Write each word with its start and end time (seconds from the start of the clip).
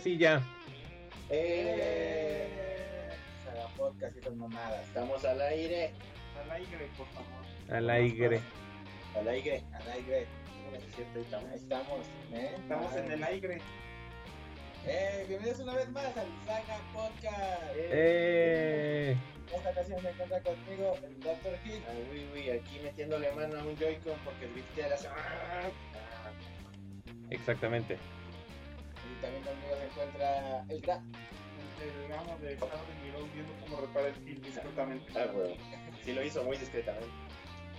ahora 0.00 0.04
sí 0.04 0.16
ya. 0.18 0.42
Eh, 1.28 2.48
Saga 3.44 3.68
Podcast 3.76 4.16
y 4.16 4.20
esas 4.20 4.34
mamadas. 4.34 4.86
Estamos 4.86 5.24
al 5.24 5.40
aire. 5.42 5.92
Al 6.42 6.50
aire, 6.52 6.88
por 6.96 7.06
favor. 7.08 7.28
Al 7.70 7.90
aire. 7.90 8.40
Al 9.14 9.28
aire. 9.28 9.62
Al 9.74 9.90
aire. 9.92 10.26
Estamos. 11.16 11.50
Ahí 11.50 11.56
estamos. 11.56 12.06
¿eh? 12.32 12.54
Estamos 12.56 12.96
en 12.96 13.12
el 13.12 13.24
aire. 13.24 13.60
Eh, 14.86 15.24
bienvenidos 15.28 15.60
una 15.60 15.74
vez 15.74 15.90
más 15.90 16.16
al 16.16 16.26
Saga 16.46 16.78
Podcast. 16.94 17.74
Eh, 17.76 19.14
En 19.48 19.54
esta 19.56 19.70
ocasión 19.70 20.00
se 20.00 20.10
encuentra 20.10 20.40
conmigo 20.40 20.96
el 21.04 21.20
Dr. 21.20 21.58
Hill. 21.66 21.82
Ah, 21.86 21.92
uy, 22.10 22.26
uy, 22.32 22.50
aquí 22.50 22.80
metiéndole 22.82 23.30
mano 23.32 23.58
a 23.58 23.64
un 23.64 23.76
Joy-Con 23.76 24.18
porque 24.24 24.46
el 24.46 24.52
driftea 24.54 24.88
la 24.88 24.94
hace. 24.94 25.08
exactamente. 27.28 27.98
También 29.20 29.42
conmigo 29.44 29.74
se 29.78 29.84
encuentra 29.86 30.64
el 30.68 30.80
Gra. 30.80 31.00
El 31.80 32.12
amo 32.12 32.36
de 32.42 32.52
Estado 32.52 32.72
de 32.72 33.06
Miró 33.06 33.26
viendo 33.32 33.52
cómo 33.62 33.80
repara 33.80 34.08
el 34.08 34.14
film 34.14 34.42
discretamente. 34.42 35.12
Ah, 35.18 35.26
huevo. 35.34 35.54
Sí 36.04 36.12
lo 36.12 36.22
hizo 36.24 36.42
muy 36.44 36.56
discretamente. 36.58 37.08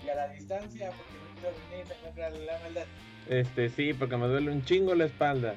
Y 0.03 0.09
a 0.09 0.15
la 0.15 0.27
distancia, 0.29 0.91
porque 0.91 1.13
no 1.13 1.39
quiero 1.39 1.55
venir, 1.69 1.85
se 1.87 1.93
encuentra 1.93 2.29
la 2.31 2.59
maldad. 2.59 2.85
Este, 3.29 3.69
sí, 3.69 3.93
porque 3.93 4.17
me 4.17 4.27
duele 4.27 4.51
un 4.51 4.65
chingo 4.65 4.95
la 4.95 5.05
espalda. 5.05 5.53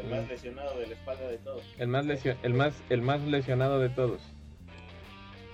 El 0.00 0.08
más 0.08 0.26
lesionado 0.28 0.76
de 0.78 0.86
la 0.88 0.94
espalda 0.94 1.28
de 1.28 1.38
todos. 1.38 1.62
El 1.78 1.88
más, 1.88 2.04
lesio- 2.06 2.36
el 2.42 2.54
más, 2.54 2.74
el 2.90 3.02
más 3.02 3.20
lesionado 3.22 3.78
de 3.78 3.88
todos. 3.90 4.20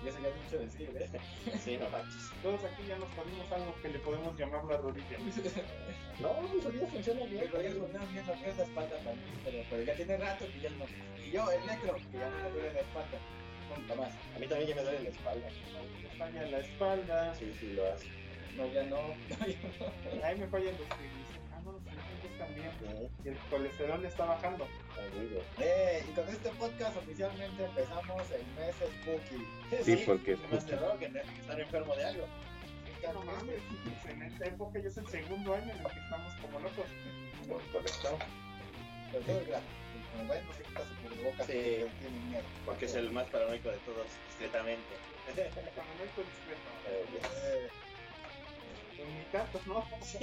Ya 0.08 0.14
se 0.14 0.20
le 0.22 0.28
ha 0.28 0.34
mucho 0.34 0.58
decir, 0.58 0.88
¿eh? 0.96 1.20
Sí, 1.62 1.76
no 1.76 1.90
manches. 1.90 2.32
Todos 2.42 2.64
aquí 2.64 2.82
ya 2.88 2.96
nos 2.96 3.08
ponemos 3.10 3.52
algo 3.52 3.74
que 3.82 3.88
le 3.90 3.98
podemos 3.98 4.38
llamar 4.38 4.64
la 4.64 4.78
rodilla. 4.78 5.18
No, 6.18 6.32
mis 6.48 6.64
rodillas 6.64 6.90
funcionan 6.90 7.28
bien. 7.28 7.44
Me 7.44 7.50
podría 7.50 7.78
contar 7.78 8.08
bien 8.08 8.24
que 8.24 8.50
es 8.50 8.56
la 8.56 8.64
espalda 8.64 8.96
para 9.04 9.14
mí, 9.14 9.22
pero, 9.44 9.64
pero 9.68 9.82
ya 9.82 9.94
tiene 9.94 10.16
rato 10.16 10.46
que 10.46 10.60
ya 10.60 10.70
no. 10.70 10.86
Y 11.22 11.30
yo, 11.30 11.50
el 11.50 11.66
necro, 11.66 11.94
que 11.94 12.18
ya 12.18 12.30
no 12.30 12.36
me 12.42 12.50
duele 12.50 12.72
la 12.72 12.80
espalda. 12.80 13.18
Nunca 13.76 13.94
más. 13.94 14.12
A 14.34 14.38
mí 14.38 14.46
también 14.48 14.68
ya 14.70 14.74
me 14.76 14.82
duele 14.82 15.02
la 15.02 15.10
espalda. 15.10 15.48
Me 16.02 16.08
falla 16.18 16.46
la 16.46 16.58
espalda. 16.58 17.34
Sí, 17.34 17.54
sí, 17.60 17.72
lo 17.74 17.92
hace. 17.92 18.06
No, 18.56 18.66
ya 18.72 18.82
no. 18.84 18.96
No, 18.96 19.46
ya 19.46 19.58
no. 19.78 20.24
Ahí 20.24 20.38
me 20.38 20.48
fallan 20.48 20.72
los 20.72 20.88
no, 20.88 21.27
también. 22.38 22.70
Sí, 22.80 23.08
Y 23.24 23.28
el 23.28 23.38
colesterol 23.50 24.04
está 24.04 24.24
bajando. 24.24 24.66
Eh, 25.58 26.04
y 26.08 26.12
con 26.12 26.28
este 26.28 26.48
podcast 26.50 26.96
oficialmente 26.96 27.64
empezamos 27.64 28.22
el 28.30 28.46
mes 28.56 28.74
Spooky. 28.76 29.84
Sí, 29.84 30.02
porque 30.06 30.32
es 30.32 30.52
Más 30.52 30.66
terror 30.66 30.98
que 30.98 31.06
estar 31.06 31.60
enfermo 31.60 31.94
de 31.96 32.04
algo. 32.04 32.26
No 33.12 33.22
mames, 33.22 33.60
en 34.08 34.22
esta 34.22 34.44
época 34.46 34.78
ya 34.80 34.88
es 34.88 34.96
el 34.98 35.06
segundo 35.08 35.54
año 35.54 35.72
en 35.72 35.78
el 35.78 35.86
que 35.86 35.98
estamos 36.00 36.34
como 36.42 36.58
locos. 36.58 36.86
Correcto. 37.72 38.18
Pero 39.12 39.24
todo 39.24 39.40
es 39.40 39.46
gratis. 39.48 39.68
Como 40.16 40.32
ven, 40.32 40.46
no 40.46 40.52
se 40.52 40.62
quita 40.64 40.80
su 40.82 40.94
cubrebocas 41.08 41.46
Sí. 41.46 41.52
porque 41.52 41.90
tiene 42.00 42.20
miedo. 42.28 42.42
Porque 42.66 42.84
es 42.86 42.94
el 42.96 43.10
más 43.12 43.26
paranoico 43.28 43.70
de 43.70 43.76
todos, 43.78 44.06
discretamente. 44.28 44.84
Paranoico 45.34 46.20
discreto. 46.26 47.87
¿No? 49.66 49.84
Sí, 50.02 50.18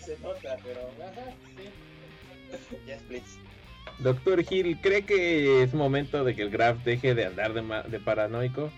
se 0.00 0.18
nota, 0.18 0.56
pero. 0.64 0.80
Ajá, 1.02 1.32
sí. 1.56 2.98
Splits. 2.98 3.38
Doctor 4.00 4.44
Hill, 4.48 4.78
¿cree 4.80 5.04
que 5.04 5.62
es 5.62 5.74
momento 5.74 6.24
de 6.24 6.34
que 6.36 6.42
el 6.42 6.50
Graf 6.50 6.82
deje 6.84 7.14
de 7.14 7.26
andar 7.26 7.52
de, 7.52 7.62
ma- 7.62 7.82
de 7.82 7.98
paranoico? 8.00 8.70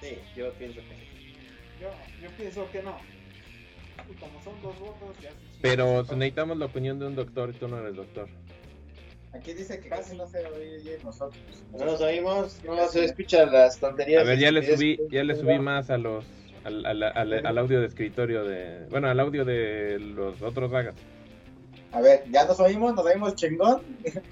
Sí, 0.00 0.18
yo 0.36 0.52
pienso 0.54 0.80
que 0.80 0.94
sí. 0.94 1.34
Yo, 1.80 1.88
yo 2.22 2.30
pienso 2.36 2.70
que 2.70 2.82
no. 2.82 2.96
Y 4.10 4.14
como 4.14 4.42
son 4.42 4.60
dos 4.62 4.78
votos, 4.80 5.16
ya 5.22 5.30
se 5.30 5.36
Pero 5.60 6.02
necesitamos 6.02 6.56
la 6.58 6.66
opinión 6.66 6.98
de 6.98 7.06
un 7.06 7.14
doctor 7.14 7.50
y 7.50 7.52
tú 7.58 7.68
no 7.68 7.78
eres 7.78 7.96
doctor. 7.96 8.28
Aquí 9.32 9.54
dice 9.54 9.80
que 9.80 9.88
casi 9.88 10.16
no 10.16 10.26
se 10.26 10.44
oye 10.46 10.98
nosotros. 11.04 11.40
No 11.72 11.84
nos 11.86 12.00
oímos, 12.00 12.62
no 12.64 12.88
se 12.88 13.04
escuchan 13.06 13.52
las 13.52 13.78
tonterías. 13.78 14.22
A 14.22 14.24
ver, 14.24 14.38
ya 14.38 14.50
le 14.50 14.76
subí, 14.76 14.98
ya 15.10 15.24
le 15.24 15.34
subí 15.36 15.58
más 15.58 15.88
a 15.90 15.98
los 15.98 16.24
al, 16.64 16.86
al, 16.86 17.02
al- 17.02 17.46
al 17.46 17.58
audio 17.58 17.80
de 17.80 17.86
escritorio 17.86 18.44
de, 18.44 18.86
bueno, 18.90 19.08
al 19.08 19.18
audio 19.20 19.44
de 19.44 19.98
los 19.98 20.40
otros 20.42 20.70
sagas. 20.70 20.94
A 21.92 22.00
ver, 22.00 22.24
ya 22.30 22.46
nos 22.46 22.58
oímos, 22.58 22.94
nos 22.94 23.04
oímos 23.04 23.34
chingón. 23.34 23.82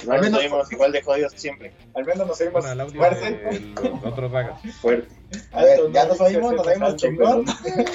No 0.07 0.13
Al 0.13 0.21
nos 0.21 0.31
menos- 0.31 0.41
oímos 0.41 0.73
igual 0.73 0.93
de 0.93 1.03
jodidos 1.03 1.33
siempre. 1.37 1.73
Al 1.95 2.05
menos 2.07 2.27
nos 2.27 2.41
oímos 2.41 2.55
Bueno, 2.65 2.69
al 2.71 2.81
audio 2.81 2.99
fuerte. 3.01 3.31
de 3.33 3.61
los 3.83 4.05
otros 4.05 4.33
sagas. 4.33 4.61
Fuerte. 4.81 5.15
A 5.53 5.65
ver, 5.65 5.81
ya 5.93 6.07
nos 6.07 6.21
oímos, 6.23 6.53
nos 6.55 6.67
oímos 6.67 6.97
chingón. 6.97 7.45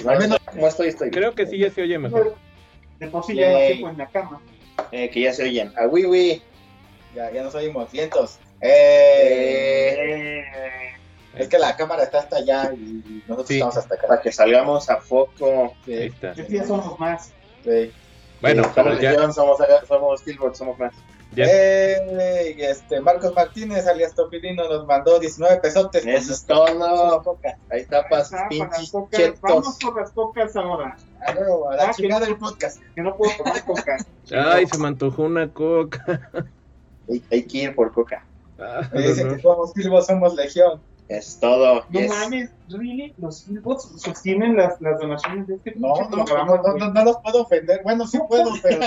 Al 0.08 0.20
menos 0.20 0.40
como 0.40 0.68
estoy, 0.68 0.88
estoy. 0.90 1.10
Creo 1.10 1.34
que 1.34 1.48
sí 1.48 1.58
ya 1.58 1.72
se 1.72 1.82
oye 1.82 1.98
mejor. 1.98 2.36
De 3.00 3.08
por 3.08 3.24
sí 3.26 3.36
ya 3.36 3.58
quepo 3.68 3.90
en 3.90 3.98
la 3.98 4.08
cama. 4.08 4.40
Eh, 4.92 5.10
que 5.10 5.22
ya 5.22 5.34
se 5.34 5.44
oyen. 5.44 5.72
A 5.78 5.88
Wiwi. 5.88 6.42
Ya, 7.16 7.32
ya 7.32 7.44
nos 7.44 7.56
oímos, 7.56 7.92
vientos. 7.92 8.38
Eh, 8.62 9.96
Eh, 9.98 10.95
es 11.38 11.48
que 11.50 11.58
la 11.60 11.76
cámara 11.76 12.04
está 12.04 12.20
hasta 12.20 12.38
allá 12.38 12.72
y 12.74 13.22
nosotros 13.28 13.48
Sí. 13.48 13.54
estamos 13.56 13.78
hasta 13.78 13.96
acá. 13.96 14.08
para 14.08 14.22
que 14.22 14.32
salgamos 14.32 14.90
a 14.90 14.98
foco. 14.98 15.74
Ahí 15.86 15.86
Sí, 15.86 15.94
está. 16.04 16.34
Yo 16.34 16.46
sí 16.46 16.54
ya 16.54 16.66
somos 16.66 17.00
más. 17.00 17.32
sí. 17.64 17.92
Bueno, 18.42 18.70
pero 18.76 18.90
les 18.92 19.00
ya, 19.02 19.12
dijeron, 19.12 19.34
somos, 19.34 19.58
somos 19.88 20.22
Killboard, 20.22 20.56
somos 20.56 20.78
más. 20.78 20.94
ya 21.34 21.46
Eh, 21.48 22.56
este, 22.60 23.00
Marcos 23.00 23.34
Martínez, 23.34 23.88
alias 23.88 24.14
Topilino, 24.14 24.68
nos 24.70 24.86
mandó 24.86 25.18
19 25.20 25.58
pesotes. 25.62 26.06
Eso 26.06 26.34
es 26.34 26.46
todo. 26.46 27.24
Coca. 27.24 27.58
Ahí 27.72 27.82
está 27.82 28.08
para 28.08 28.26
pinches. 28.50 28.92
Vamos 29.42 29.78
por 29.82 30.00
las 30.00 30.12
cocas 30.12 30.56
ahora. 30.56 30.96
A 31.26 31.32
huevo, 31.34 31.70
a 31.72 31.76
la 31.76 31.84
Ah, 31.90 31.92
chingada 31.96 32.26
del 32.26 32.38
podcast. 32.38 32.80
Que 32.94 33.02
no 33.02 33.16
puedo 33.16 33.32
tomar 33.38 33.64
coca. 33.66 33.98
ay, 34.32 34.68
se 34.68 34.78
me 34.78 34.88
antojó 34.90 35.24
una 35.24 35.52
coca. 35.52 36.30
Hay, 37.10 37.24
hay 37.32 37.44
que 37.48 37.58
ir 37.60 37.76
por 37.76 37.94
coca. 37.94 38.26
Ah, 38.60 38.82
Me 38.94 39.02
dicen 39.08 39.28
no. 39.30 39.36
que 39.36 39.42
somos 39.42 39.72
Silvos, 39.72 40.06
somos 40.06 40.36
Legión. 40.36 40.82
Es 41.08 41.40
todo. 41.40 41.84
No 41.90 42.00
Yes. 42.00 42.10
mames, 42.10 42.52
¿really? 42.70 43.14
Los 43.20 43.40
Silbots 43.42 43.92
sostienen 44.02 44.56
las, 44.58 44.82
las 44.82 45.00
donaciones 45.00 45.46
de 45.48 45.56
este 45.56 45.74
No, 45.76 45.94
no, 46.10 46.10
no, 46.18 46.26
programa, 46.26 46.62
no, 46.66 46.78
no, 46.78 46.94
no 46.94 47.04
los 47.06 47.18
puedo 47.20 47.44
ofender. 47.44 47.82
Bueno, 47.84 48.08
sí 48.08 48.18
puedo, 48.28 48.52
pero. 48.64 48.80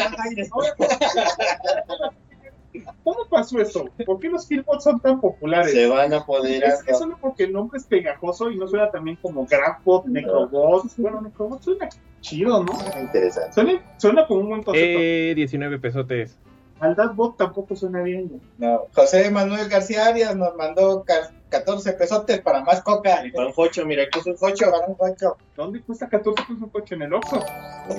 ¿Cómo 3.03 3.19
pasó 3.31 3.59
eso? 3.61 3.87
¿Por 4.05 4.21
qué 4.21 4.29
los 4.29 4.47
Killbots 4.47 4.85
son 4.85 5.01
tan 5.01 5.21
populares? 5.21 5.73
Se 5.73 5.87
van 5.87 6.13
Es, 6.13 6.21
apoderando. 6.21 6.77
es 6.87 6.99
solo 6.99 7.17
porque 7.21 7.45
el 7.45 7.53
nombre 7.53 7.79
es 7.79 7.85
pegajoso 7.87 8.51
y 8.51 8.57
no 8.59 8.69
suena 8.69 8.91
también 8.91 9.17
como 9.23 9.47
Grafbot, 9.47 10.07
Necrobot. 10.07 10.85
Bueno, 10.99 11.21
Necrobot 11.23 11.63
suena 11.63 11.89
chido, 12.21 12.63
¿no? 12.65 12.73
Interesante. 13.01 13.53
Suena, 13.53 13.81
suena 13.97 14.27
como 14.27 14.41
un 14.41 14.49
buen 14.51 14.63
concepto. 14.63 14.99
Eh, 15.01 15.33
19 15.35 15.79
pesotes. 15.79 16.37
Maldadbot 16.81 17.37
tampoco 17.37 17.75
suena 17.77 18.03
bien. 18.03 18.29
güey. 18.29 18.41
No, 18.59 18.87
José 18.95 19.31
Manuel 19.31 19.69
García 19.69 20.07
Arias 20.07 20.37
nos 20.37 20.55
mandó 20.57 21.03
ca- 21.05 21.31
14 21.49 21.93
pesotes 21.95 22.41
para 22.41 22.63
más 22.63 22.83
coca. 22.83 23.25
Y 23.27 23.33
para 23.33 23.47
un 23.49 23.53
jocho, 23.53 23.85
mira, 23.87 24.05
aquí 24.05 24.19
es 24.21 24.27
un 24.27 24.37
jocho. 24.37 24.71
Para 24.71 24.87
un 24.87 24.95
cocho. 24.95 25.37
¿Dónde 25.57 25.81
cuesta 25.83 26.09
14 26.09 26.43
pesos 26.43 26.63
un 26.63 26.69
coche 26.71 26.95
en 26.95 27.03
el 27.03 27.15
Oxxo? 27.15 27.41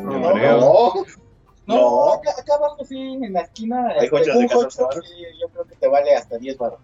No, 0.02 0.20
No. 0.20 0.34
No. 0.36 0.94
No, 1.66 1.76
No. 1.76 2.14
Acá, 2.14 2.32
acá 2.40 2.56
abajo 2.56 2.84
sí, 2.86 2.98
en 3.00 3.34
la 3.34 3.42
esquina. 3.42 3.88
Hay 3.90 3.96
este, 4.06 4.10
cochos 4.10 4.36
un 4.36 4.42
de 4.42 4.48
14 4.48 4.84
cocho, 4.84 5.02
sí, 5.04 5.24
yo 5.40 5.48
creo 5.50 5.66
que 5.66 5.76
te 5.76 5.88
vale 5.88 6.16
hasta 6.16 6.38
10 6.38 6.58
baros. 6.58 6.80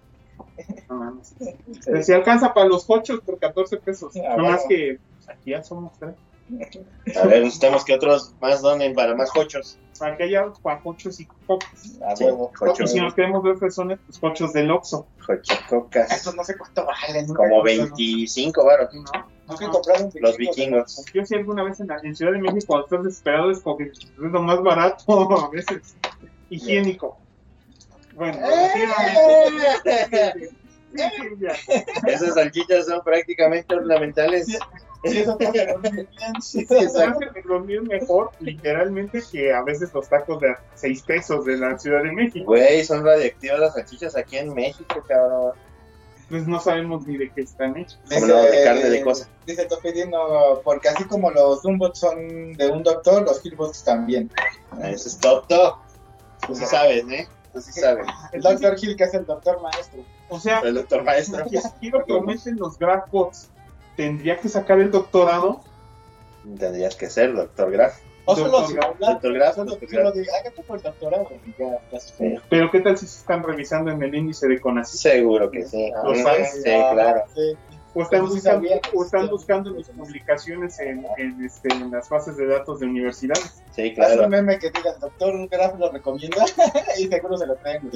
No 0.89 0.95
mames. 0.95 1.33
Si 2.05 2.13
alcanza 2.13 2.53
para 2.53 2.67
los 2.67 2.85
cochos 2.85 3.19
por 3.21 3.39
14 3.39 3.77
pesos. 3.77 4.13
Ah, 4.17 4.35
no 4.37 4.43
más 4.43 4.65
bueno. 4.65 4.69
que 4.69 4.99
pues, 5.15 5.29
aquí 5.29 5.51
ya 5.51 5.63
somos 5.63 5.91
tres. 5.97 6.15
A 7.17 7.25
ver, 7.27 7.41
necesitamos 7.43 7.83
que 7.83 7.93
otros 7.95 8.33
más 8.39 8.61
donen 8.61 8.93
para 8.93 9.15
más 9.15 9.31
jochos. 9.31 9.79
Para 9.99 10.17
que 10.17 10.23
haya 10.23 10.45
cochos 10.83 11.19
y 11.19 11.25
cocas. 11.47 11.99
A 12.05 12.15
Sí, 12.15 12.25
huevo. 12.25 12.51
cocho. 12.57 12.83
Y 12.83 12.87
si 12.87 12.99
nos 12.99 13.13
queremos 13.13 13.43
ver 13.43 13.57
fresones, 13.57 13.99
pues 14.05 14.19
cochos 14.19 14.53
del 14.53 14.71
Oxxo. 14.71 15.07
Jocho 15.25 15.55
cocas. 15.69 16.11
Estos 16.11 16.35
no 16.35 16.43
sé 16.43 16.57
cuánto 16.57 16.85
valen. 16.85 17.27
Como 17.27 17.45
he 17.45 17.49
comprado. 17.49 17.63
25 17.63 18.65
varos. 18.65 18.89
¿no? 18.93 19.03
Comprado 19.71 20.05
un 20.05 20.11
Los 20.21 20.37
vikingo, 20.37 20.77
vikingos. 20.77 21.05
Yo 21.13 21.25
sí 21.25 21.35
alguna 21.35 21.63
vez 21.63 21.79
en, 21.79 21.87
la, 21.87 21.97
en 22.03 22.15
Ciudad 22.15 22.31
de 22.33 22.39
México, 22.39 22.65
cuando 22.67 22.85
estás 22.85 23.03
desesperado, 23.03 23.51
es 23.51 23.59
como 23.61 23.77
que 23.77 23.85
es 23.85 24.11
lo 24.17 24.41
más 24.41 24.61
barato 24.61 25.31
a 25.45 25.49
veces. 25.49 25.95
Higiénico. 26.49 27.17
Bueno, 28.15 28.37
definitivamente. 28.39 30.51
Sí, 30.95 31.03
ya. 31.39 31.53
Esas 32.09 32.35
salchichas 32.35 32.85
son 32.85 33.01
prácticamente 33.03 33.75
ornamentales. 33.75 34.57
Sí, 35.05 35.19
eso 35.19 35.37
te 35.37 35.47
hace 35.47 35.65
dormir 35.67 36.09
bien. 36.17 36.41
Sí, 36.41 36.61
exacto. 36.61 37.19
hace 37.29 37.41
dormir 37.47 37.81
mejor, 37.83 38.31
literalmente, 38.39 39.21
que 39.31 39.53
a 39.53 39.61
veces 39.61 39.93
los 39.93 40.09
tacos 40.09 40.39
de 40.39 40.55
6 40.75 41.01
pesos 41.03 41.45
de 41.45 41.57
la 41.57 41.77
Ciudad 41.77 42.03
de 42.03 42.11
México. 42.11 42.45
Güey, 42.45 42.83
son 42.83 43.05
radiactivas 43.05 43.59
las 43.59 43.73
salchichas 43.73 44.15
aquí 44.15 44.37
en 44.37 44.53
México, 44.53 45.03
cabrón. 45.07 45.53
Pues 46.29 46.47
no 46.47 46.59
sabemos 46.59 47.05
ni 47.05 47.17
de 47.17 47.29
qué 47.29 47.41
están 47.41 47.77
hechos. 47.77 47.99
Como 48.09 48.25
no, 48.25 48.41
de 48.41 48.63
carne 48.63 48.89
de 48.89 49.03
cosa. 49.03 49.29
Dice 49.45 49.65
Topidino, 49.65 50.59
porque 50.63 50.89
así 50.89 51.03
como 51.03 51.29
los 51.29 51.61
Zumbots 51.61 51.99
son 51.99 52.53
de 52.53 52.67
un 52.69 52.81
doctor, 52.81 53.23
los 53.23 53.39
Killbots 53.41 53.83
también. 53.83 54.31
Eso 54.83 55.07
es 55.07 55.19
top, 55.19 55.47
top. 55.47 55.75
Tú 56.47 56.55
sí 56.55 56.65
sabes, 56.65 57.05
¿eh? 57.09 57.27
Tú 57.53 57.61
sí 57.61 57.71
sabes. 57.73 58.07
El 58.31 58.41
doctor 58.41 58.75
Hill, 58.81 58.95
que 58.95 59.03
es 59.03 59.13
el 59.13 59.25
doctor 59.25 59.61
maestro. 59.61 60.03
O 60.29 60.39
sea, 60.39 60.59
El 60.59 60.73
doctor 60.75 61.03
maestro. 61.03 61.47
si 61.47 61.59
quiero 61.79 62.03
que 62.03 62.13
aumenten 62.13 62.57
los 62.57 62.79
Grafbots, 62.79 63.49
tendría 63.95 64.37
que 64.39 64.49
sacar 64.49 64.79
el 64.79 64.91
doctorado. 64.91 65.61
Tendrías 66.57 66.95
que 66.95 67.09
ser 67.09 67.33
doctor 67.33 67.71
Graf. 67.71 67.97
O 68.27 68.35
solo 68.35 68.49
Doctor 68.49 68.67
simular. 68.67 68.97
Doctor 69.13 69.33
Graf, 69.33 69.55
Solo, 69.55 69.71
Doctor 69.71 69.89
solo 69.89 70.01
Graf. 70.01 70.15
diga, 70.15 70.33
hágate 70.39 70.63
por 70.63 70.81
doctorado 70.81 71.27
ya 71.59 71.65
estás 71.75 72.13
Sí. 72.17 72.35
Pero 72.49 72.71
¿qué 72.71 72.79
tal 72.81 72.97
si 72.97 73.05
se 73.05 73.19
están 73.19 73.43
revisando 73.43 73.91
en 73.91 74.01
el 74.01 74.15
índice 74.15 74.47
de 74.47 74.59
CONACYT? 74.59 74.99
Seguro 74.99 75.51
que 75.51 75.63
sí. 75.65 75.91
¿Lo 76.03 76.15
sabes? 76.15 76.53
Sí, 76.53 76.63
claro. 76.63 77.21
Sí. 77.35 77.55
O 77.97 78.01
están, 78.01 78.25
buscando, 78.25 78.67
o 78.93 79.03
están 79.05 79.29
buscando 79.29 79.71
mis 79.71 79.87
publicaciones 79.87 80.77
en, 80.81 81.05
en, 81.17 81.45
este, 81.45 81.71
en 81.71 81.91
las 81.91 82.09
bases 82.09 82.35
de 82.35 82.45
datos 82.45 82.81
de 82.81 82.87
universidades. 82.87 83.63
Sí, 83.73 83.83
Haz 83.97 84.11
un 84.11 84.15
claro. 84.15 84.29
meme 84.29 84.59
que 84.59 84.69
diga, 84.69 84.93
doctor 84.99 85.47
Graf 85.47 85.79
lo 85.79 85.89
recomienda 85.91 86.43
y 86.99 87.07
seguro 87.07 87.37
se 87.37 87.45
lo 87.45 87.55
traen. 87.55 87.89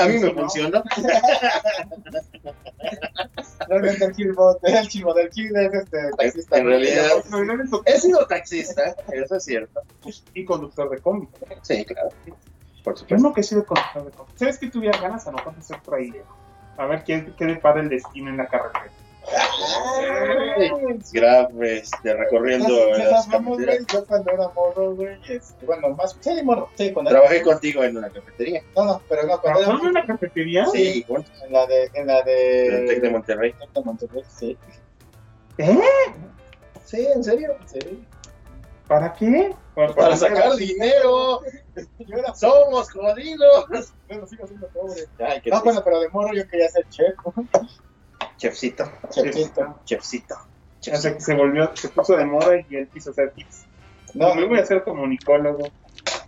A 0.00 0.06
mí 0.08 0.18
me 0.18 0.30
funcionó. 0.32 0.82
Realmente 3.68 4.04
el 4.04 4.12
el 4.62 4.88
chivo 4.88 5.14
del 5.14 5.28
Kill 5.30 5.54
es 5.56 5.74
este 5.74 6.10
taxista. 6.16 6.58
En 6.58 6.66
realidad- 6.66 7.08
No, 7.30 7.44
no 7.44 7.56
He 7.84 7.98
sido 7.98 8.26
taxista, 8.26 8.94
eso 9.12 9.36
es 9.36 9.44
cierto. 9.44 9.80
y 10.34 10.44
conductor 10.44 10.88
de 10.90 10.98
cómic. 10.98 11.28
Sí, 11.62 11.84
claro. 11.84 12.08
Por 12.84 12.94
Yo 12.94 13.00
supuesto. 13.00 13.28
no 13.28 13.34
que 13.34 13.40
he 13.40 13.44
sido 13.44 13.64
conductor 13.66 14.04
de 14.04 14.10
cómic. 14.12 14.32
¿Sabes 14.36 14.58
que 14.58 14.70
tuviera 14.70 14.98
ganas 15.00 15.26
a 15.26 15.32
de 15.56 15.62
ser 15.62 15.80
traído? 15.82 16.24
A 16.76 16.86
ver 16.86 17.04
qué, 17.04 17.32
qué 17.36 17.44
depara 17.44 17.80
el 17.80 17.88
destino 17.88 18.30
en 18.30 18.36
la 18.36 18.46
carretera. 18.46 18.88
Graf, 21.12 21.50
este, 21.62 22.14
recorriendo 22.14 22.68
Nos- 22.68 22.98
las 22.98 23.26
Yo 23.28 24.04
cuando 24.06 24.30
era 24.32 24.48
morro, 24.48 24.94
güey, 24.94 25.18
este, 25.28 25.64
bueno, 25.66 25.90
más, 25.90 26.16
sí, 26.20 26.42
morro, 26.42 26.68
sí, 26.76 26.92
cuando 26.92 27.10
Trabajé 27.10 27.36
era, 27.36 27.44
contigo 27.44 27.84
en 27.84 27.96
una 27.96 28.10
cafetería. 28.10 28.62
no, 28.76 28.84
no, 28.84 29.02
pero 29.08 29.22
no, 29.22 29.40
cuando 29.40 29.60
¿Trabajaron 29.60 29.80
en 29.80 29.86
era, 29.86 29.90
una 29.90 30.06
cafetería? 30.06 30.66
Sí, 30.66 31.04
juntos. 31.06 31.32
en 31.44 31.52
la 31.52 31.66
de, 31.66 31.90
en 31.94 32.06
la 32.06 32.18
En 32.20 32.74
el 32.74 32.86
Tec 32.86 32.96
de 32.96 33.00
de, 33.00 33.10
Monterrey. 33.10 33.52
Tec 33.52 33.70
de 33.72 33.80
Monterrey, 33.82 34.22
sí, 34.28 34.56
¿Eh? 35.58 35.78
Sí, 36.84 37.06
en 37.14 37.22
serio. 37.24 37.56
sí. 37.66 38.04
¿Para 38.86 39.12
qué? 39.12 39.54
Para 39.74 40.16
sacar 40.16 40.54
dinero. 40.56 41.40
Era, 42.08 42.34
Somos 42.34 42.90
jodidos. 42.90 43.66
pero 44.08 44.26
sigo 44.26 44.46
siendo 44.46 44.66
pobre. 44.68 45.02
Ay, 45.18 45.40
qué 45.42 45.50
No, 45.50 45.62
bueno, 45.62 45.82
pero 45.84 46.00
de 46.00 46.08
morro 46.08 46.32
yo 46.32 46.48
quería 46.48 46.68
ser 46.70 46.88
chef, 46.88 47.14
Chefcito. 48.38 48.90
chefcito. 49.10 49.80
Chefcito. 49.84 50.36
Hasta 50.92 51.14
que 51.14 51.20
se 51.20 51.34
volvió, 51.34 51.70
se 51.74 51.88
puso 51.88 52.16
de 52.16 52.24
moda 52.24 52.56
y 52.70 52.76
él 52.76 52.88
quiso 52.88 53.12
ser 53.12 53.32
tips. 53.32 53.66
No, 54.14 54.34
me 54.34 54.46
voy 54.46 54.58
a 54.58 54.64
ser 54.64 54.82
comunicólogo. 54.84 55.68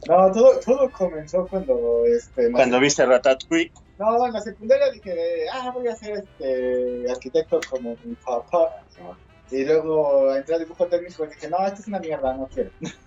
no, 0.08 0.32
todo, 0.32 0.58
todo 0.60 0.90
comenzó 0.90 1.46
cuando, 1.46 2.04
este, 2.04 2.46
en 2.46 2.52
la 2.52 2.58
Cuando 2.58 2.80
viste 2.80 3.06
Ratatouille. 3.06 3.72
No, 3.98 4.26
en 4.26 4.32
la 4.32 4.40
secundaria 4.40 4.90
dije, 4.90 5.46
ah, 5.52 5.70
voy 5.72 5.86
a 5.86 5.94
ser 5.94 6.18
este 6.18 7.10
arquitecto 7.10 7.60
como 7.70 7.96
mi 8.04 8.14
papá. 8.16 8.82
Y 9.50 9.64
luego 9.64 10.34
entré 10.34 10.56
a 10.56 10.58
dibujo 10.58 10.86
técnico 10.86 11.24
y 11.24 11.28
dije, 11.28 11.48
no, 11.48 11.64
esto 11.66 11.80
es 11.80 11.88
una 11.88 12.00
mierda, 12.00 12.34
no 12.34 12.48
quiero. 12.48 12.70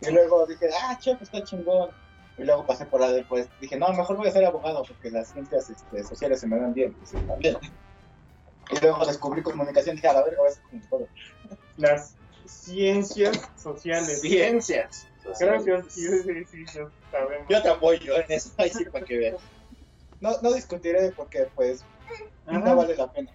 y 0.00 0.10
luego 0.10 0.46
dije, 0.46 0.66
ah, 0.82 0.96
chef, 1.00 1.20
está 1.22 1.42
chingón. 1.42 1.90
Y 2.36 2.44
luego 2.44 2.66
pasé 2.66 2.84
por 2.86 3.02
ahí, 3.02 3.24
pues 3.28 3.48
dije, 3.60 3.76
no, 3.76 3.88
mejor 3.92 4.16
voy 4.16 4.28
a 4.28 4.32
ser 4.32 4.44
abogado 4.44 4.82
porque 4.82 5.10
las 5.10 5.28
ciencias 5.32 5.70
este, 5.70 6.02
sociales 6.02 6.40
se 6.40 6.46
me 6.46 6.58
dan 6.58 6.74
bien. 6.74 6.96
Y, 7.12 7.16
también. 7.26 7.56
y 8.70 8.80
luego 8.80 9.06
descubrí 9.06 9.42
comunicación 9.42 9.94
y 9.94 9.96
dije, 9.96 10.08
a 10.08 10.14
la 10.14 10.24
verga, 10.24 10.38
voy 10.40 10.48
a 10.48 10.52
ser 10.52 10.62
comunicólogo. 10.64 11.10
Las 11.76 12.16
ciencias 12.46 13.40
sociales. 13.56 14.20
Ciencias. 14.20 15.06
Gracias. 15.38 15.84
Sí, 15.88 16.06
sí, 16.08 16.44
sí, 16.44 16.66
sí, 16.66 16.78
sabemos. 17.10 17.48
Yo 17.48 17.62
te 17.62 17.68
apoyo 17.68 18.16
en 18.16 18.32
eso. 18.32 18.50
Ahí 18.58 18.70
sí, 18.70 18.84
para 18.84 19.04
que 19.04 19.16
veas. 19.16 19.36
No, 20.20 20.32
no 20.42 20.52
discutiré 20.52 21.12
porque, 21.12 21.48
pues, 21.54 21.84
Ajá. 22.46 22.58
no 22.58 22.76
vale 22.76 22.96
la 22.96 23.12
pena. 23.12 23.30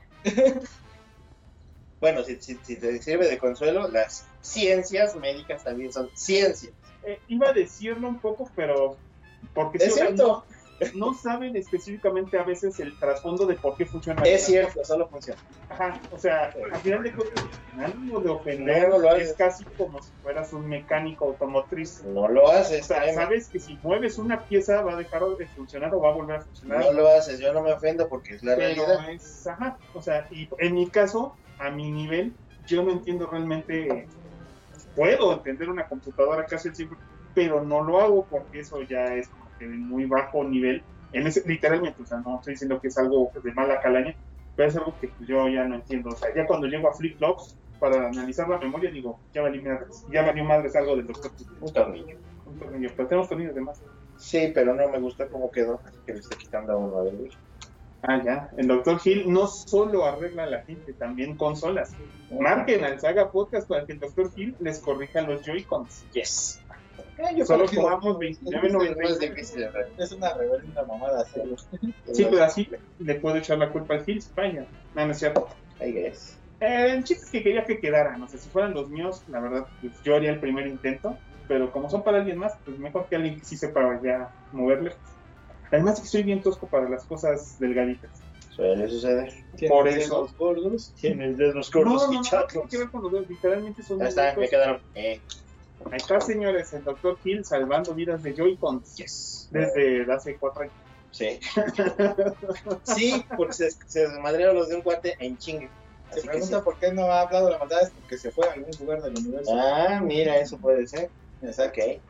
Bueno, 2.00 2.24
si, 2.24 2.38
si, 2.38 2.58
si 2.64 2.78
te 2.78 3.02
sirve 3.02 3.28
de 3.28 3.38
consuelo, 3.38 3.90
las 3.90 4.26
ciencias 4.42 5.16
médicas 5.16 5.64
también 5.64 5.92
son 5.92 6.10
ciencias. 6.14 6.74
Eh, 7.04 7.20
iba 7.28 7.50
a 7.50 7.54
decirlo 7.54 8.08
un 8.08 8.20
poco, 8.20 8.52
pero 8.56 8.98
porque 9.54 9.78
Es 9.78 9.86
sí, 9.86 9.92
o 9.92 9.94
sea, 9.96 10.06
cierto. 10.08 10.46
No, 10.96 11.08
no 11.08 11.14
saben 11.14 11.56
específicamente 11.58 12.38
a 12.38 12.44
veces 12.44 12.80
el 12.80 12.98
trasfondo 13.00 13.46
de 13.46 13.56
por 13.56 13.76
qué 13.76 13.86
funciona. 13.86 14.24
Es 14.24 14.46
cierto, 14.46 14.84
solo 14.84 15.10
funciona. 15.10 15.40
Ajá, 15.68 16.02
o 16.10 16.18
sea, 16.18 16.54
al 16.72 16.80
final 16.82 17.04
de 17.04 17.14
cuentas, 17.14 17.44
ánimo 17.78 18.22
de 18.22 18.30
ofender 18.30 18.90
No, 18.90 18.98
no 18.98 19.12
es 19.16 19.34
casi 19.36 19.66
como 19.78 20.02
si 20.02 20.16
fueras 20.16 20.52
un 20.54 20.68
mecánico 20.68 21.26
automotriz. 21.26 22.04
No 22.06 22.28
lo 22.28 22.46
O 22.46 22.52
haces, 22.52 22.86
sea, 22.88 23.02
créeme. 23.02 23.24
sabes 23.24 23.50
que 23.50 23.60
si 23.60 23.78
mueves 23.84 24.18
una 24.18 24.46
pieza 24.46 24.82
va 24.82 24.94
a 24.94 24.98
dejar 24.98 25.22
de 25.38 25.48
funcionar 25.50 25.94
o 25.94 26.00
va 26.02 26.10
a 26.10 26.14
volver 26.14 26.38
a 26.38 26.42
funcionar. 26.42 26.80
No 26.86 26.94
lo 26.94 27.08
haces, 27.10 27.40
yo 27.40 27.54
no 27.54 27.62
me 27.62 27.74
ofendo 27.74 28.08
porque 28.10 28.36
es 28.36 28.44
la 28.44 28.56
pero 28.56 28.86
realidad. 28.86 29.12
es, 29.12 29.46
ajá, 29.48 29.78
o 29.94 30.02
sea, 30.02 30.28
y 30.32 30.50
en 30.60 30.76
mi 30.76 30.90
caso, 30.90 31.36
a 31.60 31.70
mi 31.72 31.92
nivel, 31.92 32.36
yo 32.66 32.84
no 32.84 32.92
entiendo 32.92 33.28
realmente, 33.28 34.10
puedo 34.96 35.34
entender 35.34 35.70
una 35.70 35.88
computadora 35.88 36.46
casi 36.46 36.70
el 36.70 36.76
100%, 36.76 36.98
pero 37.34 37.64
no 37.64 37.84
lo 37.84 38.00
hago 38.02 38.28
porque 38.28 38.60
eso 38.60 38.82
ya 38.84 39.14
es 39.16 39.30
como 39.30 39.52
que 39.58 39.68
de 39.68 39.76
muy 39.76 40.06
bajo 40.06 40.44
nivel, 40.44 40.84
en 41.12 41.28
ese, 41.28 41.48
literalmente, 41.48 42.02
o 42.02 42.06
sea, 42.06 42.20
no 42.20 42.38
estoy 42.38 42.54
diciendo 42.54 42.80
que 42.80 42.90
es 42.90 42.98
algo 42.98 43.32
de 43.44 43.54
mala 43.54 43.80
calaña, 43.82 44.16
pero 44.56 44.70
es 44.70 44.76
algo 44.76 44.96
que 45.00 45.08
pues, 45.10 45.28
yo 45.28 45.48
ya 45.48 45.64
no 45.66 45.76
entiendo, 45.76 46.10
o 46.10 46.16
sea, 46.16 46.34
ya 46.36 46.46
cuando 46.46 46.68
llego 46.68 46.90
a 46.90 46.94
flip-flops 46.94 47.58
para 47.80 48.08
analizar 48.08 48.48
la 48.50 48.60
memoria, 48.60 48.92
digo, 48.92 49.20
ya 49.34 49.42
valió 49.42 49.64
madres, 49.64 50.06
ya 50.12 50.22
valió 50.22 50.44
madres 50.44 50.76
algo 50.76 50.96
del 50.98 51.08
doctor. 51.08 51.32
Un 51.62 51.74
tornillo. 51.74 52.18
Un 52.46 52.60
tornillo, 52.60 52.90
pero 52.96 53.08
tenemos 53.08 53.30
tornillos 53.30 53.56
de 53.56 53.62
más. 53.62 53.82
Sí, 54.18 54.52
pero 54.54 54.76
no 54.76 54.90
me 54.90 55.00
gusta 55.00 55.28
cómo 55.30 55.50
quedó, 55.50 55.80
así 55.86 55.98
que 56.06 56.14
le 56.14 56.20
estoy 56.20 56.38
quitando 56.38 56.74
a 56.74 56.78
uno 56.78 57.04
de 57.04 57.12
ellos. 57.12 57.40
Ah, 58.04 58.22
ya. 58.24 58.50
El 58.58 58.68
Dr. 58.68 59.00
Hill 59.04 59.32
no 59.32 59.48
solo 59.48 60.06
arregla 60.06 60.44
a 60.44 60.48
la 60.48 60.62
gente, 60.64 60.94
también 60.94 61.36
consolas. 61.36 61.94
Marquen 62.32 62.84
al 62.84 63.00
Saga 63.00 63.32
Podcast 63.32 63.68
para 63.68 63.86
que 63.86 63.94
el 63.94 64.00
Dr. 64.00 64.32
Hill 64.36 64.56
les 64.60 64.80
corrija 64.80 65.22
los 65.22 65.42
Joy-Cons. 65.46 66.06
Yes. 66.14 66.62
Eh, 67.18 67.36
yo 67.36 67.46
Solo 67.46 67.66
es 67.66 67.74
29.99. 67.74 69.20
difícil 69.20 69.60
de 69.60 69.66
arreglar. 69.68 69.92
Es 69.98 70.12
una 70.14 70.34
reverenda 70.34 70.84
mamada 70.86 71.22
hacerlo. 71.22 71.58
Sí, 71.58 72.26
pero 72.30 72.44
así 72.44 72.70
le 73.00 73.16
puedo 73.16 73.36
echar 73.36 73.58
la 73.58 73.70
culpa 73.70 73.96
al 73.96 74.04
Hill, 74.08 74.24
vaya. 74.36 74.66
No, 74.96 75.06
no 75.06 75.12
es 75.12 75.20
cierto. 75.20 75.50
I 75.82 75.92
guess. 75.92 76.38
Eh, 76.62 76.92
el 76.92 77.04
chiste 77.04 77.26
es 77.26 77.32
que 77.32 77.44
quería 77.44 77.66
que 77.66 77.80
quedaran. 77.80 78.20
No 78.20 78.28
sé, 78.30 78.38
si 78.38 78.50
fueran 78.50 78.74
los 78.74 78.90
míos, 78.90 79.24
la 79.28 79.42
verdad, 79.42 79.68
pues 79.82 79.94
yo 80.04 80.16
haría 80.16 80.32
el 80.32 80.40
primer 80.40 80.68
intento. 80.68 81.18
Pero 81.50 81.72
como 81.72 81.90
son 81.90 82.04
para 82.04 82.20
alguien 82.20 82.38
más, 82.38 82.56
pues 82.64 82.78
mejor 82.78 83.08
que 83.10 83.16
alguien 83.16 83.40
que 83.40 83.46
sí 83.46 83.58
sepa 83.58 84.00
ya 84.04 84.32
moverle. 84.54 84.94
Además 85.72 86.00
que 86.00 86.08
soy 86.08 86.24
bien 86.24 86.42
tosco 86.42 86.68
para 86.68 86.90
las 86.90 87.04
cosas 87.06 87.60
delgaditas. 87.60 88.10
Suele 88.52 88.90
suceder. 88.90 89.34
Por 89.70 89.86
Tienes 89.86 90.06
eso. 90.06 90.16
dedos 90.16 90.38
gordos. 90.38 90.94
Tienes 91.00 91.38
dedos 91.38 91.74
No, 91.74 91.84
no, 91.84 91.96
no, 91.96 92.12
no 92.12 92.22
tiene 92.22 92.68
que 92.70 92.78
ver 92.78 92.90
con 92.90 93.04
los 93.04 93.12
dedos. 93.12 93.30
Literalmente 93.30 93.84
son 93.84 94.00
Ya 94.00 94.08
está, 94.08 94.36
me 94.36 94.50
quedaron. 94.50 94.82
Eh, 94.96 95.22
Ahí 95.86 95.98
está, 95.98 96.20
señores, 96.20 96.74
el 96.74 96.84
Dr. 96.84 97.18
Hill 97.24 97.46
salvando 97.46 97.94
vidas 97.94 98.22
de 98.22 98.34
Joy-Cons 98.34 98.98
yes. 98.98 99.50
desde 99.52 100.12
hace 100.12 100.36
cuatro 100.36 100.64
años. 100.64 100.74
Sí. 101.12 101.40
Sí, 102.84 103.26
porque 103.36 103.54
se, 103.54 103.72
se 103.72 104.08
desmadrearon 104.08 104.56
los 104.58 104.70
de 104.70 104.76
un 104.76 104.82
cuate 104.82 105.16
en 105.20 105.38
chingue. 105.38 105.70
Se 106.12 106.22
pregunta 106.22 106.58
sí. 106.58 106.64
por 106.64 106.78
qué 106.80 106.92
no 106.92 107.04
ha 107.04 107.22
hablado 107.22 107.50
la 107.50 107.60
maldad, 107.60 107.84
es 107.84 107.92
porque 107.92 108.18
se 108.18 108.32
fue 108.32 108.48
a 108.48 108.54
algún 108.54 108.72
lugar 108.80 109.02
del 109.02 109.18
universo. 109.18 109.52
Ah, 109.56 110.02
mira, 110.04 110.38
eso 110.38 110.58
puede 110.58 110.86
ser. 110.88 111.10
Exacto. 111.42 111.82
Ok. 111.82 112.02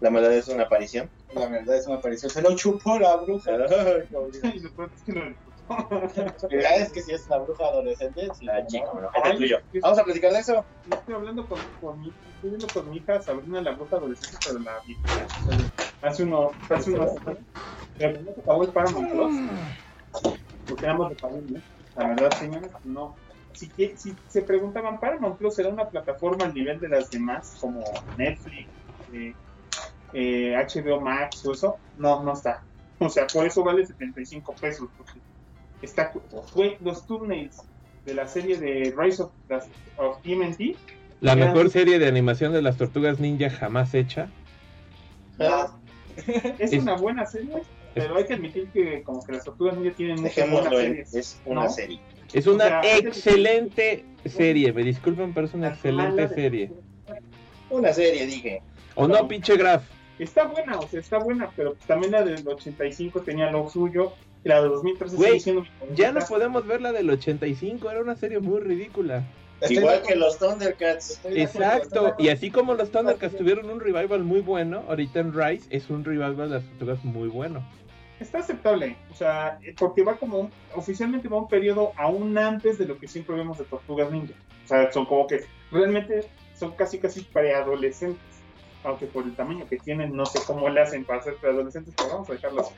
La 0.00 0.10
maldad 0.10 0.32
es 0.32 0.48
una 0.48 0.64
aparición. 0.64 1.10
La 1.34 1.48
verdad 1.48 1.76
es 1.76 1.86
una 1.86 1.96
aparición. 1.96 2.30
Se 2.30 2.42
lo 2.42 2.54
chupó 2.56 2.98
la 2.98 3.16
bruja. 3.16 3.50
Ay, 4.42 4.60
lo 4.60 4.72
peor 4.74 4.90
es 4.94 5.02
que. 5.02 5.36
Ah, 5.68 6.74
es 6.76 6.92
que 6.92 7.02
si 7.02 7.12
es 7.12 7.26
una 7.28 7.38
bruja 7.38 7.64
adolescente. 7.66 8.28
sí, 8.38 8.46
Ah, 8.48 8.60
no, 8.72 9.10
Ay, 9.24 9.32
es 9.32 9.38
tuyo. 9.38 9.58
¿qué- 9.70 9.80
Vamos 9.80 9.98
a 9.98 10.04
platicar 10.04 10.32
de 10.32 10.38
eso. 10.40 10.66
Estoy 10.90 11.14
hablando 11.14 11.46
con, 11.48 11.58
con 11.80 12.00
mi, 12.00 12.08
estoy 12.08 12.50
viendo 12.50 12.66
con 12.68 12.90
mi 12.90 12.98
hija 12.98 13.20
Sabrina 13.22 13.60
la 13.62 13.72
bruja 13.72 13.96
adolescente, 13.96 14.36
pero 14.44 14.58
la 14.58 14.80
viejita. 14.84 15.26
Hace 16.02 16.24
unos, 16.24 16.52
hace 16.68 16.92
unos, 16.92 17.10
pero 17.96 18.20
no 18.22 18.30
acabó 18.42 18.64
el 18.64 18.72
Paramount 18.72 19.10
Plus. 19.10 19.34
Porque 20.66 20.84
éramos 20.84 21.10
de 21.10 21.16
familia. 21.16 21.62
La 21.94 22.08
verdad, 22.08 22.30
señores, 22.38 22.70
no. 22.84 23.16
Si, 23.54 23.70
si 23.96 24.16
se 24.26 24.42
preguntaban, 24.42 24.98
Paramount 24.98 25.38
Plus 25.38 25.54
será 25.54 25.68
una 25.68 25.88
plataforma 25.88 26.44
al 26.46 26.54
nivel 26.54 26.80
de 26.80 26.88
las 26.88 27.10
demás, 27.10 27.56
como 27.60 27.84
Netflix, 28.16 28.68
eh, 29.12 29.34
eh, 30.12 30.54
HBO 30.56 31.00
Max 31.00 31.44
o 31.46 31.52
eso. 31.52 31.76
No, 31.98 32.22
no 32.22 32.32
está. 32.32 32.62
O 32.98 33.08
sea, 33.08 33.26
por 33.26 33.46
eso 33.46 33.64
vale 33.64 33.84
75 33.86 34.54
pesos. 34.60 34.88
Porque 34.96 35.20
está, 35.82 36.12
fue 36.52 36.76
los 36.80 37.06
thumbnails 37.06 37.56
de 38.04 38.14
la 38.14 38.26
serie 38.28 38.56
de 38.58 38.94
Rise 38.96 39.22
of, 39.22 39.32
of 39.96 40.20
TMNT. 40.22 40.76
La 41.20 41.34
Mira. 41.34 41.46
mejor 41.48 41.70
serie 41.70 41.98
de 41.98 42.06
animación 42.08 42.52
de 42.52 42.62
las 42.62 42.76
tortugas 42.76 43.20
ninja 43.20 43.48
jamás 43.50 43.94
hecha. 43.94 44.28
Ah, 45.38 45.76
Es, 46.58 46.72
Es- 46.72 46.82
una 46.82 46.96
buena 46.96 47.24
serie, 47.26 47.62
pero 47.94 48.16
hay 48.16 48.24
que 48.26 48.34
admitir 48.34 48.68
que 48.72 49.02
como 49.02 49.24
que 49.24 49.32
las 49.32 49.44
tortugas 49.44 49.76
ninja 49.76 49.94
tienen 49.96 50.20
muchas 50.20 50.50
buenas 50.50 50.74
series. 50.74 51.14
Es 51.14 51.40
una 51.44 51.64
¿no? 51.64 51.70
serie. 51.70 52.00
Es 52.32 52.46
una 52.46 52.64
O 52.64 52.68
sea, 52.68 52.80
es- 52.82 53.04
excelente 53.04 54.04
serie. 54.26 54.72
Me 54.72 54.82
disculpen, 54.82 55.32
pero 55.32 55.46
es 55.46 55.54
una 55.54 55.68
excelente 55.68 56.28
serie. 56.28 56.70
Una 57.70 57.92
serie, 57.92 58.26
dije. 58.26 58.62
O 58.94 59.08
no, 59.08 59.26
pinche 59.26 59.56
Graf. 59.56 59.84
Está 60.22 60.44
buena, 60.44 60.78
o 60.78 60.86
sea, 60.88 61.00
está 61.00 61.18
buena, 61.18 61.50
pero 61.56 61.74
también 61.86 62.12
la 62.12 62.22
del 62.22 62.46
85 62.46 63.22
tenía 63.22 63.50
lo 63.50 63.68
suyo, 63.68 64.12
y 64.44 64.48
la 64.48 64.62
de 64.62 64.68
2013 64.68 65.16
Güey, 65.16 65.40
sigue. 65.40 65.62
Ya 65.94 66.12
no 66.12 66.20
podemos 66.20 66.66
ver 66.66 66.80
la 66.80 66.92
del 66.92 67.10
85. 67.10 67.90
Era 67.90 68.00
una 68.00 68.16
serie 68.16 68.38
muy 68.38 68.60
ridícula. 68.60 69.24
Estoy 69.60 69.78
Igual 69.78 70.02
que 70.02 70.16
los 70.16 70.38
Thundercats. 70.38 71.10
Estoy 71.10 71.40
Exacto, 71.40 72.14
y 72.18 72.28
así 72.28 72.50
como 72.50 72.74
los 72.74 72.90
Thundercats 72.90 73.36
tuvieron 73.36 73.70
un 73.70 73.80
revival 73.80 74.24
muy 74.24 74.40
bueno, 74.40 74.82
ahorita 74.88 75.20
en 75.20 75.32
Rise 75.32 75.66
es 75.70 75.88
un 75.90 76.04
revival 76.04 76.36
de 76.36 76.48
las 76.48 76.64
tortugas 76.64 77.04
muy 77.04 77.28
bueno. 77.28 77.64
Está 78.18 78.38
aceptable, 78.38 78.96
o 79.10 79.14
sea, 79.14 79.58
porque 79.78 80.02
va 80.04 80.16
como, 80.16 80.38
un- 80.38 80.50
oficialmente 80.74 81.28
va 81.28 81.38
un 81.38 81.48
periodo 81.48 81.92
aún 81.96 82.38
antes 82.38 82.78
de 82.78 82.86
lo 82.86 82.96
que 82.98 83.08
siempre 83.08 83.34
vemos 83.34 83.58
de 83.58 83.64
Tortugas 83.64 84.10
Ninja. 84.12 84.34
O 84.64 84.68
sea, 84.68 84.92
son 84.92 85.06
como 85.06 85.26
que 85.26 85.44
realmente 85.72 86.24
son 86.56 86.72
casi 86.72 86.98
casi 86.98 87.22
preadolescentes. 87.22 88.22
Aunque 88.84 89.06
por 89.06 89.24
el 89.24 89.34
tamaño 89.36 89.68
que 89.68 89.78
tienen, 89.78 90.16
no 90.16 90.26
sé 90.26 90.40
cómo 90.46 90.68
le 90.68 90.80
hacen 90.80 91.04
para 91.04 91.22
ser 91.22 91.36
preadolescentes, 91.36 91.94
pero 91.96 92.10
vamos 92.10 92.28
a 92.30 92.32
dejarlo 92.32 92.62
así. 92.62 92.74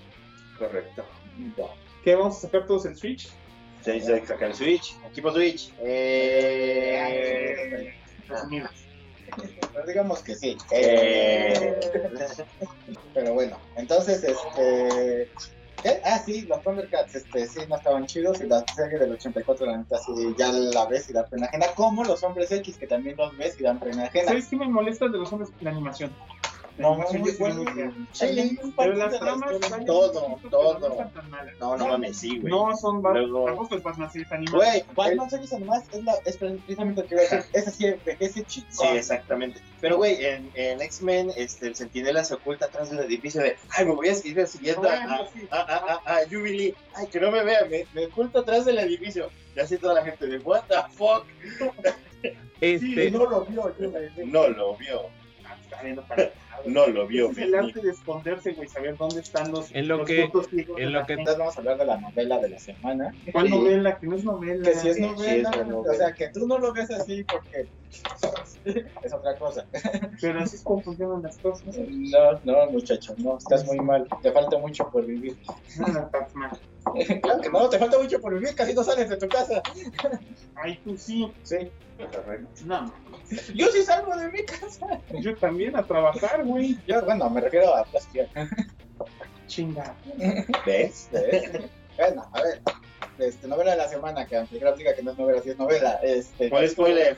Correcto. 0.59 1.05
¿Qué 2.03 2.15
vamos 2.15 2.37
a 2.37 2.41
sacar 2.41 2.67
todos 2.67 2.85
el 2.87 2.97
Switch? 2.97 3.31
Se 3.83 3.93
dice 3.93 4.25
sacar 4.27 4.49
el 4.51 4.55
Switch. 4.55 4.97
Equipo 5.11 5.31
Switch. 5.33 5.73
Eh... 5.81 7.15
Resumidas. 8.29 8.73
Pero 9.73 9.87
digamos 9.87 10.23
que 10.23 10.35
sí. 10.35 10.57
Eh... 10.71 11.81
Pero 13.15 13.35
bueno, 13.35 13.59
entonces, 13.77 14.23
este. 14.25 15.31
¿Qué? 15.85 16.01
Ah, 16.03 16.19
sí, 16.19 16.47
los 16.47 16.63
Thundercats, 16.63 17.15
este, 17.15 17.47
sí, 17.47 17.61
no 17.69 17.77
estaban 17.77 18.07
chidos. 18.07 18.41
Y 18.41 18.47
la 18.47 18.65
serie 18.75 18.99
del 18.99 19.13
84, 19.13 19.67
la 19.67 19.77
neta, 19.77 19.99
sí, 19.99 20.35
ya 20.39 20.51
la 20.51 20.87
ves 20.87 21.11
y 21.11 21.13
da 21.13 21.27
pena 21.27 21.45
ajena. 21.45 21.67
Como 21.77 22.03
los 22.05 22.23
hombres 22.23 22.51
X, 22.51 22.79
que 22.79 22.87
también 22.87 23.19
los 23.19 23.37
ves 23.37 23.61
y 23.61 23.65
dan 23.65 23.79
pena 23.79 24.05
ajena. 24.05 24.29
¿Sabes 24.29 24.49
qué 24.49 24.57
me 24.57 24.67
molesta 24.67 25.09
de 25.09 25.19
los 25.19 25.31
hombres? 25.31 25.51
La 25.61 25.71
animación. 25.71 26.11
La 26.77 26.89
No, 26.89 26.99
ve 26.99 27.19
muy 27.21 27.31
bueno. 27.33 27.65
Sí, 28.13 28.59
Pero 28.77 28.95
las 28.95 29.13
de 29.13 29.19
la 29.21 29.25
tramas 29.25 29.51
todo, 29.87 30.11
todo. 30.51 30.79
no 30.81 30.89
están 30.89 31.11
tan 31.13 31.31
malas. 31.31 31.55
No, 31.61 31.77
no 31.77 31.87
mames, 31.89 32.17
sí, 32.19 32.39
güey. 32.41 32.51
No 32.53 32.77
son 32.77 33.01
Luego- 33.01 33.45
tampoco 33.45 33.77
es 33.77 33.83
Batman 33.85 34.11
series 34.11 34.33
animadas. 34.33 34.53
Güey, 34.69 34.85
Batman 34.95 35.31
series 35.31 35.53
animadas 35.53 35.85
es, 35.93 36.03
la, 36.05 36.15
es 36.25 36.37
precisamente 36.37 37.03
lo 37.03 37.07
que 37.09 37.15
iba 37.15 37.23
a 37.23 37.25
decir. 37.37 37.45
Ese 37.53 37.71
sí 37.71 37.87
envejece 37.87 38.43
chico. 38.45 38.67
Sí, 38.71 38.87
exactamente. 38.93 39.61
Pero, 39.81 39.99
güey, 39.99 40.25
en, 40.25 40.51
en 40.55 40.81
X-Men, 40.83 41.31
este, 41.37 41.69
el 41.69 41.77
centinela 41.77 42.25
se 42.25 42.35
oculta 42.35 42.67
atrás 42.67 42.91
del 42.91 43.01
edificio 43.01 43.41
de, 43.41 43.57
ay, 43.71 43.85
me 43.85 43.93
voy 43.95 44.09
a 44.09 44.15
seguir 44.15 44.45
siguiendo 44.47 44.89
a, 44.89 44.95
a, 44.95 45.29
a, 45.51 45.61
a, 45.61 46.01
a- 46.07 46.17
a 46.19 46.29
Jubilee. 46.29 46.75
Ay, 46.97 47.07
que 47.07 47.21
no 47.21 47.31
me 47.31 47.45
vea, 47.45 47.67
me, 47.71 47.87
me 47.95 48.07
oculto 48.07 48.41
atrás 48.41 48.65
del 48.65 48.79
edificio. 48.79 49.31
Y 49.55 49.61
así 49.61 49.79
toda 49.79 49.95
la 49.95 50.03
gente 50.05 50.27
de, 50.27 50.39
what 50.39 50.63
the 50.69 50.75
fuck. 50.97 51.25
Este, 52.61 53.11
no 53.11 53.27
lo 53.27 53.45
vio, 53.45 53.77
yo. 53.79 53.91
No 54.25 54.49
lo 54.49 54.77
vio, 54.77 55.03
Ah, 55.45 55.57
está 55.63 55.83
viendo 55.83 56.03
para- 56.07 56.31
no 56.67 56.87
lo 56.87 57.07
vio. 57.07 57.31
Es 57.31 57.39
el 57.39 57.55
arte 57.55 57.81
de 57.81 57.91
esconderse, 57.91 58.53
güey, 58.53 58.69
saber 58.69 58.97
dónde 58.97 59.21
están 59.21 59.51
los, 59.53 59.71
En 59.75 59.89
lo 59.89 59.99
los 59.99 60.07
que- 60.07 60.31
en 60.77 60.93
lo 60.93 61.05
que-. 61.07 61.13
Entonces 61.15 61.39
vamos 61.39 61.57
a 61.57 61.59
hablar 61.61 61.79
de 61.79 61.85
la 61.87 61.97
novela 61.99 62.39
de 62.39 62.49
la 62.51 62.59
semana. 62.59 63.15
¿Cuál 63.33 63.47
Sí. 63.49 63.53
novela? 63.59 63.99
Que 63.99 64.07
no 64.07 64.17
es 64.17 64.25
novela. 64.25 64.63
Que 64.71 64.75
si 64.77 64.89
es 64.89 64.99
novela, 65.01 65.51
sí 65.53 65.59
es 65.61 65.67
novela. 65.69 65.91
o 65.91 65.95
sea, 65.95 66.13
que 66.13 66.29
tú 66.29 66.47
no 66.47 66.59
lo 66.59 66.73
ves 66.73 66.91
así 66.91 67.25
porque 67.25 67.69
es 69.03 69.13
otra 69.13 69.37
cosa. 69.39 69.67
Pero 70.21 70.41
así 70.41 70.57
es 70.57 70.63
como 70.63 70.83
funcionan 70.83 71.23
las 71.23 71.39
cosas. 71.39 71.77
No, 71.77 72.41
no, 72.45 72.71
muchacho, 72.71 73.15
no, 73.19 73.39
estás 73.39 73.65
muy 73.67 73.79
mal. 73.79 74.07
Te 74.23 74.33
falta 74.33 74.59
mucho 74.59 74.89
por 74.91 75.05
vivir. 75.07 75.37
No, 75.79 75.87
no, 75.89 76.01
estás 76.01 76.35
mal. 76.35 76.51
Claro 77.23 77.41
que 77.41 77.49
no, 77.49 77.69
te 77.71 77.79
falta 77.79 77.99
mucho 77.99 78.21
por 78.21 78.35
vivir, 78.35 78.55
casi 78.55 78.75
no 78.75 78.85
sales 78.85 79.09
de 79.09 79.17
tu 79.17 79.27
casa. 79.27 79.63
Ay, 80.55 80.79
tú 80.85 80.97
sí. 80.99 81.33
Sí, 81.43 81.57
No, 82.67 82.93
yo 83.55 83.67
sí 83.69 83.83
salgo 83.85 84.15
de 84.17 84.31
mi 84.31 84.45
casa. 84.45 85.01
yo 85.21 85.35
también 85.37 85.75
a 85.77 85.83
trabajar, 85.83 86.44
güey. 86.45 86.79
Yo, 86.87 87.03
bueno, 87.05 87.29
me 87.31 87.41
refiero 87.41 87.75
a 87.75 87.85
platicar. 87.85 88.29
Chinga. 89.47 89.95
¿Ves? 90.67 91.09
Bueno, 91.97 92.27
a 92.33 92.43
ver, 92.43 92.61
este, 93.19 93.47
novela 93.47 93.73
de 93.73 93.77
la 93.77 93.89
semana, 93.89 94.27
que 94.27 94.37
aunque 94.37 94.59
Graf 94.59 94.77
diga 94.77 94.95
que 94.95 95.03
no 95.03 95.13
es 95.13 95.19
novela, 95.19 95.43
sí 95.43 95.51
es 95.51 95.59
novela. 95.59 96.01
Este, 96.03 96.51
¿Cuál 96.51 96.69
spoiler? 96.69 97.17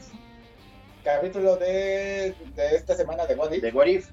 Capítulo 1.05 1.57
de, 1.57 2.35
de 2.57 2.75
esta 2.77 2.95
semana 2.97 3.27
de 3.27 3.37
What 3.37 3.53
If, 3.53 3.63
De 3.63 3.71
What 3.71 3.87
If. 3.87 4.09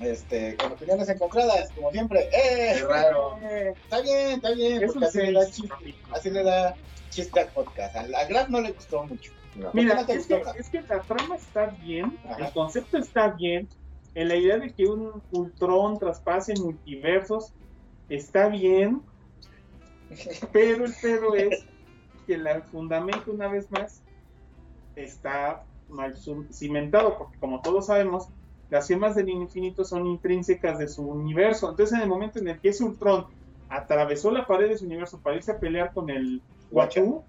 este, 0.00 0.56
con 0.56 0.72
opiniones 0.72 1.08
encontradas, 1.08 1.70
como 1.72 1.90
siempre. 1.90 2.28
¡Eh! 2.32 2.74
Qué 2.76 2.84
raro. 2.84 3.38
Eh, 3.42 3.72
Está 3.84 4.00
bien, 4.02 4.30
está 4.32 4.50
bien, 4.50 4.82
porque 4.86 5.06
así 5.06 5.20
sí 5.20 5.26
le 5.26 5.32
da 5.32 5.46
chiste, 5.50 5.68
capítulo. 5.68 6.16
así 6.16 6.30
le 6.30 6.42
da 6.44 6.74
chiste 7.10 7.40
al 7.40 7.48
podcast. 7.48 7.96
Al, 7.96 8.14
al 8.14 8.28
Graf 8.28 8.48
no 8.50 8.60
le 8.60 8.72
gustó 8.72 9.04
mucho. 9.04 9.32
Mira, 9.54 9.70
¿Por 9.70 9.72
qué 9.72 9.84
no 9.94 10.06
te 10.06 10.12
es 10.14 10.26
que, 10.26 10.42
es 10.58 10.68
que 10.70 10.80
la 10.82 11.00
trama 11.00 11.36
está 11.36 11.66
bien, 11.82 12.18
Ajá. 12.28 12.46
el 12.46 12.52
concepto 12.52 12.96
está 12.98 13.28
bien, 13.28 13.68
en 14.14 14.28
la 14.28 14.36
idea 14.36 14.58
de 14.58 14.72
que 14.72 14.86
un 14.86 15.22
Ultron 15.30 15.98
traspase 15.98 16.54
multiversos 16.60 17.52
está 18.08 18.48
bien, 18.48 19.02
pero 20.52 20.84
el 20.84 20.92
pedo 21.00 21.34
es 21.34 21.64
que 22.26 22.34
el 22.34 22.62
fundamento, 22.64 23.32
una 23.32 23.48
vez 23.48 23.70
más, 23.70 24.02
está 24.96 25.64
mal 25.88 26.14
cimentado, 26.52 27.18
porque 27.18 27.38
como 27.38 27.60
todos 27.62 27.86
sabemos, 27.86 28.28
las 28.70 28.88
gemas 28.88 29.14
del 29.14 29.28
infinito 29.28 29.84
son 29.84 30.06
intrínsecas 30.06 30.78
de 30.78 30.88
su 30.88 31.02
universo. 31.02 31.70
Entonces, 31.70 31.96
en 31.96 32.02
el 32.02 32.08
momento 32.08 32.38
en 32.38 32.48
el 32.48 32.58
que 32.58 32.70
ese 32.70 32.84
Ultron 32.84 33.26
atravesó 33.68 34.30
la 34.30 34.46
pared 34.46 34.68
de 34.68 34.78
su 34.78 34.84
universo 34.84 35.20
para 35.20 35.36
irse 35.36 35.52
a 35.52 35.58
pelear 35.58 35.92
con 35.92 36.10
el 36.10 36.40
Watu, 36.70 37.22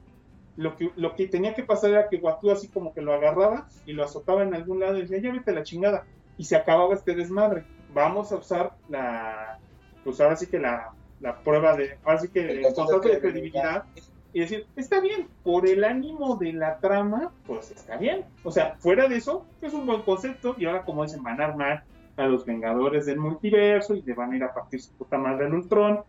lo 0.55 0.75
que, 0.77 0.91
lo 0.95 1.15
que 1.15 1.27
tenía 1.27 1.53
que 1.53 1.63
pasar 1.63 1.89
era 1.91 2.09
que 2.09 2.17
Watu 2.17 2.51
así 2.51 2.67
como 2.67 2.93
que 2.93 3.01
lo 3.01 3.13
agarraba 3.13 3.67
y 3.85 3.93
lo 3.93 4.03
azotaba 4.03 4.43
en 4.43 4.53
algún 4.53 4.79
lado 4.79 4.97
y 4.97 5.01
decía, 5.01 5.19
ya 5.19 5.31
vete 5.31 5.51
a 5.51 5.55
la 5.55 5.63
chingada. 5.63 6.05
Y 6.37 6.43
se 6.45 6.55
acababa 6.55 6.93
este 6.93 7.15
desmadre. 7.15 7.63
Vamos 7.93 8.31
a 8.31 8.37
usar 8.37 8.73
la, 8.89 9.59
pues 10.03 10.19
ahora 10.19 10.35
sí 10.35 10.47
que 10.47 10.59
la, 10.59 10.91
la 11.19 11.39
prueba 11.39 11.75
de, 11.75 11.97
ahora 12.03 12.19
sí 12.19 12.29
que 12.29 12.41
El 12.41 12.65
el 12.65 12.73
de 12.73 13.09
de 13.09 13.19
credibilidad 13.19 13.85
y 14.33 14.39
decir, 14.39 14.65
está 14.75 14.99
bien, 14.99 15.27
por 15.43 15.67
el 15.67 15.83
ánimo 15.83 16.35
de 16.37 16.53
la 16.53 16.79
trama, 16.79 17.31
pues 17.45 17.69
está 17.69 17.97
bien. 17.97 18.25
O 18.43 18.51
sea, 18.51 18.75
fuera 18.79 19.07
de 19.07 19.17
eso, 19.17 19.45
es 19.61 19.73
un 19.73 19.85
buen 19.85 20.01
concepto 20.01 20.55
y 20.57 20.65
ahora 20.65 20.83
como 20.83 21.03
dicen, 21.03 21.21
van 21.21 21.39
a 21.39 21.45
armar 21.45 21.83
a 22.17 22.25
los 22.25 22.45
Vengadores 22.45 23.05
del 23.05 23.19
multiverso 23.19 23.95
y 23.95 24.01
le 24.01 24.13
van 24.13 24.31
a 24.33 24.35
ir 24.35 24.43
a 24.43 24.53
partir 24.53 24.81
su 24.81 24.91
puta 24.93 25.19
madre 25.19 25.45
al 25.45 25.53
Ultron. 25.53 26.01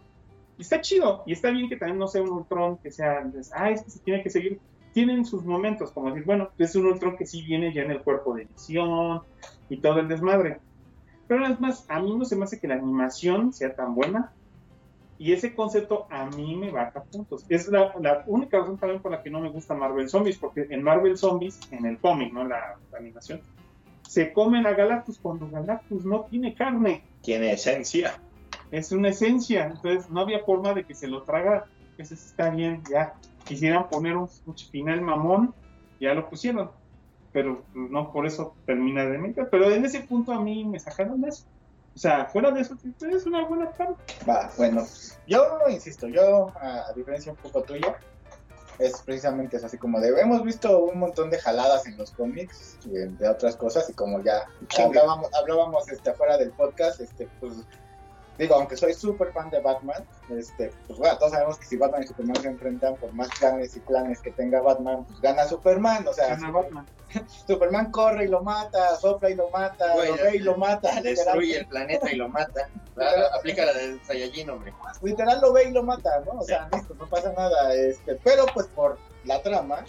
Y 0.56 0.62
está 0.62 0.80
chido, 0.80 1.22
y 1.26 1.32
está 1.32 1.50
bien 1.50 1.68
que 1.68 1.76
también 1.76 1.98
no 1.98 2.08
sea 2.08 2.22
un 2.22 2.30
Ultron 2.30 2.78
que 2.78 2.90
sea, 2.90 3.30
ah, 3.54 3.70
es 3.70 3.82
que 3.82 3.90
se 3.90 3.98
tiene 4.00 4.22
que 4.22 4.30
seguir. 4.30 4.58
Tienen 4.94 5.26
sus 5.26 5.44
momentos, 5.44 5.90
como 5.90 6.08
decir, 6.08 6.24
bueno, 6.24 6.48
es 6.56 6.74
un 6.74 6.86
Ultron 6.86 7.18
que 7.18 7.26
sí 7.26 7.42
viene 7.42 7.74
ya 7.74 7.82
en 7.82 7.90
el 7.90 8.00
cuerpo 8.00 8.34
de 8.34 8.44
visión 8.44 9.20
y 9.68 9.76
todo 9.76 9.98
el 10.00 10.08
desmadre. 10.08 10.60
Pero 11.28 11.44
además, 11.44 11.84
a 11.88 12.00
mí 12.00 12.16
no 12.16 12.24
se 12.24 12.36
me 12.36 12.44
hace 12.44 12.58
que 12.58 12.68
la 12.68 12.76
animación 12.76 13.52
sea 13.52 13.74
tan 13.74 13.94
buena. 13.94 14.32
Y 15.18 15.32
ese 15.32 15.54
concepto 15.54 16.06
a 16.10 16.26
mí 16.26 16.56
me 16.56 16.70
baja 16.70 17.02
puntos. 17.02 17.44
Es 17.48 17.68
la, 17.68 17.92
la 18.00 18.24
única 18.26 18.58
razón 18.58 18.78
también 18.78 19.02
por 19.02 19.12
la 19.12 19.22
que 19.22 19.30
no 19.30 19.40
me 19.40 19.50
gusta 19.50 19.74
Marvel 19.74 20.08
Zombies, 20.08 20.38
porque 20.38 20.66
en 20.70 20.82
Marvel 20.82 21.18
Zombies, 21.18 21.60
en 21.70 21.86
el 21.86 21.98
cómic, 21.98 22.32
no 22.32 22.44
la, 22.44 22.76
la 22.90 22.98
animación, 22.98 23.40
se 24.08 24.32
comen 24.32 24.66
a 24.66 24.74
Galactus 24.74 25.18
cuando 25.18 25.48
Galactus 25.50 26.04
no 26.04 26.22
tiene 26.30 26.54
carne 26.54 27.02
Tiene 27.22 27.52
esencia. 27.52 28.14
es 28.70 28.92
una 28.92 29.08
esencia, 29.08 29.66
entonces 29.66 30.10
no 30.10 30.20
había 30.20 30.40
forma 30.40 30.72
de 30.72 30.84
que 30.84 30.94
se 30.94 31.08
lo 31.08 31.22
traga, 31.22 31.64
eso 31.98 32.14
está 32.14 32.50
bien, 32.50 32.82
ya, 32.90 33.14
quisieran 33.44 33.88
poner 33.88 34.16
un, 34.16 34.28
un 34.46 34.56
final 34.56 35.00
mamón, 35.00 35.54
ya 36.00 36.14
lo 36.14 36.28
pusieron, 36.28 36.70
pero 37.32 37.62
pues, 37.72 37.90
no 37.90 38.12
por 38.12 38.26
eso 38.26 38.54
termina 38.66 39.04
de 39.04 39.18
meter, 39.18 39.48
pero 39.50 39.70
en 39.70 39.84
ese 39.84 40.00
punto 40.00 40.32
a 40.32 40.40
mí 40.40 40.64
me 40.64 40.78
sacaron 40.78 41.20
de 41.20 41.28
eso, 41.28 41.44
o 41.94 41.98
sea, 41.98 42.26
fuera 42.26 42.50
de 42.50 42.60
eso, 42.60 42.76
es 43.00 43.26
una 43.26 43.44
buena 43.46 43.70
trama. 43.70 43.96
Va, 44.28 44.50
bueno, 44.56 44.84
yo 45.28 45.58
insisto, 45.70 46.08
yo, 46.08 46.52
a, 46.60 46.92
diferencia 46.94 47.30
un 47.30 47.38
poco 47.38 47.62
tuya, 47.62 47.96
es 48.80 49.00
precisamente 49.02 49.56
eso, 49.56 49.66
así 49.66 49.78
como 49.78 50.00
de, 50.00 50.08
hemos 50.20 50.42
visto 50.42 50.80
un 50.80 50.98
montón 50.98 51.30
de 51.30 51.38
jaladas 51.38 51.86
en 51.86 51.96
los 51.96 52.10
cómics, 52.10 52.78
y 52.84 52.96
entre 52.96 53.28
otras 53.28 53.54
cosas, 53.54 53.88
y 53.88 53.92
como 53.92 54.20
ya 54.22 54.44
hablábamos, 54.84 55.30
hablábamos 55.40 55.88
este, 55.88 56.10
afuera 56.10 56.36
del 56.36 56.50
podcast, 56.50 57.00
este, 57.00 57.28
pues, 57.38 57.54
digo, 58.38 58.54
aunque 58.56 58.76
soy 58.76 58.94
súper 58.94 59.32
fan 59.32 59.50
de 59.50 59.60
Batman, 59.60 60.04
este, 60.30 60.72
pues 60.86 60.98
bueno, 60.98 61.16
todos 61.18 61.32
sabemos 61.32 61.58
que 61.58 61.66
si 61.66 61.76
Batman 61.76 62.02
y 62.02 62.06
Superman 62.06 62.42
se 62.42 62.48
enfrentan, 62.48 62.96
por 62.96 63.12
más 63.12 63.28
planes 63.38 63.76
y 63.76 63.80
planes 63.80 64.20
que 64.20 64.30
tenga 64.32 64.60
Batman, 64.60 65.04
pues 65.04 65.20
gana 65.20 65.44
Superman, 65.46 66.06
o 66.06 66.12
sea, 66.12 66.28
Gana 66.28 66.50
Batman. 66.50 66.86
Superman 67.46 67.90
corre 67.92 68.24
y 68.24 68.28
lo 68.28 68.42
mata, 68.42 68.96
sopla 68.96 69.30
y 69.30 69.34
lo 69.34 69.48
mata, 69.50 69.94
lo 69.94 70.16
ve 70.16 70.36
y 70.36 70.38
lo 70.40 70.56
mata, 70.56 71.00
Destruye 71.00 71.58
el 71.58 71.66
planeta 71.66 72.10
y 72.10 72.16
lo 72.16 72.28
mata. 72.28 72.68
Ah, 72.96 73.36
Aplica 73.36 73.66
la 73.66 73.72
de 73.72 73.98
Saiyajin, 74.04 74.48
hombre. 74.50 74.72
literal 75.02 75.40
lo 75.40 75.52
ve 75.52 75.64
y 75.64 75.72
lo 75.72 75.82
mata, 75.82 76.20
¿no? 76.24 76.38
O 76.38 76.44
sea, 76.44 76.68
listo, 76.72 76.94
no 76.94 77.08
pasa 77.08 77.32
nada, 77.32 77.74
este, 77.74 78.14
pero 78.22 78.46
pues 78.54 78.68
por 78.68 78.98
la 79.24 79.42
trama, 79.42 79.84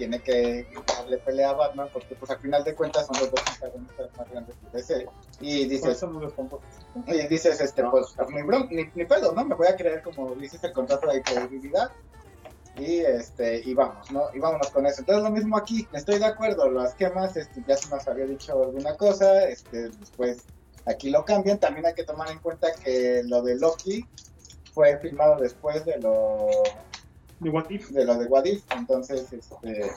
tiene 0.00 0.20
que 0.22 0.66
darle 0.96 1.18
pelea 1.18 1.50
a 1.50 1.52
Batman, 1.52 1.88
porque 1.92 2.14
pues 2.14 2.30
al 2.30 2.38
final 2.38 2.64
de 2.64 2.74
cuentas 2.74 3.06
son 3.06 3.16
los 3.20 3.30
dos 3.30 3.40
protagonistas 3.42 4.08
más 4.16 4.30
grandes 4.30 4.56
de 4.62 4.70
DC. 4.78 5.06
Y 5.40 5.66
dices, 5.66 5.90
eso 5.96 6.06
no 6.06 6.20
los 6.20 6.32
pongo. 6.32 6.58
y 7.06 7.26
dices, 7.26 7.60
este, 7.60 7.84
pues, 7.84 8.06
ni, 8.30 8.40
bron- 8.40 8.68
ni, 8.70 8.84
ni 8.94 9.04
pedo, 9.04 9.32
¿no? 9.34 9.44
Me 9.44 9.54
voy 9.54 9.66
a 9.66 9.76
creer 9.76 10.02
como 10.02 10.34
dices 10.36 10.64
el 10.64 10.72
contrato 10.72 11.06
de 11.08 11.20
credibilidad. 11.22 11.90
Y 12.76 13.00
este, 13.00 13.60
y 13.62 13.74
vamos, 13.74 14.10
¿no? 14.10 14.22
Y 14.32 14.38
vámonos 14.38 14.70
con 14.70 14.86
eso. 14.86 15.00
Entonces 15.02 15.22
lo 15.22 15.30
mismo 15.30 15.58
aquí, 15.58 15.86
estoy 15.92 16.18
de 16.18 16.24
acuerdo, 16.24 16.70
las 16.70 16.94
quemas, 16.94 17.36
este, 17.36 17.62
ya 17.68 17.76
se 17.76 17.90
nos 17.90 18.08
había 18.08 18.24
dicho 18.24 18.52
alguna 18.62 18.96
cosa, 18.96 19.44
este, 19.44 19.90
después 19.90 20.44
aquí 20.86 21.10
lo 21.10 21.24
cambian, 21.26 21.58
también 21.58 21.84
hay 21.84 21.92
que 21.94 22.04
tomar 22.04 22.30
en 22.30 22.38
cuenta 22.38 22.68
que 22.82 23.22
lo 23.26 23.42
de 23.42 23.56
Loki 23.56 24.06
fue 24.72 24.96
filmado 24.98 25.36
después 25.40 25.84
de 25.84 25.98
lo 25.98 26.46
De 27.40 27.50
What 27.50 27.70
If. 27.70 27.90
de 27.90 28.04
lo 28.04 28.16
de 28.16 28.26
What 28.26 28.44
If, 28.44 28.62
entonces 28.72 29.32
este 29.32 29.90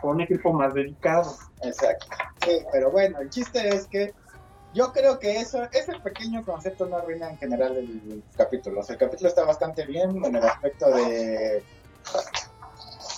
con 0.00 0.16
un 0.16 0.20
equipo 0.20 0.52
más 0.52 0.74
dedicado. 0.74 1.34
Exacto. 1.62 2.06
Sí, 2.44 2.58
pero 2.72 2.90
bueno, 2.90 3.20
el 3.20 3.30
chiste 3.30 3.68
es 3.68 3.86
que 3.86 4.14
yo 4.74 4.92
creo 4.92 5.18
que 5.18 5.38
eso, 5.38 5.62
ese 5.72 5.98
pequeño 6.00 6.44
concepto 6.44 6.86
no 6.86 6.96
arruina 6.96 7.30
en 7.30 7.38
general 7.38 7.76
el 7.76 8.22
capítulo. 8.36 8.80
O 8.80 8.82
sea, 8.82 8.94
el 8.94 9.00
capítulo 9.00 9.28
está 9.28 9.44
bastante 9.44 9.86
bien 9.86 10.24
en 10.24 10.36
el 10.36 10.44
aspecto 10.44 10.90
de 10.90 11.62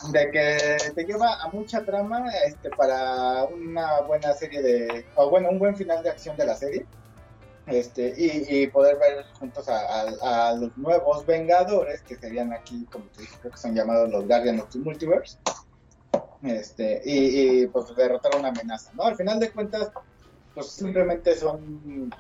de 0.08 0.30
que 0.30 0.92
te 0.94 1.04
lleva 1.04 1.42
a 1.42 1.48
mucha 1.48 1.84
trama 1.84 2.24
este 2.46 2.70
para 2.70 3.44
una 3.44 4.00
buena 4.00 4.32
serie 4.32 4.62
de 4.62 5.04
o 5.14 5.28
bueno 5.28 5.50
un 5.50 5.58
buen 5.58 5.76
final 5.76 6.02
de 6.02 6.10
acción 6.10 6.36
de 6.38 6.46
la 6.46 6.54
serie 6.54 6.86
este 7.70 8.14
y, 8.16 8.62
y 8.62 8.66
poder 8.66 8.98
ver 8.98 9.24
juntos 9.38 9.68
a, 9.68 10.52
los 10.54 10.76
nuevos 10.76 11.24
Vengadores 11.26 12.02
que 12.02 12.16
serían 12.16 12.52
aquí 12.52 12.86
como 12.90 13.06
te 13.06 13.22
dije 13.22 13.36
creo 13.40 13.52
que 13.52 13.58
son 13.58 13.74
llamados 13.74 14.10
los 14.10 14.26
Guardians 14.26 14.62
of 14.62 14.70
the 14.70 14.78
Multiverse. 14.78 15.38
Este 16.42 17.02
y, 17.04 17.66
pues 17.66 17.94
derrotar 17.94 18.34
una 18.36 18.48
amenaza 18.48 18.90
no 18.94 19.04
al 19.04 19.16
final 19.16 19.38
de 19.38 19.50
cuentas 19.50 19.90
pues 20.54 20.68
simplemente 20.68 21.36
son 21.36 22.10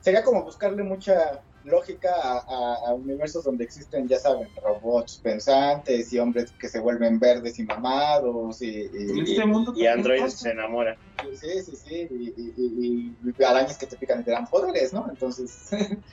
sería 0.00 0.22
como 0.24 0.42
buscarle 0.42 0.82
mucha 0.82 1.42
lógica 1.68 2.10
a, 2.22 2.38
a- 2.38 2.78
a 2.88 2.94
universos 2.94 3.44
donde 3.44 3.64
existen, 3.64 4.08
ya 4.08 4.18
saben, 4.18 4.48
robots 4.62 5.20
pensantes 5.22 6.12
y 6.12 6.18
hombres 6.18 6.52
que 6.58 6.68
se 6.68 6.80
vuelven 6.80 7.18
verdes 7.18 7.58
y 7.58 7.64
mamados 7.64 8.60
y, 8.62 8.68
y- 8.92 9.20
este 9.32 9.46
mundo 9.46 9.72
Y 9.74 9.84
también 9.84 9.98
androides 9.98 10.38
se 10.38 10.50
enamoran. 10.50 10.96
y- 11.30 11.36
sí, 11.36 11.62
sí, 11.62 11.76
sí, 11.76 12.08
y, 12.10 12.28
y- 12.36 12.54
y- 12.56 13.16
y 13.38 13.44
arañas 13.44 13.78
que 13.78 13.86
te 13.86 13.96
pican 13.96 14.20
y 14.20 14.24
te 14.24 14.30
dan 14.32 14.46
poderes, 14.46 14.92
¿no? 14.92 15.06
Entonces, 15.08 15.68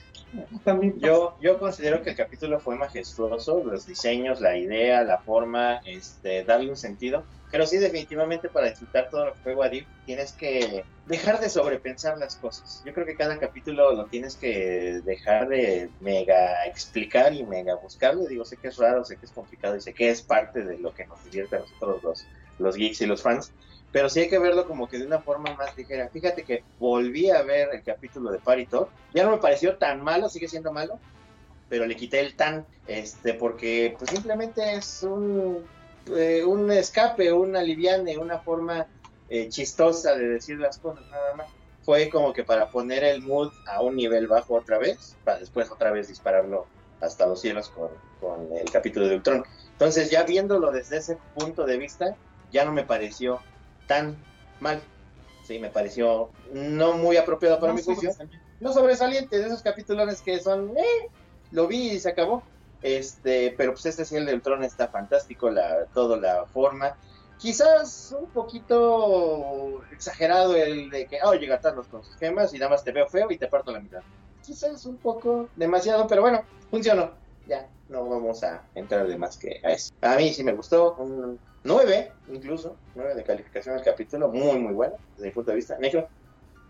También. 0.64 0.98
Yo, 0.98 1.36
yo 1.40 1.58
considero 1.58 2.02
que 2.02 2.10
el 2.10 2.16
capítulo 2.16 2.60
fue 2.60 2.76
majestuoso, 2.76 3.64
los 3.64 3.86
diseños, 3.86 4.40
la 4.40 4.56
idea, 4.58 5.02
la 5.02 5.18
forma, 5.18 5.80
este, 5.84 6.44
darle 6.44 6.70
un 6.70 6.76
sentido. 6.76 7.24
Pero 7.50 7.64
sí, 7.66 7.78
definitivamente 7.78 8.48
para 8.48 8.68
disfrutar 8.68 9.08
todo 9.08 9.26
lo 9.26 9.34
que 9.34 9.40
fue 9.40 9.54
Wadif, 9.54 9.86
tienes 10.04 10.32
que 10.32 10.84
dejar 11.06 11.40
de 11.40 11.48
sobrepensar 11.48 12.18
las 12.18 12.36
cosas. 12.36 12.82
Yo 12.84 12.92
creo 12.92 13.06
que 13.06 13.16
cada 13.16 13.38
capítulo 13.38 13.92
lo 13.92 14.06
tienes 14.06 14.36
que 14.36 15.00
dejar 15.04 15.48
de 15.48 15.88
mega 16.00 16.64
explicar 16.66 17.32
y 17.32 17.44
mega 17.44 17.76
buscarlo. 17.76 18.26
Digo, 18.26 18.44
sé 18.44 18.56
que 18.56 18.68
es 18.68 18.76
raro, 18.76 19.04
sé 19.04 19.16
que 19.16 19.26
es 19.26 19.32
complicado 19.32 19.76
y 19.76 19.80
sé 19.80 19.94
que 19.94 20.10
es 20.10 20.22
parte 20.22 20.64
de 20.64 20.78
lo 20.78 20.92
que 20.92 21.06
nos 21.06 21.22
divierte 21.24 21.56
a 21.56 21.60
nosotros 21.60 22.02
los, 22.02 22.26
los 22.58 22.76
geeks 22.76 23.00
y 23.02 23.06
los 23.06 23.22
fans. 23.22 23.52
Pero 23.92 24.08
sí 24.08 24.20
hay 24.20 24.28
que 24.28 24.40
verlo 24.40 24.66
como 24.66 24.88
que 24.88 24.98
de 24.98 25.06
una 25.06 25.20
forma 25.20 25.54
más 25.54 25.76
ligera. 25.76 26.08
Fíjate 26.08 26.42
que 26.42 26.64
volví 26.80 27.30
a 27.30 27.42
ver 27.42 27.68
el 27.72 27.82
capítulo 27.82 28.32
de 28.32 28.38
Talk. 28.38 28.90
Ya 29.14 29.24
no 29.24 29.30
me 29.30 29.38
pareció 29.38 29.76
tan 29.76 30.02
malo, 30.02 30.28
sigue 30.28 30.48
siendo 30.48 30.72
malo, 30.72 30.98
pero 31.68 31.86
le 31.86 31.96
quité 31.96 32.20
el 32.20 32.34
tan, 32.34 32.66
este, 32.88 33.34
porque 33.34 33.94
pues 33.98 34.10
simplemente 34.10 34.74
es 34.74 35.02
un, 35.04 35.64
eh, 36.14 36.44
un 36.44 36.70
escape, 36.70 37.32
un 37.32 37.56
aliviane, 37.56 38.18
una 38.18 38.38
forma 38.38 38.86
eh, 39.28 39.48
chistosa 39.48 40.14
de 40.14 40.28
decir 40.28 40.58
las 40.58 40.78
cosas, 40.78 41.04
nada 41.10 41.34
más. 41.34 41.48
Fue 41.82 42.08
como 42.10 42.32
que 42.32 42.44
para 42.44 42.70
poner 42.70 43.04
el 43.04 43.22
mood 43.22 43.52
a 43.66 43.82
un 43.82 43.96
nivel 43.96 44.26
bajo 44.26 44.54
otra 44.54 44.78
vez, 44.78 45.16
para 45.24 45.38
después 45.38 45.70
otra 45.70 45.92
vez 45.92 46.08
dispararlo 46.08 46.66
hasta 47.00 47.26
los 47.26 47.40
cielos 47.40 47.68
con, 47.68 47.90
con 48.20 48.52
el 48.56 48.70
capítulo 48.70 49.06
de 49.06 49.16
Ultron. 49.16 49.44
Entonces 49.72 50.10
ya 50.10 50.24
viéndolo 50.24 50.72
desde 50.72 50.98
ese 50.98 51.18
punto 51.34 51.64
de 51.64 51.76
vista, 51.76 52.16
ya 52.50 52.64
no 52.64 52.72
me 52.72 52.84
pareció 52.84 53.40
tan 53.86 54.16
mal. 54.60 54.82
Sí, 55.44 55.60
me 55.60 55.70
pareció 55.70 56.30
no 56.52 56.94
muy 56.94 57.16
apropiado 57.16 57.60
para 57.60 57.72
No 57.72 57.78
mi 57.78 57.84
juicio 57.84 58.10
no 58.60 58.72
sobresaliente 58.72 59.38
de 59.38 59.46
esos 59.46 59.62
capítulos 59.62 60.20
que 60.22 60.40
son, 60.40 60.76
eh, 60.76 61.10
lo 61.50 61.66
vi 61.66 61.90
y 61.90 62.00
se 62.00 62.10
acabó. 62.10 62.42
Este, 62.82 63.54
pero 63.56 63.72
pues 63.72 63.86
este 63.86 64.04
sí, 64.04 64.16
el 64.16 64.26
de 64.26 64.34
Ultron 64.34 64.62
está 64.64 64.88
fantástico, 64.88 65.50
la, 65.50 65.86
toda 65.86 66.16
la 66.16 66.46
forma. 66.46 66.96
Quizás 67.38 68.14
un 68.18 68.30
poquito 68.30 69.82
exagerado 69.92 70.56
el 70.56 70.88
de 70.90 71.06
que, 71.06 71.18
oh, 71.22 71.34
llega 71.34 71.60
Thanos 71.60 71.86
con 71.88 72.02
sus 72.02 72.16
gemas 72.16 72.54
y 72.54 72.58
nada 72.58 72.70
más 72.70 72.84
te 72.84 72.92
veo 72.92 73.06
feo 73.08 73.30
y 73.30 73.38
te 73.38 73.48
parto 73.48 73.72
la 73.72 73.80
mitad. 73.80 74.00
Quizás 74.42 74.86
un 74.86 74.96
poco 74.96 75.48
demasiado, 75.56 76.06
pero 76.06 76.22
bueno, 76.22 76.42
funcionó. 76.70 77.10
Ya, 77.46 77.68
no 77.88 78.08
vamos 78.08 78.42
a 78.42 78.62
entrar 78.74 79.06
de 79.06 79.16
más 79.16 79.36
que 79.36 79.60
a 79.62 79.72
eso. 79.72 79.92
A 80.00 80.16
mí 80.16 80.32
sí 80.32 80.42
me 80.42 80.52
gustó, 80.52 80.94
un 80.94 81.38
9 81.64 82.12
incluso, 82.28 82.76
9 82.94 83.14
de 83.14 83.24
calificación 83.24 83.76
al 83.76 83.82
capítulo, 83.82 84.28
muy 84.28 84.58
muy 84.58 84.72
bueno 84.72 84.96
desde 85.14 85.26
mi 85.26 85.32
punto 85.32 85.50
de 85.50 85.56
vista. 85.56 85.76
Necro, 85.78 86.08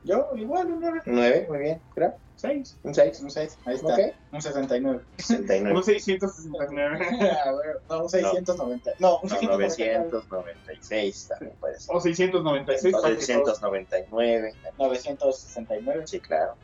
yo 0.07 0.31
igual, 0.37 0.66
un 0.73 0.81
9, 0.81 1.03
9, 1.05 1.47
muy 1.49 1.59
bien, 1.59 1.81
¿verdad? 1.95 2.16
Seis. 2.37 2.77
Un 2.83 2.95
6. 2.95 3.21
un 3.23 3.31
6, 3.31 3.59
ahí 3.64 3.75
está, 3.77 3.95
Ok. 3.95 4.01
un 4.33 4.42
69. 4.42 5.01
69. 5.16 5.77
Un 5.77 5.85
669. 5.85 7.07
A 7.45 7.53
ver, 7.53 7.81
no, 7.88 8.03
un 8.03 8.09
690. 8.11 8.90
No, 8.99 9.19
un 9.21 9.29
No, 9.31 9.37
690. 9.38 10.05
996 10.29 11.29
también 11.29 11.57
puede 11.59 11.81
ser. 11.81 11.97
O 11.97 12.01
696. 12.01 12.95
O 12.95 13.01
para 13.03 13.14
que 13.16 13.21
699. 13.23 14.55
969. 14.79 16.07
Sí, 16.07 16.21
claro. 16.21 16.55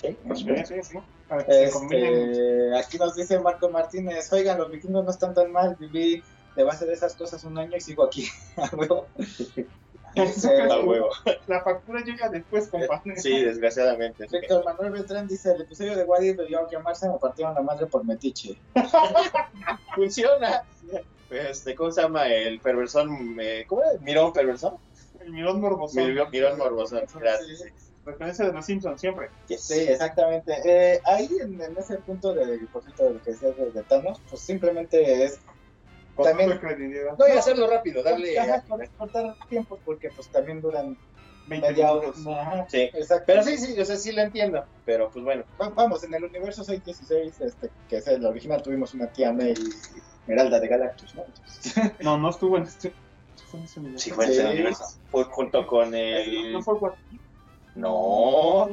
Sí, 0.00 0.16
todos- 0.24 0.40
supuesto. 0.40 0.74
Sí, 0.74 0.82
sí, 0.82 0.98
combinen. 1.72 2.30
Este, 2.30 2.76
aquí 2.78 2.98
nos 2.98 3.14
dice 3.14 3.38
Marco 3.38 3.68
Martínez, 3.68 4.32
oigan, 4.32 4.58
los 4.58 4.70
vikingos 4.70 5.04
no 5.04 5.10
están 5.10 5.34
tan 5.34 5.52
mal, 5.52 5.76
viví 5.78 6.22
de 6.56 6.64
base 6.64 6.86
de 6.86 6.92
esas 6.94 7.14
cosas 7.14 7.44
un 7.44 7.56
año 7.58 7.76
y 7.76 7.80
sigo 7.80 8.04
aquí. 8.04 8.28
A 10.22 10.24
huevo. 10.24 10.34
Dice, 10.34 10.62
A 10.62 10.80
huevo. 10.80 11.08
La 11.46 11.62
factura 11.62 12.00
llega 12.04 12.28
después, 12.28 12.68
compadre. 12.68 13.16
Sí, 13.18 13.42
desgraciadamente. 13.42 14.26
Víctor 14.30 14.64
Manuel 14.64 14.92
Beltrán 14.92 15.26
dice, 15.28 15.52
el 15.52 15.62
episodio 15.62 15.96
de 15.96 16.04
Wadi 16.04 16.32
debió 16.32 16.68
llamarse 16.70 17.08
Me 17.08 17.18
partieron 17.18 17.54
la 17.54 17.62
madre 17.62 17.86
por 17.86 18.04
metiche. 18.04 18.58
Funciona. 19.94 20.64
Este, 21.30 21.74
¿Cómo 21.74 21.90
se 21.90 22.02
llama? 22.02 22.26
El 22.28 22.58
perversón. 22.60 23.36
eh, 23.40 23.64
¿Cómo 23.68 23.82
es? 23.82 24.00
Mirón 24.00 24.32
perversón. 24.32 24.76
El 25.20 25.32
mirón 25.32 25.60
morbosón. 25.60 26.06
Mirón, 26.06 26.30
Mirón 26.30 26.58
morbosón. 26.58 27.02
Gracias. 27.20 27.58
Sí, 27.60 27.64
Referencia 28.06 28.46
de 28.46 28.52
los 28.54 28.64
Simpsons 28.64 28.98
siempre. 28.98 29.28
Yes. 29.48 29.64
Sí, 29.64 29.80
exactamente. 29.80 30.54
Eh, 30.64 31.00
ahí 31.04 31.28
en, 31.42 31.60
en 31.60 31.76
ese 31.76 31.98
punto 31.98 32.32
de, 32.32 32.58
por 32.72 32.82
cierto, 32.82 33.04
de 33.04 33.10
lo 33.14 33.22
que 33.22 33.32
decías 33.32 33.54
de, 33.54 33.70
de 33.70 33.82
Thanos, 33.82 34.18
pues 34.30 34.40
simplemente 34.40 35.24
es 35.24 35.40
también... 36.24 36.60
No, 37.18 37.28
y 37.28 37.30
hacerlo 37.36 37.68
rápido, 37.68 38.02
darle. 38.02 38.38
Ajá, 38.38 38.64
cort- 38.66 38.90
cortar 38.96 39.36
tiempos 39.48 39.78
porque 39.84 40.10
pues 40.10 40.28
también 40.28 40.60
duran 40.60 40.96
20 41.46 41.68
media 41.70 41.92
hora. 41.92 42.08
Sí. 42.68 42.90
exacto. 42.92 43.24
Pero 43.26 43.42
sí, 43.42 43.56
sí, 43.58 43.80
o 43.80 43.84
sea, 43.84 43.96
sí 43.96 44.12
lo 44.12 44.22
entiendo. 44.22 44.64
Pero 44.84 45.10
pues 45.10 45.24
bueno. 45.24 45.44
Va- 45.60 45.70
Vamos, 45.70 46.04
en 46.04 46.14
el 46.14 46.24
universo 46.24 46.62
616, 46.64 47.40
este, 47.40 47.70
que 47.88 47.96
es 47.98 48.06
el 48.06 48.24
original, 48.26 48.62
tuvimos 48.62 48.92
una 48.94 49.06
tía 49.12 49.32
May 49.32 49.54
Esmeralda 50.22 50.60
de 50.60 50.68
Galactus, 50.68 51.14
¿no? 51.14 51.24
Entonces, 51.24 51.74
No, 52.00 52.18
no 52.18 52.30
estuvo 52.30 52.56
en 52.58 52.64
este. 52.64 52.92
Fue 53.50 53.60
en 53.60 53.64
ese 53.64 53.80
universo. 53.80 54.04
Sí, 54.04 54.10
fue 54.10 54.24
en 54.26 54.32
Sí. 54.32 54.38
ese 54.40 54.48
universo. 54.50 54.84
Fue 55.10 55.24
junto 55.24 55.66
con 55.66 55.94
el. 55.94 56.52
No 56.52 56.62
fue 56.62 56.74
What 56.74 56.94
No. 57.74 58.68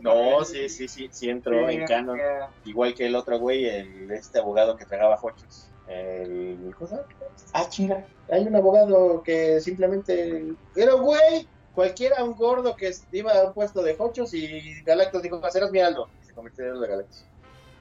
No, 0.00 0.44
sí, 0.44 0.68
sí, 0.68 0.86
sí, 0.88 1.08
sí 1.10 1.30
entró 1.30 1.68
en 1.68 1.86
canon. 1.86 2.18
Igual 2.64 2.94
que 2.94 3.06
el 3.06 3.16
otro 3.16 3.38
güey, 3.38 3.64
el, 3.66 4.10
este 4.12 4.38
abogado 4.38 4.76
que 4.76 4.84
tragaba 4.84 5.16
jochos. 5.16 5.70
El, 5.88 6.74
¿cómo 6.76 6.88
se 6.88 6.96
llama? 6.96 7.08
Ah, 7.52 7.68
chinga. 7.68 8.06
Hay 8.30 8.46
un 8.46 8.54
abogado 8.56 9.22
que 9.22 9.60
simplemente 9.60 10.54
era 10.76 10.94
güey, 10.94 11.48
cualquiera, 11.74 12.22
un 12.24 12.34
gordo 12.34 12.76
que 12.76 12.92
iba 13.12 13.32
a 13.32 13.44
un 13.44 13.54
puesto 13.54 13.82
de 13.82 13.94
jochos 13.94 14.34
y 14.34 14.82
Galactus 14.82 15.22
dijo, 15.22 15.40
serás 15.50 15.70
mi 15.70 15.80
Aldo. 15.80 16.08
Y 16.22 16.26
se 16.26 16.34
convirtió 16.34 16.66
en 16.66 16.74
el 16.74 16.80
de 16.80 16.88
Galactus. 16.88 17.24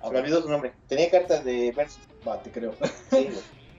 Se 0.04 0.12
me 0.12 0.20
olvidó 0.20 0.42
su 0.42 0.50
nombre. 0.50 0.74
Tenía 0.88 1.10
cartas 1.10 1.44
de 1.44 1.72
versus. 1.76 2.02
Va, 2.28 2.42
te 2.42 2.52
creo. 2.52 2.74
Sí. 3.10 3.30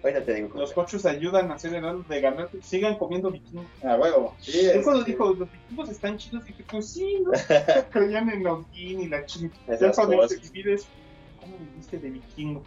Ahorita 0.02 0.24
te 0.24 0.34
digo. 0.34 0.50
Los 0.56 0.72
cochos 0.72 1.04
ayudan 1.06 1.50
a 1.50 1.54
hacer 1.54 1.74
el 1.74 2.06
de 2.06 2.20
ganar. 2.20 2.48
Sigan 2.62 2.96
comiendo 2.98 3.30
vikingos. 3.30 3.66
A 3.82 3.96
huevo. 3.96 4.34
Sí, 4.38 4.68
Yo 4.74 4.82
cuando 4.82 5.04
dijo, 5.04 5.32
los 5.34 5.50
vikingos 5.50 5.88
están 5.88 6.18
chidos, 6.18 6.44
dije, 6.44 6.64
pues 6.70 6.88
sí, 6.90 7.20
¿no? 7.24 7.32
Creían 7.90 8.30
en 8.30 8.46
Odín 8.46 9.00
y 9.00 9.08
la. 9.08 9.18
Esas 9.18 9.80
Ya 9.80 9.90
cuando 9.92 10.26
te 10.26 10.36
divides, 10.36 10.86
¿cómo 11.40 11.56
viviste 11.58 11.98
de 11.98 12.10
vikingo? 12.10 12.62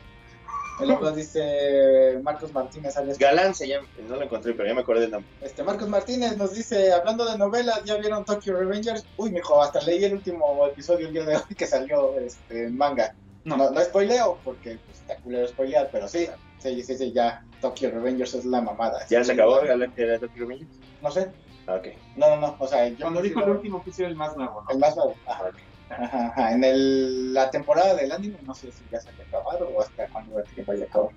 El 0.79 0.91
otro 0.91 1.11
dice 1.11 2.19
Marcos 2.23 2.53
Martínez, 2.53 2.97
alias 2.97 3.17
Galán 3.19 3.53
se 3.53 3.67
llama, 3.67 3.87
no 4.07 4.15
lo 4.15 4.23
encontré, 4.23 4.53
pero 4.53 4.67
ya 4.67 4.73
me 4.73 4.81
acordé 4.81 5.01
del 5.01 5.11
nombre. 5.11 5.29
Este 5.41 5.63
Marcos 5.63 5.87
Martínez 5.89 6.37
nos 6.37 6.53
dice, 6.53 6.91
hablando 6.91 7.25
de 7.29 7.37
novelas, 7.37 7.83
¿ya 7.83 7.97
vieron 7.97 8.25
Tokyo 8.25 8.55
Revengers? 8.55 9.05
Uy, 9.17 9.31
mijo, 9.31 9.61
hasta 9.61 9.81
leí 9.81 10.03
el 10.03 10.13
último 10.13 10.65
episodio 10.65 11.07
el 11.07 11.13
día 11.13 11.23
de 11.25 11.35
hoy 11.35 11.55
que 11.55 11.67
salió 11.67 12.17
este, 12.19 12.65
en 12.65 12.77
manga. 12.77 13.13
No, 13.43 13.57
No. 13.57 13.69
no, 13.71 13.81
spoileo, 13.81 14.39
porque 14.43 14.79
pues, 14.85 14.99
está 15.01 15.17
culero 15.17 15.47
spoilear, 15.47 15.89
pero 15.91 16.07
sí, 16.07 16.27
sí, 16.59 16.81
sí, 16.83 16.97
sí, 16.97 17.11
ya 17.11 17.43
Tokyo 17.59 17.91
Revengers 17.91 18.33
es 18.33 18.45
la 18.45 18.61
mamada. 18.61 19.05
¿Ya 19.09 19.23
se 19.23 19.33
acabó 19.33 19.61
Galán 19.61 19.93
de 19.95 20.19
Tokyo 20.19 20.43
Revengers? 20.45 20.71
No 21.01 21.11
sé, 21.11 21.31
Ah, 21.67 21.75
ok. 21.75 21.87
no, 22.15 22.27
no, 22.29 22.37
no, 22.37 22.55
o 22.59 22.67
sea, 22.67 22.87
yo 22.87 22.97
Cuando 23.01 23.21
dijo 23.21 23.39
el 23.43 23.49
último 23.51 23.79
episodio, 23.79 24.07
el 24.09 24.15
más 24.15 24.35
nuevo, 24.35 24.63
¿no? 24.63 24.71
el 24.71 24.79
más 24.79 24.95
nuevo. 24.95 25.15
Ajá, 25.27 25.43
Ok. 25.47 25.55
Ajá, 25.97 26.27
ajá. 26.27 26.51
En 26.53 26.63
el, 26.63 27.33
la 27.33 27.49
temporada 27.49 27.95
del 27.95 28.11
anime, 28.11 28.37
no 28.45 28.53
sé 28.53 28.71
si 28.71 28.83
ya 28.91 28.99
se 28.99 29.09
ha 29.09 29.23
acabado 29.27 29.69
o 29.69 29.81
hasta 29.81 30.07
cuando 30.07 30.35
vaya 30.65 30.83
a 30.83 30.87
acabar. 30.87 31.11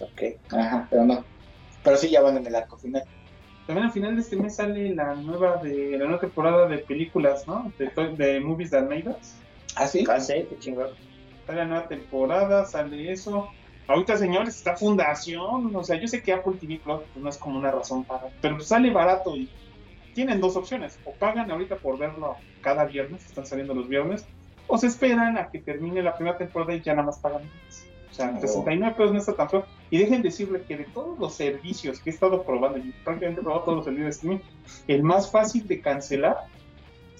Ok. 0.00 0.22
Ajá, 0.50 0.86
pero 0.90 1.04
no. 1.04 1.24
Pero 1.82 1.96
sí, 1.96 2.10
ya 2.10 2.22
van 2.22 2.36
en 2.36 2.46
el 2.46 2.54
arco 2.54 2.76
final. 2.76 3.04
También 3.66 3.86
al 3.86 3.92
final 3.92 4.16
de 4.16 4.22
este 4.22 4.36
mes 4.36 4.56
sale 4.56 4.94
la 4.94 5.14
nueva 5.14 5.56
de 5.56 5.96
la 5.98 6.04
nueva 6.04 6.20
temporada 6.20 6.66
de 6.66 6.78
películas, 6.78 7.46
¿no? 7.46 7.72
De, 7.78 8.40
Movies 8.40 8.70
That 8.70 8.88
Made 8.88 9.08
Us. 9.08 9.34
¿Ah, 9.76 9.86
sí? 9.86 10.04
Ah, 10.08 10.20
sí, 10.20 10.46
qué 10.48 10.58
chingón. 10.58 10.90
Sale 11.46 11.58
la 11.58 11.64
nueva 11.66 11.88
temporada, 11.88 12.64
sale 12.64 13.12
eso. 13.12 13.48
Ahorita, 13.86 14.16
señores, 14.16 14.56
está 14.56 14.76
Fundación. 14.76 15.74
O 15.74 15.84
sea, 15.84 15.96
yo 15.96 16.08
sé 16.08 16.22
que 16.22 16.32
Apple 16.32 16.54
TV 16.60 16.80
Plus 16.82 17.02
no 17.14 17.28
es 17.28 17.36
como 17.36 17.58
una 17.58 17.70
razón 17.70 18.04
para. 18.04 18.28
Pero 18.40 18.60
sale 18.60 18.90
barato 18.90 19.36
y 19.36 19.48
tienen 20.14 20.40
dos 20.40 20.56
opciones. 20.56 20.98
O 21.04 21.12
pagan 21.12 21.50
ahorita 21.50 21.76
por 21.76 21.98
verlo 21.98 22.36
cada 22.60 22.84
viernes, 22.84 23.24
están 23.26 23.46
saliendo 23.46 23.74
los 23.74 23.88
viernes. 23.88 24.26
O 24.66 24.78
se 24.78 24.86
esperan 24.86 25.36
a 25.36 25.50
que 25.50 25.58
termine 25.58 26.02
la 26.02 26.14
primera 26.14 26.38
temporada 26.38 26.74
y 26.74 26.80
ya 26.80 26.92
nada 26.94 27.06
más 27.06 27.18
pagan. 27.18 27.42
O 28.10 28.14
sea, 28.14 28.34
Oh. 28.36 28.40
69 28.40 28.94
pesos 28.96 29.12
no 29.12 29.18
está 29.18 29.34
tan 29.34 29.48
feo. 29.48 29.64
Y 29.90 29.98
dejen 29.98 30.22
decirle 30.22 30.62
que 30.62 30.76
de 30.76 30.84
todos 30.84 31.18
los 31.18 31.34
servicios 31.34 32.00
que 32.00 32.10
he 32.10 32.12
estado 32.12 32.42
probando, 32.42 32.78
y 32.78 32.92
prácticamente 33.04 33.40
he 33.40 33.44
probado 33.44 33.64
todos 33.64 33.76
los 33.76 33.84
servicios 33.84 34.06
de 34.06 34.10
streaming, 34.10 34.38
el 34.88 35.02
más 35.02 35.30
fácil 35.30 35.66
de 35.66 35.80
cancelar 35.80 36.36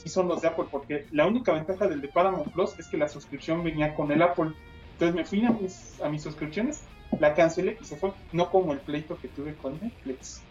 sí 0.03 0.09
son 0.09 0.29
los 0.29 0.43
de 0.43 0.49
Apple, 0.49 0.67
porque 0.71 1.07
la 1.13 1.27
única 1.27 1.53
ventaja 1.53 1.87
del 1.87 2.01
de 2.01 2.09
Paramount 2.09 2.53
Plus 2.53 2.79
es 2.79 2.89
que 2.89 2.97
la 2.97 3.09
suscripción 3.09 3.63
venía 3.63 3.95
con 3.95 4.11
el 4.11 4.21
Apple. 4.23 4.51
Entonces 4.95 5.15
me 5.15 5.25
fui 5.25 5.45
a 5.45 5.51
mis, 5.51 6.01
a 6.01 6.09
mis 6.09 6.23
suscripciones, 6.23 6.83
la 7.21 7.35
cancelé 7.35 7.79
y 7.81 7.85
se 7.85 7.97
fue. 7.97 8.13
No 8.33 8.51
como 8.51 8.73
el 8.73 8.81
pleito 8.81 9.17
que 9.19 9.29
tuve 9.29 9.55
con 9.55 9.79
Netflix. 9.81 10.43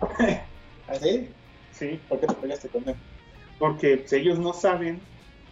¿Así? 0.88 1.28
Sí, 1.76 2.00
¿Por 2.08 2.20
qué 2.20 2.26
te 2.26 2.34
peleaste 2.34 2.68
con 2.68 2.88
él? 2.88 2.96
porque 3.58 3.98
pues, 3.98 4.12
ellos 4.12 4.38
no 4.38 4.52
saben, 4.52 5.00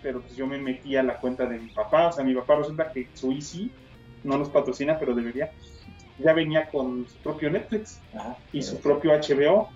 pero 0.03 0.21
pues 0.21 0.37
yo 0.37 0.47
me 0.47 0.59
metí 0.59 0.97
a 0.97 1.03
la 1.03 1.19
cuenta 1.19 1.47
de 1.47 1.59
mi 1.59 1.71
papá. 1.71 2.09
O 2.09 2.13
sea, 2.13 2.25
mi 2.25 2.35
papá 2.35 2.57
resulta 2.57 2.91
que 2.93 3.09
su 3.15 3.33
Easy 3.33 3.71
no 4.23 4.39
nos 4.39 4.51
patrocina, 4.51 4.99
pero 4.99 5.15
debería. 5.15 5.51
Ya 6.19 6.33
venía 6.33 6.69
con 6.71 7.09
su 7.09 7.19
propio 7.19 7.51
Netflix 7.51 8.01
Ajá. 8.15 8.39
y 8.53 8.63
su 8.63 8.81
propio 8.81 9.13
HBO. 9.13 9.69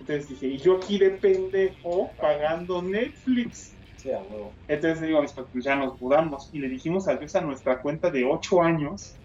Entonces 0.00 0.28
dije, 0.28 0.46
y 0.46 0.58
yo 0.58 0.76
aquí 0.76 0.98
de 0.98 1.10
pendejo 1.10 2.12
pagando 2.20 2.82
Netflix. 2.82 3.76
Sí, 3.96 4.10
a 4.12 4.18
huevo. 4.18 4.54
Entonces 4.68 5.00
digo 5.00 5.18
a 5.18 5.22
mis 5.22 5.32
papás, 5.32 5.50
pues 5.52 5.64
ya 5.64 5.76
nos 5.76 6.00
mudamos 6.00 6.50
y 6.52 6.58
le 6.58 6.68
dijimos 6.68 7.08
adiós 7.08 7.34
a 7.36 7.40
nuestra 7.40 7.80
cuenta 7.80 8.10
de 8.10 8.24
8 8.24 8.62
años, 8.62 9.16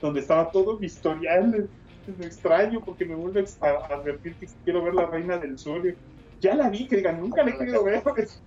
donde 0.00 0.20
estaba 0.20 0.50
todo 0.50 0.78
mi 0.78 0.86
historial. 0.86 1.68
Lo 2.06 2.24
extraño 2.24 2.80
porque 2.84 3.04
me 3.04 3.14
vuelve 3.14 3.44
a 3.60 3.94
advertir 3.94 4.36
que 4.36 4.46
quiero 4.64 4.82
ver 4.82 4.94
la 4.94 5.06
reina 5.06 5.38
del 5.38 5.58
sur. 5.58 5.82
Ya 6.40 6.54
la 6.54 6.70
vi, 6.70 6.88
que 6.88 6.96
digan, 6.96 7.20
nunca 7.20 7.42
la 7.42 7.50
he 7.50 7.58
querido 7.58 7.84
ver. 7.84 8.02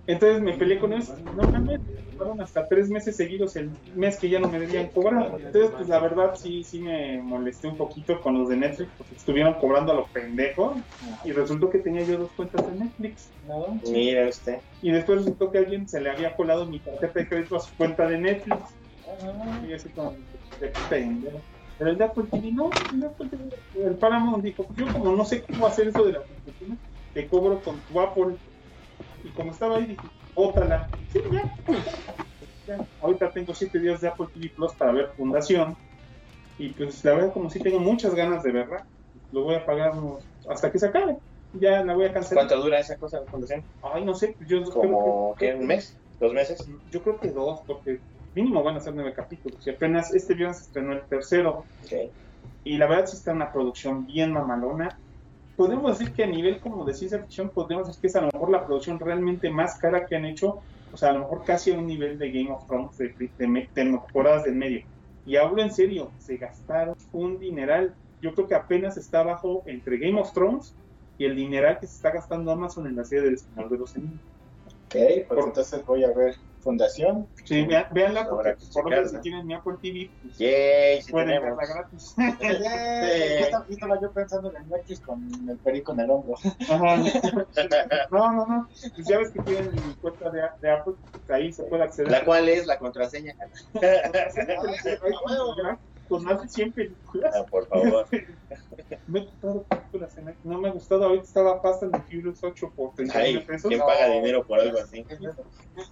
Entonces 0.06 0.42
me 0.42 0.54
peleé 0.54 0.80
con 0.80 0.92
ellos. 0.92 1.10
Normalmente 1.20 1.80
fueron 2.16 2.40
hasta 2.40 2.66
tres 2.66 2.88
meses 2.90 3.16
seguidos 3.16 3.54
el 3.56 3.70
mes 3.94 4.18
que 4.18 4.28
ya 4.28 4.40
no 4.40 4.48
me 4.48 4.58
debían 4.58 4.88
cobrar. 4.88 5.32
Entonces, 5.38 5.70
pues 5.70 5.88
la 5.88 6.00
verdad 6.00 6.34
sí, 6.34 6.64
sí 6.64 6.80
me 6.80 7.22
molesté 7.22 7.68
un 7.68 7.76
poquito 7.76 8.20
con 8.20 8.38
los 8.38 8.48
de 8.48 8.56
Netflix 8.56 8.90
porque 8.98 9.14
estuvieron 9.14 9.54
cobrando 9.54 9.92
a 9.92 9.96
lo 9.96 10.06
pendejo 10.08 10.74
y 11.24 11.32
resultó 11.32 11.70
que 11.70 11.78
tenía 11.78 12.02
yo 12.02 12.18
dos 12.18 12.32
cuentas 12.32 12.66
de 12.66 12.84
Netflix. 12.84 13.30
¿No? 13.46 13.80
Mira 13.90 14.28
usted. 14.28 14.58
Y 14.82 14.90
después 14.90 15.18
resultó 15.18 15.50
que 15.52 15.58
alguien 15.58 15.88
se 15.88 16.00
le 16.00 16.10
había 16.10 16.34
colado 16.34 16.66
mi 16.66 16.80
tarjeta 16.80 17.20
de 17.20 17.28
crédito 17.28 17.56
a 17.56 17.60
su 17.60 17.76
cuenta 17.76 18.08
de 18.08 18.18
Netflix. 18.18 18.58
Ah, 19.06 19.60
Y 19.68 19.72
así 19.72 19.88
como, 19.90 20.16
de 20.60 20.72
pendejo. 20.88 21.40
Pero 21.78 21.90
el 21.90 21.98
de 21.98 22.04
Apple 22.04 22.24
TV 22.30 22.52
no, 22.52 22.70
el 22.92 23.00
de 23.00 23.06
Apple 23.06 23.28
TV, 23.28 23.86
el 23.86 23.94
Paramount 23.96 24.44
dijo, 24.44 24.66
yo 24.76 24.92
como 24.92 25.16
no 25.16 25.24
sé 25.24 25.42
cómo 25.42 25.66
hacer 25.66 25.88
eso 25.88 26.04
de 26.04 26.12
la 26.12 26.20
suscripción, 26.26 26.78
te 27.12 27.28
cobro 27.28 27.60
con 27.60 27.80
tu 27.80 28.00
Apple. 28.00 28.36
Y 29.24 29.30
como 29.30 29.50
estaba 29.50 29.76
ahí, 29.76 29.86
dije, 29.86 30.02
bótala. 30.34 30.88
Sí, 31.12 31.20
ya. 31.32 31.42
Ya. 32.66 32.86
Ahorita 33.00 33.30
tengo 33.32 33.54
7 33.54 33.78
días 33.78 34.00
de 34.00 34.08
Apple 34.08 34.26
TV 34.32 34.50
Plus 34.54 34.72
para 34.74 34.92
ver 34.92 35.10
Fundación. 35.16 35.76
Y 36.58 36.68
pues 36.70 37.04
la 37.04 37.14
verdad, 37.14 37.32
como 37.32 37.50
sí 37.50 37.58
tengo 37.58 37.80
muchas 37.80 38.14
ganas 38.14 38.42
de 38.42 38.52
verla, 38.52 38.86
lo 39.32 39.42
voy 39.42 39.56
a 39.56 39.66
pagar 39.66 39.92
hasta 40.48 40.70
que 40.70 40.78
se 40.78 40.86
acabe. 40.86 41.16
Ya 41.54 41.84
la 41.84 41.94
voy 41.94 42.06
a 42.06 42.12
cancelar. 42.12 42.46
¿Cuánto 42.46 42.64
dura 42.64 42.78
esa 42.78 42.96
cosa 42.96 43.20
de 43.20 43.26
fundación? 43.26 43.64
Ay, 43.82 44.04
no 44.04 44.14
sé, 44.14 44.36
yo 44.46 44.62
¿Como 44.64 45.34
creo 45.34 45.54
qué? 45.54 45.58
¿Un 45.58 45.66
mes? 45.66 45.96
¿Dos 46.20 46.32
meses? 46.32 46.64
Yo 46.90 47.02
creo 47.02 47.18
que 47.18 47.30
dos, 47.30 47.60
porque 47.66 48.00
mínimo 48.34 48.62
van 48.62 48.76
a 48.76 48.80
ser 48.80 48.94
nueve 48.94 49.12
capítulos. 49.14 49.66
Y 49.66 49.70
apenas 49.70 50.14
este 50.14 50.34
viernes 50.34 50.58
se 50.58 50.64
estrenó 50.64 50.92
el 50.92 51.02
tercero. 51.02 51.64
Y 52.64 52.76
la 52.78 52.86
verdad 52.86 53.06
sí 53.06 53.16
está 53.16 53.32
una 53.32 53.52
producción 53.52 54.06
bien 54.06 54.32
mamalona. 54.32 54.98
Podemos 55.56 55.98
decir 55.98 56.14
que 56.14 56.24
a 56.24 56.26
nivel 56.26 56.58
como 56.60 56.84
de 56.84 56.94
ciencia 56.94 57.18
ficción, 57.20 57.48
podemos 57.50 57.86
decir 57.86 58.00
que 58.00 58.06
es 58.08 58.16
a 58.16 58.22
lo 58.22 58.30
mejor 58.32 58.50
la 58.50 58.66
producción 58.66 58.98
realmente 58.98 59.50
más 59.50 59.78
cara 59.78 60.06
que 60.06 60.16
han 60.16 60.24
hecho. 60.24 60.60
O 60.92 60.96
sea, 60.96 61.10
a 61.10 61.12
lo 61.12 61.20
mejor 61.20 61.44
casi 61.44 61.72
a 61.72 61.78
un 61.78 61.86
nivel 61.86 62.18
de 62.18 62.30
Game 62.30 62.50
of 62.50 62.66
Thrones 62.66 62.96
de, 62.98 63.08
de, 63.08 63.30
de 63.36 63.68
temporadas 63.72 64.44
del 64.44 64.54
medio. 64.54 64.84
Y 65.26 65.36
hablo 65.36 65.62
en 65.62 65.72
serio, 65.72 66.10
se 66.18 66.36
gastaron 66.36 66.96
un 67.12 67.38
dineral. 67.38 67.94
Yo 68.20 68.34
creo 68.34 68.46
que 68.46 68.54
apenas 68.54 68.96
está 68.96 69.20
abajo 69.20 69.62
entre 69.66 69.98
Game 69.98 70.20
of 70.20 70.32
Thrones 70.32 70.74
y 71.18 71.24
el 71.24 71.36
dineral 71.36 71.78
que 71.78 71.86
se 71.86 71.96
está 71.96 72.10
gastando 72.10 72.50
Amazon 72.50 72.86
en 72.86 72.96
la 72.96 73.04
serie 73.04 73.24
del 73.24 73.38
Señor 73.38 73.68
de 73.68 73.78
los 73.78 73.94
Anillos. 73.96 74.20
Ok, 74.86 75.26
pues 75.28 75.46
entonces 75.46 75.86
voy 75.86 76.04
a 76.04 76.12
ver 76.12 76.36
Fundación. 76.64 77.28
Sí, 77.44 77.66
vean, 77.66 77.86
véanla 77.92 78.26
porque 78.26 78.56
por 78.72 78.84
lo 78.84 78.90
menos 78.90 79.10
si 79.10 79.20
tienen 79.20 79.46
mi 79.46 79.52
Apple 79.52 79.74
TV, 79.82 80.10
pues, 80.22 80.38
Yay, 80.38 81.02
sí 81.02 81.12
pueden 81.12 81.28
tenemos. 81.28 81.58
verla 81.58 81.74
gratis. 81.74 82.14
Yo 82.40 83.44
estaba- 83.44 83.66
yo 83.68 83.74
estaba 83.74 84.00
yo 84.00 84.12
pensando 84.12 84.52
en 84.56 84.68
Netflix 84.68 85.00
con 85.02 85.28
el 85.48 85.58
perico 85.58 85.92
en 85.92 86.00
el 86.00 86.10
hombro. 86.10 86.34
Ajá. 86.70 86.96
No, 88.10 88.32
no, 88.32 88.46
no. 88.46 88.68
Pues 88.94 89.06
ya 89.06 89.18
ves 89.18 89.30
que 89.30 89.40
tienen 89.42 89.72
mi 89.74 89.94
cuenta 89.96 90.30
de, 90.30 90.42
de 90.62 90.70
Apple, 90.70 90.94
pues 91.12 91.30
ahí 91.30 91.52
se 91.52 91.64
puede 91.64 91.82
acceder. 91.84 92.10
La 92.10 92.24
cual 92.24 92.48
es 92.48 92.66
la 92.66 92.78
contraseña. 92.78 93.34
Con 96.08 96.24
más 96.24 96.42
de 96.42 96.48
100 96.48 96.72
películas. 96.72 97.34
Ah, 97.34 97.44
por 97.44 97.66
favor. 97.66 98.06
Me 99.06 99.20
he 99.20 99.26
comprado 99.26 99.62
películas 99.62 100.16
en 100.18 100.34
No 100.44 100.58
me 100.58 100.68
ha 100.68 100.72
gustado. 100.72 101.04
Ahorita 101.04 101.24
estaba 101.24 101.60
Fast 101.60 101.82
and 101.82 101.92
the 101.92 102.00
Furious 102.02 102.42
8 102.42 102.72
por 102.74 102.94
39 102.94 103.38
Ay, 103.38 103.46
pesos. 103.46 103.68
¿quién 103.68 103.80
paga 103.80 104.08
dinero 104.08 104.44
por 104.46 104.60
algo 104.60 104.78
así? 104.78 105.04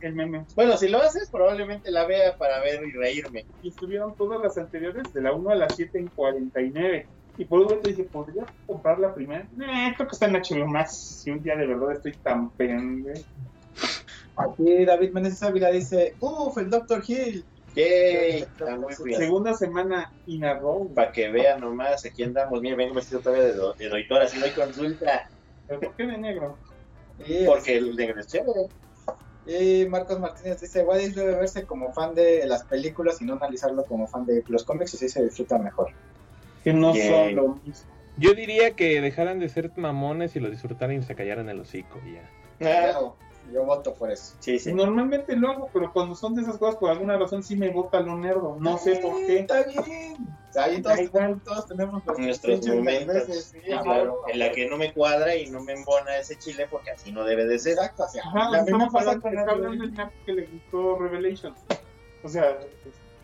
El 0.01 0.15
meme. 0.15 0.45
Bueno, 0.55 0.77
si 0.77 0.89
lo 0.89 0.99
haces, 0.99 1.29
probablemente 1.31 1.91
la 1.91 2.07
vea 2.07 2.37
para 2.37 2.61
ver 2.61 2.83
y 2.87 2.93
reírme. 2.93 3.45
Y 3.63 3.69
estuvieron 3.69 4.15
todas 4.17 4.41
las 4.43 4.59
anteriores, 4.59 5.13
de 5.13 5.23
la 5.23 5.33
1 5.33 5.51
a 5.51 5.55
la 5.55 5.69
7 5.69 5.99
en 5.99 6.09
49. 6.09 7.07
Y 7.39 7.45
por 7.47 7.61
un 7.61 7.65
momento 7.65 7.89
dije, 7.89 8.05
¿podría 8.05 8.45
comprar 8.67 8.99
la 8.99 9.15
primera? 9.15 9.43
Eh, 9.43 9.95
creo 9.97 10.09
que 10.09 10.13
está 10.13 10.27
en 10.27 10.35
HBO 10.35 10.67
Max. 10.67 11.23
Si 11.23 11.31
un 11.31 11.43
día 11.43 11.57
de 11.57 11.67
verdad 11.67 11.93
estoy 11.93 12.13
tan 12.13 12.51
pendejo. 12.51 13.25
Aquí 14.37 14.85
David 14.85 15.13
Meneses 15.13 15.43
Ávila 15.43 15.71
dice, 15.71 16.15
uff, 16.21 16.57
el 16.59 16.71
Dr. 16.71 17.03
Hill. 17.07 17.45
Yay, 17.75 18.43
está 18.43 18.77
muy 18.77 18.95
bien. 19.05 19.19
Segunda 19.21 19.55
semana 19.55 20.13
in 20.27 20.45
a 20.45 20.55
row. 20.59 20.93
Para 20.95 21.13
que 21.13 21.29
vean 21.31 21.61
nomás, 21.61 22.05
aquí 22.05 22.23
andamos. 22.23 22.61
Miren, 22.61 22.77
vengo 22.79 22.95
vestido 22.95 23.21
todavía 23.21 23.45
de, 23.47 23.55
do- 23.55 23.75
de 23.75 23.89
doctora, 23.89 24.29
si 24.29 24.39
no 24.39 24.45
hay 24.45 24.53
consulta. 24.53 25.31
¿Pero 25.67 25.81
por 25.81 25.95
qué 25.97 26.07
de 26.07 26.19
negro? 26.19 26.59
Porque 27.47 27.77
el 27.77 27.95
negro 27.97 28.21
es 28.21 28.27
chévere. 28.27 28.69
y 29.47 29.87
Marcos 29.89 30.19
Martínez 30.21 30.61
dice, 30.61 30.83
Wadis 30.83 31.15
debe 31.15 31.35
verse 31.37 31.65
como 31.67 31.93
fan 31.93 32.15
de 32.15 32.47
las 32.47 32.65
películas 32.65 33.21
y 33.21 33.25
no 33.25 33.35
analizarlo 33.35 33.85
como 33.85 34.07
fan 34.07 34.25
de 34.27 34.43
los 34.49 34.65
cómics 34.65 34.93
y 34.95 34.97
así 34.97 35.09
se 35.09 35.23
disfruta 35.25 35.59
mejor. 35.59 35.89
Que 36.65 36.73
no 36.73 36.95
Yay. 36.95 37.09
son 37.09 37.35
lo 37.37 37.49
mismo. 37.57 37.93
Yo 38.19 38.35
diría 38.35 38.73
que 38.77 39.01
dejaran 39.01 39.39
de 39.39 39.49
ser 39.49 39.71
mamones 39.77 40.37
y 40.37 40.41
lo 40.41 40.51
disfrutaran 40.51 40.97
y 40.97 41.03
se 41.03 41.15
callaran 41.15 41.49
el 41.49 41.61
hocico 41.61 42.01
ya. 42.07 42.29
Ah, 42.95 43.13
Yo, 43.53 43.65
voto 43.65 43.95
por 43.95 44.11
eso. 44.11 44.35
Sí, 44.39 44.59
sí. 44.59 44.73
Normalmente 44.73 45.37
lo 45.37 45.51
hago, 45.51 45.71
pero 45.73 45.93
cuando 45.93 46.15
son 46.15 46.35
de 46.35 46.43
esas 46.43 46.59
cosas, 46.59 46.77
por 46.77 46.91
alguna 46.91 47.17
razón 47.19 47.43
sí 47.43 47.57
me 47.57 47.71
bota 47.71 48.01
lo 48.01 48.17
nerdo. 48.17 48.57
No 48.61 48.79
sé 48.79 48.97
por 48.97 49.17
qué. 49.27 49.41
Está 49.41 49.63
bien. 49.65 50.17
O 50.49 50.53
sea, 50.53 50.65
ahí 50.65 50.83
todos, 50.83 51.01
igual. 51.01 51.41
todos 51.45 51.67
tenemos 51.67 52.03
Nuestros 52.19 52.67
momentos. 52.67 53.15
veces, 53.15 53.45
sí, 53.53 53.73
ajá. 53.73 53.83
claro. 53.83 54.21
En 54.29 54.39
la 54.39 54.53
que 54.53 54.69
no 54.69 54.77
me 54.77 54.93
cuadra 54.93 55.35
y 55.35 55.51
no 55.51 55.63
me 55.63 55.73
embona 55.73 56.17
ese 56.19 56.39
chile 56.39 56.67
porque 56.71 56.91
así 56.91 57.11
no 57.11 57.25
debe 57.25 57.47
de 57.47 57.59
ser. 57.59 57.73
Exacto, 57.73 58.05
o 58.05 58.09
sea, 58.09 58.23
Ajá, 58.27 58.45
a 58.45 58.51
mí 58.51 58.53
me 58.53 58.59
estamos 58.61 58.93
pasa 58.93 59.19
con 59.21 59.33
del 59.33 59.95
Nap 59.95 60.13
que 60.27 60.33
le 60.35 60.47
gustó 60.47 60.99
Revelations. 60.99 61.59
O 62.23 62.29
sea, 62.29 62.59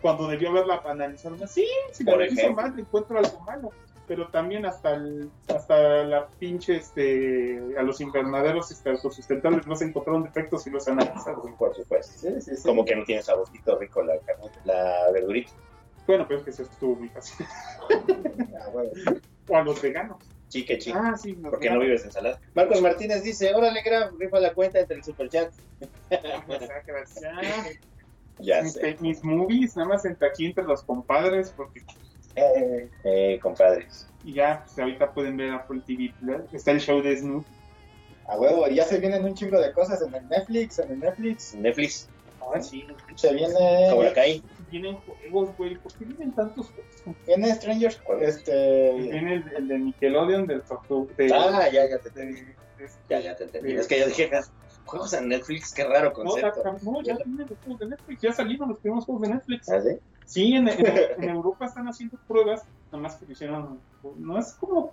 cuando 0.00 0.26
debió 0.28 0.50
haberla 0.50 0.82
analizado, 0.86 1.36
sí, 1.46 1.66
si 1.92 2.04
la 2.04 2.12
Por 2.12 2.22
ejemplo. 2.22 2.54
mal, 2.54 2.76
le 2.76 2.82
encuentro 2.82 3.18
algo 3.18 3.40
malo. 3.40 3.70
Pero 4.08 4.28
también 4.28 4.64
hasta 4.64 4.94
el, 4.94 5.30
hasta 5.48 6.04
la 6.04 6.26
pinche, 6.38 6.76
este, 6.76 7.60
a 7.78 7.82
los 7.82 8.00
invernaderos 8.00 8.70
este, 8.70 8.90
autosustentables 8.90 9.66
no 9.66 9.76
se 9.76 9.84
encontraron 9.84 10.24
defectos 10.24 10.66
y 10.66 10.70
los 10.70 10.88
analizaron. 10.88 11.54
Por 11.56 11.76
supuesto. 11.76 12.18
Sí, 12.18 12.40
sí, 12.40 12.56
sí. 12.56 12.62
Como 12.66 12.84
que 12.86 12.96
no 12.96 13.04
tiene 13.04 13.22
saborcito 13.22 13.78
rico 13.78 14.02
la 14.02 14.18
carne, 14.20 14.50
la 14.64 15.10
verdurita. 15.12 15.52
Bueno, 16.06 16.24
pero 16.26 16.38
es 16.38 16.44
que 16.44 16.50
eso 16.50 16.62
estuvo 16.62 16.96
muy 16.96 17.10
fácil. 17.10 17.46
Ah, 18.60 18.70
bueno. 18.72 18.90
O 19.46 19.56
a 19.56 19.62
los 19.62 19.80
veganos. 19.80 20.16
Chique, 20.48 20.78
chique. 20.78 20.98
Ah, 20.98 21.14
sí, 21.16 21.34
Porque 21.34 21.70
no 21.70 21.78
vives 21.78 22.04
ensalada. 22.04 22.40
Marcos 22.54 22.80
Martínez 22.80 23.22
dice, 23.22 23.54
órale, 23.54 23.82
Graf, 23.82 24.12
rifa 24.18 24.40
la 24.40 24.54
cuenta 24.54 24.80
entre 24.80 24.96
el 24.96 25.04
superchat. 25.04 25.52
Ya 28.40 28.62
mis, 28.62 28.72
sé. 28.72 28.96
mis 29.00 29.22
movies, 29.24 29.76
nada 29.76 29.88
más 29.88 30.04
entre 30.04 30.28
aquí 30.28 30.46
entre 30.46 30.64
los 30.64 30.82
compadres, 30.84 31.52
porque 31.56 31.82
Eh, 32.38 32.90
Eh, 33.04 33.38
compadres. 33.42 34.08
y 34.24 34.34
ya 34.34 34.62
pues, 34.64 34.78
ahorita 34.78 35.12
pueden 35.12 35.36
ver 35.36 35.52
Apple 35.52 35.80
TV 35.86 36.12
Plus. 36.20 36.52
Está 36.52 36.70
el 36.72 36.80
show 36.80 37.00
de 37.02 37.16
Snoop. 37.16 37.44
a 38.26 38.36
huevo, 38.38 38.68
y 38.68 38.74
ya 38.74 38.84
se 38.84 38.98
vienen 38.98 39.24
un 39.24 39.34
chingo 39.34 39.58
de 39.58 39.72
cosas 39.72 40.02
en 40.02 40.14
el 40.14 40.28
Netflix, 40.28 40.78
en 40.80 40.90
el 40.92 41.00
Netflix. 41.00 41.54
Netflix, 41.54 42.08
Ahora 42.40 42.62
sí, 42.62 42.86
Se 43.16 43.34
viene, 43.34 43.88
Cobra 43.90 44.12
Kai. 44.14 44.42
vienen 44.70 44.96
juegos, 44.96 45.54
güey. 45.56 45.76
¿Por 45.76 45.92
qué 45.94 46.04
vienen 46.06 46.32
tantos 46.34 46.70
juegos? 46.70 47.16
viene 47.26 47.54
Strangers, 47.54 48.00
este, 48.20 48.92
Viene 48.94 49.34
el, 49.34 49.44
el 49.56 49.68
de 49.68 49.78
Nickelodeon, 49.78 50.46
del 50.46 50.62
Tortu- 50.62 51.08
de, 51.16 51.30
Ah, 51.34 51.68
ya, 51.72 51.88
ya 51.88 51.98
te 51.98 52.08
entendí. 52.08 52.40
Ya, 53.08 53.20
ya 53.20 53.34
te 53.36 53.44
entendí. 53.44 53.72
Es 53.72 53.86
que 53.88 53.98
yo 53.98 54.06
dije, 54.06 54.30
juegos 54.84 55.12
en 55.14 55.28
Netflix, 55.28 55.74
qué 55.74 55.84
raro 55.84 56.08
No, 56.10 56.12
concepto. 56.14 56.62
la- 56.64 56.72
no, 56.82 57.02
ya 57.02 57.16
vienen 57.24 57.46
los 57.48 57.58
juegos 57.58 57.80
de 57.80 57.86
Netflix. 57.88 58.22
Ya 58.22 58.32
salieron 58.32 58.68
los 58.68 58.78
primeros 58.78 59.04
juegos 59.04 59.22
de 59.28 59.34
Netflix. 59.34 59.68
¿Ah, 59.68 59.80
sí? 59.82 59.98
Sí, 60.28 60.52
en, 60.54 60.68
en- 60.68 60.86
en 61.22 61.28
Europa 61.30 61.64
están 61.64 61.86
haciendo 61.86 62.18
pruebas, 62.26 62.62
nada 62.92 63.02
más 63.02 63.16
que 63.16 63.24
lo 63.26 63.32
hicieron, 63.32 63.82
no 64.02 64.38
es 64.38 64.54
como, 64.60 64.92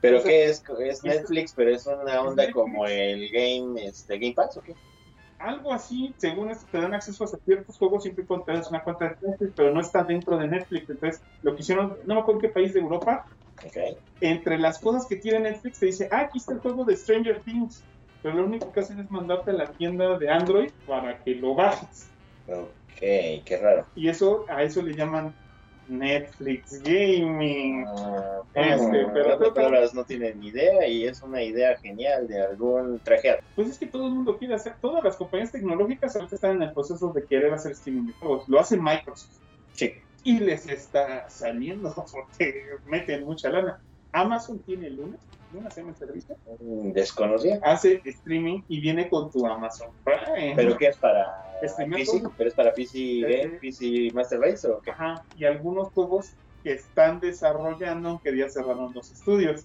¿Pero 0.00 0.18
O 0.18 0.20
sea, 0.20 0.30
qué 0.30 0.44
es? 0.46 0.62
¿Es 0.80 1.04
Netflix, 1.04 1.52
pero 1.54 1.70
es 1.70 1.86
una 1.86 2.20
onda 2.20 2.42
Netflix. 2.44 2.52
como 2.52 2.86
el 2.86 3.28
Game, 3.30 3.84
este, 3.86 4.18
Game 4.18 4.34
Pass 4.34 4.56
o 4.56 4.62
qué? 4.62 4.74
algo 5.38 5.72
así, 5.72 6.14
según 6.18 6.50
esto 6.50 6.66
te 6.70 6.80
dan 6.80 6.94
acceso 6.94 7.24
a 7.24 7.28
ciertos 7.28 7.76
juegos 7.78 8.02
siempre 8.02 8.24
y 8.24 8.26
cuando 8.26 8.46
una 8.70 8.82
cuenta 8.82 9.04
de 9.08 9.16
Netflix, 9.22 9.52
pero 9.54 9.70
no 9.72 9.80
está 9.80 10.02
dentro 10.02 10.36
de 10.38 10.48
Netflix, 10.48 10.88
entonces 10.88 11.22
lo 11.42 11.54
que 11.54 11.62
hicieron, 11.62 11.98
no 12.06 12.14
me 12.14 12.20
acuerdo 12.20 12.40
en 12.40 12.48
qué 12.48 12.54
país 12.54 12.72
de 12.74 12.80
Europa, 12.80 13.24
Ok. 13.64 13.76
entre 14.20 14.58
las 14.58 14.78
cosas 14.80 15.06
que 15.08 15.16
tiene 15.16 15.40
Netflix 15.40 15.78
te 15.78 15.86
dice, 15.86 16.08
ah, 16.10 16.20
aquí 16.20 16.38
está 16.38 16.54
el 16.54 16.60
juego 16.60 16.84
de 16.84 16.96
Stranger 16.96 17.42
Things, 17.42 17.84
pero 18.22 18.36
lo 18.36 18.46
único 18.46 18.72
que 18.72 18.80
hacen 18.80 18.98
es 18.98 19.10
mandarte 19.10 19.50
a 19.50 19.54
la 19.54 19.72
tienda 19.74 20.18
de 20.18 20.30
Android 20.30 20.70
para 20.86 21.22
que 21.22 21.34
lo 21.34 21.54
bajes. 21.54 22.15
Ok, 22.48 23.00
qué 23.00 23.58
raro. 23.60 23.86
Y 23.94 24.08
eso, 24.08 24.44
a 24.48 24.62
eso 24.62 24.82
le 24.82 24.94
llaman 24.94 25.34
Netflix 25.88 26.82
Gaming. 26.82 27.84
Ah, 27.86 28.40
Este, 28.54 29.06
pero 29.12 29.38
que- 29.38 29.50
palabras 29.50 29.94
no 29.94 30.04
tienen 30.04 30.42
idea 30.42 30.86
y 30.86 31.04
es 31.06 31.22
una 31.22 31.42
idea 31.42 31.76
genial 31.78 32.26
de 32.26 32.42
algún 32.42 32.98
trajeado. 33.00 33.40
Pues 33.54 33.68
es 33.68 33.78
que 33.78 33.86
todo 33.86 34.06
el 34.06 34.14
mundo 34.14 34.38
quiere 34.38 34.54
hacer, 34.54 34.74
todas 34.80 35.04
las 35.04 35.16
compañías 35.16 35.52
tecnológicas 35.52 36.16
ahorita 36.16 36.34
están 36.34 36.56
en 36.56 36.62
el 36.62 36.72
proceso 36.72 37.12
de 37.12 37.24
querer 37.24 37.52
hacer 37.52 37.72
streaming 37.72 38.06
de 38.08 38.12
juegos. 38.14 38.48
Lo 38.48 38.58
hace 38.60 38.76
Microsoft. 38.76 39.38
Sí. 39.74 39.92
Y 40.24 40.40
les 40.40 40.66
está 40.68 41.28
saliendo 41.28 41.94
porque 42.12 42.64
meten 42.86 43.24
mucha 43.24 43.48
lana. 43.50 43.78
Amazon 44.12 44.58
tiene 44.60 44.88
Luna, 44.90 45.18
El 45.64 45.94
servicio, 45.94 46.36
Mm, 46.60 46.92
Desconocía. 46.92 47.58
hace 47.62 48.00
streaming 48.04 48.62
y 48.68 48.80
viene 48.80 49.08
con 49.08 49.30
tu 49.30 49.46
Amazon 49.46 49.88
Prime. 50.04 50.52
¿Pero 50.54 50.76
qué 50.76 50.88
es 50.88 50.96
para 50.98 51.26
PC? 51.60 52.20
todo. 52.20 52.32
¿Pero 52.36 52.48
es 52.48 52.54
para 52.54 52.72
PC 52.72 53.20
Game, 53.20 53.34
Este- 53.34 53.58
PC 53.58 54.10
Master 54.14 54.40
Race 54.40 54.68
o 54.68 54.80
qué? 54.80 54.90
Ajá, 54.90 55.22
y 55.36 55.44
algunos 55.44 55.88
juegos 55.92 56.32
que 56.62 56.72
están 56.72 57.20
desarrollando, 57.20 58.08
aunque 58.10 58.36
ya 58.36 58.48
cerraron 58.48 58.92
los 58.94 59.10
estudios, 59.12 59.64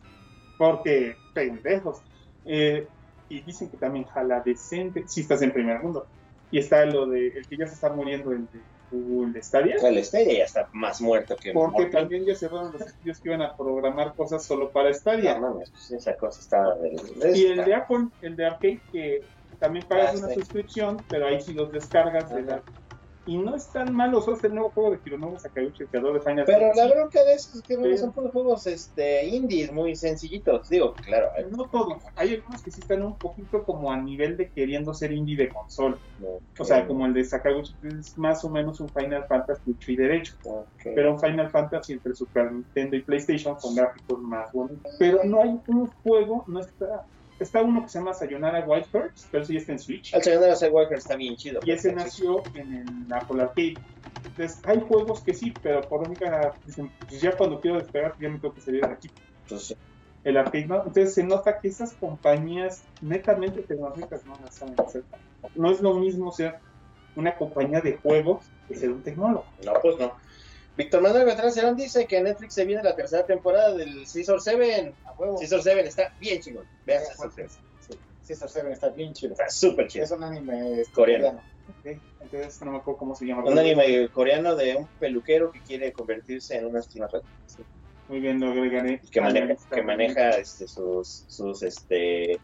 porque 0.57 1.15
pendejos. 1.33 2.01
Eh, 2.45 2.87
y 3.29 3.41
dicen 3.41 3.69
que 3.69 3.77
también 3.77 4.05
jala 4.05 4.41
decente, 4.45 5.07
si 5.07 5.21
estás 5.21 5.41
en 5.41 5.51
primer 5.51 5.81
mundo. 5.81 6.05
Y 6.51 6.59
está 6.59 6.85
lo 6.85 7.05
de, 7.05 7.27
el 7.29 7.47
que 7.47 7.57
ya 7.57 7.65
se 7.67 7.75
está 7.75 7.91
muriendo, 7.93 8.31
el 8.31 8.45
de 8.47 8.59
Google 8.91 9.41
Stadia, 9.41 9.75
El 9.81 10.03
Stadia 10.03 10.39
ya 10.39 10.43
está 10.43 10.69
más 10.73 11.01
muerto 11.01 11.35
que 11.41 11.53
porque 11.53 11.85
también 11.85 12.25
ya 12.25 12.35
cerraron 12.35 12.71
los 12.73 12.81
estudios 12.81 13.19
que 13.19 13.29
iban 13.29 13.41
a 13.41 13.55
programar 13.55 14.13
cosas 14.15 14.45
solo 14.45 14.71
para 14.71 14.93
Stadia. 14.93 15.39
No 15.39 15.49
mames, 15.53 15.71
pues 15.71 15.91
esa 15.91 16.15
cosa 16.17 16.41
está... 16.41 16.63
Y 17.33 17.45
el 17.45 17.63
de 17.65 17.73
Apple, 17.73 18.07
el 18.19 18.35
de 18.35 18.45
Arcade, 18.45 18.83
que 18.91 19.25
también 19.59 19.85
pagas 19.87 20.15
Ah, 20.15 20.17
una 20.19 20.27
sí. 20.29 20.41
suscripción, 20.41 21.05
pero 21.09 21.27
ahí 21.27 21.39
sí 21.41 21.53
los 21.53 21.71
descargas. 21.71 22.33
de 22.33 22.41
la- 22.43 22.63
Y 23.25 23.37
no 23.37 23.55
es 23.55 23.71
tan 23.71 23.93
malo, 23.93 24.19
es 24.33 24.43
el 24.43 24.53
nuevo 24.55 24.71
juego 24.71 24.91
de 24.91 24.99
Hironobu 25.05 25.37
Sakauchi, 25.37 25.85
creador 25.87 26.15
de 26.15 26.21
Final 26.21 26.45
Pero 26.45 26.73
la 26.73 26.87
bronca 26.87 27.23
de 27.23 27.33
eso 27.35 27.51
es 27.55 27.61
que 27.61 27.75
Sí. 27.75 27.97
son 27.99 28.13
puros 28.13 28.31
juegos 28.31 28.65
este, 28.65 29.27
indies 29.27 29.71
muy 29.71 29.95
sencillitos. 29.95 30.67
Digo, 30.69 30.93
claro, 30.95 31.27
hay- 31.35 31.45
No 31.51 31.69
todos, 31.69 32.01
hay 32.15 32.33
algunos 32.35 32.63
que 32.63 32.71
sí 32.71 32.81
están 32.81 33.03
un 33.03 33.17
poquito 33.17 33.63
como 33.63 33.91
a 33.91 33.97
nivel 33.97 34.37
de 34.37 34.49
queriendo 34.51 34.93
ser 34.93 35.11
indie 35.11 35.37
de 35.37 35.49
consola. 35.49 35.99
O 36.59 36.65
sea, 36.65 36.87
como 36.87 37.05
el 37.05 37.13
de 37.13 37.23
Sakaguchi, 37.23 37.75
que 37.79 37.89
es 37.89 38.17
más 38.17 38.43
o 38.43 38.49
menos 38.49 38.79
un 38.79 38.89
Final 38.89 39.25
Fantasy 39.27 39.71
hecho 39.71 39.91
y 39.91 39.95
derecho. 39.97 40.33
Pero 40.83 41.13
un 41.13 41.19
Final 41.19 41.49
Fantasy 41.51 41.93
entre 41.93 42.15
Super 42.15 42.51
Nintendo 42.51 42.95
y 42.97 43.03
PlayStation 43.03 43.55
con 43.55 43.75
gráficos 43.75 44.19
más 44.19 44.51
bonitos. 44.51 44.95
Pero 44.97 45.23
no 45.23 45.41
hay 45.41 45.59
un 45.67 45.87
juego, 45.87 46.43
no 46.47 46.59
está. 46.59 47.05
Está 47.41 47.63
uno 47.63 47.81
que 47.81 47.89
se 47.89 47.97
llama 47.97 48.13
Sayonara 48.13 48.63
Wild 48.67 48.85
Hearts, 48.93 49.27
pero 49.31 49.43
ese 49.43 49.53
ya 49.53 49.59
está 49.59 49.71
en 49.71 49.79
Switch. 49.79 50.13
El 50.13 50.21
segundo 50.21 50.45
de 50.45 50.55
Skywalker 50.55 50.97
está 50.99 51.15
bien 51.15 51.35
chido. 51.35 51.59
Y 51.65 51.71
ese 51.71 51.91
nació 51.91 52.43
en 52.53 52.73
el 52.73 53.13
Apple 53.13 53.41
Arcade. 53.41 53.73
Entonces, 54.23 54.61
hay 54.63 54.79
juegos 54.79 55.21
que 55.21 55.33
sí, 55.33 55.51
pero 55.63 55.81
por 55.81 56.07
única. 56.07 56.53
Dicen, 56.65 56.91
pues 57.09 57.19
ya 57.19 57.35
cuando 57.35 57.59
quiero 57.59 57.79
despegar, 57.79 58.13
ya 58.19 58.29
me 58.29 58.37
tengo 58.37 58.53
que 58.53 58.61
salir 58.61 58.85
de 58.85 58.93
aquí. 58.93 59.09
Entonces, 59.43 59.75
el 60.23 60.37
arcade 60.37 60.67
no. 60.67 60.77
Entonces 60.77 61.15
se 61.15 61.23
nota 61.23 61.59
que 61.59 61.67
esas 61.67 61.93
compañías 61.93 62.83
netamente 63.01 63.63
tecnológicas 63.63 64.23
no 64.23 64.35
las 64.43 64.53
saben 64.53 64.75
hacer. 64.79 65.03
No 65.55 65.71
es 65.71 65.81
lo 65.81 65.95
mismo 65.95 66.31
ser 66.31 66.59
una 67.15 67.35
compañía 67.35 67.81
de 67.81 67.97
juegos 67.97 68.45
que 68.67 68.75
ser 68.75 68.91
un 68.91 69.01
tecnólogo. 69.01 69.45
no, 69.65 69.73
pues 69.81 69.97
no. 69.97 70.13
Víctor 70.81 71.01
Manuel 71.01 71.25
Beltrán 71.25 71.51
Cerón 71.51 71.75
dice 71.75 72.07
que 72.07 72.17
en 72.17 72.23
Netflix 72.23 72.55
se 72.55 72.65
viene 72.65 72.81
la 72.81 72.95
tercera 72.95 73.23
temporada 73.23 73.75
del 73.75 74.07
Scissor 74.07 74.41
7. 74.41 74.93
A 75.05 75.11
huevo. 75.13 75.37
Scissor 75.37 75.61
7 75.61 75.87
está 75.87 76.11
bien 76.19 76.41
chingón. 76.41 76.65
Vean 76.87 77.03
Scissor 77.05 77.31
7. 77.35 77.49
Sí, 77.81 77.99
Caesar 78.27 78.49
Seven 78.49 78.71
está 78.71 78.89
bien 78.89 79.13
chido. 79.13 79.33
Está 79.33 79.47
súper 79.49 79.87
chido. 79.87 80.05
Es 80.05 80.11
un 80.11 80.23
anime 80.23 80.83
Coreano. 80.93 81.39
Ok, 81.69 81.97
Entonces 82.19 82.61
no 82.63 82.71
me 82.71 82.77
acuerdo 82.79 82.97
cómo 82.97 83.15
se 83.15 83.25
llama. 83.25 83.43
Un 83.43 83.59
anime 83.59 84.09
coreano 84.09 84.55
de 84.55 84.75
un 84.75 84.87
peluquero 84.99 85.51
que 85.51 85.61
quiere 85.61 85.93
convertirse 85.93 86.57
en 86.57 86.65
una 86.65 86.79
astronauta. 86.79 87.21
Muy 88.07 88.19
bien, 88.19 88.39
lo 88.39 88.51
agregaré. 88.51 89.01
Que 89.11 89.21
maneja, 89.21 89.55
que 89.71 89.83
maneja 89.83 90.29
este, 90.31 90.67
sus, 90.67 91.25
sus, 91.27 91.61
este, 91.61 92.39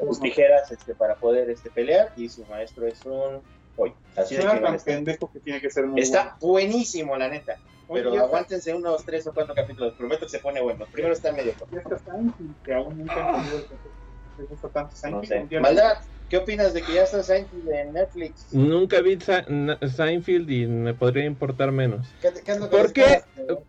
sus 0.00 0.18
tijeras 0.18 0.70
este, 0.72 0.94
para 0.94 1.14
poder 1.16 1.50
este, 1.50 1.70
pelear 1.70 2.12
y 2.16 2.30
su 2.30 2.44
maestro 2.46 2.86
es 2.86 3.04
un 3.04 3.42
pollo. 3.76 3.94
Así 4.16 4.36
de 4.36 4.42
Suena 4.42 4.60
tan 4.60 4.74
está. 4.74 4.84
pendejo 4.92 5.30
que 5.32 5.40
tiene 5.40 5.60
que 5.60 5.70
ser 5.70 5.86
muy 5.86 6.00
Está 6.00 6.36
buenísimo, 6.40 7.16
la 7.16 7.28
neta. 7.28 7.56
bueno. 7.88 8.10
Pero 8.10 8.10
Oye, 8.12 8.20
aguántense 8.20 8.74
unos 8.74 9.04
tres 9.04 9.26
o 9.26 9.32
cuatro 9.32 9.54
capítulos. 9.54 9.94
Prometo 9.94 10.26
que 10.26 10.30
se 10.30 10.38
pone 10.38 10.60
bueno. 10.60 10.86
Primero 10.92 11.14
está 11.14 11.32
medio 11.32 11.52
está 11.52 11.98
Seinfeld, 11.98 12.62
que 12.64 12.74
aún 12.74 12.98
nunca 12.98 13.14
he 13.16 13.20
entendido 13.28 13.56
el 13.58 13.64
concepto. 13.64 13.90
Me 14.38 14.44
gusta 14.44 14.68
tanto 14.68 15.10
No 15.10 15.24
sé. 15.24 15.60
Maldad, 15.60 15.98
¿qué 16.30 16.38
opinas 16.38 16.72
de 16.72 16.82
que 16.82 16.94
ya 16.94 17.02
está 17.04 17.22
Seinfeld 17.22 17.68
en 17.70 17.92
Netflix? 17.92 18.52
Nunca 18.52 19.00
vi 19.00 19.18
Seinfeld 19.20 20.50
y 20.50 20.66
me 20.66 20.94
podría 20.94 21.24
importar 21.24 21.70
menos. 21.72 22.06
¿Qué, 22.20 22.32
qué 22.44 22.52
es 22.52 22.58
lo 22.58 22.70
que 22.70 22.76
¿Por 22.76 22.92
qué. 22.92 23.22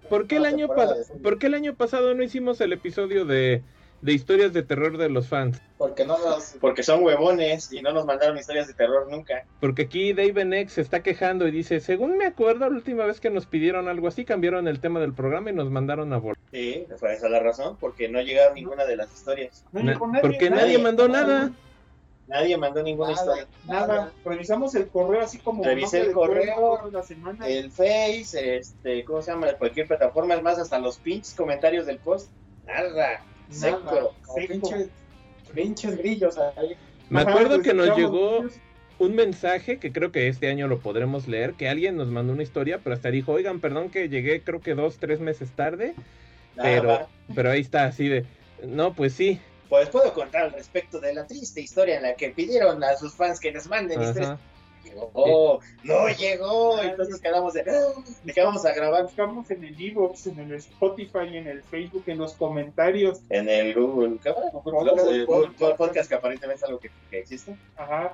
¿Por 0.10 0.28
qué 0.28 1.48
el 1.48 1.56
año 1.56 1.76
pasado 1.76 2.14
no 2.14 2.24
hicimos 2.24 2.62
el 2.62 2.74
episodio 2.74 3.26
de, 3.26 3.62
de 4.04 4.12
historias 4.14 4.52
de 4.54 4.64
terror 4.64 4.98
de 4.98 5.10
los 5.10 5.28
fans? 5.30 5.62
Porque 5.78 6.06
no 6.06 6.18
los... 6.18 6.56
Porque 6.60 6.84
son 6.84 7.04
huevones 7.04 7.72
y 7.72 7.82
no 7.82 7.94
nos 7.94 8.06
mandaron 8.06 8.38
historias 8.38 8.68
de 8.68 8.74
terror 8.74 9.10
nunca. 9.10 9.46
Porque 9.60 9.84
aquí 9.84 10.14
Dave 10.14 10.42
X 10.62 10.74
se 10.74 10.82
está 10.82 11.02
quejando 11.02 11.48
y 11.48 11.52
dice, 11.52 11.80
según 11.80 12.18
me 12.18 12.26
acuerdo, 12.26 12.70
la 12.70 12.76
última 12.76 13.06
vez 13.06 13.20
que 13.20 13.30
nos 13.30 13.46
pidieron 13.46 13.88
algo 13.88 14.08
así, 14.10 14.26
cambiaron 14.26 14.68
el 14.68 14.80
tema 14.82 15.00
del 15.00 15.14
programa 15.14 15.50
y 15.50 15.54
nos 15.54 15.70
mandaron 15.72 16.12
a 16.12 16.18
volar. 16.18 16.38
Sí, 16.52 16.86
fue 16.98 17.14
esa 17.14 17.30
la 17.30 17.40
razón, 17.40 17.78
porque 17.80 18.10
no 18.10 18.22
llegaron 18.22 18.56
ninguna 18.56 18.86
de 18.86 18.98
las 18.98 19.14
historias. 19.14 19.64
No 19.72 19.82
Na- 19.82 19.94
llegó 19.94 20.08
nadie, 20.08 20.22
porque 20.22 20.50
nadie 20.50 20.62
nadie. 20.64 20.78
mandó 20.80 21.08
nada. 21.08 21.52
Nadie 22.28 22.58
mandó 22.58 22.84
ninguna 22.84 23.12
historia. 23.12 23.48
Nada, 23.68 24.12
revisamos 24.24 24.76
el 24.76 24.88
correo 24.88 25.22
así 25.22 25.40
como 25.40 25.64
Revisé 25.64 26.00
el 26.02 26.12
correo, 26.14 26.56
toda 26.56 26.92
la 26.92 27.04
semana. 27.04 27.48
El 27.48 27.70
Face, 27.72 28.58
este, 28.58 29.04
¿cómo 29.04 29.22
se 29.22 29.32
llama? 29.32 29.48
Cualquier 29.54 29.88
plataforma, 29.88 30.34
es 30.36 30.42
más, 30.42 30.58
hasta 30.60 30.80
los 30.80 30.98
pinches 30.98 31.34
comentarios 31.36 31.86
del 31.86 31.98
post. 32.00 32.30
Nada. 32.66 33.22
Seco. 33.50 34.16
Pinches, 34.48 34.90
pinches 35.54 35.98
grillos 35.98 36.38
ahí. 36.38 36.76
Me 37.10 37.22
acuerdo 37.22 37.56
pues, 37.56 37.68
que 37.68 37.74
nos 37.74 37.96
llegó 37.96 38.40
niños. 38.40 38.54
un 39.00 39.16
mensaje 39.16 39.78
que 39.78 39.92
creo 39.92 40.12
que 40.12 40.28
este 40.28 40.50
año 40.50 40.68
lo 40.68 40.80
podremos 40.80 41.28
leer, 41.28 41.54
que 41.54 41.70
alguien 41.70 41.96
nos 41.96 42.08
mandó 42.08 42.34
una 42.34 42.44
historia, 42.44 42.80
pero 42.84 42.96
hasta 42.96 43.12
dijo, 43.12 43.34
oigan, 43.34 43.60
perdón 43.60 43.90
que 43.90 44.10
llegué 44.10 44.42
creo 44.42 44.62
que 44.62 44.74
dos, 44.74 44.98
tres 44.98 45.20
meses 45.20 45.52
tarde, 45.52 45.94
Nada 46.56 46.70
pero, 46.70 47.08
pero 47.36 47.52
ahí 47.52 47.62
está, 47.62 47.86
así 47.86 48.08
de, 48.08 48.26
no, 48.66 48.94
pues 48.94 49.14
sí, 49.14 49.40
Pues 49.70 49.90
puedo 49.90 50.14
contar 50.14 50.44
al 50.44 50.54
respecto 50.54 51.00
de 51.00 51.14
la 51.14 51.28
triste 51.28 51.62
historia 51.62 51.98
en 51.98 52.04
la 52.04 52.16
que 52.16 52.30
pidieron 52.30 52.84
a 52.84 52.96
sus 52.96 53.14
fans 53.14 53.40
que 53.40 53.52
les 53.52 53.68
manden 53.68 54.02
historias. 54.02 54.40
Llegó, 54.84 55.60
no 55.84 56.08
llegó. 56.10 56.82
Entonces 56.82 57.22
quedamos 57.22 57.54
de, 57.54 57.62
"Ah, 57.62 58.02
¿de 58.24 58.34
qué 58.34 58.42
vamos 58.44 58.66
a 58.66 58.74
grabar? 58.74 59.04
Buscamos 59.04 59.50
en 59.52 59.64
el 59.64 59.80
Evox, 59.80 60.28
en 60.28 60.40
el 60.40 60.54
Spotify, 60.54 61.38
en 61.38 61.48
el 61.48 61.64
Facebook, 61.64 62.04
en 62.08 62.18
los 62.20 62.34
comentarios. 62.34 63.22
En 63.30 63.50
el 63.50 63.74
Google, 63.74 64.20
Google 65.26 65.76
Podcast, 65.78 66.10
que 66.10 66.16
aparentemente 66.16 66.58
es 66.58 66.64
algo 66.64 66.80
que, 66.80 66.90
que 67.10 67.20
existe. 67.20 67.56
Ajá. 67.78 68.14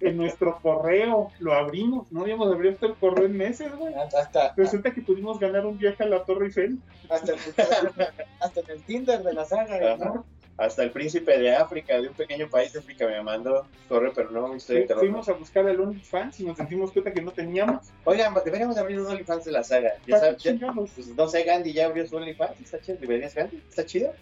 En 0.00 0.16
nuestro 0.16 0.58
correo 0.60 1.30
lo 1.38 1.54
abrimos. 1.54 2.10
No 2.12 2.22
habíamos 2.22 2.52
abierto 2.52 2.86
el 2.86 2.94
correo 2.94 3.26
en 3.26 3.36
meses, 3.36 3.74
güey. 3.76 3.94
Hasta, 3.94 4.54
Resulta 4.56 4.92
que 4.92 5.00
pudimos 5.02 5.38
ganar 5.38 5.66
un 5.66 5.78
viaje 5.78 6.02
a 6.02 6.06
la 6.06 6.24
Torre 6.24 6.46
Eiffel. 6.46 6.78
hasta, 7.08 7.32
el, 7.32 7.38
hasta 8.40 8.60
en 8.60 8.70
el 8.70 8.82
Tinder 8.82 9.22
de 9.22 9.32
la 9.32 9.44
saga. 9.44 9.96
¿no? 9.96 10.24
Hasta 10.58 10.82
el 10.82 10.90
príncipe 10.90 11.38
de 11.38 11.54
África, 11.54 12.00
de 12.00 12.08
un 12.08 12.14
pequeño 12.14 12.48
país 12.50 12.72
de 12.72 12.80
África, 12.80 13.06
me 13.06 13.22
mandó 13.22 13.64
correo, 13.88 14.12
pero 14.14 14.30
no, 14.32 14.52
de 14.52 14.58
terror. 14.82 14.98
Fuimos 14.98 15.28
a 15.28 15.32
buscar 15.34 15.66
al 15.68 15.80
OnlyFans 15.80 16.40
y 16.40 16.44
nos 16.44 16.58
dimos 16.68 16.90
cuenta 16.92 17.12
que 17.12 17.22
no 17.22 17.30
teníamos. 17.30 17.86
Oigan, 18.04 18.34
deberíamos 18.44 18.76
abrir 18.76 18.98
un 19.00 19.06
OnlyFans 19.06 19.44
de 19.44 19.52
la 19.52 19.62
saga. 19.62 19.92
Ya 20.06 20.18
¿Para 20.18 20.36
sabes, 20.38 20.42
ya- 20.42 20.72
pues, 20.74 21.06
no 21.16 21.28
sé, 21.28 21.44
Gandhi 21.44 21.72
ya 21.72 21.86
abrió 21.86 22.06
su 22.08 22.16
OnlyFans. 22.16 22.60
¿Está 22.60 22.80
chido? 22.80 22.98
¿Deberías 23.00 23.34
Gandhi? 23.36 23.62
¿Está 23.68 23.86
chido? 23.86 24.12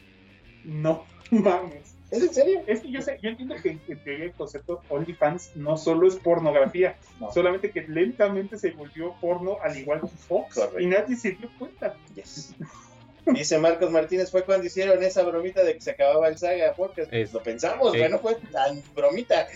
No, 0.65 1.07
mames. 1.31 1.95
¿Es 2.11 2.23
en 2.23 2.33
serio? 2.35 2.63
Es 2.69 2.81
que 2.83 2.91
yo 2.91 3.03
sé, 3.03 3.19
yo 3.21 3.31
entiendo 3.31 3.57
que, 3.61 3.79
el 4.05 4.33
concepto 4.35 4.81
OnlyFans 4.91 5.57
no 5.57 5.77
solo 5.77 6.07
es 6.07 6.15
pornografía, 6.17 6.97
No. 7.19 7.33
solamente 7.33 7.71
que 7.73 7.83
lentamente 7.89 8.59
se 8.59 8.71
volvió 8.71 9.15
porno 9.21 9.57
al 9.61 9.77
igual 9.77 10.03
que 10.03 10.07
Fox 10.09 10.55
Correcto. 10.55 10.79
y 10.81 10.87
nadie 10.87 11.17
se 11.17 11.33
dio 11.33 11.49
cuenta. 11.59 11.97
Yes. 12.15 12.55
Dice 13.27 13.59
Marcos 13.59 13.91
Martínez, 13.91 14.31
fue 14.31 14.45
cuando 14.45 14.67
hicieron 14.67 15.03
esa 15.03 15.23
bromita 15.23 15.63
de 15.65 15.75
que 15.75 15.81
se 15.81 15.91
acababa 15.93 16.29
el 16.29 16.39
saga. 16.39 16.75
Es- 17.11 17.33
Lo 17.33 17.43
pensamos, 17.43 17.93
Sí. 17.93 17.99
güey, 17.99 18.11
no 18.11 18.19
fue 18.19 18.37
tan 18.53 18.83
bromita. 18.95 19.47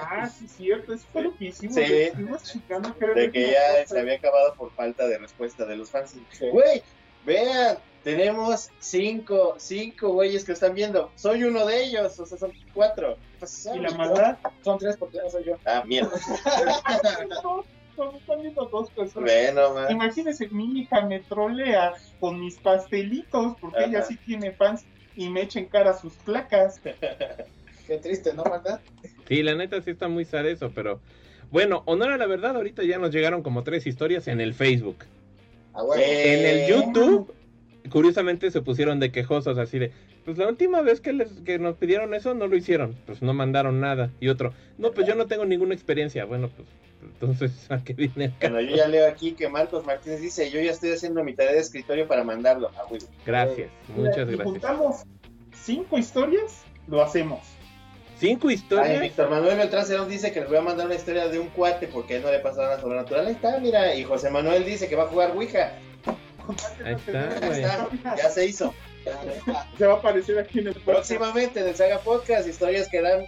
Ah, 0.00 0.26
sí, 0.28 0.46
cierto, 0.48 0.94
eso 0.94 1.04
fue 1.12 1.22
lo 1.22 1.36
que 1.36 1.46
hicimos. 1.46 1.74
Sí. 1.74 1.82
Estuvimos 1.82 2.42
checando 2.44 2.96
que 2.98 3.04
era 3.04 3.14
De 3.14 3.30
que 3.30 3.50
ya 3.50 3.86
se 3.86 3.98
había 4.00 4.14
acabado 4.14 4.54
por 4.54 4.70
falta 4.72 5.06
de 5.06 5.18
respuesta 5.18 5.66
de 5.66 5.76
los 5.76 5.90
fans. 5.90 6.14
Sí. 6.32 6.48
Güey, 6.48 6.82
vean, 7.26 7.76
tenemos 8.02 8.70
cinco, 8.78 9.54
cinco 9.58 10.10
güeyes 10.12 10.44
que 10.44 10.52
están 10.52 10.74
viendo. 10.74 11.10
Soy 11.16 11.44
uno 11.44 11.66
de 11.66 11.82
ellos, 11.82 12.18
o 12.18 12.24
sea, 12.24 12.38
son 12.38 12.52
cuatro. 12.72 13.18
Pues, 13.38 13.68
Y 13.74 13.78
la 13.78 13.90
maldad, 13.90 14.38
Son 14.62 14.78
tres 14.78 14.96
porque 14.96 15.18
no 15.18 15.28
soy 15.28 15.44
yo. 15.44 15.58
Ah, 15.66 15.82
mierda. 15.86 16.10
están 18.16 18.40
viendo 18.40 18.66
dos 18.66 18.90
personas. 18.90 19.30
Bueno, 19.30 19.74
man. 19.74 19.90
Imagínense, 19.90 20.48
mi 20.48 20.80
hija 20.80 21.04
me 21.06 21.20
trolea 21.20 21.94
con 22.20 22.40
mis 22.40 22.56
pastelitos, 22.56 23.56
porque 23.60 23.78
Ajá. 23.78 23.88
ella 23.88 24.02
sí 24.02 24.16
tiene 24.16 24.52
fans 24.52 24.84
y 25.16 25.28
me 25.28 25.42
echa 25.42 25.58
en 25.58 25.66
cara 25.66 25.94
sus 25.94 26.14
placas. 26.14 26.80
Qué 27.86 27.98
triste, 27.98 28.34
¿no, 28.34 28.44
verdad? 28.44 28.80
Sí, 29.28 29.42
la 29.42 29.54
neta 29.54 29.80
sí 29.80 29.90
está 29.90 30.08
muy 30.08 30.24
sad 30.24 30.46
eso, 30.46 30.72
pero 30.74 31.00
bueno, 31.50 31.82
honor 31.86 32.12
a 32.12 32.16
la 32.16 32.26
verdad, 32.26 32.56
ahorita 32.56 32.82
ya 32.82 32.98
nos 32.98 33.12
llegaron 33.12 33.42
como 33.42 33.62
tres 33.62 33.86
historias 33.86 34.26
en 34.28 34.40
el 34.40 34.54
Facebook. 34.54 35.04
Ah, 35.72 35.82
bueno. 35.82 36.02
Eh, 36.02 36.34
En 36.34 36.46
el 36.46 36.68
YouTube, 36.68 37.32
curiosamente 37.90 38.50
se 38.50 38.62
pusieron 38.62 38.98
de 38.98 39.12
quejosos 39.12 39.58
así 39.58 39.78
de, 39.78 39.92
pues 40.24 40.38
la 40.38 40.48
última 40.48 40.82
vez 40.82 41.00
que, 41.00 41.12
les, 41.12 41.30
que 41.42 41.58
nos 41.60 41.76
pidieron 41.76 42.12
eso 42.14 42.34
no 42.34 42.48
lo 42.48 42.56
hicieron, 42.56 42.96
pues 43.06 43.22
no 43.22 43.32
mandaron 43.32 43.80
nada. 43.80 44.10
Y 44.18 44.28
otro, 44.28 44.52
no, 44.78 44.90
pues 44.90 45.06
yo 45.06 45.14
no 45.14 45.26
tengo 45.26 45.44
ninguna 45.44 45.74
experiencia. 45.74 46.24
Bueno, 46.24 46.48
pues 46.48 46.66
entonces, 47.06 47.52
¿a 47.70 47.78
qué 47.82 47.92
viene 47.92 48.26
acá? 48.26 48.48
Bueno, 48.50 48.60
yo 48.60 48.76
ya 48.76 48.88
leo 48.88 49.08
aquí 49.08 49.32
que 49.32 49.48
Marcos 49.48 49.84
Martínez 49.84 50.20
dice, 50.20 50.50
yo 50.50 50.60
ya 50.60 50.72
estoy 50.72 50.92
haciendo 50.92 51.22
mi 51.24 51.34
tarea 51.34 51.52
de 51.52 51.60
escritorio 51.60 52.06
para 52.06 52.24
mandarlo. 52.24 52.70
Ah, 52.76 52.82
güey. 52.88 53.00
Gracias, 53.24 53.70
muchas 53.88 54.16
Y 54.16 54.20
gracias. 54.20 54.42
juntamos 54.42 54.96
cinco 55.54 55.98
historias, 55.98 56.62
lo 56.86 57.02
hacemos. 57.02 57.40
Cinco 58.18 58.48
Ay, 58.48 58.54
historias. 58.54 59.00
Víctor 59.00 59.28
Manuel 59.28 59.58
Beltrán 59.58 59.84
Cerón 59.84 60.08
dice 60.08 60.32
que 60.32 60.40
les 60.40 60.48
voy 60.48 60.58
a 60.58 60.62
mandar 60.62 60.86
una 60.86 60.94
historia 60.94 61.28
de 61.28 61.38
un 61.38 61.48
cuate 61.48 61.86
porque 61.86 62.14
a 62.14 62.16
él 62.16 62.22
no 62.22 62.30
le 62.30 62.38
pasa 62.38 62.62
nada 62.62 62.80
sobrenatural. 62.80 63.26
Ahí 63.26 63.32
está, 63.34 63.58
mira. 63.58 63.94
Y 63.94 64.04
José 64.04 64.30
Manuel 64.30 64.64
dice 64.64 64.88
que 64.88 64.96
va 64.96 65.04
a 65.04 65.08
jugar 65.08 65.32
Ouija. 65.32 65.72
Ahí 66.84 66.94
está, 66.94 67.28
Ahí 67.28 67.46
güey. 67.48 67.62
está, 67.62 68.16
ya 68.16 68.30
se 68.30 68.46
hizo. 68.46 68.72
Se 69.76 69.86
va 69.86 69.94
a 69.94 69.96
aparecer 69.98 70.38
aquí 70.38 70.60
en 70.60 70.68
el 70.68 70.72
podcast. 70.74 70.86
Próximamente 71.08 71.60
en 71.60 71.68
el 71.68 71.74
Saga 71.76 71.98
Podcast, 71.98 72.48
historias 72.48 72.88
que 72.88 73.02
dan 73.02 73.24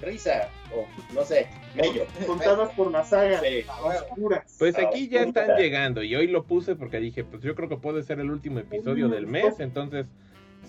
risa 0.00 0.48
o 0.74 0.86
no 1.14 1.24
sé, 1.24 1.46
mello. 1.74 2.04
Contadas 2.26 2.70
por 2.74 2.90
la 2.90 3.04
saga. 3.04 3.40
Sí. 3.40 3.64
Oscuras. 3.82 4.56
Pues 4.58 4.76
aquí 4.78 5.08
ya 5.08 5.22
están 5.22 5.56
llegando 5.56 6.02
y 6.02 6.14
hoy 6.14 6.26
lo 6.26 6.44
puse 6.44 6.74
porque 6.76 6.98
dije, 7.00 7.24
pues 7.24 7.42
yo 7.42 7.54
creo 7.54 7.68
que 7.68 7.76
puede 7.76 8.02
ser 8.02 8.20
el 8.20 8.30
último 8.30 8.58
episodio 8.60 9.08
del 9.08 9.26
mes, 9.26 9.60
entonces 9.60 10.06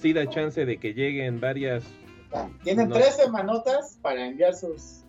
sí 0.01 0.13
da 0.13 0.27
chance 0.29 0.65
de 0.65 0.77
que 0.77 0.93
lleguen 0.93 1.39
varias... 1.39 1.83
Tienen 2.63 2.89
No. 2.89 2.95
tres 2.95 3.15
semanotas 3.15 3.97
para 4.01 4.25
enviar 4.27 4.53
sus. 4.55 5.01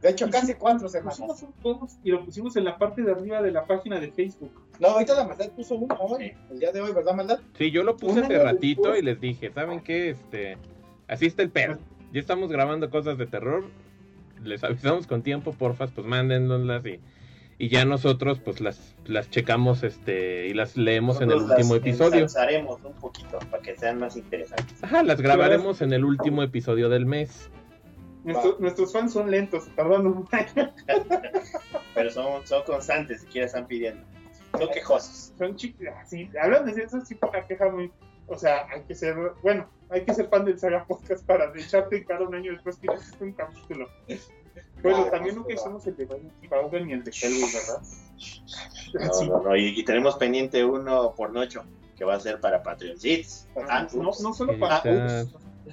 De 0.00 0.10
hecho, 0.10 0.30
casi 0.30 0.54
cuatro 0.54 0.88
semanas. 0.88 1.18
Pusimos 1.18 1.42
un 1.42 1.52
post 1.54 1.98
y 2.04 2.10
lo 2.12 2.24
pusimos 2.24 2.54
en 2.56 2.64
la 2.64 2.78
parte 2.78 3.02
de 3.02 3.10
arriba 3.10 3.42
de 3.42 3.50
la 3.50 3.64
página 3.66 3.98
de 3.98 4.12
Facebook. 4.12 4.52
No, 4.78 4.88
ahorita 4.90 5.14
la 5.16 5.26
maldad 5.26 5.50
puso 5.50 5.74
uno 5.74 5.96
hoy. 5.98 6.32
El 6.52 6.60
día 6.60 6.70
de 6.70 6.80
hoy, 6.80 6.92
¿verdad, 6.92 7.14
maldad? 7.14 7.40
Sí, 7.56 7.72
yo 7.72 7.82
lo 7.82 7.96
puse 7.96 8.12
Una 8.18 8.26
hace 8.26 8.38
ratito 8.38 8.82
después. 8.82 9.02
y 9.02 9.04
les 9.04 9.20
dije, 9.20 9.50
¿saben 9.50 9.80
qué? 9.80 10.10
Este, 10.10 10.56
así 11.08 11.26
está 11.26 11.42
el 11.42 11.50
pedo. 11.50 11.78
Ya 12.12 12.20
estamos 12.20 12.50
grabando 12.50 12.90
cosas 12.90 13.18
de 13.18 13.26
terror. 13.26 13.64
Les 14.42 14.62
avisamos 14.64 15.06
con 15.06 15.22
tiempo, 15.22 15.52
porfas, 15.52 15.90
pues 15.90 16.06
mándennoslas 16.06 16.84
y, 16.86 17.00
y 17.58 17.68
ya 17.68 17.84
nosotros 17.84 18.38
pues 18.38 18.60
las, 18.60 18.94
las 19.04 19.28
checamos 19.30 19.82
este 19.82 20.46
y 20.46 20.54
las 20.54 20.76
leemos 20.76 21.20
en 21.20 21.30
el 21.32 21.38
último 21.38 21.74
las 21.74 21.82
episodio. 21.82 22.20
ensalzaremos 22.22 22.80
un 22.84 22.94
poquito 22.94 23.38
para 23.50 23.62
que 23.62 23.76
sean 23.76 23.98
más 23.98 24.16
interesantes. 24.16 24.82
Ajá, 24.82 25.02
las 25.02 25.20
grabaremos 25.20 25.82
en 25.82 25.92
el 25.92 26.04
último 26.04 26.42
episodio 26.42 26.88
del 26.88 27.04
mes. 27.04 27.50
Nuestro- 28.24 28.56
nuestros 28.60 28.92
fans 28.92 29.12
son 29.12 29.30
lentos, 29.30 29.68
tardan 29.74 30.06
un 30.06 30.26
año. 30.32 30.72
Pero 31.94 32.10
son, 32.10 32.46
son 32.46 32.62
constantes, 32.64 33.22
si 33.22 33.26
quieres 33.26 33.50
están 33.52 33.66
pidiendo. 33.66 34.02
Son 34.56 34.68
quejosos. 34.72 35.32
Son 35.36 35.56
chicos, 35.56 35.86
sí, 36.06 36.28
hablando 36.40 36.72
de 36.72 36.82
eso, 36.82 37.00
sí 37.00 37.14
fue 37.16 37.28
una 37.28 37.44
queja 37.46 37.68
muy. 37.70 37.90
O 38.28 38.36
sea, 38.36 38.66
hay 38.70 38.82
que 38.82 38.94
ser, 38.94 39.16
bueno, 39.42 39.66
hay 39.90 40.04
que 40.04 40.12
ser 40.14 40.28
fan 40.28 40.44
del 40.44 40.58
Saga 40.58 40.84
Podcast 40.86 41.24
para 41.24 41.50
echarte 41.58 41.96
en 41.96 42.04
cara 42.04 42.26
un 42.28 42.34
año 42.34 42.52
después 42.52 42.76
que 42.76 42.88
hiciste 42.94 43.24
un 43.24 43.32
capítulo. 43.32 43.88
Bueno, 44.82 45.04
también 45.06 45.34
no, 45.34 45.40
nunca 45.42 45.54
no. 45.54 45.60
hicimos 45.60 45.86
el 45.86 45.96
de 45.96 46.08
Baugan 46.50 46.86
ni 46.86 46.92
el 46.92 47.02
de 47.04 47.10
Hellboy, 47.10 47.50
¿verdad? 47.52 47.82
No, 48.94 49.12
Sí. 49.14 49.28
no, 49.28 49.42
no, 49.42 49.56
y, 49.56 49.78
y 49.80 49.84
tenemos 49.84 50.16
pendiente 50.16 50.64
uno 50.64 51.14
por 51.14 51.32
noche 51.32 51.60
que 51.96 52.04
va 52.04 52.14
a 52.14 52.20
ser 52.20 52.40
para 52.40 52.62
Patreoncitos. 52.62 53.46
Ah, 53.68 53.86
no, 53.94 54.02
no 54.04 54.12
solo 54.12 54.58
para, 54.58 54.82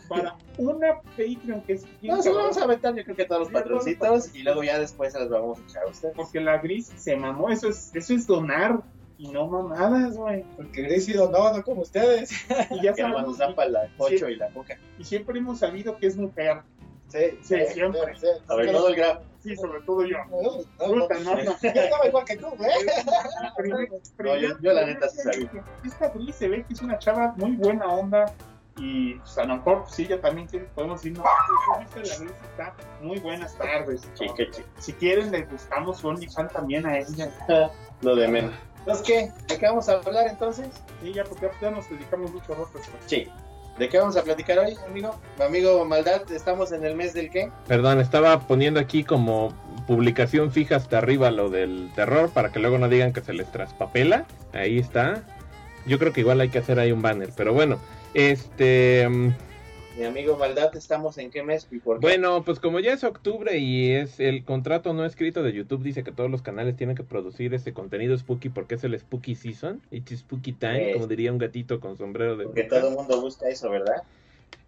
para 0.10 0.36
una 0.58 1.02
Patreon 1.02 1.62
que 1.62 1.74
es 1.74 1.86
No, 2.02 2.22
se 2.22 2.30
lo 2.32 2.38
vamos 2.38 2.58
a 2.58 2.64
aventar 2.64 2.96
yo 2.96 3.04
creo 3.04 3.16
que 3.16 3.26
todos 3.26 3.42
los 3.42 3.52
patroncitos 3.52 4.34
y 4.36 4.44
luego 4.44 4.64
ya 4.64 4.80
después 4.80 5.14
se 5.14 5.20
las 5.20 5.30
vamos 5.30 5.60
a 5.60 5.64
echar 5.64 5.84
a 5.84 5.88
ustedes. 5.88 6.16
porque 6.16 6.40
la 6.40 6.58
gris 6.58 6.92
se 6.96 7.16
mamó, 7.16 7.50
eso 7.50 7.70
es, 7.70 7.92
eso 7.96 8.14
es 8.14 8.26
donar 8.28 8.82
y 9.18 9.30
no 9.30 9.48
mamadas, 9.48 10.18
güey. 10.18 10.44
Porque 10.56 10.82
Gris 10.84 11.14
no, 11.16 11.30
no 11.30 11.64
como 11.64 11.82
ustedes. 11.82 12.32
Y 12.72 12.82
ya 12.84 12.94
sabemos, 12.96 13.38
para 13.56 13.70
la 13.70 13.88
pocho 13.98 14.28
y 14.30 14.36
la 14.36 14.50
coca. 14.50 14.78
y 15.00 15.04
siempre 15.04 15.38
hemos 15.40 15.60
sabido 15.60 15.98
que 15.98 16.08
es 16.08 16.18
mujer. 16.18 16.62
Sí, 17.08 17.38
Sí, 17.42 17.56
siempre. 17.72 18.02
sí, 18.20 18.26
A 18.48 18.56
ver, 18.56 18.68
sí. 18.68 18.72
todo 18.74 18.88
el 18.90 18.96
grab. 18.96 19.22
Sí, 19.40 19.56
sobre 19.56 19.80
todo 19.82 20.04
yo. 20.06 20.18
No, 20.30 20.42
no, 20.42 20.96
no. 20.96 21.02
Puta, 21.08 21.20
no, 21.20 21.36
no. 21.36 21.42
Yo 21.62 21.70
estaba 21.82 22.08
igual 22.08 22.26
que 22.26 22.36
tú, 22.38 22.48
¿eh? 22.48 23.04
No, 24.18 24.36
yo- 24.38 24.60
yo 24.60 24.74
la 24.74 24.86
neta 24.86 25.08
sí 25.10 25.20
sabía. 25.20 25.50
Esta 25.86 26.10
gris 26.10 26.36
se 26.36 26.48
ve 26.48 26.66
que 26.66 26.74
es 26.74 26.82
una 26.82 26.98
chava 26.98 27.34
muy 27.38 27.52
buena 27.52 27.86
onda 27.88 28.26
y 28.78 29.14
pues, 29.16 29.38
a 29.38 29.46
lo 29.46 29.56
mejor 29.58 29.84
pues, 29.84 29.96
sí, 29.96 30.04
ella 30.04 30.20
también 30.20 30.48
podemos 30.74 31.02
decir, 31.02 31.18
no, 31.18 31.24
pues, 31.94 32.20
la 32.20 32.26
está 32.26 32.76
muy 33.02 33.20
buenas 33.20 33.56
tardes. 33.58 34.02
Chique, 34.16 34.50
chique. 34.52 34.68
Si 34.80 34.92
quieren, 34.94 35.32
les 35.32 35.50
buscamos 35.50 36.00
su 36.00 36.08
OnlyFans 36.08 36.52
también 36.52 36.86
a 36.86 36.98
ella. 36.98 37.32
Lo 38.02 38.16
de 38.16 38.28
menos. 38.28 38.54
Entonces, 38.86 39.06
¿qué? 39.08 39.32
¿De 39.48 39.60
qué 39.60 39.66
vamos 39.66 39.90
a 39.90 39.94
hablar 39.94 40.28
entonces? 40.28 40.68
Sí, 41.02 41.12
ya 41.12 41.24
porque 41.24 41.50
ya 41.60 41.72
nos 41.72 41.90
dedicamos 41.90 42.32
mucho 42.32 42.54
a 42.54 42.62
otras 42.62 42.86
cosas. 42.88 43.02
Sí. 43.08 43.28
¿De 43.80 43.90
qué 43.90 43.98
vamos 43.98 44.16
a 44.16 44.24
platicar 44.24 44.60
hoy, 44.60 44.78
amigo? 44.88 45.20
Amigo 45.44 45.84
Maldad, 45.86 46.32
estamos 46.32 46.72
en 46.72 46.86
el 46.86 46.96
mes 46.96 47.14
del 47.14 47.32
qué? 47.32 47.52
Perdón, 47.68 48.00
estaba 48.00 48.42
poniendo 48.42 48.80
aquí 48.80 49.04
como 49.04 49.52
publicación 49.88 50.52
fija 50.52 50.76
hasta 50.76 51.00
arriba 51.00 51.32
lo 51.32 51.50
del 51.50 51.92
terror 51.96 52.30
para 52.30 52.52
que 52.52 52.60
luego 52.60 52.78
no 52.78 52.88
digan 52.88 53.12
que 53.12 53.22
se 53.22 53.34
les 53.34 53.52
traspapela. 53.52 54.26
Ahí 54.54 54.78
está. 54.78 55.24
Yo 55.88 55.98
creo 55.98 56.14
que 56.14 56.22
igual 56.22 56.40
hay 56.40 56.50
que 56.50 56.60
hacer 56.60 56.80
ahí 56.80 56.92
un 56.92 57.02
banner, 57.02 57.32
pero 57.36 57.54
bueno, 57.54 57.80
este... 58.14 59.10
Mi 59.98 60.04
amigo 60.04 60.36
Maldad, 60.38 60.76
¿estamos 60.76 61.18
en 61.18 61.32
qué 61.32 61.42
mes 61.42 61.68
y 61.72 61.80
por 61.80 62.00
qué? 62.00 62.02
Bueno, 62.02 62.44
pues 62.44 62.60
como 62.60 62.80
ya 62.82 62.92
es 62.94 63.04
octubre 63.06 63.58
y 63.58 63.92
es 63.92 64.20
el 64.20 64.44
contrato 64.44 64.94
no 64.94 65.06
escrito 65.06 65.42
de 65.42 65.54
YouTube 65.54 65.84
dice 65.84 66.04
que 66.04 66.12
todos 66.12 66.30
los 66.30 66.42
canales 66.42 66.76
tienen 66.76 66.98
que 66.98 67.04
producir 67.04 67.54
ese 67.54 67.72
contenido 67.74 68.18
spooky 68.18 68.50
porque 68.50 68.76
es 68.76 68.84
el 68.84 69.00
spooky 69.00 69.36
season, 69.36 69.82
it's 69.92 70.18
spooky 70.20 70.52
time, 70.52 70.90
Eh. 70.90 70.94
como 70.94 71.08
diría 71.08 71.32
un 71.32 71.38
gatito 71.38 71.80
con 71.80 71.98
sombrero 71.98 72.36
de 72.36 72.44
Porque 72.46 72.64
bruja. 72.64 72.78
todo 72.82 72.90
el 72.90 72.96
mundo 72.96 73.22
busca 73.22 73.48
eso, 73.48 73.70
¿verdad? 73.70 74.04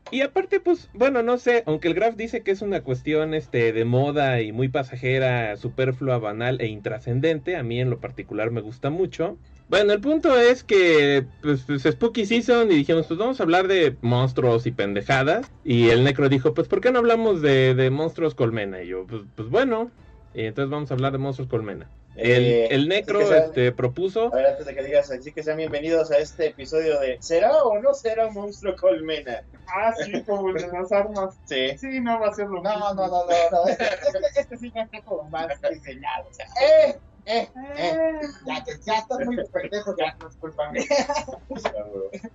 Y 0.09 0.21
aparte, 0.21 0.61
pues, 0.61 0.89
bueno, 0.93 1.21
no 1.21 1.37
sé, 1.37 1.63
aunque 1.65 1.89
el 1.89 1.93
Graph 1.93 2.15
dice 2.15 2.41
que 2.41 2.51
es 2.51 2.61
una 2.61 2.81
cuestión 2.81 3.33
este 3.33 3.73
de 3.73 3.83
moda 3.83 4.39
y 4.41 4.53
muy 4.53 4.69
pasajera, 4.69 5.57
superflua, 5.57 6.17
banal 6.19 6.61
e 6.61 6.67
intrascendente, 6.67 7.57
a 7.57 7.63
mí 7.63 7.81
en 7.81 7.89
lo 7.89 7.99
particular 7.99 8.49
me 8.49 8.61
gusta 8.61 8.89
mucho. 8.89 9.37
Bueno, 9.69 9.91
el 9.93 9.99
punto 9.99 10.37
es 10.39 10.63
que 10.63 11.25
pues, 11.41 11.63
pues 11.67 11.83
Spooky 11.83 12.25
Season 12.25 12.71
y 12.71 12.75
dijimos, 12.75 13.07
pues 13.07 13.19
vamos 13.19 13.39
a 13.39 13.43
hablar 13.43 13.67
de 13.67 13.97
monstruos 14.01 14.65
y 14.65 14.71
pendejadas. 14.71 15.51
Y 15.65 15.89
el 15.89 16.03
Necro 16.05 16.29
dijo, 16.29 16.53
pues 16.53 16.67
¿por 16.69 16.79
qué 16.79 16.91
no 16.91 16.99
hablamos 16.99 17.41
de, 17.41 17.75
de 17.75 17.89
monstruos 17.89 18.33
colmena? 18.33 18.81
Y 18.81 18.87
yo, 18.87 19.05
pues, 19.05 19.23
pues 19.35 19.49
bueno, 19.49 19.91
y 20.33 20.45
entonces 20.45 20.69
vamos 20.71 20.89
a 20.89 20.93
hablar 20.93 21.11
de 21.11 21.17
monstruos 21.17 21.49
colmena. 21.49 21.89
El, 22.15 22.43
Eh, 22.45 22.67
el 22.71 22.87
Necro 22.87 23.21
este, 23.21 23.71
propuso... 23.73 24.33
A 24.33 24.37
ver, 24.37 24.45
antes 24.47 24.65
de 24.65 24.73
que 24.73 24.83
digas, 24.83 25.11
así 25.11 25.31
que 25.33 25.43
sean 25.43 25.57
bienvenidos 25.57 26.09
a 26.11 26.17
este 26.17 26.47
episodio 26.47 26.99
de 26.99 27.17
¿Será 27.19 27.51
o 27.63 27.79
no 27.79 27.93
será 27.93 28.27
un 28.27 28.33
monstruo 28.33 28.75
colmena? 28.75 29.43
Ah, 29.67 29.93
sí, 30.03 30.23
como 30.23 30.49
el 30.49 30.55
de 30.55 30.67
las 30.69 30.91
armas. 30.91 31.35
Sí. 31.45 31.77
Sí, 31.77 31.99
no 31.99 32.19
va 32.19 32.29
a 32.29 32.33
ser 32.33 32.47
lo 32.47 32.63
No, 32.63 32.73
mismo. 32.73 32.93
no, 32.95 33.07
no, 33.07 33.25
no, 33.25 33.25
no. 33.51 33.67
Este, 33.67 33.83
este, 33.85 34.39
este 34.41 34.57
sí 34.57 34.71
ya 34.73 34.83
está 34.83 35.01
como 35.01 35.29
más 35.29 35.47
diseñado. 35.69 36.27
O 36.29 36.33
sea, 36.33 36.45
¡Eh! 36.59 36.95
¡Eh! 37.29 37.49
Eh, 37.77 38.19
ya, 38.45 38.63
te- 38.63 38.79
ya 38.85 38.99
estás 38.99 39.19
muy 39.25 39.35
pendejo, 39.51 39.93
ya 39.97 40.15
no 40.21 40.29
es 40.29 40.35
culpa 40.37 40.71
mía. 40.71 40.83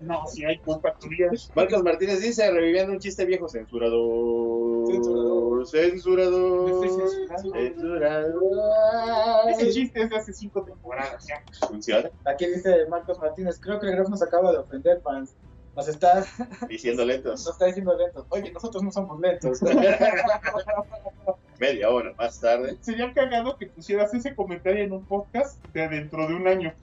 No, 0.00 0.26
si 0.26 0.44
hay 0.44 0.58
culpa 0.58 0.92
tuya. 1.00 1.30
Marcos 1.54 1.82
Martínez 1.82 2.20
dice, 2.20 2.50
reviviendo 2.50 2.92
un 2.92 2.98
chiste 2.98 3.24
viejo, 3.24 3.48
censurador. 3.48 4.86
Censurador. 4.92 5.56
Me 5.56 5.62
estoy 5.64 5.80
censurando. 5.90 7.52
Censurador. 7.52 9.50
Ese 9.50 9.70
chiste 9.70 10.02
es 10.02 10.10
de 10.10 10.16
hace 10.16 10.32
cinco 10.34 10.62
temporadas 10.62 11.26
ya. 11.26 11.42
Funciona. 11.66 12.10
Aquí 12.26 12.46
dice 12.46 12.84
Marcos 12.90 13.18
Martínez, 13.18 13.58
creo 13.60 13.80
que 13.80 13.86
el 13.86 13.92
Graf 13.96 14.08
nos 14.10 14.22
acaba 14.22 14.52
de 14.52 14.58
ofender, 14.58 15.00
fans. 15.00 15.34
Nos 15.74 15.88
está, 15.88 16.22
Diciendo 16.68 17.02
lentos. 17.06 17.30
nos 17.46 17.54
está 17.54 17.64
diciendo 17.64 17.96
lentos. 17.96 18.26
Oye, 18.28 18.52
nosotros 18.52 18.82
no 18.82 18.92
somos 18.92 19.18
lentos. 19.20 19.58
Media 21.62 21.90
hora 21.90 22.12
más 22.18 22.40
tarde. 22.40 22.76
Sería 22.80 23.12
cagado 23.14 23.56
que 23.56 23.66
pusieras 23.68 24.12
ese 24.14 24.34
comentario 24.34 24.82
en 24.82 24.92
un 24.92 25.04
podcast 25.04 25.64
de 25.72 25.88
dentro 25.88 26.26
de 26.26 26.34
un 26.34 26.48
año. 26.48 26.74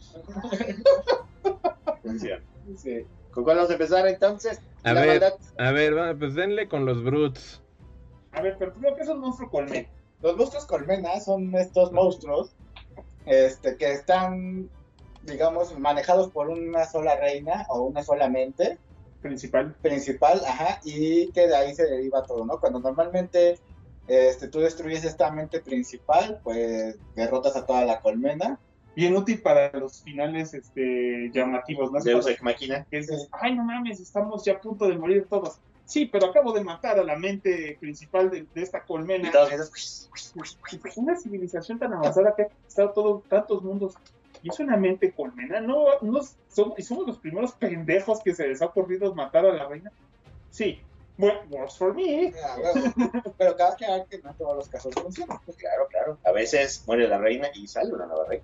Sí. 2.77 3.05
¿Con 3.31 3.43
cuál 3.43 3.57
vamos 3.57 3.69
a 3.69 3.73
empezar 3.73 4.07
entonces? 4.07 4.61
A 4.83 4.93
La 4.93 5.01
ver, 5.01 5.09
maldad. 5.21 5.33
a 5.57 5.71
ver, 5.71 6.17
pues 6.17 6.33
denle 6.33 6.69
con 6.69 6.85
los 6.85 7.03
brutes. 7.03 7.61
A 8.31 8.41
ver, 8.41 8.55
pero 8.57 8.71
primero, 8.73 8.95
¿qué 8.95 9.03
es 9.03 9.09
un 9.09 9.19
monstruo 9.19 9.49
colmena? 9.49 9.87
Los 10.21 10.37
monstruos 10.37 10.65
colmena 10.65 11.19
son 11.19 11.53
estos 11.55 11.91
monstruos 11.91 12.51
este, 13.25 13.75
que 13.75 13.91
están, 13.91 14.69
digamos, 15.23 15.77
manejados 15.77 16.29
por 16.31 16.47
una 16.49 16.85
sola 16.85 17.17
reina 17.17 17.65
o 17.69 17.81
una 17.81 18.01
sola 18.03 18.29
mente 18.29 18.77
Principal. 19.21 19.75
principal, 19.81 20.41
ajá, 20.47 20.79
y 20.85 21.29
que 21.33 21.47
de 21.47 21.55
ahí 21.55 21.75
se 21.75 21.85
deriva 21.85 22.23
todo, 22.23 22.45
¿no? 22.45 22.59
Cuando 22.59 22.79
normalmente 22.79 23.59
este, 24.09 24.47
tú 24.47 24.59
destruyes 24.59 25.05
esta 25.05 25.31
mente 25.31 25.61
principal, 25.61 26.41
pues 26.43 26.97
derrotas 27.15 27.55
a 27.55 27.65
toda 27.65 27.85
la 27.85 28.01
colmena. 28.01 28.59
Bien 28.95 29.15
útil 29.15 29.41
para 29.41 29.71
los 29.71 30.01
finales 30.01 30.53
este, 30.53 31.31
llamativos, 31.33 31.91
¿no? 31.91 32.01
Deus 32.01 32.27
Ex 32.27 32.41
Machina. 32.41 32.85
Que 32.89 32.97
dices, 32.97 33.29
ay, 33.31 33.55
no 33.55 33.63
mames, 33.63 33.99
estamos 33.99 34.43
ya 34.43 34.53
a 34.53 34.59
punto 34.61 34.87
de 34.87 34.97
morir 34.97 35.27
todos. 35.29 35.59
Sí, 35.85 36.05
pero 36.05 36.27
acabo 36.27 36.51
de 36.53 36.63
matar 36.63 36.99
a 36.99 37.03
la 37.03 37.15
mente 37.15 37.77
principal 37.79 38.29
de, 38.29 38.45
de 38.53 38.61
esta 38.61 38.83
colmena. 38.83 39.29
Y 39.29 39.31
todos 39.31 39.51
esos- 39.51 40.09
Una 40.97 41.15
civilización 41.15 41.79
tan 41.79 41.93
avanzada 41.93 42.35
que 42.35 42.43
ha 42.43 42.49
estado 42.67 42.91
todo, 42.91 43.23
tantos 43.29 43.63
mundos. 43.63 43.93
Y 44.43 44.49
es 44.49 44.59
una 44.59 44.77
mente 44.77 45.11
colmena. 45.11 45.61
No, 45.61 45.85
no 46.01 46.19
y 46.77 46.81
somos 46.83 47.07
los 47.07 47.17
primeros 47.17 47.53
pendejos 47.53 48.21
que 48.23 48.33
se 48.33 48.47
les 48.47 48.61
ha 48.61 48.65
ocurrido 48.67 49.13
matar 49.15 49.45
a 49.45 49.53
la 49.53 49.67
reina. 49.67 49.91
Sí, 50.49 50.81
works 51.49 51.77
for 51.77 51.93
me. 51.93 52.33
Ah, 52.43 52.57
bueno, 52.61 52.93
Pero 53.37 53.55
cada 53.55 53.75
que 53.75 53.85
que 54.09 54.23
no 54.23 54.33
todos 54.33 54.55
los 54.55 54.69
casos 54.69 54.93
funciona. 54.93 55.39
Pues 55.45 55.57
claro, 55.57 55.87
claro. 55.89 56.17
A 56.25 56.31
veces 56.31 56.83
muere 56.87 57.07
la 57.07 57.17
reina 57.17 57.47
y 57.53 57.67
sale 57.67 57.93
una 57.93 58.05
nueva 58.05 58.25
reina. 58.25 58.43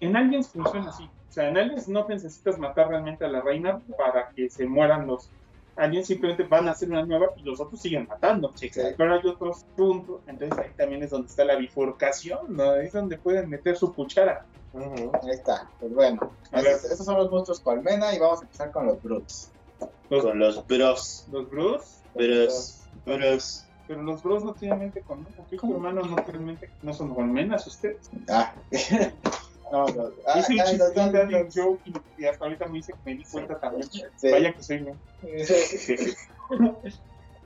En 0.00 0.16
Aliens 0.16 0.48
funciona 0.48 0.90
así. 0.90 1.04
O 1.04 1.32
sea, 1.32 1.48
en 1.48 1.56
Aliens 1.58 1.88
no 1.88 2.06
necesitas 2.08 2.58
matar 2.58 2.88
realmente 2.88 3.24
a 3.24 3.28
la 3.28 3.40
reina 3.40 3.80
para 3.96 4.28
que 4.30 4.48
se 4.50 4.66
mueran 4.66 5.06
los 5.06 5.28
aliens, 5.76 6.06
simplemente 6.08 6.42
van 6.42 6.68
a 6.68 6.72
hacer 6.72 6.90
una 6.90 7.04
nueva 7.04 7.28
y 7.36 7.42
los 7.42 7.60
otros 7.60 7.80
siguen 7.80 8.06
matando. 8.08 8.52
Sí, 8.56 8.68
claro. 8.68 8.94
Pero 8.96 9.14
hay 9.14 9.26
otros 9.26 9.64
puntos, 9.76 10.20
entonces 10.26 10.58
ahí 10.58 10.70
también 10.76 11.02
es 11.02 11.10
donde 11.10 11.28
está 11.28 11.44
la 11.44 11.56
bifurcación, 11.56 12.56
¿no? 12.56 12.70
Ahí 12.70 12.86
es 12.86 12.92
donde 12.92 13.16
pueden 13.16 13.48
meter 13.48 13.76
su 13.76 13.94
cuchara. 13.94 14.44
Ahí 14.74 15.30
está. 15.30 15.68
Pues 15.80 15.94
bueno, 15.94 16.32
A 16.52 16.60
ver. 16.60 16.72
esos, 16.72 16.90
esos 16.90 17.06
son 17.06 17.16
los 17.16 17.30
monstruos 17.30 17.60
colmena 17.60 18.14
y 18.14 18.18
vamos 18.18 18.40
a 18.40 18.42
empezar 18.42 18.70
con 18.70 18.86
los 18.86 19.02
brutes. 19.02 19.50
Los, 20.10 20.24
Con 20.24 20.38
los 20.38 20.66
bros. 20.66 21.26
los 21.30 21.50
bros, 21.50 22.00
Bros. 22.14 22.80
Bros. 23.04 23.64
pero 23.86 24.02
los 24.02 24.22
bros 24.22 24.44
no 24.44 24.54
tienen 24.54 24.78
mente 24.80 25.00
con 25.02 25.24
¿Qué 25.50 25.56
hermanos 25.56 26.10
no 26.10 26.16
tienen 26.16 26.44
mente? 26.46 26.70
¿No 26.82 26.92
son 26.94 27.14
colmenas 27.14 27.66
ustedes? 27.66 28.10
Ah. 28.28 28.54
no, 29.72 29.86
no. 29.88 30.10
Ah, 30.26 30.38
Hice 30.40 30.54
un 30.54 30.60
ah, 30.60 30.72
los- 30.72 31.30
los- 31.30 31.54
joke 31.54 31.80
y, 32.18 32.24
hasta 32.24 32.44
ahorita 32.44 32.66
me 32.66 32.78
dice 32.78 32.92
que 32.92 32.98
me 33.10 33.16
di 33.18 33.24
cuenta 33.24 33.58
también. 33.60 33.88
Sí. 34.16 34.30
Vaya 34.30 34.52
que 34.54 34.62
soy 34.62 34.78
bien. 34.78 34.98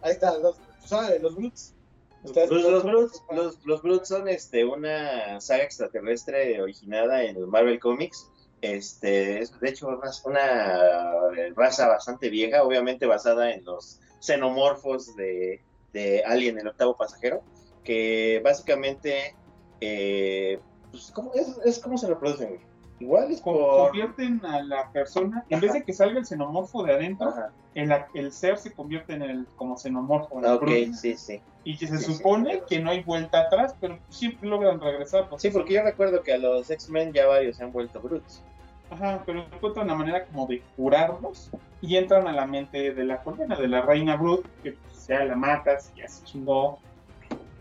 Ahí 0.02 0.12
está, 0.12 0.36
los, 0.38 0.56
son 0.84 1.04
los 1.20 1.34
brutes. 1.36 1.74
Pues 2.22 2.48
los 2.48 2.84
Brutes, 2.84 3.20
los, 3.32 3.58
los 3.66 3.82
Brutes 3.82 4.06
son 4.06 4.28
este, 4.28 4.64
una 4.64 5.40
saga 5.40 5.64
extraterrestre 5.64 6.62
originada 6.62 7.24
en 7.24 7.48
Marvel 7.50 7.80
Comics. 7.80 8.28
Este, 8.62 9.40
es 9.42 9.58
de 9.60 9.68
hecho 9.68 9.88
una, 10.24 11.20
raza 11.56 11.88
bastante 11.88 12.30
vieja, 12.30 12.62
obviamente 12.62 13.06
basada 13.06 13.52
en 13.52 13.64
los 13.64 14.00
xenomorfos 14.20 15.16
de, 15.16 15.60
de 15.92 16.22
Alien, 16.24 16.58
el 16.60 16.68
octavo 16.68 16.96
pasajero, 16.96 17.42
que 17.82 18.40
básicamente, 18.44 19.34
eh, 19.80 20.60
pues, 20.92 21.10
¿cómo, 21.10 21.32
es, 21.34 21.58
es 21.64 21.80
como 21.80 21.98
se 21.98 22.06
reproducen. 22.06 22.60
Igual 23.00 23.32
es 23.32 23.40
por... 23.40 23.86
Convierten 23.86 24.40
a 24.44 24.62
la 24.62 24.92
persona, 24.92 25.44
en 25.48 25.58
vez 25.58 25.72
de 25.72 25.82
que 25.82 25.92
salga 25.92 26.20
el 26.20 26.24
xenomorfo 26.24 26.84
de 26.84 26.92
adentro, 26.92 27.34
el, 27.74 27.92
el 28.14 28.30
ser 28.32 28.58
se 28.58 28.72
convierte 28.72 29.14
en 29.14 29.22
el 29.22 29.46
como 29.56 29.76
xenomorfo. 29.76 30.38
en 30.38 30.44
Ok, 30.46 30.94
sí, 30.94 31.16
sí. 31.16 31.40
Y 31.64 31.76
que 31.76 31.88
se 31.88 31.98
Sí, 31.98 32.04
sí. 32.04 32.14
supone 32.14 32.62
que 32.68 32.78
no 32.78 32.90
hay 32.90 33.02
vuelta 33.02 33.40
atrás, 33.40 33.74
pero 33.80 33.98
siempre 34.08 34.48
logran 34.48 34.80
regresar. 34.80 35.28
pues. 35.28 35.42
Sí, 35.42 35.50
porque 35.50 35.74
yo 35.74 35.82
recuerdo 35.82 36.22
que 36.22 36.32
a 36.34 36.38
los 36.38 36.70
X-Men 36.70 37.12
ya 37.12 37.26
varios 37.26 37.56
se 37.56 37.64
han 37.64 37.72
vuelto 37.72 38.00
Brutes. 38.00 38.44
Ajá, 38.92 39.22
pero 39.24 39.46
encuentran 39.50 39.86
una 39.86 39.94
manera 39.94 40.26
como 40.26 40.46
de 40.46 40.62
curarlos 40.76 41.50
y 41.80 41.96
entran 41.96 42.28
a 42.28 42.32
la 42.32 42.46
mente 42.46 42.92
de 42.92 43.04
la 43.04 43.22
colmena, 43.22 43.56
de 43.56 43.68
la 43.68 43.82
reina 43.82 44.16
Brut, 44.16 44.44
que 44.62 44.72
pues, 44.72 45.06
ya 45.08 45.24
la 45.24 45.34
matas, 45.34 45.92
ya 45.96 46.06
se 46.06 46.24
chingó. 46.24 46.78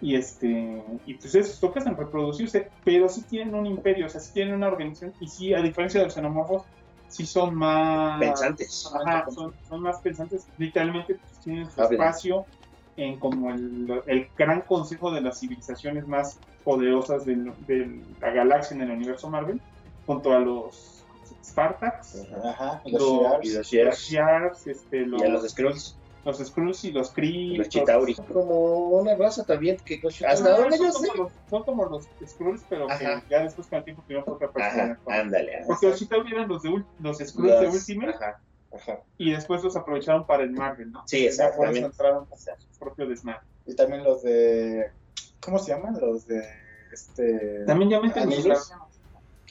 Y 0.02 0.16
este, 0.16 0.84
y 1.06 1.14
pues 1.14 1.36
esos 1.36 1.60
tocas 1.60 1.86
en 1.86 1.96
reproducirse, 1.96 2.72
pero 2.84 3.08
sí 3.08 3.24
tienen 3.28 3.54
un 3.56 3.68
imperio, 3.68 4.08
o 4.08 4.10
sea, 4.10 4.20
sí 4.20 4.34
tienen 4.34 4.56
una 4.56 4.68
organización, 4.68 5.14
y 5.20 5.28
sí, 5.28 5.54
a 5.54 5.62
diferencia 5.62 6.00
de 6.00 6.08
los 6.08 6.16
xenomorfos, 6.16 6.64
sí 7.08 7.26
son 7.26 7.56
más 7.56 8.20
Pensantes. 8.20 8.92
Ajá, 8.94 9.26
son, 9.30 9.54
son 9.62 9.82
más 9.82 10.02
pensantes, 10.02 10.50
literalmente 10.58 11.16
pues, 11.16 11.40
tienen 11.44 11.70
su 11.70 11.82
espacio 11.84 12.48
en 12.96 13.20
como 13.20 13.52
el, 13.52 14.04
el 14.08 14.28
gran 14.36 14.62
consejo 14.62 15.12
de 15.12 15.22
las 15.22 15.40
civilizaciones 15.40 16.08
más 16.08 16.40
poderosas 16.64 17.26
del- 17.26 17.54
de, 17.60 18.06
la 18.20 18.32
galaxia 18.32 18.76
en 18.76 18.82
el 18.82 18.92
universo 18.92 19.30
Marvel, 19.30 19.62
junto 20.06 20.34
a 20.34 20.40
los 20.40 21.01
Spartaks, 21.44 22.28
Ajá, 22.44 22.82
los 22.86 23.02
Los-. 23.02 23.46
Y 23.74 23.82
los. 23.84 23.98
Shi'ars, 23.98 24.68
este, 24.68 25.06
los, 25.06 25.22
Y 25.22 25.26
a 25.26 25.30
los 25.30 25.50
Skrulls. 25.50 25.98
los 26.24 26.38
Skrulls 26.38 26.84
y 26.86 26.92
los 26.92 27.10
Kree. 27.12 27.58
Los 27.58 27.70
Chitauri. 27.70 28.14
Como 28.16 28.90
una 28.90 29.16
raza 29.16 29.44
también 29.46 29.78
que 29.78 30.00
hasta 30.28 30.58
donde 30.58 30.78
yo 30.78 30.92
son, 30.92 31.02
sé. 31.02 31.08
como 31.10 31.24
los, 31.24 31.32
son 31.50 31.64
como 31.64 31.86
los 31.86 32.08
Skrulls, 32.26 32.64
pero 32.70 32.88
que 32.88 33.22
ya 33.30 33.44
después 33.44 33.68
con 33.68 33.80
el 33.80 33.86
tiempo 33.86 34.04
tuvieron 34.04 34.26
otra 34.28 34.52
persona. 34.52 35.00
Ajá, 35.08 35.20
ándale. 35.22 35.56
ajá. 35.56 35.66
Porque 35.68 35.88
los 35.88 36.00
Chitauri 36.00 36.32
eran 36.32 36.48
los, 36.48 36.62
de, 36.62 36.84
los 37.00 37.18
Skrulls 37.18 37.60
de 37.60 37.68
Ultimate 37.68 38.14
Ajá, 38.16 38.40
ajá. 38.76 39.00
y 39.18 39.32
después 39.32 39.64
los 39.64 39.76
aprovecharon 39.76 40.26
para 40.26 40.44
el 40.44 40.52
Marvel, 40.52 40.92
¿no? 40.92 41.04
Sí, 41.08 41.26
exactamente. 41.26 41.80
entraron 41.80 42.28
a 42.32 42.36
hacer 42.36 42.56
su 42.60 42.80
propio 42.80 43.08
desmadre. 43.08 43.42
Y 43.66 43.76
también 43.76 44.04
los 44.04 44.22
de. 44.24 44.92
¿Cómo 45.40 45.58
se 45.60 45.72
llaman? 45.72 46.00
Los 46.00 46.28
de. 46.28 46.44
Este. 46.92 47.66
También 47.66 47.90
ya 47.90 48.00
meten 48.02 48.30
los 48.30 48.72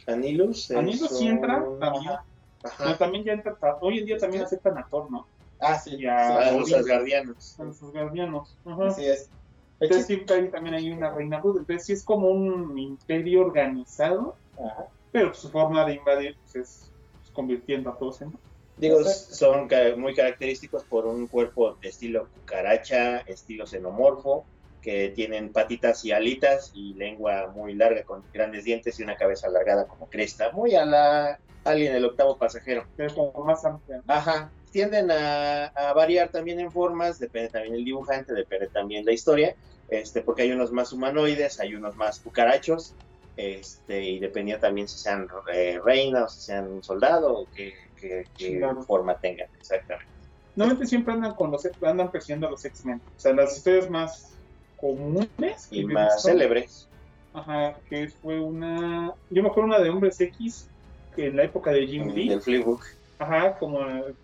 Anilus. 0.06 0.70
Anilus. 0.70 1.18
Sí 1.18 1.28
entra 1.28 1.64
también. 1.80 2.14
Pero 2.62 2.74
Ajá. 2.74 2.98
también 2.98 3.24
ya 3.24 3.32
entra. 3.32 3.56
Hoy 3.80 3.98
en 4.00 4.06
día 4.06 4.18
también 4.18 4.42
aceptan 4.44 4.76
a 4.78 4.86
Thor, 4.90 5.10
¿no? 5.10 5.26
Ah, 5.58 5.78
sí. 5.78 6.04
Ah, 6.06 6.50
sí, 6.52 6.58
los 6.58 6.72
Asgardianos. 6.72 7.58
A 7.58 7.72
sus 7.72 7.92
guardianos. 7.92 8.58
Ajá. 8.64 8.86
Así 8.88 9.06
es. 9.06 9.30
Entonces 9.78 10.06
siempre 10.06 10.36
hay, 10.36 10.50
también 10.50 10.74
hay 10.74 10.90
una 10.92 11.10
reina 11.14 11.40
Ruth. 11.40 11.58
Entonces 11.60 11.86
sí 11.86 11.92
es 11.94 12.04
como 12.04 12.28
un 12.28 12.78
imperio 12.78 13.40
organizado, 13.40 14.36
Ajá. 14.58 14.88
pero 15.10 15.32
su 15.32 15.48
forma 15.50 15.86
de 15.86 15.94
invadir 15.94 16.36
pues, 16.42 16.54
es 16.56 16.92
pues, 17.18 17.30
convirtiendo 17.32 17.90
a 17.90 17.98
todos 17.98 18.20
en. 18.20 18.32
Digo, 18.76 19.02
son 19.04 19.68
ca- 19.68 19.94
muy 19.96 20.14
característicos 20.14 20.84
por 20.84 21.06
un 21.06 21.26
cuerpo 21.28 21.76
de 21.82 21.88
estilo 21.90 22.28
cucaracha, 22.32 23.18
estilo 23.20 23.66
xenomorfo, 23.66 24.46
que 24.80 25.10
tienen 25.10 25.52
patitas 25.52 26.04
y 26.04 26.12
alitas 26.12 26.70
y 26.72 26.94
lengua 26.94 27.50
muy 27.54 27.74
larga 27.74 28.02
con 28.04 28.24
grandes 28.32 28.64
dientes 28.64 28.98
y 28.98 29.02
una 29.02 29.16
cabeza 29.16 29.48
alargada 29.48 29.86
como 29.86 30.08
cresta, 30.08 30.50
muy 30.52 30.74
a 30.74 30.84
la 30.84 31.40
Alien, 31.64 31.94
el 31.94 32.04
octavo 32.06 32.38
pasajero. 32.38 32.86
Pero 32.96 33.14
como 33.14 33.44
más 33.44 33.64
amplia. 33.64 34.02
Ajá. 34.06 34.54
Tienden 34.72 35.10
a, 35.10 35.66
a 35.66 35.92
variar 35.92 36.30
también 36.30 36.60
en 36.60 36.70
formas, 36.70 37.18
depende 37.18 37.50
también 37.50 37.74
el 37.74 37.84
dibujante, 37.84 38.32
depende 38.32 38.68
también 38.70 39.04
la 39.04 39.12
historia, 39.12 39.54
este, 39.88 40.22
porque 40.22 40.42
hay 40.42 40.52
unos 40.52 40.72
más 40.72 40.92
humanoides, 40.92 41.58
hay 41.60 41.74
unos 41.74 41.96
más 41.96 42.20
cucarachos, 42.20 42.96
este, 43.36 44.02
y 44.02 44.20
dependía 44.20 44.60
también 44.60 44.86
si 44.88 44.98
sean 44.98 45.26
eh, 45.52 45.78
reina 45.84 46.24
o 46.24 46.28
si 46.28 46.40
sean 46.40 46.70
un 46.70 46.82
soldado 46.82 47.32
o 47.40 47.48
qué, 47.52 47.72
qué- 47.96 48.24
qué 48.36 48.58
Claro. 48.58 48.82
forma 48.84 49.18
tengan, 49.18 49.48
exactamente. 49.58 50.06
Normalmente 50.54 50.86
siempre 50.88 51.14
andan 51.14 51.34
con 51.34 51.50
los 51.50 51.66
andan 51.82 52.10
persiguiendo 52.10 52.46
a 52.46 52.50
los 52.50 52.64
X-Men. 52.64 52.98
O 52.98 53.18
sea, 53.18 53.32
las 53.32 53.56
historias 53.56 53.88
más 53.90 54.39
comunes 54.80 55.68
Y 55.70 55.84
más 55.84 56.14
visto, 56.14 56.28
célebres. 56.28 56.88
Ajá, 57.32 57.76
que 57.88 58.08
fue 58.08 58.40
una. 58.40 59.12
Yo 59.30 59.42
me 59.42 59.48
acuerdo 59.48 59.68
una 59.68 59.78
de 59.78 59.90
Hombres 59.90 60.20
X, 60.20 60.68
que 61.14 61.26
en 61.26 61.36
la 61.36 61.44
época 61.44 61.70
de 61.70 61.86
Jim 61.86 62.08
Lee. 62.08 62.28
del 62.28 62.40
Flipbook. 62.40 62.84
Ajá, 63.18 63.58
como 63.58 63.80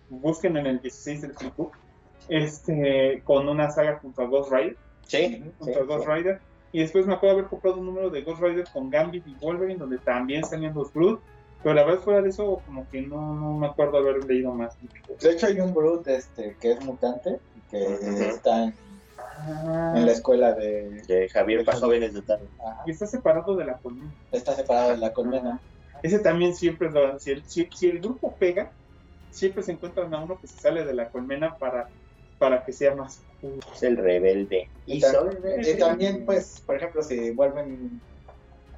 busquen 0.09 0.57
en 0.57 0.65
el 0.65 0.81
16 0.81 1.21
del 1.21 1.33
flipbook, 1.35 1.71
este, 2.29 3.21
con 3.23 3.47
una 3.47 3.69
saga 3.69 3.99
junto 4.01 4.23
a 4.23 4.25
Ghost 4.25 4.51
Rider, 4.51 4.75
Sí, 5.03 5.17
sí, 5.17 5.43
junto 5.59 5.79
a 5.79 5.83
Ghost 5.83 6.05
sí. 6.05 6.11
Rider, 6.11 6.39
y 6.71 6.79
después 6.79 7.05
me 7.05 7.13
acuerdo 7.13 7.37
haber 7.37 7.47
comprado 7.47 7.77
un 7.77 7.85
número 7.85 8.09
de 8.09 8.23
Ghost 8.23 8.41
Rider 8.41 8.65
con 8.73 8.89
Gambit 8.89 9.25
y 9.27 9.35
Wolverine, 9.35 9.77
donde 9.77 9.99
también 9.99 10.43
salían 10.43 10.73
los 10.73 10.91
Brood, 10.91 11.19
pero 11.61 11.75
la 11.75 11.83
verdad 11.83 12.01
fuera 12.01 12.21
de 12.21 12.29
eso, 12.29 12.61
como 12.65 12.89
que 12.89 13.01
no, 13.01 13.35
no 13.35 13.53
me 13.53 13.67
acuerdo 13.67 13.97
haber 13.97 14.23
leído 14.25 14.51
más. 14.53 14.75
De 15.21 15.31
hecho, 15.31 15.45
hay 15.45 15.59
un 15.59 15.73
Brute 15.73 16.15
este, 16.15 16.55
que 16.59 16.71
es 16.71 16.83
mutante 16.83 17.39
y 17.55 17.69
que 17.69 18.29
está 18.29 18.63
en, 18.63 18.73
Ah, 19.39 19.93
en 19.95 20.05
la 20.05 20.11
escuela 20.11 20.53
de. 20.53 21.01
De 21.07 21.29
Javier 21.29 21.63
para 21.65 21.79
jóvenes 21.79 22.13
de. 22.13 22.21
Ajá. 22.33 22.83
y 22.85 22.91
está 22.91 23.07
separado 23.07 23.55
de 23.55 23.65
la 23.65 23.77
colmena. 23.77 24.11
Está 24.31 24.55
separado 24.55 24.91
de 24.91 24.97
la 24.97 25.13
colmena. 25.13 25.59
Ese 26.03 26.19
también 26.19 26.55
siempre, 26.55 26.91
lo, 26.91 27.19
si, 27.19 27.31
el, 27.31 27.43
si, 27.45 27.67
si 27.75 27.89
el 27.89 27.99
grupo 27.99 28.35
pega, 28.37 28.71
siempre 29.31 29.63
se 29.63 29.71
encuentran 29.71 30.13
a 30.13 30.23
uno 30.23 30.39
que 30.39 30.47
se 30.47 30.59
sale 30.59 30.85
de 30.85 30.93
la 30.93 31.09
colmena 31.09 31.57
para, 31.57 31.89
para 32.37 32.63
que 32.63 32.71
sea 32.71 32.95
más. 32.95 33.21
Es 33.73 33.83
el 33.83 33.97
rebelde. 33.97 34.69
Y, 34.85 34.97
Y 34.97 35.69
y 35.69 35.77
también, 35.77 36.25
pues, 36.25 36.61
por 36.65 36.75
ejemplo, 36.75 37.01
si 37.03 37.31
vuelven 37.31 38.01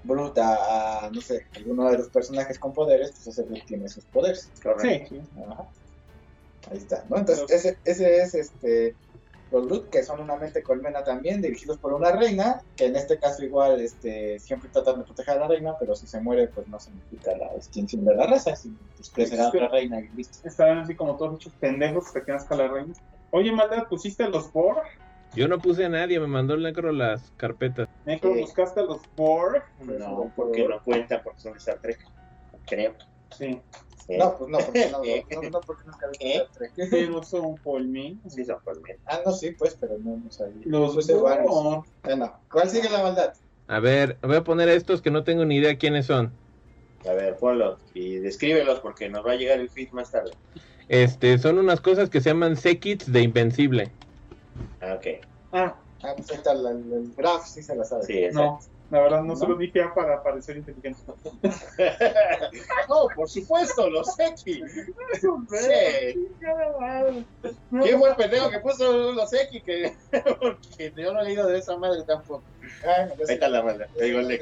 Brute 0.04 0.42
a, 0.42 1.10
no 1.14 1.22
sé, 1.22 1.46
alguno 1.56 1.90
de 1.92 1.98
los 1.98 2.10
personajes 2.10 2.58
con 2.58 2.74
poderes, 2.74 3.12
pues 3.12 3.28
ese 3.38 3.44
tiene 3.66 3.90
sus 3.90 4.06
poderes. 4.06 4.50
correcto. 4.64 5.16
Sí. 5.16 5.22
Ajá. 5.46 5.66
Ahí 6.72 6.78
está, 6.78 7.04
¿no? 7.10 7.18
Entonces, 7.18 7.50
ese, 7.50 7.78
ese 7.86 8.18
es 8.22 8.34
este 8.34 8.96
los 9.52 9.66
Brut, 9.66 9.90
que 9.90 10.04
son 10.04 10.20
una 10.20 10.36
mente 10.36 10.62
colmena 10.62 11.04
también, 11.04 11.42
dirigidos 11.42 11.78
por 11.78 11.94
una 11.94 12.12
reina, 12.12 12.62
que 12.76 12.86
en 12.86 12.96
este 12.96 13.18
caso 13.18 13.44
igual 13.44 13.80
este, 13.82 14.40
siempre 14.40 14.70
tratan 14.70 15.00
de 15.00 15.04
proteger 15.06 15.38
a 15.38 15.42
la 15.42 15.48
reina, 15.48 15.76
pero 15.80 15.96
si 15.96 16.06
se 16.08 16.20
muere, 16.20 16.48
pues 16.48 16.68
no 16.68 16.80
significa 16.80 17.36
la 17.36 17.48
extinción 17.56 18.06
de 18.06 18.16
la 18.16 18.28
raza, 18.28 18.56
sino 18.56 18.78
pues 18.96 19.10
crecerá 19.10 19.48
otra 19.48 19.68
reina 19.70 20.00
y 20.00 20.08
listo. 20.10 20.48
Estaban 20.48 20.80
así 20.80 20.96
como 20.96 21.18
todos 21.18 21.32
muchos 21.32 21.54
pendejos 21.54 22.12
que 22.12 22.32
nazca 22.32 22.56
la 22.56 22.68
reina. 22.68 22.94
Oye, 23.32 23.52
Maldad, 23.52 23.88
¿pusiste 23.88 24.24
a 24.24 24.30
los 24.30 24.52
Borg? 24.52 24.84
Yo 25.36 25.48
no 25.48 25.60
puse 25.60 25.86
a 25.86 25.90
nadie, 25.90 26.20
me 26.20 26.26
mandó 26.28 26.56
el 26.56 26.64
necro 26.64 26.92
las 26.92 27.32
carpetas. 27.38 27.88
Necro, 28.06 28.34
Sí. 28.34 28.42
¿buscaste 28.42 28.80
a 28.80 28.84
los 28.84 29.02
Borg? 29.16 29.64
No, 29.84 30.32
porque 30.36 30.68
no 30.68 30.84
cuenta, 30.84 31.22
porque 31.22 31.40
son 31.40 31.54
de 31.54 31.60
Star 31.60 31.78
Trek. 31.80 32.00
Creo. 32.66 32.94
Sí. 33.38 33.62
No, 34.18 34.38
pues 34.38 34.50
no, 34.50 34.58
porque 34.58 34.90
no, 34.92 35.42
no, 35.42 35.50
no, 35.50 35.62
porque 35.62 35.84
nunca 35.86 36.08
vi. 36.08 36.32
Star 36.32 36.48
Trek. 36.52 36.72
Pero 36.90 37.24
son 37.24 37.56
Polmin. 37.58 38.22
Sí, 38.28 38.44
son. 38.44 38.58
Ah, 39.06 39.22
no, 39.26 39.32
sí, 39.32 39.52
pues, 39.52 39.78
pero 39.80 39.98
no, 40.00 40.18
no 40.18 40.32
sabía. 40.32 40.64
Los 40.66 40.96
Puse 40.96 41.14
varios. 41.16 41.50
Borg. 41.50 41.86
Bueno, 42.04 42.34
¿cuál 42.52 42.70
sigue 42.70 42.90
la 42.90 43.04
maldad? 43.04 43.34
A 43.68 43.80
ver, 43.80 44.18
voy 44.24 44.36
a 44.36 44.44
poner 44.44 44.70
a 44.70 44.74
estos 44.74 45.02
que 45.02 45.12
no 45.12 45.24
tengo 45.24 45.46
ni 45.46 45.58
idea 45.58 45.78
quiénes 45.78 46.08
son. 46.08 46.32
A 47.08 47.14
ver, 47.14 47.38
ponlos 47.38 47.80
y 47.94 48.16
descríbelos 48.16 48.80
porque 48.80 49.10
nos 49.10 49.26
va 49.26 49.34
a 49.34 49.36
llegar 49.36 49.60
el 49.60 49.70
feed 49.70 49.92
más 49.92 50.12
tarde. 50.12 50.32
Este, 50.88 51.38
son 51.38 51.60
unas 51.60 51.80
cosas 51.80 52.10
que 52.10 52.20
se 52.20 52.32
llaman 52.32 52.58
Sekits 52.58 53.12
de 53.12 53.22
Invencible. 53.22 53.92
Ah, 54.82 54.96
ok. 54.96 55.06
Ah, 55.52 55.76
Ah, 56.02 56.14
pues 56.16 56.32
ahí 56.32 56.38
está 56.38 56.54
el, 56.54 56.66
el, 56.66 56.94
el 56.94 57.14
graph, 57.16 57.46
sí 57.46 57.62
se 57.62 57.76
la 57.76 57.84
sabe. 57.84 58.04
Sí, 58.04 58.18
exacto. 58.20 58.42
no. 58.42 58.79
La 58.90 59.02
verdad, 59.02 59.22
no, 59.22 59.34
¿No? 59.34 59.36
solo 59.36 59.56
dije 59.56 59.84
A 59.84 59.94
para 59.94 60.24
parecer 60.24 60.58
inteligente. 60.58 61.00
no, 62.90 63.08
por 63.16 63.30
supuesto, 63.30 63.90
los 63.90 64.20
X. 64.20 64.62
Sí. 65.22 66.30
Qué 67.84 67.96
buen 67.96 68.16
pendejo 68.16 68.50
que 68.50 68.60
puso 68.60 69.12
los 69.12 69.32
X, 69.32 69.64
que 69.64 69.94
porque 70.40 70.92
yo 70.96 71.14
no 71.14 71.22
he 71.22 71.26
leído 71.26 71.48
de 71.48 71.60
esa 71.60 71.78
madre 71.78 72.04
tampoco. 72.08 72.44
Ay, 72.84 73.06
me 73.06 73.12
Ahí 73.12 73.36
está 73.36 73.48
la 73.48 73.62
mala, 73.62 73.88
te 73.96 74.06
digo 74.06 74.20
el 74.20 74.40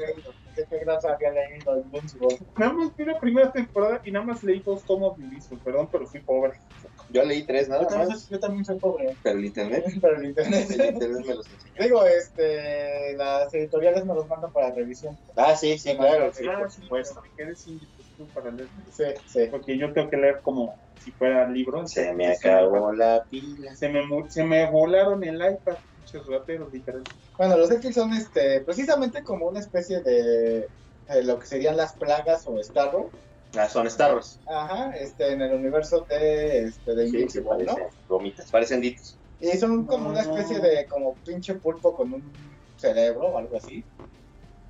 ¿Qué, 0.58 0.62
Leco. 0.62 0.70
qué, 0.70 0.78
qué 0.78 0.84
graph 0.84 1.04
había 1.04 1.30
leído 1.32 1.80
Invincible? 1.80 2.28
Nada 2.56 2.72
más 2.72 2.96
vi 2.96 3.04
la 3.04 3.18
primera 3.20 3.52
temporada 3.52 4.00
y 4.04 4.12
nada 4.12 4.26
más 4.26 4.42
leí 4.42 4.62
dos 4.62 4.84
tomos 4.84 5.16
de. 5.16 5.58
Perdón, 5.64 5.88
pero 5.90 6.06
fui 6.06 6.20
pobre. 6.22 6.52
Yo 7.08 7.24
leí 7.24 7.46
tres 7.46 7.68
nada 7.68 7.82
Yo 7.82 7.88
también, 7.88 8.08
más, 8.08 8.24
soy- 8.24 8.34
yo 8.36 8.40
también 8.40 8.64
soy 8.64 8.78
pobre, 8.78 9.18
pero 9.22 9.38
el 9.38 9.44
internet, 9.44 9.84
pero 10.00 10.16
el 10.16 10.26
internet. 10.26 10.66
el 10.70 10.94
internet 10.94 11.26
me 11.26 11.34
los 11.34 11.50
enseñó. 11.50 11.74
Digo, 11.84 12.04
este, 12.04 13.16
las 13.16 13.52
editoriales 13.54 14.04
me 14.04 14.14
los 14.14 14.28
mandan 14.28 14.52
para 14.52 14.72
revisión. 14.72 15.18
Ah, 15.36 15.54
sí, 15.56 15.78
sí, 15.78 15.96
claro, 15.96 16.32
sí, 16.32 16.44
por 16.46 16.70
sí, 16.70 16.82
supuesto. 16.82 17.20
Me 17.22 17.30
quedé 17.36 17.56
sin 17.56 17.78
YouTube 17.80 18.32
para 18.32 18.50
leer. 18.50 18.68
Sí, 18.90 19.04
sí. 19.26 19.46
Porque 19.50 19.78
yo 19.78 19.92
tengo 19.92 20.10
que 20.10 20.16
leer 20.16 20.40
como 20.42 20.74
si 20.98 21.12
fuera 21.12 21.48
libro. 21.48 21.86
Se 21.86 22.12
me 22.12 22.28
acabó 22.28 22.92
la 22.92 23.24
pila. 23.30 23.74
Se 23.76 23.88
me, 23.88 24.02
se 24.28 24.44
me 24.44 24.70
volaron 24.70 25.22
el 25.24 25.36
iPad. 25.36 25.76
Bueno, 27.36 27.56
los 27.56 27.70
X 27.70 27.94
son 27.94 28.12
este, 28.12 28.60
precisamente 28.60 29.22
como 29.22 29.46
una 29.46 29.60
especie 29.60 30.00
de, 30.00 30.68
de 31.08 31.22
lo 31.24 31.38
que 31.38 31.46
serían 31.46 31.76
las 31.76 31.92
plagas 31.94 32.44
o 32.46 32.62
Starro. 32.62 33.10
Ah, 33.56 33.68
son 33.68 33.90
Starros. 33.90 34.38
Ajá, 34.46 34.90
este, 34.96 35.32
en 35.32 35.42
el 35.42 35.54
universo 35.54 36.06
de, 36.08 36.64
este, 36.64 36.94
de 36.94 37.04
Sí, 37.04 37.10
sí, 37.10 37.16
Invincible, 37.16 37.64
¿no? 37.64 37.74
parecen 37.74 37.88
gomitas, 38.08 38.50
parecen 38.50 38.80
ditos. 38.80 39.16
Y 39.40 39.56
son 39.56 39.86
como 39.86 40.10
una 40.10 40.20
especie 40.20 40.58
de 40.58 40.86
como 40.86 41.14
pinche 41.24 41.54
pulpo 41.54 41.94
con 41.94 42.12
un 42.12 42.22
cerebro 42.76 43.28
o 43.28 43.38
algo 43.38 43.56
así. 43.56 43.84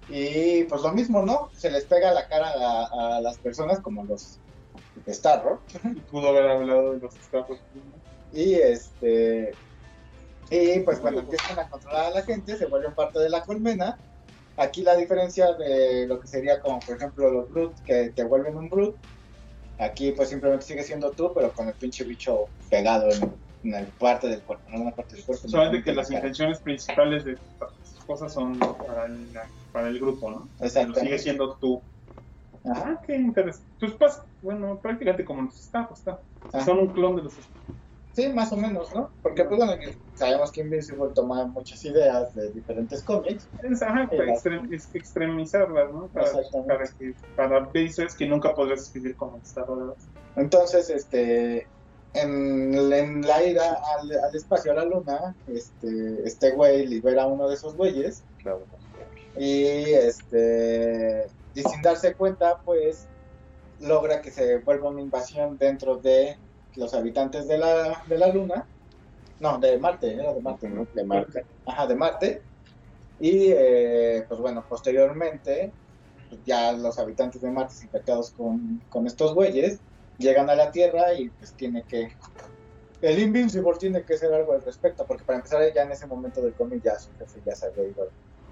Y 0.08 0.64
pues 0.64 0.82
lo 0.82 0.92
mismo, 0.92 1.22
¿no? 1.22 1.50
Se 1.54 1.70
les 1.70 1.84
pega 1.84 2.12
la 2.12 2.28
cara 2.28 2.50
a, 2.50 3.16
a 3.16 3.20
las 3.20 3.38
personas 3.38 3.80
como 3.80 4.04
los 4.04 4.38
Starro. 5.06 5.60
Pudo 6.10 6.28
haber 6.28 6.48
hablado 6.48 6.92
de 6.92 7.00
los 7.00 7.16
escapos. 7.16 7.58
Y 8.32 8.54
este. 8.54 9.52
Y 10.50 10.80
pues 10.80 10.98
cuando 11.00 11.20
empiezan 11.20 11.58
a 11.58 11.68
controlar 11.68 12.06
a 12.06 12.10
la 12.10 12.22
gente, 12.22 12.56
se 12.56 12.66
vuelven 12.66 12.94
parte 12.94 13.18
de 13.18 13.28
la 13.28 13.42
colmena. 13.42 13.98
Aquí 14.56 14.82
la 14.82 14.96
diferencia 14.96 15.52
de 15.54 16.06
lo 16.06 16.18
que 16.20 16.26
sería 16.26 16.60
como, 16.60 16.80
por 16.80 16.96
ejemplo, 16.96 17.30
los 17.30 17.50
Brut, 17.50 17.78
que 17.84 18.10
te 18.10 18.24
vuelven 18.24 18.56
un 18.56 18.68
Brut. 18.68 18.96
Aquí 19.78 20.12
pues 20.12 20.28
simplemente 20.30 20.66
sigue 20.66 20.82
siendo 20.82 21.12
tú, 21.12 21.32
pero 21.34 21.52
con 21.52 21.68
el 21.68 21.74
pinche 21.74 22.02
bicho 22.04 22.46
pegado 22.68 23.08
en, 23.12 23.32
en 23.62 23.74
el 23.74 23.86
parte 23.92 24.26
del 24.28 24.42
cuerpo, 24.42 24.64
no 24.70 24.76
en 24.76 24.82
una 24.82 24.90
parte 24.96 25.16
del 25.16 25.24
cuerpo. 25.24 25.46
Solamente 25.48 25.84
que 25.84 25.90
la 25.92 26.02
las 26.02 26.10
intenciones 26.10 26.58
principales 26.60 27.24
de 27.24 27.32
estas 27.32 28.04
cosas 28.06 28.32
son 28.32 28.58
para 28.58 29.06
el, 29.06 29.28
para 29.70 29.88
el 29.88 30.00
grupo, 30.00 30.30
¿no? 30.30 30.48
Exactamente. 30.60 31.00
sigue 31.02 31.18
siendo 31.18 31.56
tú. 31.56 31.80
Ajá, 32.64 32.94
Ah, 32.96 33.02
qué 33.06 33.14
interesante. 33.14 33.68
Tus 33.78 33.92
pas, 33.94 34.20
bueno, 34.42 34.80
prácticamente 34.80 35.24
como 35.24 35.42
los 35.42 35.60
está. 35.60 35.88
ajá. 36.52 36.64
Son 36.64 36.78
un 36.78 36.88
clon 36.88 37.16
de 37.16 37.22
los. 37.22 37.34
Sí, 38.18 38.28
más 38.32 38.50
o 38.52 38.56
menos, 38.56 38.92
¿no? 38.92 39.12
Porque 39.22 39.44
pues 39.44 39.58
bueno, 39.58 39.80
sabemos 40.16 40.50
que 40.50 40.62
Invincible 40.62 41.10
toma 41.14 41.46
muchas 41.46 41.84
ideas 41.84 42.34
de 42.34 42.50
diferentes 42.50 43.00
cómics. 43.04 43.48
Ajá, 43.80 44.08
para 44.10 44.24
extrem- 44.34 44.68
extremizarlas, 44.92 45.92
¿no? 45.92 46.08
Para, 46.08 46.32
para, 46.66 46.84
que, 46.98 47.14
para 47.36 47.60
veces 47.60 48.16
que 48.16 48.26
nunca 48.26 48.52
podrías 48.56 48.80
escribir 48.80 49.14
como 49.14 49.40
rodeado. 49.54 49.96
Entonces, 50.34 50.90
este, 50.90 51.68
en, 52.14 52.74
en 52.92 53.22
la 53.22 53.44
ida 53.44 53.78
al, 54.00 54.10
al 54.10 54.34
espacio, 54.34 54.72
a 54.72 54.74
la 54.74 54.84
luna, 54.84 55.36
este, 55.46 56.20
este 56.24 56.50
güey 56.50 56.88
libera 56.88 57.22
a 57.22 57.26
uno 57.28 57.48
de 57.48 57.54
esos 57.54 57.76
güeyes 57.76 58.24
Claro. 58.38 58.66
y, 59.36 59.62
este, 59.92 61.28
y 61.54 61.62
sin 61.62 61.82
darse 61.82 62.14
cuenta, 62.14 62.60
pues, 62.64 63.06
logra 63.78 64.20
que 64.22 64.32
se 64.32 64.58
vuelva 64.58 64.88
una 64.90 65.02
invasión 65.02 65.56
dentro 65.56 65.98
de 65.98 66.36
los 66.78 66.94
habitantes 66.94 67.46
de 67.48 67.58
la, 67.58 68.02
de 68.06 68.18
la 68.18 68.28
luna. 68.28 68.66
No, 69.40 69.58
de 69.58 69.78
Marte, 69.78 70.14
era 70.14 70.32
de 70.32 70.40
Marte, 70.40 70.68
¿no? 70.68 70.86
De 70.94 71.04
marca. 71.04 71.42
Ajá, 71.66 71.86
de 71.86 71.94
Marte. 71.94 72.42
Y, 73.20 73.48
eh, 73.50 74.24
pues 74.28 74.40
bueno, 74.40 74.64
posteriormente, 74.68 75.72
pues, 76.28 76.40
ya 76.44 76.72
los 76.72 76.98
habitantes 76.98 77.40
de 77.42 77.50
Marte 77.50 77.74
infectados 77.82 78.30
con, 78.30 78.80
con 78.88 79.06
estos 79.06 79.34
güeyes 79.34 79.78
llegan 80.18 80.50
a 80.50 80.54
la 80.54 80.70
Tierra 80.72 81.12
y 81.14 81.28
pues 81.30 81.52
tiene 81.52 81.82
que... 81.82 82.12
El 83.00 83.18
Invincible 83.20 83.74
tiene 83.78 84.02
que 84.02 84.14
hacer 84.14 84.32
algo 84.34 84.52
al 84.54 84.62
respecto, 84.62 85.04
porque 85.06 85.22
para 85.22 85.38
empezar 85.38 85.62
ya 85.72 85.82
en 85.82 85.92
ese 85.92 86.06
momento 86.06 86.40
del 86.42 86.52
cómic 86.54 86.82
ya 86.82 86.98
su 86.98 87.10
jefe 87.18 87.40
ya 87.46 87.54
se 87.54 87.66
había 87.66 87.84
ido 87.84 88.08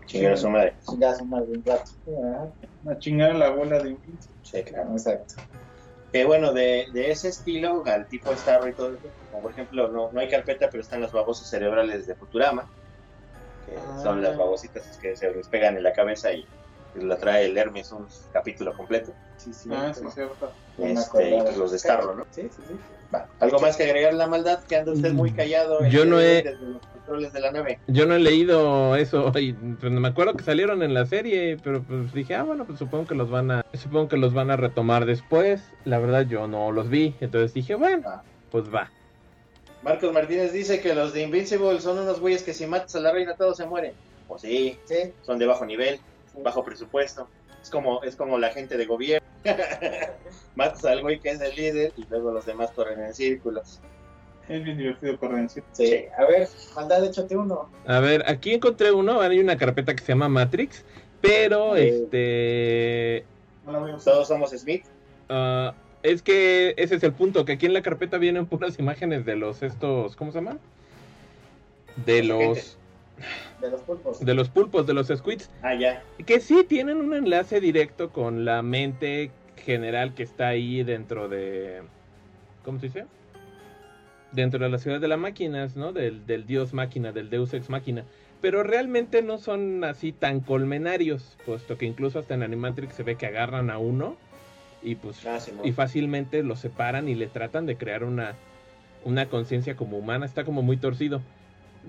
Chingar 0.07 0.33
a 0.35 0.37
su 0.37 0.49
madre. 0.49 0.75
ya 0.99 1.11
hace 1.11 1.25
más 1.25 1.49
de 1.49 1.59
un 1.59 1.65
rato. 1.65 1.91
Ajá, 2.07 2.93
A 2.93 2.99
chingar 2.99 3.33
a 3.33 3.35
la 3.35 3.47
abuela 3.47 3.81
de 3.81 3.91
Invincible. 3.91 4.37
Sí, 4.43 4.63
claro. 4.63 4.93
exacto. 4.93 5.35
Que 6.17 6.25
bueno, 6.25 6.55
de, 6.55 6.87
de 6.95 7.11
ese 7.11 7.29
estilo, 7.29 7.83
al 7.85 8.07
tipo 8.09 8.35
Starro 8.35 8.67
y 8.69 8.73
todo 8.73 8.89
eso, 8.89 9.01
como 9.31 9.43
por 9.43 9.51
ejemplo, 9.53 9.89
no, 9.89 10.11
no 10.11 10.19
hay 10.19 10.29
carpeta, 10.31 10.69
pero 10.71 10.81
están 10.81 11.03
los 11.03 11.13
babosos 11.13 11.47
cerebrales 11.47 12.07
de 12.07 12.15
Futurama, 12.15 12.63
que 13.67 13.77
Ah. 13.77 14.01
son 14.03 14.23
las 14.23 14.35
babositas 14.39 14.83
que 14.97 15.15
se 15.15 15.31
les 15.31 15.47
pegan 15.49 15.77
en 15.77 15.83
la 15.83 15.93
cabeza 15.93 16.33
y 16.33 16.47
la 16.95 17.19
trae 17.19 17.45
el 17.45 17.59
Hermes 17.59 17.93
un 17.93 18.09
capítulo 18.33 18.75
completo. 18.75 19.13
Sí, 19.37 19.53
sí. 19.53 19.69
Ah, 19.71 19.93
sí, 19.93 20.05
cierto. 20.15 20.51
Este, 20.79 21.37
y 21.37 21.43
pues 21.43 21.57
los 21.59 21.73
de 21.73 21.79
Starro, 21.81 22.15
¿no? 22.15 22.25
Sí, 22.31 22.49
sí, 22.57 22.63
sí. 22.67 22.75
Va. 23.15 23.29
Algo 23.39 23.59
más 23.59 23.77
que 23.77 23.83
agregar 23.85 24.15
la 24.15 24.27
maldad, 24.27 24.65
que 24.65 24.77
anda 24.77 24.93
usted 24.93 25.13
muy 25.13 25.33
callado 25.33 25.85
Yo 25.89 26.07
no 26.07 26.19
he- 26.19 26.43
controles 27.07 27.33
de 27.33 27.41
la 27.41 27.53
nave. 27.53 27.79
Yo 27.87 28.07
no 28.07 28.15
he 28.15 28.19
leído 28.19 28.97
eso 28.97 29.33
y 29.39 29.53
pues, 29.53 29.93
me 29.93 30.09
acuerdo 30.09 30.35
que 30.35 30.45
salieron 30.45 30.83
en 30.83 30.93
la 30.93 31.07
serie, 31.07 31.57
pero 31.63 31.83
pues 31.83 32.13
dije, 32.13 32.35
ah, 32.35 32.43
bueno, 32.43 32.65
pues 32.65 32.79
supongo 32.79 33.07
que 33.07 33.15
los 33.15 33.31
van 33.31 33.51
a 33.51 33.67
supongo 33.75 34.09
que 34.09 34.17
los 34.17 34.35
van 34.35 34.51
a 34.51 34.57
retomar 34.57 35.07
después. 35.07 35.63
La 35.85 35.99
verdad 35.99 36.27
yo 36.27 36.47
no 36.49 36.73
los 36.73 36.89
vi, 36.89 37.15
entonces 37.21 37.55
dije, 37.55 37.75
bueno, 37.75 38.03
Ah. 38.07 38.23
pues 38.51 38.65
va. 38.73 38.91
Marcos 39.83 40.13
Martínez 40.13 40.53
dice 40.53 40.81
que 40.81 40.95
los 40.95 41.13
de 41.13 41.23
Invincible 41.23 41.81
son 41.81 41.99
unos 41.99 42.19
güeyes 42.19 42.43
que 42.43 42.53
si 42.53 42.67
matas 42.67 42.97
a 42.97 43.01
la 43.01 43.13
reina 43.13 43.35
todos 43.37 43.57
se 43.57 43.67
mueren. 43.67 43.93
Pues 44.27 44.43
sí, 44.43 44.77
Sí, 44.85 45.13
son 45.23 45.39
de 45.39 45.47
bajo 45.47 45.65
nivel, 45.65 46.01
bajo 46.43 46.65
presupuesto. 46.65 47.29
Es 47.63 47.71
como, 47.71 48.03
es 48.03 48.17
como 48.17 48.39
la 48.39 48.51
gente 48.51 48.77
de 48.77 48.85
gobierno. 48.87 49.27
Matas 50.57 50.85
al 50.85 51.03
güey 51.03 51.21
que 51.21 51.31
es 51.31 51.41
el 51.41 51.55
líder 51.55 51.93
y 51.97 52.05
luego 52.09 52.33
los 52.33 52.47
demás 52.47 52.71
corren 52.73 53.01
en 53.01 53.15
círculos. 53.15 53.81
Es 54.49 54.63
bien 54.63 54.79
divertido 54.79 55.19
correr 55.19 55.49
sí. 55.51 55.61
Sí. 55.73 56.05
A 56.17 56.25
ver, 56.25 56.49
maldad, 56.75 57.05
échate 57.05 57.37
uno. 57.37 57.69
A 57.87 58.01
ver, 58.01 58.23
aquí 58.29 58.53
encontré 58.55 58.93
uno, 58.93 59.21
hay 59.21 59.41
una 59.41 59.57
carpeta 59.57 59.95
que 59.95 60.03
se 60.05 60.13
llama 60.13 60.29
Matrix, 60.29 60.85
pero 61.21 61.75
este 61.77 63.25
No 63.65 63.87
la. 63.87 63.99
Todos 63.99 64.29
somos 64.29 64.51
Smith. 64.53 64.85
ah, 65.29 65.75
es 66.03 66.23
que 66.23 66.75
ese 66.77 66.95
es 66.95 67.03
el 67.03 67.13
punto, 67.13 67.45
que 67.45 67.53
aquí 67.53 67.67
en 67.67 67.73
la 67.75 67.83
carpeta 67.83 68.19
vienen 68.19 68.47
puras 68.47 68.79
imágenes 68.79 69.25
de 69.25 69.35
los 69.35 69.63
estos, 69.63 70.15
¿cómo 70.15 70.31
se 70.31 70.39
llaman? 70.39 70.61
De 72.05 72.23
Los 72.23 72.39
los 72.39 72.79
De 73.61 73.71
los 73.71 73.81
pulpos. 73.81 74.21
de 74.25 74.35
los 74.35 74.49
pulpos, 74.49 74.87
de 74.87 74.95
los 74.95 75.09
squids. 75.09 75.51
Ah, 75.63 75.75
ya. 75.75 76.05
Que 76.25 76.39
sí 76.41 76.63
tienen 76.69 76.99
un 76.99 77.15
enlace 77.15 77.61
directo 77.61 78.11
con 78.11 78.45
la 78.45 78.63
mente 78.63 79.33
general 79.57 80.15
que 80.15 80.23
está 80.23 80.49
ahí 80.49 80.85
dentro 80.85 81.29
de. 81.29 81.83
¿Cómo 82.65 82.79
se 82.79 82.87
dice? 82.87 83.07
Dentro 84.37 84.63
de 84.63 84.69
la 84.71 84.79
ciudad 84.79 85.01
de 85.01 85.09
las 85.09 85.19
máquinas, 85.19 85.75
¿no? 85.77 85.93
Del, 85.93 86.27
del 86.27 86.47
dios 86.47 86.73
máquina, 86.75 87.11
del 87.11 87.31
deus 87.31 87.53
ex 87.55 87.69
máquina. 87.71 88.05
Pero 88.43 88.63
realmente 88.63 89.23
no 89.23 89.39
son 89.39 89.83
así 89.83 90.13
tan 90.13 90.41
colmenarios, 90.41 91.37
puesto 91.47 91.79
que 91.79 91.87
incluso 91.87 92.19
hasta 92.19 92.35
en 92.35 92.43
Animatrix 92.43 92.95
se 92.95 93.03
ve 93.03 93.17
que 93.17 93.27
agarran 93.27 93.71
a 93.71 93.79
uno 93.79 94.17
y 94.83 94.95
pues 94.95 95.27
Ah, 95.27 95.41
sí, 95.41 95.53
y 95.65 95.73
fácilmente 95.73 96.43
lo 96.43 96.55
separan 96.55 97.09
y 97.09 97.15
le 97.15 97.27
tratan 97.29 97.65
de 97.67 97.77
crear 97.77 98.05
una, 98.05 98.35
una 99.05 99.27
conciencia 99.27 99.75
como 99.75 99.97
humana. 99.99 100.27
Está 100.27 100.45
como 100.45 100.63
muy 100.63 100.77
torcido. 100.77 101.23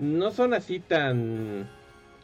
no 0.00 0.30
son 0.30 0.54
así 0.54 0.80
tan 0.80 1.68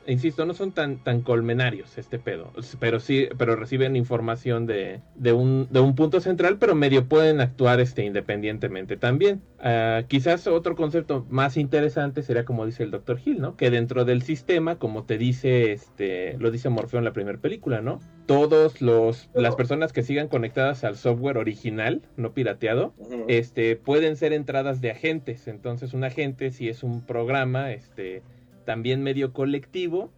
insisto, 0.07 0.45
no 0.47 0.55
son 0.55 0.73
tan, 0.73 1.03
tan 1.03 1.23
colmenarios 1.23 1.99
este 1.99 2.19
pedo, 2.19 2.53
pero 2.81 3.01
sí, 3.01 3.29
pero 3.39 3.57
reciben 3.57 3.97
información 3.97 4.67
de, 4.67 5.01
de, 5.15 5.33
un, 5.33 5.69
de 5.71 5.81
un 5.81 5.95
punto 5.95 6.21
central, 6.21 6.59
pero 6.59 6.75
medio 6.75 7.07
pueden 7.07 7.41
actuar 7.41 7.81
este, 7.81 8.05
independientemente 8.05 8.97
también. 8.97 9.43
Ah, 9.61 10.03
quizás 10.09 10.47
otro 10.47 10.77
concepto 10.77 11.27
más 11.31 11.57
interesante 11.57 12.23
sería 12.23 12.45
como 12.45 12.67
dice 12.67 12.83
el 12.83 12.91
Dr. 12.91 13.19
Hill, 13.25 13.41
¿no? 13.41 13.57
Que 13.57 13.71
dentro 13.71 14.05
del 14.05 14.23
sistema, 14.23 14.77
como 14.77 15.05
te 15.05 15.19
dice, 15.19 15.73
este, 15.73 16.37
lo 16.39 16.51
dice 16.51 16.69
Morfeo 16.69 16.99
en 16.99 17.05
la 17.05 17.13
primera 17.13 17.39
película, 17.39 17.81
¿no? 17.81 18.01
Todos 18.27 18.81
los, 18.81 19.29
las 19.35 19.55
personas 19.55 19.93
que 19.93 20.03
sigan 20.03 20.29
conectadas 20.29 20.85
al 20.85 20.97
software 20.97 21.39
original, 21.39 22.03
no 22.17 22.33
pirateado, 22.33 22.95
este, 23.29 23.77
pueden 23.77 24.17
ser 24.17 24.33
entradas 24.33 24.81
de 24.81 24.91
agentes. 24.91 25.49
Entonces, 25.49 25.93
un 25.95 26.05
agente, 26.05 26.51
si 26.51 26.69
es 26.69 26.83
un 26.83 27.03
programa, 27.05 27.73
este, 27.73 28.23
también 28.65 29.03
medio 29.03 29.33
colectivo, 29.33 30.13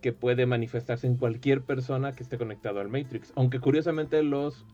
que 0.00 0.12
puede 0.12 0.44
manifestarse 0.46 1.06
en 1.06 1.16
cualquier 1.16 1.62
persona 1.62 2.12
que 2.12 2.22
esté 2.22 2.36
conectado 2.36 2.80
al 2.80 2.88
Matrix. 2.88 3.32
Aunque 3.36 3.58
curiosamente 3.60 4.22
los 4.22 4.66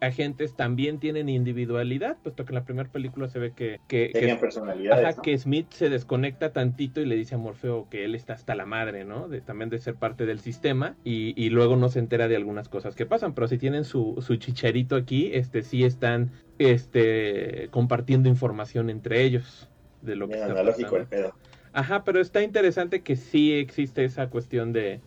agentes 0.00 0.54
también 0.54 1.00
tienen 1.00 1.28
individualidad, 1.30 2.18
puesto 2.22 2.44
que 2.44 2.50
en 2.52 2.56
la 2.56 2.64
primera 2.64 2.88
película 2.92 3.28
se 3.28 3.38
ve 3.38 3.52
que, 3.52 3.80
que, 3.88 4.10
que- 4.12 4.20
Tenían 4.20 4.38
personalidades. 4.38 5.04
ajá, 5.06 5.16
¿no? 5.16 5.22
que 5.22 5.38
Smith 5.38 5.66
se 5.70 5.88
desconecta 5.88 6.52
tantito 6.52 7.00
y 7.00 7.06
le 7.06 7.16
dice 7.16 7.34
a 7.34 7.38
Morfeo 7.38 7.88
que 7.88 8.04
él 8.04 8.14
está 8.14 8.34
hasta 8.34 8.54
la 8.54 8.66
madre, 8.66 9.04
¿no? 9.06 9.26
De, 9.26 9.40
también 9.40 9.70
de 9.70 9.78
ser 9.78 9.94
parte 9.94 10.26
del 10.26 10.38
sistema 10.38 10.96
y, 11.02 11.32
y 11.42 11.48
luego 11.48 11.76
no 11.76 11.88
se 11.88 11.98
entera 11.98 12.28
de 12.28 12.36
algunas 12.36 12.68
cosas 12.68 12.94
que 12.94 13.06
pasan, 13.06 13.34
pero 13.34 13.48
si 13.48 13.56
tienen 13.58 13.84
su, 13.84 14.16
su 14.24 14.36
chicharito 14.36 14.96
aquí, 14.96 15.30
este 15.32 15.62
sí 15.62 15.82
están 15.82 16.30
este 16.58 17.68
compartiendo 17.70 18.28
información 18.28 18.90
entre 18.90 19.22
ellos 19.22 19.68
de 20.02 20.14
lo 20.16 20.28
que 20.28 20.34
está 20.34 20.46
analógico 20.52 20.96
el 20.96 21.06
pedo. 21.06 21.34
Ajá, 21.76 22.04
pero 22.04 22.22
está 22.22 22.42
interesante 22.42 23.02
que 23.02 23.16
sí 23.16 23.52
existe 23.52 24.02
esa 24.02 24.30
cuestión 24.30 24.72
de 24.72 25.02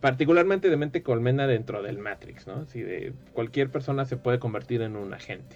particularmente 0.00 0.68
de 0.68 0.76
mente 0.76 1.04
colmena 1.04 1.46
dentro 1.46 1.80
del 1.80 1.98
Matrix, 1.98 2.48
¿no? 2.48 2.66
Si 2.66 2.82
de 2.82 3.12
cualquier 3.32 3.70
persona 3.70 4.04
se 4.04 4.16
puede 4.16 4.40
convertir 4.40 4.82
en 4.82 4.96
un 4.96 5.14
agente. 5.14 5.54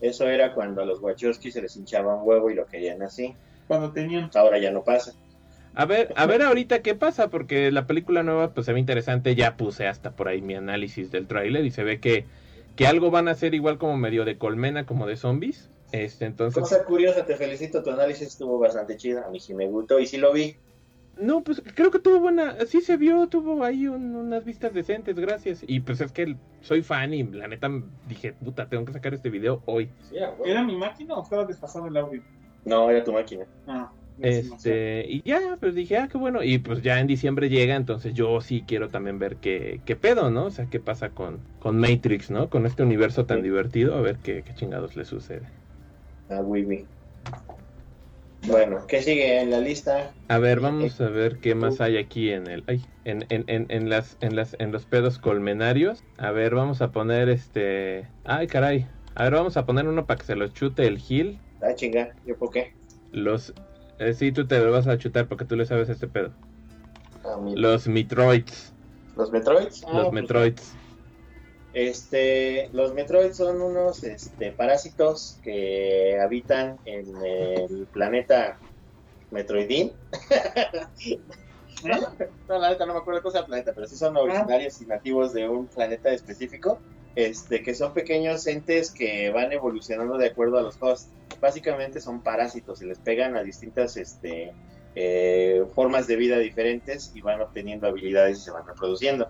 Eso 0.00 0.26
era 0.26 0.54
cuando 0.54 0.82
a 0.82 0.84
los 0.84 1.00
Wachowski 1.00 1.52
se 1.52 1.62
les 1.62 1.76
hinchaba 1.76 2.16
un 2.16 2.28
huevo 2.28 2.50
y 2.50 2.56
lo 2.56 2.66
querían 2.66 3.00
así. 3.02 3.36
Cuando 3.68 3.92
tenían. 3.92 4.28
Ahora 4.34 4.58
ya 4.58 4.72
no 4.72 4.82
pasa. 4.82 5.12
A 5.76 5.84
ver, 5.84 6.12
a 6.16 6.26
ver 6.26 6.42
ahorita 6.42 6.82
qué 6.82 6.96
pasa, 6.96 7.30
porque 7.30 7.70
la 7.70 7.86
película 7.86 8.24
nueva 8.24 8.52
pues 8.52 8.66
se 8.66 8.72
ve 8.72 8.80
interesante, 8.80 9.36
ya 9.36 9.56
puse 9.56 9.86
hasta 9.86 10.10
por 10.10 10.26
ahí 10.26 10.42
mi 10.42 10.56
análisis 10.56 11.12
del 11.12 11.28
tráiler 11.28 11.64
y 11.64 11.70
se 11.70 11.84
ve 11.84 12.00
que, 12.00 12.24
que 12.74 12.88
algo 12.88 13.12
van 13.12 13.28
a 13.28 13.30
hacer 13.30 13.54
igual 13.54 13.78
como 13.78 13.96
medio 13.96 14.24
de 14.24 14.36
colmena, 14.36 14.84
como 14.84 15.06
de 15.06 15.16
zombies. 15.16 15.70
Este, 15.92 16.24
entonces, 16.26 16.62
Cosa 16.62 16.84
curiosa, 16.84 17.24
te 17.26 17.36
felicito, 17.36 17.82
tu 17.82 17.90
análisis 17.90 18.28
estuvo 18.28 18.58
bastante 18.58 18.96
chido. 18.96 19.24
A 19.24 19.30
mí 19.30 19.40
sí 19.40 19.54
me 19.54 19.66
gustó 19.66 19.98
y 19.98 20.06
sí 20.06 20.16
lo 20.18 20.32
vi. 20.32 20.56
no, 21.20 21.42
pues 21.42 21.62
creo 21.74 21.90
que 21.90 21.98
tuvo 21.98 22.18
buena, 22.20 22.56
sí 22.66 22.80
se 22.80 22.96
vio, 22.96 23.26
tuvo 23.26 23.62
ahí 23.62 23.86
un- 23.86 24.14
unas 24.16 24.42
vistas 24.44 24.72
decentes, 24.72 25.16
gracias. 25.18 25.62
Y 25.66 25.80
pues 25.80 26.00
es 26.00 26.12
que 26.12 26.34
soy 26.62 26.82
fan 26.82 27.12
y 27.12 27.24
la 27.24 27.46
neta 27.46 27.68
dije, 28.08 28.32
puta, 28.32 28.68
tengo 28.70 28.86
que 28.86 28.92
sacar 28.94 29.12
este 29.12 29.28
video 29.28 29.62
hoy. 29.66 29.90
Sí. 30.08 30.16
¿Era 30.46 30.62
mi 30.64 30.76
máquina 30.76 31.14
o 31.16 31.22
estaba 31.22 31.44
desfasado 31.44 31.88
el 31.88 31.96
audio? 31.98 32.22
No, 32.64 32.88
era 32.90 33.04
tu 33.04 33.12
máquina. 33.12 33.44
Ah. 33.66 33.90
Este, 34.22 35.04
y 35.08 35.22
ya, 35.22 35.56
pues 35.58 35.74
dije, 35.74 35.96
ah, 35.98 36.08
qué 36.10 36.16
bueno. 36.18 36.42
Y 36.42 36.58
pues 36.58 36.82
ya 36.82 37.00
en 37.00 37.06
diciembre 37.06 37.48
llega, 37.48 37.74
entonces 37.76 38.14
yo 38.14 38.40
sí 38.40 38.64
quiero 38.66 38.88
también 38.88 39.18
ver 39.18 39.36
qué, 39.36 39.80
qué 39.84 39.96
pedo, 39.96 40.30
¿no? 40.30 40.46
O 40.46 40.50
sea, 40.50 40.66
qué 40.66 40.78
pasa 40.80 41.10
con, 41.10 41.40
con 41.58 41.78
Matrix, 41.78 42.30
¿no? 42.30 42.48
Con 42.48 42.64
este 42.66 42.82
universo 42.82 43.26
tan 43.26 43.38
Sí. 43.38 43.42
divertido, 43.44 43.94
a 43.94 44.00
ver 44.00 44.16
qué, 44.22 44.42
qué 44.42 44.54
chingados 44.54 44.96
le 44.96 45.04
sucede. 45.04 45.42
Ah, 46.30 46.40
oui, 46.42 46.64
oui. 46.64 46.88
Bueno, 48.46 48.86
¿qué 48.86 49.02
sigue 49.02 49.40
en 49.40 49.50
la 49.50 49.58
lista? 49.58 50.14
A 50.28 50.38
ver, 50.38 50.60
vamos 50.60 51.00
a 51.00 51.08
ver 51.08 51.40
qué 51.40 51.54
más 51.54 51.80
hay 51.80 51.96
aquí 51.96 52.30
en 52.30 52.46
el, 52.46 52.64
ay, 52.68 52.84
en, 53.04 53.26
en, 53.30 53.44
en, 53.48 53.66
en 53.68 53.90
las, 53.90 54.16
en 54.20 54.36
las, 54.36 54.56
en 54.60 54.70
los 54.72 54.86
pedos 54.86 55.18
colmenarios. 55.18 56.04
A 56.18 56.30
ver, 56.30 56.54
vamos 56.54 56.80
a 56.82 56.92
poner 56.92 57.28
este, 57.28 58.08
ay, 58.24 58.46
caray. 58.46 58.86
A 59.16 59.24
ver, 59.24 59.34
vamos 59.34 59.56
a 59.56 59.66
poner 59.66 59.88
uno 59.88 60.06
para 60.06 60.18
que 60.18 60.24
se 60.24 60.36
lo 60.36 60.46
chute 60.48 60.86
el 60.86 60.98
Gil. 60.98 61.40
Ah, 61.60 61.74
chinga, 61.74 62.14
¿yo 62.24 62.36
por 62.38 62.50
qué? 62.50 62.72
Los, 63.12 63.52
eh, 63.98 64.14
sí, 64.14 64.30
tú 64.30 64.46
te 64.46 64.60
lo 64.60 64.70
vas 64.70 64.86
a 64.86 64.98
chutar 64.98 65.26
porque 65.26 65.44
tú 65.44 65.56
le 65.56 65.66
sabes 65.66 65.88
este 65.88 66.06
pedo. 66.06 66.32
Ah, 67.24 67.36
Los 67.54 67.88
Metroids, 67.88 68.72
¿Los 69.16 69.32
Metroids? 69.32 69.84
Ah, 69.86 69.94
los 69.94 70.04
pues, 70.04 70.22
Metroids. 70.22 70.76
Este, 71.72 72.68
los 72.72 72.94
Metroids 72.94 73.36
son 73.36 73.60
unos 73.60 74.02
este, 74.02 74.50
parásitos 74.52 75.38
que 75.42 76.18
habitan 76.20 76.78
en 76.84 77.14
el 77.24 77.86
planeta 77.92 78.58
Metroidín. 79.30 79.92
no, 82.48 82.58
la 82.58 82.70
neta 82.70 82.86
no 82.86 82.94
me 82.94 82.98
acuerdo 82.98 83.22
cosa 83.22 83.38
del 83.38 83.46
planeta, 83.46 83.72
pero 83.72 83.86
sí 83.86 83.96
son 83.96 84.16
originarios 84.16 84.80
y 84.82 84.86
nativos 84.86 85.32
de 85.32 85.48
un 85.48 85.66
planeta 85.66 86.10
específico. 86.10 86.80
Este, 87.16 87.62
que 87.64 87.74
son 87.74 87.92
pequeños 87.92 88.46
entes 88.46 88.92
que 88.92 89.30
van 89.30 89.52
evolucionando 89.52 90.16
de 90.16 90.28
acuerdo 90.28 90.58
a 90.58 90.62
los 90.62 90.76
hosts. 90.80 91.10
Básicamente 91.40 92.00
son 92.00 92.22
parásitos 92.22 92.82
y 92.82 92.86
les 92.86 92.98
pegan 92.98 93.36
a 93.36 93.42
distintas 93.42 93.96
este, 93.96 94.52
eh, 94.94 95.64
formas 95.74 96.06
de 96.06 96.16
vida 96.16 96.38
diferentes 96.38 97.12
y 97.14 97.20
van 97.20 97.40
obteniendo 97.40 97.88
habilidades 97.88 98.38
y 98.38 98.42
se 98.42 98.50
van 98.50 98.66
reproduciendo. 98.66 99.28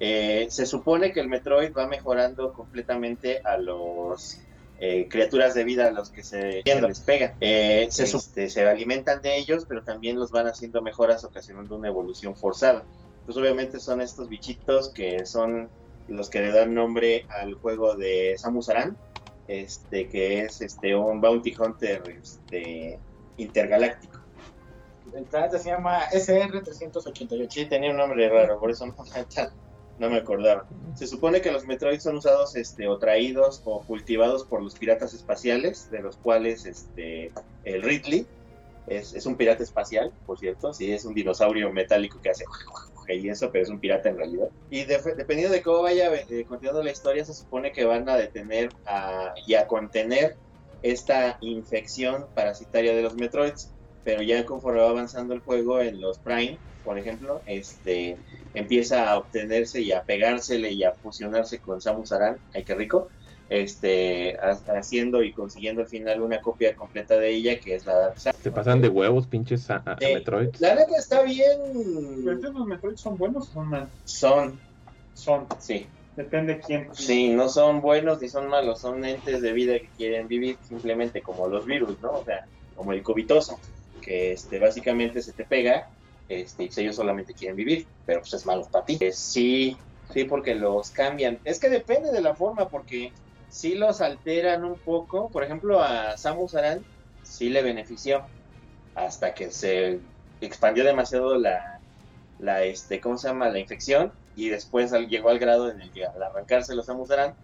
Eh, 0.00 0.46
se 0.50 0.66
supone 0.66 1.12
que 1.12 1.20
el 1.20 1.28
Metroid 1.28 1.72
va 1.72 1.86
mejorando 1.86 2.52
completamente 2.52 3.40
a 3.44 3.56
los 3.56 4.40
eh, 4.78 5.06
criaturas 5.08 5.54
de 5.54 5.62
vida 5.62 5.86
a 5.86 5.90
los 5.92 6.10
que 6.10 6.24
se, 6.24 6.62
les 6.64 7.00
pega. 7.00 7.34
Eh, 7.40 7.86
se, 7.90 8.04
este, 8.04 8.50
se 8.50 8.66
alimentan 8.66 9.22
de 9.22 9.38
ellos, 9.38 9.64
pero 9.68 9.84
también 9.84 10.18
los 10.18 10.32
van 10.32 10.48
haciendo 10.48 10.82
mejoras, 10.82 11.22
ocasionando 11.22 11.76
una 11.76 11.88
evolución 11.88 12.34
forzada. 12.34 12.82
Pues 13.24 13.36
obviamente 13.36 13.78
son 13.78 14.00
estos 14.00 14.28
bichitos 14.28 14.88
que 14.88 15.24
son 15.24 15.68
los 16.08 16.28
que 16.30 16.40
le 16.40 16.50
dan 16.50 16.74
nombre 16.74 17.26
al 17.28 17.54
juego 17.54 17.94
de 17.94 18.34
Samus 18.36 18.68
Aran, 18.68 18.96
este, 19.46 20.08
que 20.08 20.40
es 20.40 20.60
este, 20.60 20.96
un 20.96 21.20
bounty 21.20 21.54
hunter 21.56 22.02
este, 22.20 22.98
intergaláctico. 23.36 24.18
El 25.14 25.24
planeta 25.24 25.58
se 25.58 25.70
llama 25.70 26.06
SR-388. 26.10 27.50
Sí, 27.50 27.66
tenía 27.66 27.90
un 27.90 27.98
nombre 27.98 28.28
raro, 28.28 28.58
por 28.58 28.70
eso 28.70 28.86
no, 28.86 28.96
no 30.02 30.10
me 30.10 30.18
acordaba. 30.18 30.66
Se 30.96 31.06
supone 31.06 31.40
que 31.40 31.52
los 31.52 31.64
Metroids 31.64 32.02
son 32.02 32.16
usados 32.16 32.56
este, 32.56 32.88
o 32.88 32.98
traídos 32.98 33.62
o 33.64 33.82
cultivados 33.84 34.44
por 34.44 34.62
los 34.62 34.74
piratas 34.74 35.14
espaciales, 35.14 35.88
de 35.90 36.00
los 36.00 36.16
cuales 36.16 36.66
este, 36.66 37.32
el 37.64 37.82
Ridley 37.82 38.26
es, 38.88 39.24
un 39.26 39.36
pirata 39.36 39.62
espacial, 39.62 40.12
por 40.26 40.38
cierto, 40.38 40.74
sí, 40.74 40.92
es 40.92 41.04
un 41.04 41.14
dinosaurio 41.14 41.72
metálico 41.72 42.20
que 42.20 42.30
hace 42.30 42.44
y 43.08 43.28
eso, 43.28 43.50
pero 43.52 43.62
es 43.62 43.70
un 43.70 43.78
pirata 43.78 44.08
en 44.08 44.18
realidad. 44.18 44.48
Y 44.70 44.84
de- 44.84 45.00
dependiendo 45.16 45.54
de 45.54 45.62
cómo 45.62 45.82
vaya 45.82 46.12
eh, 46.14 46.44
continuando 46.46 46.82
la 46.82 46.90
historia, 46.90 47.24
se 47.24 47.32
supone 47.34 47.72
que 47.72 47.84
van 47.84 48.08
a 48.08 48.16
detener 48.16 48.70
y 49.46 49.54
a 49.54 49.66
contener 49.68 50.36
esta 50.82 51.38
infección 51.42 52.26
parasitaria 52.34 52.94
de 52.94 53.02
los 53.02 53.14
Metroids, 53.14 53.72
pero 54.02 54.20
ya 54.22 54.44
conforme 54.44 54.80
va 54.80 54.90
avanzando 54.90 55.32
el 55.32 55.40
juego 55.40 55.80
en 55.80 56.00
los 56.00 56.18
Prime, 56.18 56.58
por 56.82 56.98
ejemplo, 56.98 57.42
este 57.46 58.20
empieza 58.54 59.10
a 59.10 59.18
obtenerse 59.18 59.80
y 59.80 59.92
a 59.92 60.02
pegársele 60.04 60.72
y 60.72 60.84
a 60.84 60.92
fusionarse 60.94 61.60
con 61.60 61.80
Samus 61.80 62.12
Aran, 62.12 62.38
ay 62.52 62.64
qué 62.64 62.74
rico, 62.74 63.08
este 63.48 64.36
ha- 64.40 64.60
haciendo 64.78 65.22
y 65.22 65.32
consiguiendo 65.32 65.82
al 65.82 65.88
final 65.88 66.20
una 66.22 66.40
copia 66.40 66.74
completa 66.74 67.16
de 67.16 67.30
ella 67.30 67.58
que 67.62 67.74
es 67.74 67.86
la 67.86 67.94
Dark. 67.94 68.14
Se 68.16 68.50
pasan 68.50 68.80
de 68.80 68.88
huevos, 68.88 69.26
pinches 69.26 69.68
a, 69.70 69.82
a-. 69.86 69.96
Metroids. 70.00 70.60
La 70.60 70.74
neta 70.74 70.96
está 70.98 71.22
¿Pero 71.22 71.32
bien. 71.32 72.42
los 72.54 72.66
Metroid 72.66 72.96
son 72.96 73.16
buenos 73.16 73.48
o 73.48 73.52
son 73.52 73.68
malos? 73.68 73.90
Son, 74.04 74.60
Son. 75.14 75.46
sí, 75.60 75.86
Depende 76.16 76.60
quién. 76.60 76.94
sí, 76.94 77.30
no 77.30 77.48
son 77.48 77.80
buenos 77.80 78.20
ni 78.20 78.28
son 78.28 78.48
malos, 78.48 78.80
son 78.80 79.04
entes 79.04 79.40
de 79.40 79.52
vida 79.52 79.78
que 79.78 79.90
quieren 79.96 80.28
vivir 80.28 80.58
simplemente 80.62 81.22
como 81.22 81.48
los 81.48 81.64
virus, 81.64 82.00
¿no? 82.00 82.10
O 82.12 82.24
sea, 82.24 82.40
como 82.74 82.92
el 82.92 83.02
covitoso, 83.02 83.58
que 84.00 84.32
este 84.32 84.58
básicamente 84.58 85.22
se 85.22 85.32
te 85.32 85.44
pega, 85.46 85.86
este, 86.40 86.66
pues 86.66 86.78
ellos 86.78 86.96
solamente 86.96 87.34
quieren 87.34 87.56
vivir, 87.56 87.86
pero 88.06 88.20
pues 88.20 88.34
es 88.34 88.46
malo 88.46 88.66
para 88.70 88.84
ti. 88.84 88.98
Eh, 89.00 89.12
sí, 89.12 89.76
sí, 90.12 90.24
porque 90.24 90.54
los 90.54 90.90
cambian. 90.90 91.38
Es 91.44 91.58
que 91.60 91.68
depende 91.68 92.10
de 92.10 92.20
la 92.20 92.34
forma, 92.34 92.68
porque 92.68 93.12
sí 93.48 93.74
los 93.74 94.00
alteran 94.00 94.64
un 94.64 94.78
poco. 94.78 95.28
Por 95.30 95.44
ejemplo, 95.44 95.82
a 95.82 96.16
Samus 96.16 96.54
Aran 96.54 96.84
sí 97.22 97.50
le 97.50 97.62
benefició 97.62 98.24
hasta 98.94 99.34
que 99.34 99.50
se 99.50 100.00
expandió 100.40 100.84
demasiado 100.84 101.36
la, 101.38 101.80
la 102.38 102.64
este, 102.64 103.00
¿cómo 103.00 103.16
se 103.16 103.28
llama? 103.28 103.48
La 103.48 103.58
infección 103.58 104.12
y 104.34 104.48
después 104.48 104.92
llegó 105.08 105.28
al 105.28 105.38
grado 105.38 105.70
en 105.70 105.80
el 105.80 105.92
que 105.92 106.04
al 106.06 106.22
arrancarse 106.22 106.74
los 106.74 106.86
Samus 106.86 107.10
Aran 107.10 107.34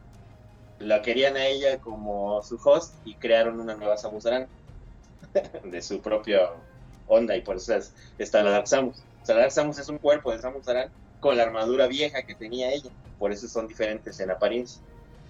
la 0.78 1.02
querían 1.02 1.36
a 1.36 1.46
ella 1.46 1.78
como 1.80 2.42
su 2.42 2.58
host 2.62 2.94
y 3.04 3.16
crearon 3.16 3.60
una 3.60 3.76
nueva 3.76 3.96
Samus 3.96 4.26
Aran 4.26 4.48
de 5.64 5.82
su 5.82 6.00
propia 6.00 6.50
onda 7.08 7.36
y 7.36 7.42
por 7.42 7.56
eso 7.56 7.74
es- 7.74 7.92
está 8.18 8.42
la 8.42 8.50
Dark 8.52 8.68
Samus. 8.68 9.02
O 9.22 9.26
sea, 9.26 9.34
la 9.34 9.40
Dark 9.42 9.52
Samus 9.52 9.78
es 9.78 9.88
un 9.88 9.98
cuerpo 9.98 10.32
de 10.32 10.38
Samus 10.38 10.66
Aran 10.68 10.90
con 11.20 11.36
la 11.36 11.42
armadura 11.42 11.86
vieja 11.88 12.22
que 12.22 12.34
tenía 12.34 12.70
ella, 12.72 12.90
por 13.18 13.32
eso 13.32 13.48
son 13.48 13.66
diferentes 13.66 14.20
en 14.20 14.30
apariencia. 14.30 14.80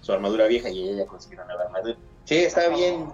Su 0.01 0.13
armadura 0.13 0.45
vieja 0.47 0.69
y 0.69 0.89
ella 0.89 1.05
consiguió 1.05 1.39
una 1.39 1.47
nueva 1.47 1.63
armadura. 1.65 1.97
Sí, 2.25 2.35
está 2.37 2.69
bien. 2.69 3.07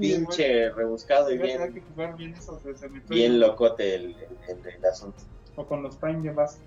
pinche 0.00 0.70
rebuscado 0.70 1.30
y 1.32 1.38
a 1.38 1.42
bien, 1.42 1.74
que 1.74 1.80
jugar 1.80 2.16
bien 2.16 2.34
eso 2.34 2.60
de 2.64 2.72
ese 2.72 2.88
Metroid. 2.88 3.18
bien 3.18 3.40
locote 3.40 3.94
el, 3.94 4.04
el, 4.16 4.58
el- 4.66 4.74
el 4.76 4.84
asunto. 4.84 5.18
O 5.56 5.66
con 5.66 5.82
los 5.82 5.96
Prime 5.96 6.30
base. 6.32 6.58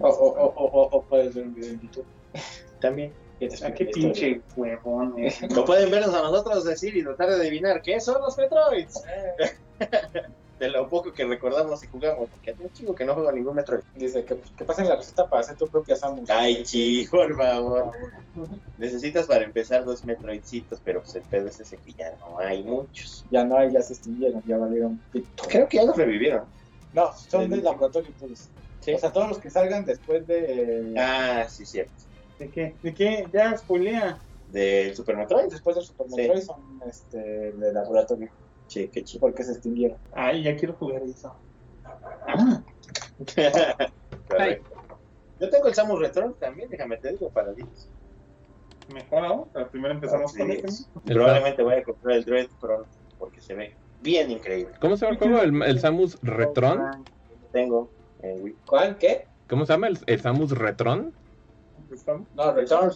O, 0.00 0.08
o, 0.08 0.08
o, 0.08 0.46
o, 0.54 0.88
o 0.98 1.02
puedes 1.02 1.34
ver 1.34 1.44
un 1.46 1.54
video 1.54 1.70
en 1.70 1.80
YouTube. 1.80 2.06
También. 2.80 3.12
Ah, 3.16 3.36
explique 3.40 3.74
qué 3.74 3.84
la 3.84 3.90
historia. 3.90 4.12
pinche 4.12 4.42
huevón. 4.56 5.14
eh. 5.18 5.34
No 5.50 5.64
pueden 5.64 5.90
vernos 5.90 6.14
a 6.14 6.22
nosotros 6.22 6.64
decir 6.64 6.96
y 6.96 7.02
tratar 7.04 7.30
de 7.30 7.36
adivinar 7.36 7.82
qué 7.82 8.00
son 8.00 8.20
los 8.22 8.36
Metroids. 8.38 9.02
De 10.58 10.68
lo 10.68 10.88
poco 10.88 11.12
que 11.12 11.24
recordamos 11.24 11.82
y 11.82 11.88
jugamos, 11.88 12.28
porque 12.30 12.52
hace 12.52 12.62
un 12.62 12.72
chico 12.72 12.94
que 12.94 13.04
no 13.04 13.14
juego 13.14 13.32
ningún 13.32 13.56
Metroid. 13.56 13.80
Dice 13.96 14.24
que, 14.24 14.36
que 14.56 14.64
pasen 14.64 14.88
la 14.88 14.96
receta 14.96 15.28
para 15.28 15.40
hacer 15.40 15.56
tu 15.56 15.66
propia 15.66 15.96
Samus. 15.96 16.30
Ay, 16.30 16.62
chico, 16.62 17.16
por 17.16 17.36
favor. 17.36 17.90
Necesitas 18.78 19.26
para 19.26 19.44
empezar 19.44 19.84
dos 19.84 20.04
Metroidcitos, 20.04 20.80
pero 20.84 21.02
pues 21.02 21.16
el 21.16 21.22
pedo 21.22 21.48
es 21.48 21.58
ese 21.58 21.76
que 21.78 21.92
ya 21.92 22.14
no 22.20 22.38
hay 22.38 22.62
muchos. 22.62 23.24
Ya 23.30 23.44
no 23.44 23.58
hay, 23.58 23.72
ya 23.72 23.82
se 23.82 23.94
extinguieron, 23.94 24.42
ya 24.46 24.56
valieron 24.56 25.00
pito. 25.12 25.44
Creo 25.48 25.68
que 25.68 25.78
ya 25.78 25.84
los 25.84 25.96
revivieron. 25.96 26.44
No, 26.92 27.12
son 27.12 27.50
del 27.50 27.64
laboratorio. 27.64 28.10
Sí. 28.80 28.94
O 28.94 28.98
sea, 28.98 29.12
todos 29.12 29.28
los 29.28 29.38
que 29.38 29.50
salgan 29.50 29.84
después 29.84 30.26
de. 30.26 30.94
Ah, 30.96 31.46
sí, 31.48 31.66
cierto. 31.66 31.92
¿De 32.38 32.48
qué? 32.48 32.74
¿De 32.82 32.94
qué? 32.94 33.26
Ya, 33.32 33.56
spoilea. 33.56 34.18
¿Del 34.52 34.94
Super 34.94 35.16
Metroid? 35.16 35.50
Después 35.50 35.74
del 35.74 35.84
Super 35.84 36.06
Sí. 36.08 36.16
Metroid 36.16 36.42
son 36.42 36.80
este, 36.86 37.18
de 37.52 37.72
laboratorio. 37.72 38.28
Sí, 38.74 38.88
qué 38.88 39.04
chido. 39.04 39.20
Porque 39.20 39.44
se 39.44 39.52
extinguieron. 39.52 39.96
Ay, 40.12 40.42
ya 40.42 40.56
quiero 40.56 40.74
jugar 40.74 41.02
eso. 41.02 41.32
Ah. 42.26 42.60
Yo 45.40 45.50
tengo 45.50 45.68
el 45.68 45.74
Samus 45.74 46.00
Return 46.00 46.34
también, 46.40 46.68
déjame 46.70 46.96
te 46.96 47.12
digo, 47.12 47.28
para 47.30 47.52
ti. 47.54 47.62
mejor 48.92 49.24
aún. 49.24 49.44
Pero 49.52 49.68
primero 49.70 49.94
empezamos 49.94 50.32
Sí. 50.32 50.38
con 50.38 50.50
este. 50.50 50.68
Probablemente 51.06 51.62
voy 51.62 51.74
a 51.74 51.82
comprar 51.84 52.16
el 52.16 52.24
Dread 52.24 52.48
pronto, 52.60 52.88
porque 53.18 53.40
se 53.40 53.54
ve 53.54 53.74
bien 54.02 54.30
increíble. 54.30 54.74
¿Cómo 54.80 54.96
se 54.96 55.06
llama 55.06 55.16
el 55.18 55.18
juego? 55.18 55.42
¿El, 55.42 55.62
el 55.62 55.80
Samus 55.80 56.18
Retron? 56.22 57.04
Tengo 57.52 57.88
en 58.22 58.42
Wii. 58.42 58.56
¿Cuál? 58.66 58.98
¿Qué? 58.98 59.26
¿Cómo 59.48 59.64
se 59.66 59.72
llama? 59.72 59.86
¿El, 59.88 59.98
el 60.06 60.20
Samus 60.20 60.50
Retron? 60.50 61.12
¿Estamos? 61.94 62.28
No, 62.34 62.52
Return. 62.52 62.90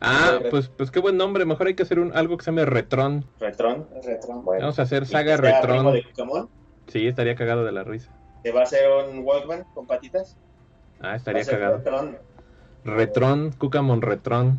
Ah, 0.00 0.38
pues, 0.50 0.68
pues 0.68 0.90
qué 0.90 1.00
buen 1.00 1.16
nombre. 1.16 1.44
Mejor 1.44 1.66
hay 1.66 1.74
que 1.74 1.82
hacer 1.82 1.98
un, 1.98 2.14
algo 2.16 2.36
que 2.36 2.44
se 2.44 2.50
llame 2.50 2.64
Retron. 2.64 3.24
Retron. 3.40 3.86
Bueno. 4.44 4.60
Vamos 4.60 4.78
a 4.78 4.82
hacer 4.82 5.04
¿Y 5.04 5.06
saga 5.06 5.36
primo 5.36 5.92
Retron. 5.92 5.92
de? 5.92 6.48
Sí, 6.88 7.06
estaría 7.06 7.34
cagado 7.34 7.64
de 7.64 7.72
la 7.72 7.84
risa. 7.84 8.12
¿Te 8.42 8.52
va 8.52 8.60
a 8.60 8.62
hacer 8.64 8.88
un 9.08 9.20
Walkman 9.24 9.64
con 9.74 9.86
patitas? 9.86 10.36
Ah, 11.00 11.16
estaría 11.16 11.44
ser 11.44 11.54
cagado. 11.54 11.78
Retron. 11.78 12.18
Retron, 12.84 13.52
Cucamon 13.52 14.02
Retron. 14.02 14.58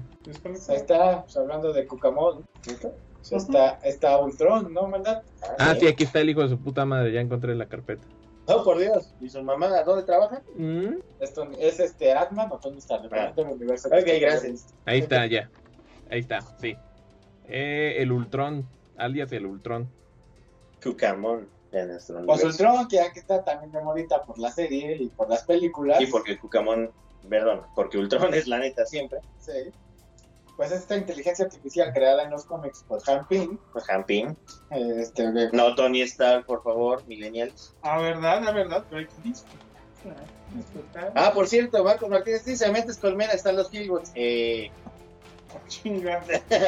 Ahí 0.70 0.76
está, 0.76 1.24
pues, 1.24 1.38
hablando 1.38 1.74
de. 1.74 1.84
Pues 1.86 3.32
está, 3.32 3.80
está 3.84 4.18
Ultron, 4.18 4.74
¿no, 4.74 4.88
maldad? 4.88 5.22
Ah, 5.58 5.76
sí, 5.80 5.88
aquí 5.88 6.04
está 6.04 6.20
el 6.20 6.30
hijo 6.30 6.42
de 6.42 6.50
su 6.50 6.58
puta 6.58 6.86
madre. 6.86 7.12
Ya 7.12 7.22
encontré 7.22 7.56
la 7.56 7.68
carpeta. 7.68 8.06
Oh, 8.48 8.64
por 8.64 8.78
Dios. 8.78 9.14
¿Y 9.22 9.30
su 9.30 9.42
mamá 9.42 9.70
dónde 9.84 10.04
trabaja? 10.04 10.42
Mm, 10.56 10.96
Esto, 11.20 11.48
¿Es 11.60 11.80
este 11.80 12.12
Atman 12.14 12.52
o 12.52 12.58
Tony 12.60 12.78
Stark? 12.80 13.04
Dependiendo 13.04 13.44
del 13.44 13.54
universo. 13.54 13.88
Ok, 13.88 14.08
gracias. 14.20 14.68
Ahí 14.86 15.00
está, 15.00 15.26
ya. 15.28 15.50
Ahí 16.10 16.20
está, 16.20 16.42
sí. 16.60 16.76
Eh, 17.46 17.96
el 18.00 18.12
Ultron, 18.12 18.68
alias 18.98 19.32
el 19.32 19.46
Ultron. 19.46 19.90
Cucamón 20.84 21.48
de 21.72 21.86
nuestro 21.88 22.26
Pues. 22.26 22.44
Ultron, 22.44 22.88
que 22.88 22.98
ya 22.98 23.12
que 23.12 23.20
está 23.20 23.44
también 23.44 23.72
de 23.72 23.82
modita 23.82 24.22
por 24.24 24.38
la 24.38 24.52
serie 24.52 24.96
y 24.98 25.08
por 25.08 25.30
las 25.30 25.44
películas. 25.44 25.98
Sí, 26.00 26.08
porque 26.08 26.38
Cucamón, 26.38 26.92
perdón, 27.30 27.62
porque 27.76 27.98
Ultron 27.98 28.34
es 28.34 28.48
la 28.48 28.60
neta 28.60 28.86
siempre. 28.86 29.20
Sí. 29.40 29.52
Pues 30.58 30.72
esta 30.72 30.96
inteligencia 30.96 31.46
artificial 31.46 31.92
creada 31.94 32.24
en 32.24 32.30
los 32.30 32.46
cómics 32.46 32.84
por 32.88 33.02
Han 33.10 33.28
Ping, 33.28 33.58
Pues 33.72 33.86
Jampín. 33.86 34.38
eh, 34.72 34.94
este, 35.00 35.32
de- 35.32 35.50
No 35.52 35.74
Tony 35.76 36.02
Stark, 36.04 36.46
por 36.46 36.62
favor, 36.64 37.04
millennials. 37.08 37.74
Ah, 37.82 38.00
verdad, 38.00 38.42
la 38.44 38.52
verdad. 38.52 38.86
Pero 38.90 39.00
hay 39.02 39.08
que. 39.08 39.14
Ah, 41.16 41.32
por 41.34 41.48
cierto, 41.48 41.84
Marcos 41.84 42.10
Martínez 42.10 42.46
dice, 42.46 42.70
mentes 42.72 42.98
colmena, 42.98 43.34
están 43.34 43.56
los 43.56 43.70
Killbots. 43.70 44.12
Eh, 44.16 44.70
Chinga. 45.68 46.24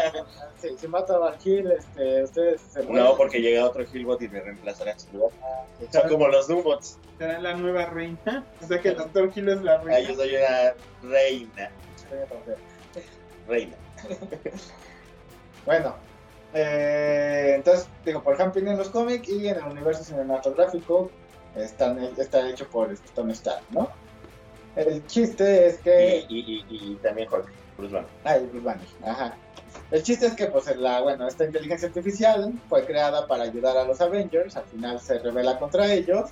si, 0.61 0.77
si 0.77 0.87
mata 0.87 1.15
a 1.15 1.17
Valkyrie, 1.19 1.75
este, 1.77 2.23
ustedes 2.23 2.61
se 2.61 2.81
mueren. 2.83 3.03
no, 3.03 3.17
porque 3.17 3.39
llega 3.41 3.65
otro 3.65 3.85
Killbot 3.85 4.21
y 4.21 4.29
me 4.29 4.41
reemplazará 4.41 4.91
en 4.93 4.99
su 4.99 5.11
lugar. 5.13 5.31
Son 5.91 6.09
como 6.09 6.27
los 6.27 6.47
Doombots. 6.47 6.97
¿Será 7.17 7.39
la 7.39 7.53
nueva 7.55 7.85
reina? 7.87 8.45
O 8.63 8.67
sea 8.67 8.79
que 8.81 8.89
el 8.89 8.97
Doctor 8.97 9.31
Kill 9.31 9.49
es 9.49 9.61
la 9.61 9.73
Ah, 9.75 9.81
reina. 9.83 10.09
yo 10.09 10.15
soy 10.15 10.35
una 10.35 10.73
reina. 11.11 11.71
Reina. 13.47 13.75
Bueno, 15.65 15.95
eh, 16.53 17.53
entonces, 17.55 17.87
digo, 18.05 18.21
por 18.21 18.39
Han 18.39 18.51
Ping 18.51 18.67
en 18.67 18.77
los 18.77 18.89
cómics 18.89 19.27
y 19.27 19.47
en 19.47 19.57
el 19.57 19.63
universo 19.63 20.03
cinematográfico 20.03 21.09
están, 21.55 21.97
está 22.17 22.47
hecho 22.47 22.67
por 22.69 22.91
este, 22.91 23.09
Tony 23.15 23.33
Stark, 23.33 23.63
¿no? 23.71 23.89
El 24.75 25.05
chiste 25.07 25.67
es 25.67 25.79
Y, 25.79 25.83
que... 25.83 26.25
y, 26.29 26.39
y, 26.39 26.65
y 26.69 26.95
también 27.01 27.27
Hulk, 27.31 27.47
Bruce 27.77 27.93
Banner. 27.95 28.09
Ay, 28.23 28.47
Bruce 28.51 28.65
Banner, 28.65 28.87
ajá. 29.03 29.35
El 29.91 30.03
chiste 30.03 30.27
es 30.27 30.33
que, 30.33 30.45
pues, 30.47 30.73
la, 30.77 31.01
bueno, 31.01 31.27
esta 31.27 31.45
inteligencia 31.45 31.87
artificial 31.87 32.53
fue 32.69 32.85
creada 32.85 33.27
para 33.27 33.43
ayudar 33.43 33.75
a 33.77 33.83
los 33.85 33.99
Avengers, 34.01 34.55
al 34.55 34.65
final 34.65 34.99
se 34.99 35.19
revela 35.19 35.57
contra 35.57 35.91
ellos. 35.91 36.29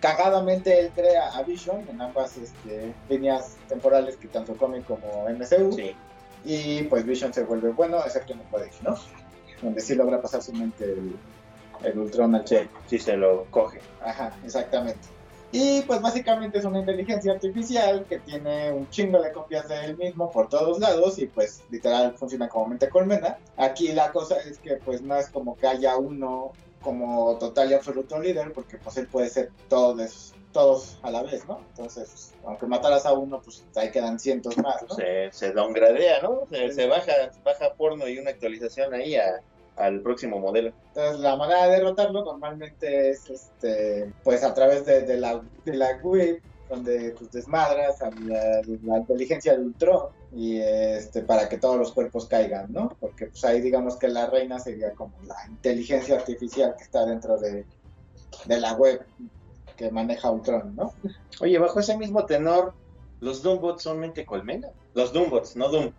Cagadamente 0.00 0.78
él 0.78 0.90
crea 0.94 1.28
a 1.36 1.42
Vision 1.42 1.86
en 1.88 2.00
ambas 2.00 2.36
este, 2.36 2.92
líneas 3.08 3.56
temporales 3.68 4.16
que 4.16 4.28
tanto 4.28 4.54
cómic 4.56 4.84
como 4.84 5.26
MCU. 5.28 5.72
Sí. 5.72 5.94
Y 6.46 6.84
pues 6.84 7.04
Vision 7.04 7.34
se 7.34 7.42
vuelve 7.42 7.70
bueno, 7.72 7.98
excepto 7.98 8.32
en 8.32 8.40
el 8.40 8.46
colegio, 8.46 8.90
¿no? 8.90 8.96
Donde 9.60 9.80
sí 9.80 9.94
logra 9.94 10.22
pasar 10.22 10.42
su 10.42 10.52
mente 10.52 10.84
el, 10.84 11.16
el 11.82 11.98
Ultron 11.98 12.36
al 12.36 12.46
Sí, 12.46 12.58
sí 12.86 12.98
se 12.98 13.16
lo 13.16 13.44
coge. 13.50 13.80
Ajá, 14.00 14.32
exactamente. 14.44 15.16
Y 15.52 15.82
pues 15.82 16.00
básicamente 16.00 16.58
es 16.58 16.64
una 16.64 16.80
inteligencia 16.80 17.32
artificial 17.32 18.04
que 18.08 18.18
tiene 18.18 18.72
un 18.72 18.88
chingo 18.90 19.20
de 19.20 19.32
copias 19.32 19.68
de 19.68 19.86
él 19.86 19.96
mismo 19.96 20.30
por 20.30 20.48
todos 20.48 20.78
lados 20.78 21.18
y 21.18 21.26
pues 21.26 21.62
literal 21.70 22.14
funciona 22.16 22.48
como 22.48 22.66
mente 22.66 22.88
colmena. 22.88 23.38
Aquí 23.56 23.88
la 23.92 24.12
cosa 24.12 24.36
es 24.40 24.58
que 24.58 24.76
pues 24.76 25.02
no 25.02 25.16
es 25.16 25.28
como 25.30 25.56
que 25.56 25.66
haya 25.66 25.96
uno 25.96 26.52
como 26.80 27.36
total 27.38 27.70
y 27.70 27.74
absoluto 27.74 28.20
líder 28.20 28.52
porque 28.52 28.76
pues 28.76 28.96
él 28.96 29.06
puede 29.06 29.28
ser 29.28 29.50
todos, 29.68 30.34
todos 30.56 30.98
a 31.02 31.10
la 31.10 31.22
vez, 31.22 31.46
¿no? 31.46 31.66
Entonces, 31.68 32.32
aunque 32.42 32.66
mataras 32.66 33.04
a 33.06 33.12
uno, 33.12 33.40
pues 33.44 33.68
ahí 33.74 33.90
quedan 33.90 34.18
cientos 34.18 34.56
más, 34.58 34.82
¿no? 34.88 34.94
Se, 34.94 35.30
se 35.32 35.52
downgradea, 35.52 36.22
¿no? 36.22 36.46
Se, 36.50 36.72
se 36.72 36.86
baja, 36.86 37.12
baja 37.44 37.74
porno 37.76 38.08
y 38.08 38.18
una 38.18 38.30
actualización 38.30 38.94
ahí 38.94 39.16
a- 39.16 39.42
al 39.76 40.00
próximo 40.00 40.38
modelo. 40.40 40.72
Entonces 40.94 41.20
la 41.20 41.36
manera 41.36 41.66
de 41.68 41.72
derrotarlo 41.76 42.24
normalmente 42.24 43.10
es 43.10 43.28
este 43.28 44.14
pues 44.22 44.42
a 44.42 44.54
través 44.54 44.86
de, 44.86 45.02
de 45.02 45.18
la 45.18 45.42
de 45.64 45.74
la 45.76 45.98
web 46.02 46.42
donde 46.68 47.14
pues 47.18 47.30
desmadras 47.30 48.00
a 48.00 48.10
la, 48.16 48.62
la 48.82 48.98
inteligencia 48.98 49.52
de 49.54 49.62
Ultron 49.62 50.00
y 50.30 50.58
este 50.58 51.22
para 51.22 51.48
que 51.50 51.58
todos 51.58 51.76
los 51.76 51.92
cuerpos 51.92 52.26
caigan, 52.26 52.72
¿no? 52.72 52.96
Porque 52.98 53.26
pues 53.26 53.44
ahí 53.44 53.60
digamos 53.60 53.98
que 53.98 54.08
la 54.08 54.26
reina 54.26 54.58
sería 54.58 54.94
como 54.94 55.20
la 55.22 55.36
inteligencia 55.50 56.16
artificial 56.16 56.74
que 56.76 56.84
está 56.84 57.04
dentro 57.04 57.36
de, 57.38 57.66
de 58.46 58.60
la 58.60 58.72
web 58.74 59.06
que 59.76 59.90
maneja 59.90 60.30
Ultron, 60.30 60.74
¿no? 60.74 60.92
Oye, 61.40 61.58
bajo 61.58 61.80
ese 61.80 61.96
mismo 61.96 62.24
tenor, 62.26 62.74
los 63.20 63.42
Doombots 63.42 63.82
son 63.82 64.00
mente 64.00 64.24
colmena. 64.24 64.68
Los 64.94 65.12
Doombots, 65.12 65.56
no 65.56 65.68
Doom. 65.68 65.92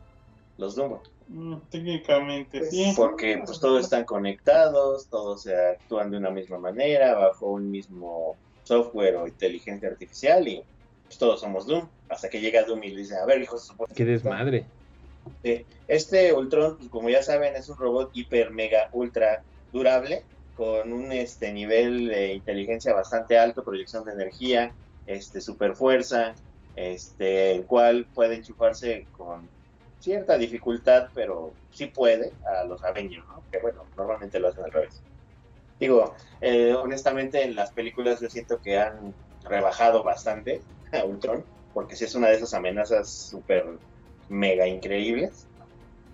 Los 0.57 0.75
Doombots. 0.75 1.09
Mm, 1.29 1.55
técnicamente, 1.69 2.59
Pues, 2.59 2.71
sí. 2.71 2.93
Porque 2.95 3.41
pues 3.45 3.59
todos 3.59 3.83
están 3.83 4.05
conectados, 4.05 5.07
todos 5.07 5.43
se 5.43 5.55
actúan 5.55 6.09
de 6.11 6.17
una 6.17 6.29
misma 6.29 6.57
manera, 6.57 7.15
bajo 7.15 7.47
un 7.47 7.69
mismo 7.69 8.35
software 8.63 9.15
o 9.17 9.27
inteligencia 9.27 9.89
artificial 9.89 10.47
y 10.47 10.63
pues 11.05 11.17
todos 11.17 11.39
somos 11.39 11.67
Doom. 11.67 11.87
Hasta 12.09 12.29
que 12.29 12.39
llega 12.39 12.63
Doom 12.63 12.83
y 12.83 12.89
le 12.89 13.01
dice, 13.01 13.17
a 13.17 13.25
ver, 13.25 13.41
hijos, 13.41 13.73
Qué 13.93 14.05
desmadre. 14.05 14.65
Este 15.87 16.33
Ultron, 16.33 16.77
pues, 16.77 16.89
como 16.89 17.09
ya 17.09 17.21
saben, 17.21 17.55
es 17.55 17.67
un 17.69 17.77
robot 17.77 18.11
hiper, 18.13 18.51
mega, 18.51 18.89
ultra 18.93 19.43
durable, 19.73 20.23
con 20.57 20.91
un 20.91 21.11
este, 21.11 21.53
nivel 21.53 22.07
de 22.07 22.33
inteligencia 22.33 22.91
bastante 22.91 23.37
alto, 23.37 23.63
proyección 23.63 24.03
de 24.03 24.13
energía, 24.13 24.73
este, 25.05 25.39
super 25.39 25.75
fuerza, 25.75 26.33
este, 26.75 27.51
el 27.51 27.65
cual 27.65 28.07
puede 28.13 28.35
enchufarse 28.35 29.05
con 29.15 29.47
cierta 29.99 30.35
dificultad, 30.37 31.09
pero 31.13 31.53
sí 31.71 31.85
puede 31.85 32.33
a 32.45 32.63
los 32.63 32.83
Avengers, 32.83 33.23
¿no? 33.27 33.43
Que 33.51 33.59
bueno, 33.59 33.83
normalmente 33.95 34.39
lo 34.39 34.47
hacen 34.47 34.63
al 34.63 34.71
revés. 34.71 34.99
Digo, 35.79 36.15
eh, 36.41 36.73
honestamente 36.73 37.43
en 37.43 37.55
las 37.55 37.71
películas 37.71 38.19
yo 38.19 38.29
siento 38.29 38.59
que 38.59 38.79
han 38.79 39.13
rebajado 39.43 40.03
bastante 40.03 40.61
a 40.91 41.05
Ultron, 41.05 41.43
porque 41.73 41.95
sí 41.95 42.05
es 42.05 42.15
una 42.15 42.29
de 42.29 42.35
esas 42.35 42.55
amenazas 42.55 43.09
súper 43.09 43.63
mega 44.27 44.67
increíbles 44.67 45.45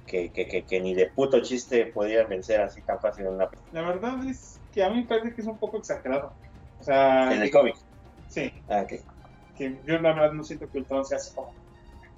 que, 0.06 0.32
que, 0.32 0.48
que, 0.48 0.66
que 0.66 0.82
ni 0.82 0.94
de 0.94 1.12
puto 1.16 1.42
chiste 1.42 1.88
podían 1.88 2.28
vencer 2.30 2.62
así 2.62 2.82
tan 2.84 3.00
fácil 3.00 3.26
en, 3.26 3.34
una, 3.34 3.50
La 3.72 3.82
verdad 3.82 4.26
es 4.28 4.62
que 4.72 4.84
a 4.84 4.90
mí 4.90 5.02
me 5.02 5.08
parece 5.08 5.34
que 5.34 5.42
es 5.42 5.48
un 5.48 5.58
poco 5.60 5.78
exagerado. 5.78 6.36
O 6.78 6.84
sea, 6.84 7.34
en 7.34 7.42
el 7.42 7.52
cómic. 7.52 7.76
sí, 8.28 8.52
Ah, 8.68 8.82
ok. 8.82 8.94
que 9.56 9.82
yo 9.86 10.00
la 10.00 10.14
verdad 10.14 10.34
no 10.34 10.44
siento 10.44 10.70
que 10.70 10.80
Ultron 10.80 11.06
sea 11.06 11.18
así 11.18 11.34
como 11.34 11.54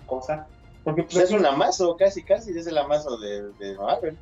cosa. 0.06 0.48
Porque 0.84 1.04
pues, 1.04 1.16
Pues 1.16 1.26
es 1.26 1.32
un 1.32 1.46
amazo, 1.46 1.96
casi, 1.98 2.24
casi, 2.24 2.58
es 2.58 2.68
el 2.68 2.78
amazo 2.78 3.18
de, 3.18 3.54
de 3.54 3.76
Marvel. 3.76 4.20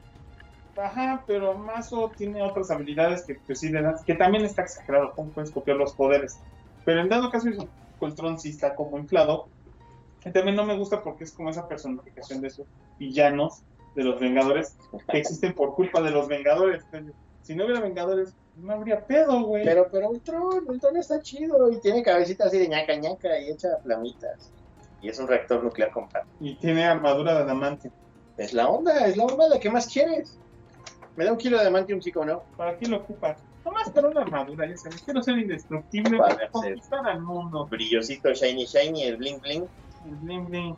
Ajá, 0.76 1.24
pero 1.28 1.55
Mazo 1.57 2.14
tiene 2.18 2.41
otras 2.41 2.72
habilidades 2.72 3.24
que, 3.26 3.36
pues, 3.45 3.59
sí 3.59 3.70
le 3.70 3.82
que 4.05 4.16
también 4.16 4.43
está 4.43 4.64
exagerado, 4.64 5.14
cómo 5.16 5.32
puedes 5.32 5.51
copiar 5.51 5.78
los 5.78 5.93
poderes. 5.93 6.41
Pero 6.84 7.01
en 7.01 7.09
dado 7.09 7.30
caso, 7.30 7.47
eso, 7.49 7.70
Coltron 7.97 8.39
sí 8.39 8.49
está 8.49 8.76
como 8.76 8.97
inflado. 8.97 9.49
También 10.32 10.55
no 10.55 10.65
me 10.65 10.78
gusta 10.78 11.01
porque 11.01 11.24
es 11.24 11.32
como 11.32 11.49
esa 11.49 11.67
personificación 11.67 12.41
de 12.41 12.47
esos 12.47 12.67
villanos 12.97 13.63
de 13.95 14.03
los 14.03 14.19
Vengadores 14.19 14.78
que 15.11 15.17
existen 15.17 15.53
por 15.53 15.76
culpa 15.76 16.01
de 16.01 16.11
los 16.11 16.28
Vengadores. 16.28 16.84
Si 17.41 17.55
no 17.55 17.65
hubiera 17.65 17.82
Vengadores, 17.82 18.34
no 18.55 18.74
habría 18.74 19.05
pedo, 19.05 19.43
güey. 19.43 19.65
Pero, 19.65 19.88
pero 19.91 20.09
Ultron, 20.09 20.63
Ultron 20.67 20.97
está 20.97 21.21
chido 21.21 21.71
y 21.71 21.80
tiene 21.80 22.03
cabecita 22.03 22.45
así 22.45 22.57
de 22.57 22.67
ñaca 22.67 22.95
ñaca 22.95 23.39
y 23.39 23.49
echa 23.49 23.78
flamitas. 23.84 24.51
Y 25.01 25.09
es 25.09 25.19
un 25.19 25.28
reactor 25.28 25.63
nuclear 25.63 25.91
compacto. 25.91 26.30
Y 26.39 26.55
tiene 26.55 26.86
armadura 26.86 27.34
de 27.34 27.39
adamante. 27.41 27.91
Es 28.38 28.53
la 28.53 28.69
onda, 28.69 29.05
es 29.05 29.17
la 29.17 29.26
onda, 29.26 29.49
¿de 29.49 29.59
qué 29.59 29.69
más 29.69 29.88
quieres? 29.88 30.39
Me 31.15 31.26
da 31.26 31.32
un 31.32 31.38
kilo 31.38 31.57
de 31.57 31.63
adamantium, 31.63 31.99
chico, 31.99 32.21
o 32.21 32.26
no? 32.26 32.43
¿Para 32.57 32.78
qué 32.78 32.88
lo 32.88 32.97
ocupa? 32.97 33.36
Nomás 33.65 33.89
para 33.91 34.07
una 34.07 34.21
armadura, 34.21 34.67
ya 34.67 34.78
sabes. 34.78 35.01
Quiero 35.03 35.21
ser 35.21 35.38
indestructible 35.38 36.17
Para 36.17 36.36
para 36.36 36.49
conquistar 36.49 37.07
al 37.07 37.21
mundo. 37.21 37.67
Brillosito, 37.67 38.34
shiny, 38.34 38.65
shiny, 38.65 39.03
el 39.03 39.17
bling 39.17 39.39
bling. 39.39 39.65
El 40.06 40.16
bling 40.16 40.45
bling. 40.47 40.76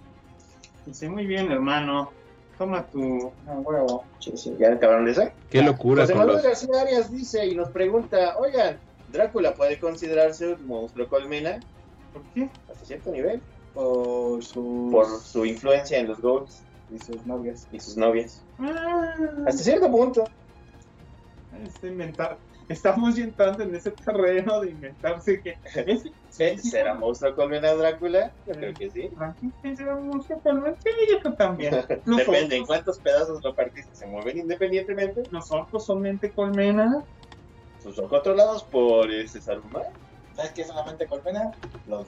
Dice, 0.86 1.10
muy 1.10 1.26
bien, 1.26 1.52
hermano. 1.52 2.12
Toma 2.58 2.86
tu 2.88 3.32
huevo. 3.48 4.04
Sí, 4.20 4.32
sí, 4.38 4.56
ya 4.58 4.72
acabaron 4.72 5.06
de 5.06 5.12
ese. 5.12 5.34
Qué 5.50 5.62
locura 5.62 6.04
José 6.04 6.16
Manuel 6.16 6.36
los... 6.38 6.44
García 6.46 6.82
Arias 6.82 7.12
dice 7.12 7.46
y 7.46 7.56
nos 7.56 7.70
pregunta, 7.70 8.38
oigan, 8.38 8.80
¿Drácula 9.12 9.54
puede 9.54 9.78
considerarse 9.80 10.54
un 10.54 10.66
monstruo 10.66 11.08
colmena 11.08 11.60
¿Por 12.14 12.24
qué? 12.34 12.50
hasta 12.72 12.86
cierto 12.86 13.12
nivel? 13.12 13.42
Por 13.74 14.42
sus, 14.44 14.92
Por 14.92 15.06
su 15.20 15.46
influencia 15.46 16.00
en 16.00 16.08
los 16.08 16.22
Ghosts 16.22 16.64
y 16.94 17.00
sus 17.00 17.26
novias. 17.26 17.68
y 17.74 17.80
sus 17.80 17.98
novias. 17.98 18.42
Ah, 18.58 19.14
Hasta 19.48 19.62
cierto 19.64 19.92
punto. 19.92 20.24
este 21.64 21.88
inventar. 21.90 22.38
Estamos 22.68 23.18
entrando 23.18 23.64
en 23.64 23.76
ese 23.76 23.92
terreno 23.92 24.62
de 24.62 24.72
inventarse 24.72 25.42
que. 25.42 25.58
Es, 25.76 26.06
¿Eh? 26.38 26.58
¿Será 26.58 26.94
monstruo 26.96 27.34
colmena 27.36 27.74
Drácula? 27.74 28.32
Yo 28.46 28.54
creo 28.54 28.74
que 28.74 28.90
sí. 28.90 29.10
Frankenstein 29.16 29.78
será 29.78 29.96
monstruo 29.96 30.40
colmena. 30.40 30.76
Sí, 30.84 30.90
yo 31.10 31.20
creo 31.20 31.34
también. 31.34 31.74
Los 32.06 32.18
Depende 32.18 32.58
en 32.58 32.66
cuántos 32.66 33.00
pedazos 33.00 33.42
lo 33.44 33.56
partiste. 33.56 33.96
¿Se 33.96 34.06
mueven 34.06 34.40
independientemente? 34.40 35.24
Los 35.32 35.52
orcos 35.52 35.86
son 35.86 36.02
mente 36.02 36.32
colmena. 36.32 37.04
Sus 37.82 37.96
son 37.96 38.08
controlados 38.10 38.64
por 38.64 39.12
ese 39.12 39.40
Saruman. 39.40 39.84
¿Sabes 40.36 40.52
qué 40.52 40.62
es 40.64 40.68
solamente 40.68 41.06
colmena? 41.06 41.52
Los 41.88 42.08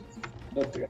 Dúctiga. 0.52 0.88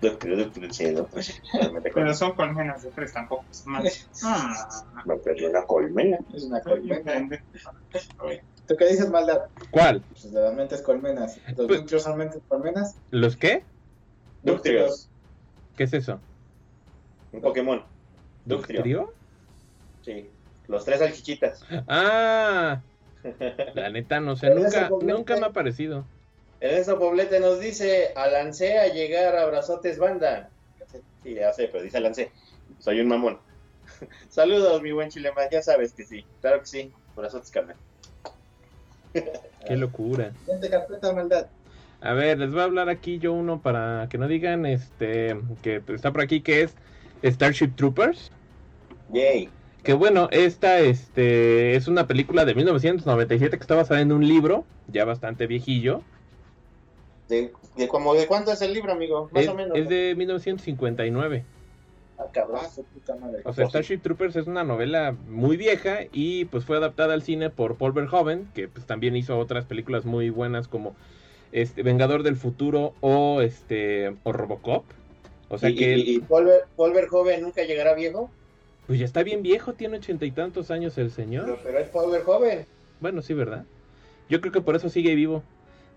Doctor, 0.00 0.50
sí, 0.72 0.90
doctor, 0.90 1.22
sí. 1.22 1.32
Realmente 1.52 1.90
Pero 1.94 2.12
son 2.14 2.32
colmenas 2.32 2.82
de 2.82 2.90
tres 2.90 3.12
tampoco. 3.12 3.44
es 3.50 3.66
más. 3.66 4.08
Ah, 4.24 4.84
No, 5.06 5.16
pero 5.18 5.48
una 5.48 5.62
colmena. 5.64 6.18
Es 6.34 6.42
una 6.44 6.60
colmena. 6.60 7.28
¿Tú 8.66 8.76
qué 8.76 8.88
dices, 8.88 9.10
maldad? 9.10 9.42
¿Cuál? 9.70 10.02
Pues 10.10 10.24
las 10.32 10.54
mentes 10.54 10.82
colmenas. 10.82 11.38
¿Los 11.56 11.66
Pues- 11.66 11.80
Dúctios 11.80 12.02
son 12.02 12.18
mentes 12.18 12.40
colmenas? 12.48 12.96
¿Los 13.10 13.36
qué? 13.36 13.62
Ductrios. 14.42 15.08
¿Qué 15.76 15.84
es 15.84 15.92
eso? 15.92 16.18
Un 17.32 17.40
Pokémon. 17.40 17.82
Ductrio. 18.44 18.78
¿Ductrio? 18.78 19.12
Sí. 20.02 20.28
Los 20.68 20.84
tres 20.84 20.98
salchichitas. 21.00 21.64
Ah, 21.86 22.80
la 23.74 23.90
neta 23.90 24.20
no 24.20 24.34
sé, 24.36 24.52
nunca, 24.54 24.90
nunca 25.00 25.36
me 25.36 25.46
ha 25.46 25.50
parecido. 25.50 26.04
Ernesto 26.62 26.96
Poblete 26.96 27.40
nos 27.40 27.58
dice, 27.58 28.12
alancé 28.14 28.78
a 28.78 28.86
llegar 28.86 29.34
a 29.34 29.42
abrazotes 29.42 29.98
banda. 29.98 30.48
Sí, 31.24 31.34
ya 31.34 31.52
sé, 31.52 31.66
pero 31.66 31.82
dice 31.82 31.96
alancé. 31.96 32.30
Soy 32.78 33.00
un 33.00 33.08
mamón. 33.08 33.38
Saludos, 34.28 34.80
mi 34.80 34.92
buen 34.92 35.10
chileman, 35.10 35.48
ya 35.50 35.60
sabes 35.60 35.92
que 35.92 36.04
sí. 36.04 36.24
Claro 36.40 36.60
que 36.60 36.66
sí. 36.66 36.92
Abrazotes, 37.16 37.50
carnal. 37.50 37.74
Qué 39.66 39.76
locura. 39.76 40.32
Carpeta, 40.70 41.12
maldad. 41.12 41.48
A 42.00 42.12
ver, 42.12 42.38
les 42.38 42.52
voy 42.52 42.60
a 42.60 42.64
hablar 42.64 42.88
aquí 42.88 43.18
yo 43.18 43.32
uno 43.32 43.60
para 43.60 44.06
que 44.08 44.18
no 44.18 44.28
digan 44.28 44.64
este 44.64 45.36
que 45.62 45.82
está 45.88 46.12
por 46.12 46.20
aquí 46.20 46.42
que 46.42 46.62
es 46.62 46.76
Starship 47.24 47.74
Troopers. 47.74 48.30
Yay. 49.12 49.48
Que 49.82 49.94
bueno, 49.94 50.28
esta 50.30 50.78
este 50.78 51.74
es 51.74 51.88
una 51.88 52.06
película 52.06 52.44
de 52.44 52.54
1997 52.54 53.56
que 53.56 53.60
está 53.60 53.74
basada 53.74 54.00
en 54.00 54.12
un 54.12 54.28
libro 54.28 54.64
ya 54.86 55.04
bastante 55.04 55.48
viejillo. 55.48 56.02
¿De, 57.32 57.52
de, 57.76 57.88
como, 57.88 58.14
¿De 58.14 58.26
cuánto 58.26 58.52
es 58.52 58.60
el 58.62 58.72
libro, 58.74 58.92
amigo? 58.92 59.28
Más 59.32 59.44
Es, 59.44 59.48
o 59.48 59.54
menos. 59.54 59.76
es 59.76 59.88
de 59.88 60.14
1959. 60.16 61.44
Ah, 62.18 62.26
cabrón. 62.32 62.60
Puta 62.92 63.16
madre. 63.16 63.42
O 63.44 63.52
sea, 63.52 63.66
Starship 63.68 63.98
Troopers 64.02 64.36
es 64.36 64.46
una 64.46 64.64
novela 64.64 65.16
muy 65.28 65.56
vieja 65.56 66.00
y 66.12 66.44
pues 66.46 66.64
fue 66.64 66.76
adaptada 66.76 67.14
al 67.14 67.22
cine 67.22 67.50
por 67.50 67.76
Paul 67.76 67.92
Verhoeven, 67.92 68.48
que 68.54 68.68
pues 68.68 68.86
también 68.86 69.16
hizo 69.16 69.38
otras 69.38 69.64
películas 69.66 70.04
muy 70.04 70.30
buenas 70.30 70.68
como 70.68 70.94
este 71.52 71.82
Vengador 71.82 72.22
del 72.22 72.36
Futuro 72.36 72.94
o 73.00 73.40
este 73.40 74.14
o 74.24 74.32
Robocop. 74.32 74.84
O 75.48 75.58
sea 75.58 75.70
y, 75.70 75.74
que 75.76 75.96
y, 75.98 76.16
y 76.16 76.20
Paul, 76.20 76.46
Ver- 76.46 76.64
Paul 76.76 76.92
Verhoeven 76.92 77.42
nunca 77.42 77.62
llegará 77.64 77.94
viejo. 77.94 78.30
pues 78.86 78.98
ya 78.98 79.04
está 79.04 79.22
bien 79.22 79.42
viejo, 79.42 79.74
tiene 79.74 79.96
ochenta 79.98 80.24
y 80.26 80.32
tantos 80.32 80.70
años 80.70 80.98
el 80.98 81.10
señor. 81.10 81.44
Pero, 81.46 81.60
pero 81.62 81.78
es 81.78 81.88
Paul 81.88 82.10
Verhoeven. 82.12 82.66
Bueno, 83.00 83.22
sí, 83.22 83.34
¿verdad? 83.34 83.64
Yo 84.28 84.40
creo 84.40 84.52
que 84.52 84.60
por 84.60 84.76
eso 84.76 84.88
sigue 84.88 85.14
vivo. 85.14 85.42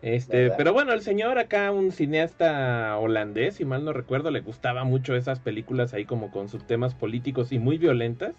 Este, 0.01 0.51
pero 0.51 0.71
bueno, 0.71 0.93
el 0.93 1.01
señor 1.01 1.39
acá, 1.39 1.71
un 1.71 1.91
cineasta 1.91 2.97
holandés, 2.97 3.55
si 3.55 3.65
mal 3.65 3.83
no 3.83 3.91
recuerdo, 3.91 4.29
le 4.29 4.41
gustaba 4.41 4.83
mucho 4.83 5.15
esas 5.15 5.39
películas 5.39 5.93
ahí 5.93 6.05
como 6.05 6.31
con 6.31 6.47
subtemas 6.47 6.93
políticos 6.93 7.51
y 7.51 7.59
muy 7.59 7.77
violentas. 7.77 8.35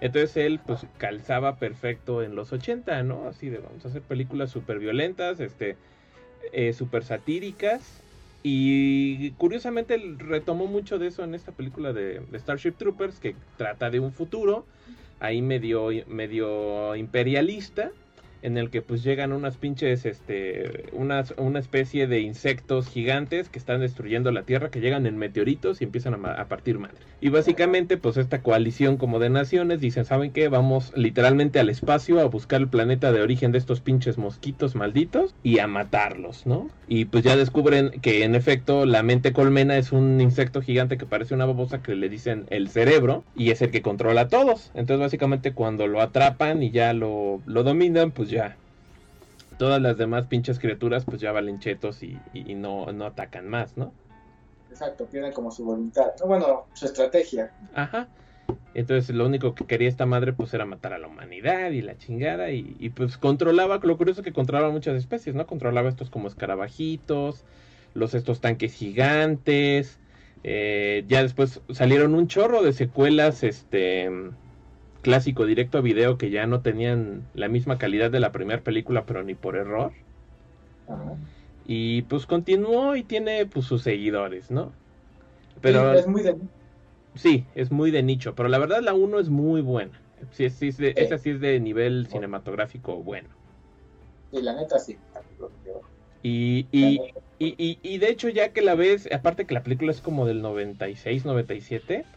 Entonces 0.00 0.36
él 0.36 0.60
pues 0.64 0.86
calzaba 0.98 1.56
perfecto 1.56 2.22
en 2.22 2.34
los 2.36 2.52
80, 2.52 3.02
¿no? 3.02 3.26
Así 3.26 3.48
de 3.48 3.58
vamos 3.58 3.84
a 3.84 3.88
hacer 3.88 4.02
películas 4.02 4.50
súper 4.50 4.78
violentas, 4.78 5.40
este, 5.40 5.76
eh, 6.52 6.72
súper 6.72 7.02
satíricas. 7.02 8.02
Y 8.42 9.32
curiosamente 9.32 9.94
él 9.94 10.18
retomó 10.18 10.66
mucho 10.66 10.98
de 10.98 11.08
eso 11.08 11.24
en 11.24 11.34
esta 11.34 11.50
película 11.50 11.92
de, 11.92 12.20
de 12.20 12.38
Starship 12.38 12.72
Troopers, 12.72 13.18
que 13.18 13.34
trata 13.56 13.90
de 13.90 13.98
un 13.98 14.12
futuro 14.12 14.64
ahí 15.20 15.42
medio, 15.42 15.88
medio 16.06 16.94
imperialista, 16.94 17.90
en 18.46 18.56
el 18.56 18.70
que 18.70 18.80
pues 18.80 19.02
llegan 19.02 19.32
unas 19.32 19.56
pinches, 19.56 20.06
este, 20.06 20.84
unas, 20.92 21.34
una 21.36 21.58
especie 21.58 22.06
de 22.06 22.20
insectos 22.20 22.88
gigantes 22.88 23.48
que 23.48 23.58
están 23.58 23.80
destruyendo 23.80 24.30
la 24.30 24.44
Tierra, 24.44 24.70
que 24.70 24.80
llegan 24.80 25.04
en 25.04 25.18
meteoritos 25.18 25.80
y 25.80 25.84
empiezan 25.84 26.14
a, 26.24 26.44
partir 26.44 26.78
madre. 26.78 26.94
Y 27.20 27.30
básicamente 27.30 27.96
pues 27.96 28.16
esta 28.16 28.42
coalición 28.42 28.98
como 28.98 29.18
de 29.18 29.30
naciones 29.30 29.80
dicen, 29.80 30.04
¿saben 30.04 30.30
qué? 30.30 30.46
Vamos 30.46 30.92
literalmente 30.94 31.58
al 31.58 31.68
espacio 31.68 32.20
a 32.20 32.26
buscar 32.26 32.60
el 32.60 32.68
planeta 32.68 33.10
de 33.10 33.20
origen 33.20 33.50
de 33.50 33.58
estos 33.58 33.80
pinches 33.80 34.16
mosquitos 34.16 34.76
malditos 34.76 35.34
y 35.42 35.58
a 35.58 35.66
matarlos, 35.66 36.46
¿no? 36.46 36.70
Y 36.86 37.06
pues 37.06 37.24
ya 37.24 37.34
descubren 37.34 37.90
que 38.00 38.22
en 38.22 38.36
efecto 38.36 38.86
la 38.86 39.02
mente 39.02 39.32
colmena 39.32 39.76
es 39.76 39.90
un 39.90 40.20
insecto 40.20 40.62
gigante 40.62 40.98
que 40.98 41.06
parece 41.06 41.34
una 41.34 41.46
babosa 41.46 41.82
que 41.82 41.96
le 41.96 42.08
dicen 42.08 42.46
el 42.50 42.68
cerebro 42.68 43.24
y 43.34 43.50
es 43.50 43.60
el 43.60 43.72
que 43.72 43.82
controla 43.82 44.20
a 44.22 44.28
todos. 44.28 44.70
Entonces 44.74 45.00
básicamente 45.00 45.52
cuando 45.52 45.88
lo 45.88 46.00
atrapan 46.00 46.62
y 46.62 46.70
ya 46.70 46.92
lo, 46.92 47.42
lo 47.44 47.64
dominan, 47.64 48.12
pues 48.12 48.35
ya 48.36 48.56
todas 49.58 49.80
las 49.80 49.96
demás 49.96 50.26
pinches 50.26 50.58
criaturas 50.58 51.04
pues 51.04 51.20
ya 51.20 51.32
valen 51.32 51.58
chetos 51.58 52.02
y, 52.02 52.18
y- 52.34 52.52
y 52.52 52.54
no, 52.54 52.92
no 52.92 53.06
atacan 53.06 53.48
más, 53.48 53.76
¿no? 53.76 53.92
Exacto, 54.70 55.06
pierden 55.06 55.32
como 55.32 55.50
su 55.50 55.64
voluntad. 55.64 56.12
No, 56.20 56.26
bueno, 56.26 56.66
su 56.74 56.84
estrategia. 56.86 57.50
Ajá. 57.74 58.08
Entonces 58.74 59.14
lo 59.14 59.24
único 59.24 59.54
que 59.54 59.64
quería 59.64 59.88
esta 59.88 60.04
madre 60.04 60.34
pues 60.34 60.52
era 60.52 60.66
matar 60.66 60.92
a 60.92 60.98
la 60.98 61.06
humanidad 61.06 61.70
y 61.70 61.80
la 61.80 61.96
chingada 61.96 62.50
y, 62.50 62.76
y, 62.78 62.90
pues 62.90 63.16
controlaba, 63.16 63.80
lo 63.82 63.96
curioso 63.96 64.20
es 64.20 64.24
que 64.26 64.32
controlaba 64.34 64.70
muchas 64.70 64.96
especies, 64.96 65.34
¿no? 65.34 65.46
Controlaba 65.46 65.88
estos 65.88 66.10
como 66.10 66.28
escarabajitos, 66.28 67.44
los 67.94 68.12
estos 68.12 68.40
tanques 68.42 68.74
gigantes, 68.74 69.98
eh, 70.42 71.04
ya 71.08 71.22
después 71.22 71.62
salieron 71.70 72.14
un 72.14 72.28
chorro 72.28 72.62
de 72.62 72.74
secuelas, 72.74 73.42
este 73.42 74.10
clásico 75.06 75.46
directo 75.46 75.78
a 75.78 75.80
video 75.82 76.18
que 76.18 76.30
ya 76.30 76.46
no 76.46 76.62
tenían 76.62 77.30
la 77.34 77.48
misma 77.48 77.78
calidad 77.78 78.10
de 78.10 78.20
la 78.20 78.32
primera 78.32 78.62
película 78.62 79.06
pero 79.06 79.22
ni 79.24 79.34
por 79.34 79.56
error. 79.56 79.92
Ajá. 80.86 81.16
Y 81.64 82.02
pues 82.02 82.26
continuó 82.26 82.96
y 82.96 83.04
tiene 83.04 83.46
pues 83.46 83.66
sus 83.66 83.82
seguidores, 83.82 84.50
¿no? 84.50 84.78
Pero... 85.62 85.92
Sí, 85.92 85.98
es 85.98 86.06
muy 86.06 86.22
de... 86.22 86.36
Sí, 87.14 87.48
es 87.54 87.70
muy 87.72 87.90
de 87.90 88.02
nicho, 88.04 88.34
pero 88.34 88.48
la 88.48 88.58
verdad 88.58 88.80
la 88.82 88.94
1 88.94 89.18
es 89.18 89.28
muy 89.30 89.60
buena. 89.62 90.04
Sí, 90.30 90.48
sí 90.50 90.68
es 90.68 90.76
de- 90.76 90.94
esa 90.98 91.18
sí 91.18 91.30
es 91.30 91.40
de 91.40 91.58
nivel 91.60 92.06
cinematográfico 92.08 93.02
bueno. 93.02 93.30
Sí, 94.30 94.42
la 94.42 94.52
neta 94.54 94.78
sí. 94.78 94.96
Y, 96.22 96.68
y, 96.72 97.06
y, 97.38 97.54
y, 97.64 97.80
y 97.82 97.98
de 97.98 98.08
hecho 98.10 98.28
ya 98.28 98.52
que 98.52 98.62
la 98.62 98.74
ves, 98.74 99.08
aparte 99.12 99.46
que 99.46 99.54
la 99.54 99.62
película 99.62 99.92
es 99.92 100.02
como 100.02 100.26
del 100.26 100.42
96, 100.42 101.24
97, 101.24 102.08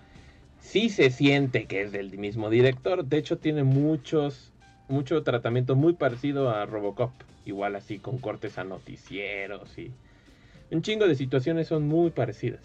sí 0.62 0.90
se 0.90 1.10
siente 1.10 1.66
que 1.66 1.82
es 1.82 1.92
del 1.92 2.18
mismo 2.18 2.50
director. 2.50 3.06
De 3.06 3.18
hecho 3.18 3.38
tiene 3.38 3.64
muchos, 3.64 4.52
mucho 4.88 5.24
tratamiento 5.24 5.76
muy 5.76 5.94
parecido 5.94 6.50
a 6.50 6.66
Robocop. 6.66 7.12
Igual 7.46 7.76
así 7.76 7.98
con 8.00 8.20
cortes 8.20 8.58
a 8.58 8.64
noticieros 8.64 9.78
y 9.78 9.92
un 10.72 10.82
chingo 10.82 11.08
de 11.08 11.16
situaciones 11.16 11.68
son 11.68 11.88
muy 11.88 12.12
parecidas. 12.12 12.62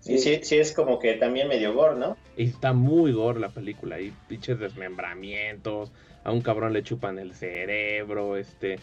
Sí, 0.00 0.18
sí, 0.18 0.40
sí 0.42 0.56
es 0.56 0.72
como 0.72 0.98
que 0.98 1.14
también 1.14 1.48
medio 1.48 1.72
gore, 1.72 1.96
¿no? 1.96 2.16
Y 2.36 2.44
está 2.44 2.72
muy 2.72 3.12
gore 3.12 3.40
la 3.40 3.48
película. 3.48 3.96
Hay 3.96 4.12
pinches 4.28 4.58
desmembramientos. 4.58 5.92
A 6.24 6.32
un 6.32 6.40
cabrón 6.40 6.72
le 6.72 6.82
chupan 6.82 7.18
el 7.18 7.34
cerebro. 7.34 8.36
Este. 8.36 8.78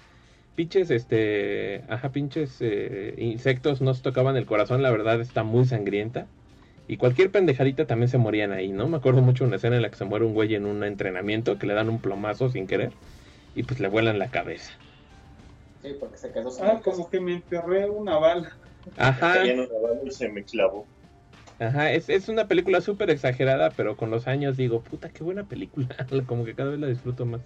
Pinches, 0.55 0.89
este. 0.89 1.83
Ajá, 1.89 2.11
pinches 2.11 2.57
eh, 2.61 3.13
insectos 3.17 3.81
no 3.81 3.93
se 3.93 4.01
tocaban 4.01 4.37
el 4.37 4.45
corazón. 4.45 4.81
La 4.81 4.91
verdad 4.91 5.19
está 5.21 5.43
muy 5.43 5.65
sangrienta. 5.65 6.27
Y 6.91 6.97
cualquier 6.97 7.31
pendejadita 7.31 7.87
también 7.87 8.09
se 8.09 8.17
morían 8.17 8.51
ahí, 8.51 8.73
¿no? 8.73 8.85
Me 8.89 8.97
acuerdo 8.97 9.21
mucho 9.21 9.45
de 9.45 9.47
una 9.47 9.55
escena 9.55 9.77
en 9.77 9.81
la 9.81 9.89
que 9.89 9.95
se 9.95 10.03
muere 10.03 10.25
un 10.25 10.33
güey 10.33 10.55
en 10.55 10.65
un 10.65 10.83
entrenamiento. 10.83 11.57
Que 11.57 11.65
le 11.65 11.73
dan 11.73 11.87
un 11.87 12.01
plomazo 12.01 12.49
sin 12.49 12.67
querer. 12.67 12.91
Y 13.55 13.63
pues 13.63 13.79
le 13.79 13.87
vuelan 13.87 14.19
la 14.19 14.29
cabeza. 14.29 14.73
Sí, 15.81 15.95
porque 15.97 16.17
se 16.17 16.33
quedó 16.33 16.51
sin 16.51 16.65
Ah, 16.65 16.73
el 16.73 16.81
como 16.81 17.09
que 17.09 17.21
me 17.21 17.35
enterré 17.35 17.89
una 17.89 18.17
bala. 18.17 18.51
Ajá. 18.97 19.35
Caía 19.35 19.53
en 19.53 19.59
una 19.61 19.69
bala 19.81 20.01
y 20.05 20.11
se 20.11 20.27
me 20.27 20.43
clavó. 20.43 20.85
Ajá, 21.59 21.93
es, 21.93 22.09
es 22.09 22.27
una 22.27 22.49
película 22.49 22.81
súper 22.81 23.09
exagerada, 23.09 23.69
pero 23.69 23.95
con 23.95 24.11
los 24.11 24.27
años 24.27 24.57
digo, 24.57 24.81
puta, 24.81 25.07
qué 25.07 25.23
buena 25.23 25.45
película. 25.45 25.87
Como 26.27 26.43
que 26.43 26.55
cada 26.55 26.71
vez 26.71 26.79
la 26.81 26.87
disfruto 26.87 27.25
más. 27.25 27.39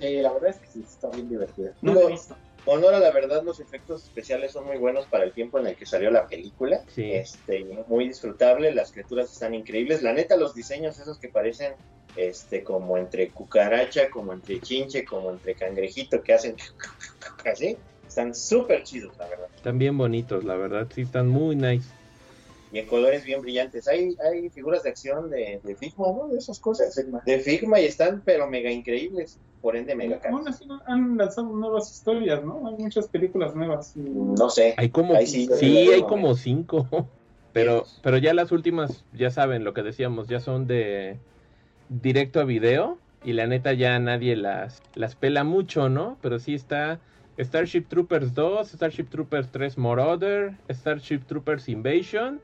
Sí, 0.00 0.22
la 0.22 0.32
verdad 0.32 0.50
es 0.50 0.56
que 0.56 0.66
sí, 0.66 0.80
está 0.80 1.08
bien 1.10 1.28
divertida. 1.28 1.70
No 1.82 1.94
lo 1.94 2.00
he 2.00 2.10
visto. 2.10 2.36
Honor 2.66 2.94
a 2.94 3.00
la 3.00 3.10
verdad, 3.10 3.42
los 3.42 3.60
efectos 3.60 4.04
especiales 4.04 4.52
son 4.52 4.66
muy 4.66 4.76
buenos 4.76 5.06
para 5.06 5.24
el 5.24 5.32
tiempo 5.32 5.58
en 5.58 5.68
el 5.68 5.76
que 5.76 5.86
salió 5.86 6.10
la 6.10 6.26
película. 6.26 6.82
Sí. 6.88 7.12
Este, 7.12 7.64
muy 7.88 8.08
disfrutable, 8.08 8.72
las 8.74 8.92
criaturas 8.92 9.32
están 9.32 9.54
increíbles. 9.54 10.02
La 10.02 10.12
neta, 10.12 10.36
los 10.36 10.54
diseños 10.54 10.98
esos 10.98 11.18
que 11.18 11.28
parecen 11.28 11.74
este, 12.16 12.62
como 12.62 12.96
entre 12.96 13.28
cucaracha, 13.28 14.10
como 14.10 14.32
entre 14.32 14.60
chinche, 14.60 15.04
como 15.04 15.30
entre 15.30 15.54
cangrejito, 15.54 16.22
que 16.22 16.34
hacen 16.34 16.56
así, 17.50 17.76
están 18.06 18.34
súper 18.34 18.82
chidos, 18.82 19.16
la 19.18 19.28
verdad. 19.28 19.48
Están 19.54 19.78
bien 19.78 19.96
bonitos, 19.96 20.44
la 20.44 20.56
verdad, 20.56 20.88
sí, 20.94 21.02
están 21.02 21.28
muy 21.28 21.56
nice. 21.56 21.88
Y 22.72 22.80
en 22.80 22.86
colores 22.86 23.24
bien 23.24 23.42
brillantes. 23.42 23.86
Hay, 23.86 24.16
hay 24.24 24.50
figuras 24.50 24.82
de 24.82 24.90
acción 24.90 25.30
de, 25.30 25.60
de 25.62 25.76
Figma, 25.76 26.06
¿no? 26.08 26.28
De 26.28 26.38
esas 26.38 26.58
cosas. 26.58 26.94
Figma. 26.94 27.22
De 27.24 27.38
Figma 27.38 27.80
y 27.80 27.86
están, 27.86 28.22
pero 28.24 28.48
mega 28.48 28.70
increíbles. 28.70 29.38
Por 29.60 29.76
ende, 29.76 29.94
mega 29.94 30.20
caros. 30.20 30.38
Aún 30.40 30.48
así 30.48 30.66
no- 30.66 30.80
han 30.86 31.16
lanzado 31.16 31.48
nuevas 31.48 31.90
historias, 31.90 32.44
¿no? 32.44 32.66
Hay 32.68 32.74
muchas 32.78 33.08
películas 33.08 33.54
nuevas. 33.54 33.96
y- 33.96 34.00
No 34.00 34.48
sé. 34.50 34.74
Hay 34.76 34.90
como, 34.90 35.14
Ahí 35.14 35.26
sí, 35.26 35.48
sí, 35.58 35.88
hay 35.90 36.02
no, 36.02 36.06
como 36.06 36.34
cinco. 36.34 36.86
Pero, 37.52 37.84
pero 38.02 38.18
ya 38.18 38.34
las 38.34 38.52
últimas, 38.52 39.02
ya 39.14 39.30
saben 39.30 39.64
lo 39.64 39.72
que 39.72 39.82
decíamos, 39.82 40.28
ya 40.28 40.40
son 40.40 40.66
de 40.66 41.16
directo 41.88 42.38
a 42.40 42.44
video. 42.44 42.98
Y 43.24 43.32
la 43.32 43.46
neta 43.46 43.72
ya 43.72 43.98
nadie 43.98 44.36
las, 44.36 44.82
las 44.94 45.14
pela 45.16 45.42
mucho, 45.42 45.88
¿no? 45.88 46.18
Pero 46.20 46.38
sí 46.38 46.54
está 46.54 47.00
Starship 47.38 47.86
Troopers 47.88 48.34
2, 48.34 48.68
Starship 48.72 49.04
Troopers 49.08 49.48
3 49.52 49.78
Marauder, 49.78 50.52
Starship 50.68 51.20
Troopers 51.26 51.70
Invasion. 51.70 52.40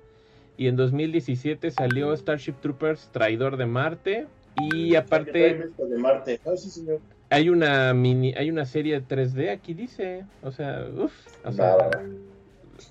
Y 0.56 0.68
en 0.68 0.76
2017 0.76 1.70
salió 1.70 2.16
Starship 2.16 2.54
Troopers 2.62 3.10
Traidor 3.12 3.58
de 3.58 3.66
Marte. 3.66 4.26
Y 4.56 4.94
aparte 4.94 5.70
de 5.76 5.98
Marte. 5.98 6.40
Ah, 6.44 6.56
sí, 6.56 6.70
señor. 6.70 7.00
hay 7.30 7.48
una 7.48 7.94
mini, 7.94 8.34
hay 8.34 8.50
una 8.50 8.66
serie 8.66 9.00
3D 9.02 9.50
aquí 9.50 9.74
dice, 9.74 10.24
o 10.42 10.52
sea, 10.52 10.86
uff, 10.94 11.12
o 11.44 11.52
sea, 11.52 11.76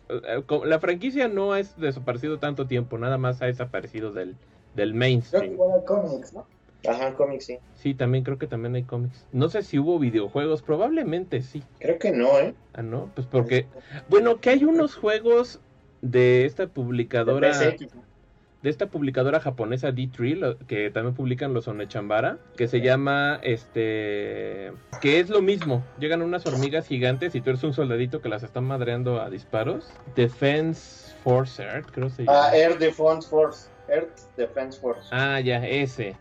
eh, 0.10 0.44
la 0.66 0.80
franquicia 0.80 1.28
no 1.28 1.54
ha 1.54 1.62
desaparecido 1.78 2.40
tanto 2.40 2.66
tiempo, 2.68 2.98
nada 2.98 3.18
más 3.18 3.42
ha 3.42 3.46
desaparecido 3.46 4.12
del, 4.12 4.36
del 4.76 4.90
Creo 4.90 4.94
que 4.94 4.94
mainstream. 4.98 5.54
igual 5.54 5.80
hay 5.80 5.86
cómics, 5.86 6.34
¿no? 6.34 6.46
Ajá, 6.88 7.14
cómics, 7.14 7.46
sí. 7.46 7.60
Sí, 7.76 7.94
también 7.94 8.24
creo 8.24 8.40
que 8.40 8.48
también 8.48 8.74
hay 8.74 8.84
cómics. 8.84 9.28
No 9.32 9.50
sé 9.50 9.62
si 9.62 9.78
hubo 9.78 10.00
videojuegos, 10.00 10.64
probablemente 10.64 11.44
sí. 11.44 11.62
Creo 11.80 12.00
que 12.00 12.12
no, 12.12 12.40
¿eh? 12.40 12.56
Ah, 12.74 12.82
no, 12.82 13.12
pues 13.14 13.28
porque, 13.28 13.68
bueno, 14.10 14.40
que 14.40 14.50
hay 14.50 14.64
unos 14.64 14.96
juegos 14.96 15.60
de 16.02 16.46
esta 16.46 16.66
publicadora, 16.68 17.56
De 17.56 17.72
PSX, 17.78 17.96
¿no? 17.96 18.11
De 18.62 18.70
esta 18.70 18.88
publicadora 18.88 19.40
japonesa 19.40 19.92
D3, 19.92 20.36
lo- 20.38 20.58
que 20.60 20.92
también 20.92 21.16
publican 21.16 21.54
los 21.54 21.68
Onechambara, 21.68 22.38
que 22.56 22.68
se 22.68 22.82
llama, 22.82 23.40
este, 23.42 24.72
que 25.02 25.20
es 25.20 25.30
lo 25.30 25.42
mismo. 25.42 25.84
Llegan 26.00 26.22
unas 26.22 26.46
hormigas 26.46 26.88
gigantes 26.88 27.34
y 27.36 27.42
tú 27.42 27.50
eres 27.50 27.64
un 27.64 27.74
soldadito 27.74 28.22
que 28.22 28.30
las 28.30 28.44
están 28.44 28.66
madreando 28.66 29.20
a 29.22 29.30
disparos. 29.30 29.92
Defense 30.16 31.14
Force 31.24 31.62
Earth, 31.64 31.88
creo 31.92 32.08
que 32.10 32.14
se 32.14 32.24
llama. 32.26 32.48
Ah, 32.50 32.56
Air 32.56 32.78
Defense 32.78 33.28
Force. 33.28 33.70
Earth 33.88 34.20
Defense 34.38 34.80
Force. 34.80 35.08
Ah, 35.12 35.40
ya, 35.40 35.66
ese. 35.68 36.16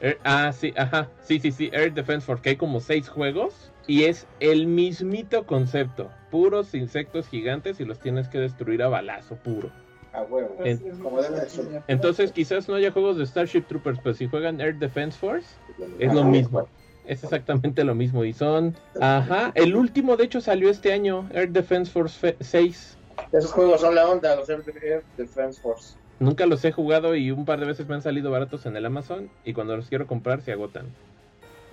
Air- 0.00 0.18
ah, 0.24 0.50
sí, 0.52 0.72
ajá. 0.76 1.08
Sí, 1.22 1.38
sí, 1.40 1.52
sí, 1.52 1.70
Air 1.72 1.92
Defense 1.92 2.24
Force, 2.26 2.42
que 2.42 2.50
hay 2.50 2.56
como 2.56 2.80
seis 2.80 3.08
juegos. 3.08 3.70
Y 3.86 4.04
es 4.04 4.26
el 4.40 4.66
mismito 4.66 5.44
concepto. 5.44 6.10
Puros 6.30 6.74
insectos 6.74 7.28
gigantes 7.28 7.80
y 7.80 7.84
los 7.84 7.98
tienes 8.00 8.28
que 8.28 8.38
destruir 8.38 8.82
a 8.82 8.88
balazo 8.88 9.36
puro. 9.36 9.70
A 10.14 10.22
huevo. 10.22 10.54
En- 10.60 10.66
Es- 10.66 10.80
es- 10.80 10.98
como 10.98 11.20
debe 11.20 11.40
de 11.40 11.48
ser. 11.50 11.82
Entonces 11.88 12.32
quizás 12.32 12.68
no 12.68 12.74
haya 12.76 12.92
juegos 12.92 13.16
de 13.16 13.26
Starship 13.26 13.62
Troopers, 13.62 13.98
pero 14.02 14.14
si 14.14 14.28
juegan 14.28 14.60
Air 14.60 14.76
Defense 14.78 15.18
Force, 15.18 15.48
es 15.98 16.12
lo 16.14 16.24
mismo. 16.24 16.68
Es 17.06 17.22
exactamente 17.22 17.84
lo 17.84 17.94
mismo. 17.94 18.24
Y 18.24 18.32
son... 18.32 18.74
Ajá. 19.00 19.52
El 19.54 19.76
último, 19.76 20.16
de 20.16 20.24
hecho, 20.24 20.40
salió 20.40 20.70
este 20.70 20.92
año. 20.92 21.28
Air 21.32 21.50
Defense 21.50 21.90
Force 21.90 22.18
fe- 22.18 22.36
6. 22.40 22.96
Esos 23.32 23.52
juegos 23.52 23.80
son 23.82 23.94
la 23.94 24.08
onda, 24.08 24.34
los 24.36 24.48
Air 24.48 25.04
Defense 25.16 25.60
Force. 25.60 25.96
Nunca 26.20 26.46
los 26.46 26.64
he 26.64 26.72
jugado 26.72 27.14
y 27.14 27.30
un 27.30 27.44
par 27.44 27.60
de 27.60 27.66
veces 27.66 27.86
me 27.88 27.94
han 27.96 28.02
salido 28.02 28.30
baratos 28.30 28.64
en 28.66 28.76
el 28.76 28.86
Amazon. 28.86 29.28
Y 29.44 29.52
cuando 29.52 29.76
los 29.76 29.88
quiero 29.88 30.06
comprar 30.06 30.40
se 30.40 30.52
agotan. 30.52 30.86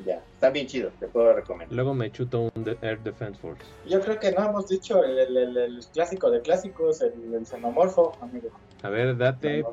Ya, 0.05 0.15
están 0.33 0.53
bien 0.53 0.67
chidos, 0.67 0.93
te 0.99 1.07
puedo 1.07 1.33
recomendar. 1.33 1.75
Luego 1.75 1.93
me 1.93 2.11
chuto 2.11 2.49
un 2.55 2.63
de- 2.63 2.77
Air 2.81 2.99
Defense 3.03 3.39
Force. 3.39 3.63
Yo 3.87 3.99
creo 4.01 4.19
que 4.19 4.31
no 4.31 4.43
hemos 4.45 4.67
dicho 4.67 5.03
el, 5.03 5.17
el, 5.19 5.37
el- 5.37 5.57
el 5.57 5.85
clásico 5.93 6.31
de 6.31 6.41
clásicos, 6.41 7.01
el, 7.01 7.33
el 7.33 7.45
xenomorfo, 7.45 8.13
amigo. 8.21 8.49
A 8.83 8.89
ver, 8.89 9.15
date. 9.17 9.63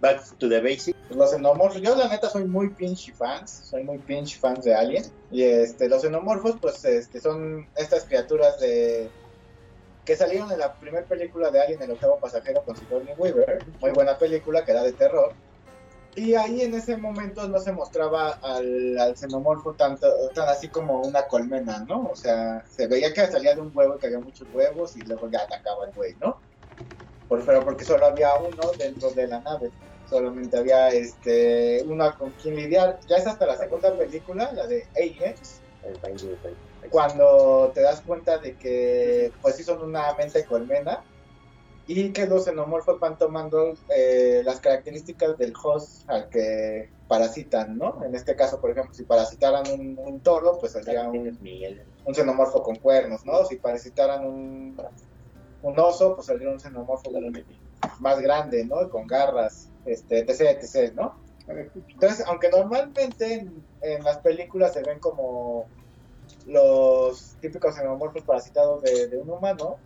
Back 0.00 0.36
to 0.38 0.48
the 0.48 0.60
basic. 0.60 0.94
Los 1.10 1.30
xenomorfos, 1.30 1.80
yo 1.80 1.94
la 1.94 2.08
neta 2.08 2.28
soy 2.28 2.44
muy 2.44 2.70
pinche 2.70 3.12
fans, 3.12 3.50
soy 3.70 3.84
muy 3.84 3.98
pinche 3.98 4.38
fans 4.38 4.64
de 4.64 4.74
Alien. 4.74 5.04
Y 5.30 5.42
este, 5.44 5.88
los 5.88 6.02
xenomorfos, 6.02 6.56
pues 6.60 6.84
este, 6.84 7.20
son 7.20 7.66
estas 7.76 8.04
criaturas 8.04 8.58
de 8.60 9.08
que 10.04 10.16
salieron 10.16 10.52
en 10.52 10.58
la 10.58 10.74
primera 10.74 11.06
película 11.06 11.50
de 11.50 11.62
Alien, 11.62 11.80
el 11.82 11.92
octavo 11.92 12.18
pasajero 12.20 12.62
con 12.64 12.76
Sigourney 12.76 13.14
Weaver. 13.16 13.64
Muy 13.80 13.90
buena 13.92 14.18
película, 14.18 14.62
que 14.64 14.72
era 14.72 14.82
de 14.82 14.92
terror. 14.92 15.32
Y 16.16 16.34
ahí 16.34 16.62
en 16.62 16.74
ese 16.74 16.96
momento 16.96 17.48
no 17.48 17.58
se 17.58 17.72
mostraba 17.72 18.38
al, 18.42 18.96
al 18.98 19.16
xenomorfo 19.16 19.74
tanto, 19.74 20.06
tan 20.32 20.48
así 20.48 20.68
como 20.68 21.00
una 21.00 21.26
colmena, 21.26 21.84
¿no? 21.88 22.08
O 22.10 22.14
sea, 22.14 22.64
se 22.68 22.86
veía 22.86 23.12
que 23.12 23.26
salía 23.26 23.54
de 23.54 23.60
un 23.60 23.72
huevo, 23.74 23.98
que 23.98 24.06
había 24.06 24.20
muchos 24.20 24.46
huevos 24.52 24.96
y 24.96 25.02
luego 25.02 25.28
ya 25.28 25.40
atacaba 25.40 25.86
el 25.86 25.92
güey, 25.92 26.14
¿no? 26.20 26.38
Por, 27.28 27.44
pero 27.44 27.64
porque 27.64 27.84
solo 27.84 28.06
había 28.06 28.34
uno 28.36 28.70
dentro 28.78 29.10
de 29.10 29.26
la 29.26 29.40
nave. 29.40 29.70
Solamente 30.08 30.56
había 30.56 30.90
este 30.90 31.82
uno 31.86 32.16
con 32.16 32.30
quien 32.32 32.56
lidiar. 32.56 33.00
Ya 33.08 33.16
es 33.16 33.26
hasta 33.26 33.46
la 33.46 33.56
segunda 33.56 33.96
película, 33.96 34.52
la 34.52 34.66
de 34.66 34.86
Aliens, 34.96 35.62
cuando 36.90 37.72
te 37.74 37.82
das 37.82 38.00
cuenta 38.02 38.38
de 38.38 38.54
que 38.56 39.32
pues 39.42 39.56
sí 39.56 39.64
son 39.64 39.82
una 39.82 40.14
mente 40.14 40.44
colmena 40.44 41.02
y 41.86 42.12
que 42.12 42.26
los 42.26 42.44
xenomorfos 42.44 42.98
van 42.98 43.18
tomando 43.18 43.74
eh, 43.94 44.42
las 44.44 44.60
características 44.60 45.36
del 45.36 45.52
host 45.62 46.08
al 46.08 46.28
que 46.30 46.88
parasitan, 47.08 47.76
¿no? 47.76 48.02
En 48.04 48.14
este 48.14 48.34
caso, 48.34 48.60
por 48.60 48.70
ejemplo, 48.70 48.94
si 48.94 49.04
parasitaran 49.04 49.64
un, 49.70 49.98
un 49.98 50.20
toro, 50.20 50.58
pues 50.58 50.72
saldría 50.72 51.08
un, 51.08 51.38
un 52.04 52.14
xenomorfo 52.14 52.62
con 52.62 52.76
cuernos, 52.76 53.26
¿no? 53.26 53.44
Si 53.44 53.56
parasitaran 53.56 54.24
un, 54.24 54.76
un 55.62 55.78
oso, 55.78 56.14
pues 56.14 56.26
saldría 56.26 56.50
un 56.50 56.60
xenomorfo 56.60 57.10
más 58.00 58.20
grande, 58.20 58.64
¿no? 58.64 58.88
Con 58.88 59.06
garras, 59.06 59.68
este, 59.84 60.20
etc, 60.20 60.62
etc, 60.62 60.94
¿no? 60.94 61.16
Entonces, 61.46 62.24
aunque 62.26 62.48
normalmente 62.48 63.34
en, 63.34 63.62
en 63.82 64.02
las 64.02 64.18
películas 64.18 64.72
se 64.72 64.82
ven 64.82 64.98
como 64.98 65.66
los 66.46 67.36
típicos 67.42 67.74
xenomorfos 67.74 68.22
parasitados 68.22 68.82
de, 68.82 69.08
de 69.08 69.18
un 69.18 69.28
humano, 69.28 69.76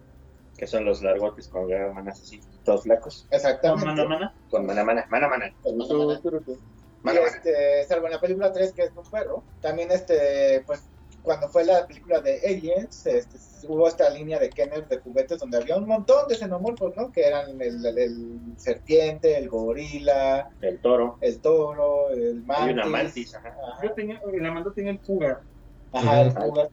Que 0.59 0.67
son 0.67 0.85
los 0.85 1.03
largotes 1.03 1.49
con 1.49 1.69
manas 1.95 2.21
así, 2.21 2.41
todos 2.65 2.83
flacos. 2.83 3.27
exactamente. 3.31 3.87
Mana, 3.87 4.05
mana. 4.09 4.35
Con 4.51 4.67
mana, 4.67 4.85
mana, 4.85 5.07
mana, 5.09 5.29
mana. 5.29 5.47
Y 5.65 5.73
Mana, 7.01 7.21
mana. 7.21 7.21
este, 7.27 7.85
salvo 7.85 8.07
en 8.07 8.13
la 8.13 8.21
película 8.21 8.53
3 8.53 8.73
que 8.75 8.83
es 8.83 8.91
un 8.97 9.05
perro, 9.09 9.45
también 9.61 9.91
este, 9.93 10.63
pues 10.67 10.91
cuando 11.23 11.49
fue 11.49 11.65
la 11.65 11.87
película 11.87 12.21
de 12.21 12.41
Aliens, 12.45 13.07
este, 13.07 13.39
hubo 13.69 13.87
esta 13.87 14.11
línea 14.11 14.39
de 14.39 14.51
Kenner 14.51 14.89
de 14.89 14.99
juguetes 14.99 15.39
donde 15.39 15.59
había 15.59 15.77
un 15.77 15.87
montón 15.87 16.27
de 16.29 16.35
xenomorfos, 16.35 16.97
¿no? 16.97 17.13
Que 17.13 17.27
eran 17.27 17.61
el, 17.61 17.85
el- 17.87 17.99
el 17.99 18.41
serpiente, 18.57 19.37
el 19.39 19.49
gorila, 19.49 20.49
El 20.61 20.81
toro. 20.81 21.19
el 21.21 21.41
toro, 21.41 22.11
el 22.11 22.43
mantis. 22.45 22.67
Hay 22.67 22.73
una 22.73 22.87
mantis, 22.87 23.35
ajá. 23.35 23.49
Ajá, 23.49 23.83
Yo 23.87 23.93
tenía, 23.95 24.21
la 24.25 24.51
mando 24.51 24.73
tenía 24.73 24.91
el 24.93 25.01
Cougar. 25.01 25.41
ajá, 25.93 26.23
el 26.23 26.35
cougar. 26.35 26.71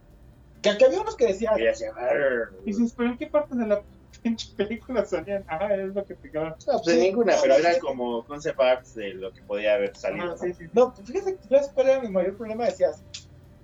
Que, 0.71 0.77
que 0.77 0.85
había 0.85 1.01
unos 1.01 1.15
que 1.15 1.27
decían, 1.27 1.55
Y 1.57 2.71
dices, 2.71 2.93
pero 2.95 3.09
¿en 3.09 3.17
qué 3.17 3.27
parte 3.27 3.55
de 3.55 3.67
la 3.67 3.83
pinche 4.21 4.47
película 4.55 5.05
salían? 5.05 5.45
Ah, 5.47 5.73
es 5.73 5.93
lo 5.93 6.03
que 6.05 6.15
te 6.15 6.31
quedaba. 6.31 6.57
No, 6.67 6.81
pues 6.83 6.97
ninguna, 6.97 7.35
pero 7.41 7.55
eran 7.55 7.79
como 7.79 8.25
concept 8.25 8.59
arts 8.59 8.95
de 8.95 9.13
lo 9.13 9.31
que 9.31 9.41
podía 9.43 9.75
haber 9.75 9.95
salido. 9.95 10.33
Ah, 10.33 10.37
sí, 10.37 10.53
sí. 10.53 10.65
no, 10.73 10.93
fíjate, 10.93 11.37
¿sabes 11.47 11.71
cuál 11.73 11.89
era 11.89 12.01
mi 12.01 12.09
mayor 12.09 12.35
problema? 12.35 12.65
Decías, 12.65 13.03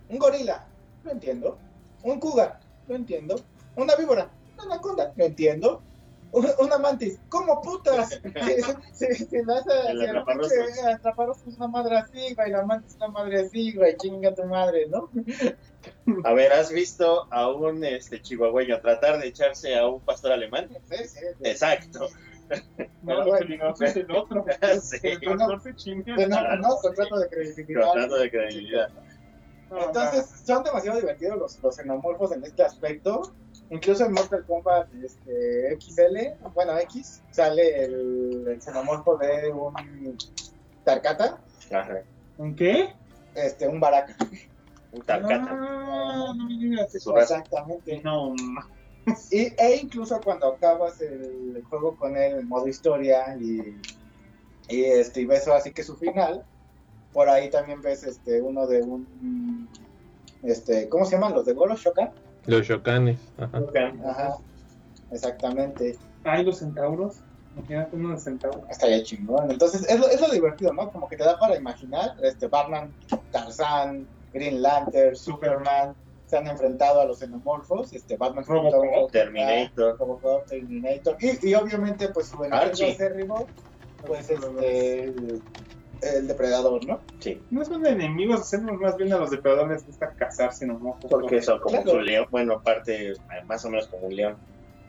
un 0.08 0.20
gorila, 0.20 0.68
lo 1.04 1.12
entiendo, 1.12 1.60
un 2.04 2.20
cougar, 2.20 2.60
lo 2.88 2.96
entiendo, 2.96 3.36
una 3.76 3.96
víbora, 3.96 4.32
una 4.56 4.76
anaconda, 4.76 5.14
lo 5.16 5.26
entiendo, 5.26 5.82
Un- 6.34 6.48
Una 6.60 6.78
mantis, 6.78 7.20
¿cómo 7.30 7.62
putas? 7.62 8.20
Si, 8.94 9.06
si, 9.16 9.26
si 9.26 9.44
la 9.44 9.56
hace- 9.58 9.90
El 9.90 9.98
si 10.00 10.04
el 10.06 10.10
atraparroscos. 10.10 10.54
pinche 10.66 10.92
atraparroscos 10.92 11.48
es 11.48 11.58
una 11.58 11.68
madre 11.68 11.98
así, 11.98 12.34
güey, 12.36 12.52
la 12.52 12.64
mantis 12.66 12.92
es 12.92 12.98
una 12.98 13.08
madre 13.10 13.40
así, 13.42 13.74
güey, 13.74 13.98
chinga 13.98 14.34
tu 14.34 14.44
madre, 14.46 14.88
¿no? 14.88 15.10
A 16.24 16.34
ver, 16.34 16.54
¿has 16.54 16.72
visto 16.72 17.28
a 17.32 17.50
un 17.50 17.84
este, 17.84 18.22
chihuahueño 18.22 18.80
tratar 18.82 19.20
de 19.20 19.28
echarse 19.28 19.76
a 19.78 19.88
un 19.88 20.00
pastor 20.02 20.32
alemán? 20.32 20.70
Sí, 20.90 20.98
sí, 21.00 21.08
sí. 21.20 21.26
Exacto. 21.44 22.08
No, 23.02 23.36
es 23.36 23.96
el 23.96 24.12
otro. 24.12 24.46
Sí. 24.82 24.98
El 25.04 25.20
doctor 25.22 25.62
se 25.64 25.76
chinga. 25.76 26.16
No, 26.28 26.56
no, 26.58 26.76
contrato 26.82 27.18
de 27.20 27.30
credibilidad. 27.30 27.82
Tratando 27.92 28.16
de 28.18 28.30
credibilidad. 28.30 28.90
No, 29.70 29.86
Entonces, 29.86 30.26
son 30.46 30.64
demasiado 30.64 31.00
divertidos 31.00 31.38
los, 31.38 31.64
los 31.64 31.76
xenomorfos 31.76 32.32
en 32.34 32.44
este 32.44 32.62
aspecto. 32.64 33.34
Incluso 33.72 34.06
en 34.06 34.12
Mortal 34.12 34.46
Kombat 34.46 34.94
este, 35.02 35.78
XL, 35.80 36.46
bueno, 36.54 36.78
X, 36.80 37.24
sale 37.32 37.84
el, 37.86 38.46
el 38.48 38.62
xenomorfo 38.62 39.18
de 39.18 39.50
un 39.50 40.18
Tarkata, 40.84 41.40
Ajá. 41.72 42.04
¿Un 42.38 42.56
qué? 42.56 42.94
este, 43.36 43.68
un 43.68 43.80
Baraka. 43.80 44.16
Un 44.94 45.02
tarcata. 45.04 45.48
Ah, 45.50 46.34
no 46.36 46.50
me 46.50 46.58
digas 46.58 46.94
eso. 46.94 47.18
Exactamente. 47.18 48.02
No, 48.04 48.36
Y, 49.32 49.54
e 49.58 49.80
incluso 49.82 50.20
cuando 50.22 50.48
acabas 50.48 51.00
el, 51.00 51.56
el 51.56 51.64
juego 51.64 51.96
con 51.96 52.18
él 52.18 52.40
en 52.40 52.50
modo 52.50 52.68
historia 52.68 53.38
y, 53.38 53.80
y, 54.68 54.84
este, 54.84 55.22
y 55.22 55.26
ves 55.26 55.48
así 55.48 55.72
que 55.72 55.84
su 55.84 55.96
final, 55.96 56.44
por 57.14 57.30
ahí 57.30 57.50
también 57.50 57.82
ves 57.82 58.04
este 58.04 58.42
uno 58.42 58.68
de 58.68 58.82
un, 58.82 59.70
este, 60.44 60.90
¿cómo 60.90 61.06
se 61.06 61.14
llaman? 61.16 61.36
Los 61.36 61.46
de 61.46 61.54
Goro 61.54 61.78
Shokan. 61.78 62.12
Los 62.46 62.68
Shokanes. 62.68 63.20
Ajá. 63.38 63.62
Ajá, 64.10 64.38
exactamente. 65.12 65.98
Ay, 66.24 66.44
los 66.44 66.58
centauros. 66.58 67.18
Imagínate 67.56 67.96
uno 67.96 68.12
de 68.12 68.18
centauros. 68.18 68.62
Estaría 68.70 69.04
chingón. 69.04 69.52
Entonces, 69.52 69.88
es 69.90 70.00
lo, 70.00 70.08
es 70.08 70.22
lo 70.22 70.30
divertido, 70.30 70.74
¿no? 70.74 70.90
Como 70.92 71.08
que 71.08 71.18
te 71.18 71.24
da 71.24 71.38
para 71.38 71.56
imaginar, 71.56 72.16
este, 72.24 72.48
Batman, 72.48 72.94
Tarzan, 73.32 74.08
Green 74.34 74.62
Lantern, 74.62 75.16
Superman, 75.16 75.94
se 76.28 76.38
han 76.38 76.48
enfrentado 76.48 77.02
a 77.02 77.06
los 77.06 77.20
xenomorfos, 77.20 77.92
este, 77.92 78.16
Batman 78.16 78.46
Robocop, 78.46 79.12
Terminator. 79.12 79.98
Robocop, 80.00 80.46
Terminator, 80.46 81.18
y, 81.20 81.50
y 81.50 81.56
obviamente, 81.56 82.08
pues, 82.08 82.28
su 82.28 82.42
enemigo 82.42 82.72
acérrimo, 82.72 83.48
pues, 84.08 84.30
este, 84.30 85.14
el, 86.02 86.28
depredador, 86.28 86.86
¿no? 86.86 87.02
Sí. 87.20 87.42
No 87.50 87.64
son 87.66 87.86
enemigos, 87.86 88.42
hacemos 88.42 88.78
más 88.80 88.96
bien 88.98 89.14
a 89.14 89.18
los 89.18 89.30
depredadores 89.30 89.86
gusta 89.86 90.14
cazarse, 90.16 90.66
no 90.66 90.98
Porque 91.10 91.42
son 91.42 91.60
como 91.60 91.82
Claro. 91.84 91.98
un 92.00 92.06
león. 92.06 92.26
Bueno, 92.32 92.62
parte 92.64 93.12
eh, 93.12 93.16
más 93.46 93.64
o 93.66 93.70
menos 93.70 93.88
como 93.88 94.08
un 94.08 94.16
león. 94.16 94.38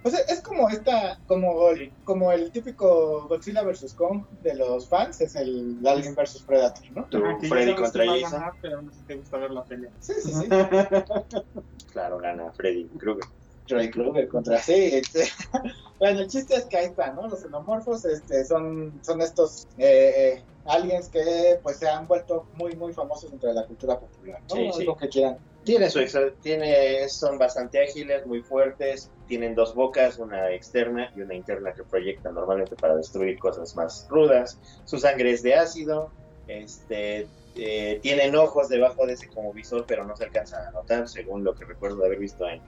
Pues 0.02 0.14
es 0.28 0.42
como 0.42 0.68
esta, 0.68 1.20
como, 1.26 1.68
el- 1.68 1.94
como 2.02 2.32
el 2.32 2.50
típico 2.50 3.28
Godzilla 3.28 3.62
vs. 3.62 3.94
Kong 3.94 4.26
de 4.42 4.56
los 4.56 4.88
fans, 4.88 5.20
es 5.20 5.36
el 5.36 5.78
Alien 5.86 6.16
vs. 6.16 6.42
Predator, 6.44 6.82
¿no? 6.90 7.06
Tu 7.08 7.18
Ah, 7.24 7.38
Freddy 7.48 7.76
contra 7.76 8.04
Jason. 8.06 8.32
ganar, 8.32 8.52
Pero 8.60 8.82
no 8.82 8.90
sé 8.90 8.98
si 8.98 9.04
te 9.06 9.14
gusta 9.16 9.36
ver 9.38 9.52
la 9.52 9.64
pelea. 9.64 9.92
Sí, 10.00 10.14
sí, 10.20 10.32
sí. 10.32 10.46
Claro, 11.92 12.18
gana 12.18 12.50
Freddy 12.52 12.88
Krueger. 12.98 13.24
Freddy 13.68 13.90
Krueger 13.90 14.28
contra 14.28 14.58
sí. 14.58 14.72
este, 14.92 15.24
bueno, 16.00 16.20
el 16.20 16.26
chiste 16.26 16.54
es 16.56 16.64
que 16.66 16.78
ahí 16.78 16.86
está, 16.86 17.12
¿no? 17.12 17.28
Los 17.28 17.42
xenomorfos 17.42 18.04
este, 18.06 18.44
son, 18.44 19.00
son 19.04 19.20
estos 19.20 19.68
eh, 19.76 20.12
eh, 20.16 20.44
aliens 20.64 21.08
que 21.08 21.58
pues 21.62 21.76
se 21.78 21.88
han 21.88 22.06
vuelto 22.06 22.46
muy, 22.52 22.74
muy 22.76 22.92
famosos 22.92 23.30
dentro 23.30 23.48
de 23.48 23.54
la 23.54 23.66
cultura 23.66 23.98
popular, 23.98 24.40
¿no? 24.48 24.54
Sí, 24.56 24.66
Es 24.68 24.76
sí. 24.76 24.84
Lo 24.84 24.96
que 24.96 25.08
quieran. 25.08 25.38
Tiene 25.64 25.88
su 25.90 26.00
tiene, 26.40 27.08
son 27.08 27.38
bastante 27.38 27.80
ágiles, 27.80 28.26
muy 28.26 28.42
fuertes, 28.42 29.12
tienen 29.28 29.54
dos 29.54 29.76
bocas, 29.76 30.18
una 30.18 30.50
externa 30.52 31.08
y 31.14 31.20
una 31.20 31.34
interna 31.34 31.72
que 31.72 31.84
proyectan 31.84 32.34
normalmente 32.34 32.74
para 32.74 32.96
destruir 32.96 33.38
cosas 33.38 33.76
más 33.76 34.06
rudas. 34.08 34.58
Su 34.84 34.98
sangre 34.98 35.30
es 35.30 35.42
de 35.44 35.54
ácido, 35.54 36.10
este, 36.48 37.28
eh, 37.54 38.00
tienen 38.02 38.34
ojos 38.34 38.68
debajo 38.68 39.06
de 39.06 39.12
ese 39.12 39.28
como 39.28 39.52
visor, 39.52 39.84
pero 39.86 40.04
no 40.04 40.16
se 40.16 40.24
alcanza 40.24 40.56
a 40.68 40.72
notar, 40.72 41.08
según 41.08 41.44
lo 41.44 41.54
que 41.54 41.64
recuerdo 41.64 41.98
de 41.98 42.06
haber 42.06 42.18
visto 42.18 42.48
en, 42.48 42.60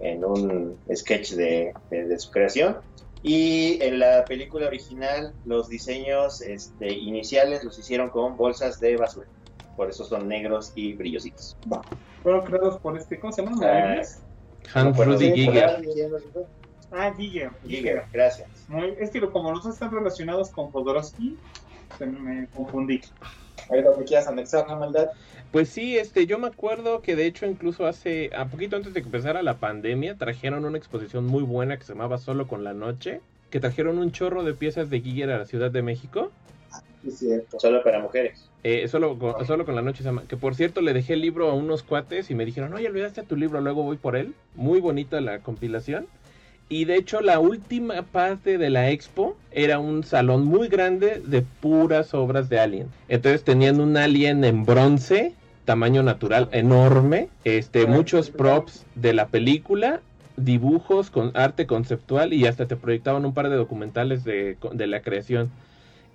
en 0.00 0.24
un 0.24 0.80
sketch 0.92 1.34
de, 1.34 1.72
de- 1.88 2.04
de 2.06 2.18
su 2.18 2.30
creación. 2.32 2.80
Y 3.22 3.82
en 3.82 3.98
la 3.98 4.24
película 4.24 4.66
original, 4.66 5.34
los 5.44 5.68
diseños 5.68 6.40
este, 6.40 6.92
iniciales 6.92 7.62
los 7.64 7.78
hicieron 7.78 8.10
con 8.10 8.36
bolsas 8.36 8.80
de 8.80 8.96
basura. 8.96 9.26
Por 9.76 9.90
eso 9.90 10.04
son 10.04 10.28
negros 10.28 10.72
y 10.74 10.94
brillositos. 10.94 11.56
Fueron 12.22 12.44
creados 12.44 12.78
por 12.78 12.96
este, 12.96 13.18
¿cómo 13.18 13.32
se 13.32 13.42
llama? 13.42 13.58
Ah. 13.62 14.02
Hans 14.74 14.96
Bueno, 14.96 15.12
Rudy 15.14 15.32
Giger. 15.32 15.82
Ah, 16.92 17.12
Giger. 17.16 17.50
Giger, 17.66 18.04
gracias. 18.12 18.48
Muy- 18.68 18.94
es 18.98 19.10
que 19.10 19.20
como 19.20 19.52
los 19.52 19.64
dos 19.64 19.74
están 19.74 19.90
relacionados 19.90 20.50
con 20.50 20.70
Jodorowsky, 20.70 21.38
se 21.98 22.06
me 22.06 22.46
confundí. 22.48 23.00
Ahí 23.70 23.82
lo 23.82 23.96
que 23.96 24.04
quieras 24.04 24.26
anexar, 24.26 24.66
¿no, 24.68 24.76
maldad? 24.76 25.08
Pues 25.52 25.68
sí, 25.68 25.98
este, 25.98 26.26
yo 26.26 26.38
me 26.38 26.46
acuerdo 26.46 27.02
que 27.02 27.16
de 27.16 27.26
hecho 27.26 27.44
incluso 27.46 27.86
hace, 27.86 28.30
a 28.36 28.46
poquito 28.46 28.76
antes 28.76 28.94
de 28.94 29.00
que 29.00 29.06
empezara 29.06 29.42
la 29.42 29.58
pandemia, 29.58 30.16
trajeron 30.16 30.64
una 30.64 30.78
exposición 30.78 31.26
muy 31.26 31.42
buena 31.42 31.76
que 31.76 31.84
se 31.84 31.92
llamaba 31.92 32.18
Solo 32.18 32.46
con 32.46 32.62
la 32.62 32.72
Noche, 32.72 33.20
que 33.50 33.58
trajeron 33.58 33.98
un 33.98 34.12
chorro 34.12 34.44
de 34.44 34.54
piezas 34.54 34.90
de 34.90 35.00
Giger 35.00 35.30
a 35.30 35.38
la 35.38 35.46
Ciudad 35.46 35.72
de 35.72 35.82
México. 35.82 36.30
Sí, 37.02 37.08
es 37.08 37.18
cierto. 37.18 37.58
Solo 37.58 37.82
para 37.82 37.98
mujeres. 37.98 38.48
Eh, 38.62 38.86
solo, 38.88 39.18
con, 39.18 39.44
solo 39.46 39.64
con 39.64 39.74
la 39.74 39.82
noche 39.82 39.98
se 39.98 40.04
llama. 40.04 40.24
Que 40.28 40.36
por 40.36 40.54
cierto 40.54 40.82
le 40.82 40.92
dejé 40.92 41.14
el 41.14 41.22
libro 41.22 41.50
a 41.50 41.54
unos 41.54 41.82
cuates 41.82 42.30
y 42.30 42.34
me 42.34 42.44
dijeron, 42.44 42.72
oye, 42.72 42.86
olvidaste 42.86 43.22
tu 43.22 43.36
libro, 43.36 43.60
luego 43.60 43.82
voy 43.82 43.96
por 43.96 44.16
él. 44.16 44.34
Muy 44.54 44.80
bonita 44.80 45.20
la 45.20 45.40
compilación. 45.40 46.06
Y 46.68 46.84
de 46.84 46.94
hecho 46.94 47.20
la 47.20 47.40
última 47.40 48.02
parte 48.02 48.56
de 48.56 48.70
la 48.70 48.90
expo 48.90 49.36
era 49.50 49.80
un 49.80 50.04
salón 50.04 50.44
muy 50.44 50.68
grande 50.68 51.20
de 51.24 51.42
puras 51.42 52.14
obras 52.14 52.48
de 52.48 52.60
Alien. 52.60 52.88
Entonces 53.08 53.42
tenían 53.42 53.80
un 53.80 53.96
Alien 53.96 54.44
en 54.44 54.64
bronce, 54.64 55.34
tamaño 55.70 56.02
natural 56.02 56.48
enorme, 56.50 57.28
este, 57.44 57.86
muchos 57.86 58.30
props 58.30 58.84
de 58.96 59.14
la 59.14 59.28
película, 59.28 60.00
dibujos 60.36 61.10
con 61.10 61.30
arte 61.34 61.68
conceptual 61.68 62.32
y 62.32 62.44
hasta 62.48 62.66
te 62.66 62.74
proyectaban 62.74 63.24
un 63.24 63.32
par 63.34 63.48
de 63.50 63.54
documentales 63.54 64.24
de, 64.24 64.58
de 64.72 64.86
la 64.88 65.00
creación 65.00 65.48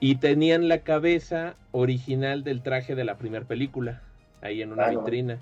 y 0.01 0.15
tenían 0.15 0.67
la 0.67 0.79
cabeza 0.79 1.55
original 1.71 2.43
del 2.43 2.63
traje 2.63 2.95
de 2.95 3.05
la 3.05 3.15
primera 3.17 3.45
película 3.45 4.01
ahí 4.41 4.61
en 4.61 4.73
una 4.73 4.87
Ah, 4.87 4.89
vitrina. 4.89 5.37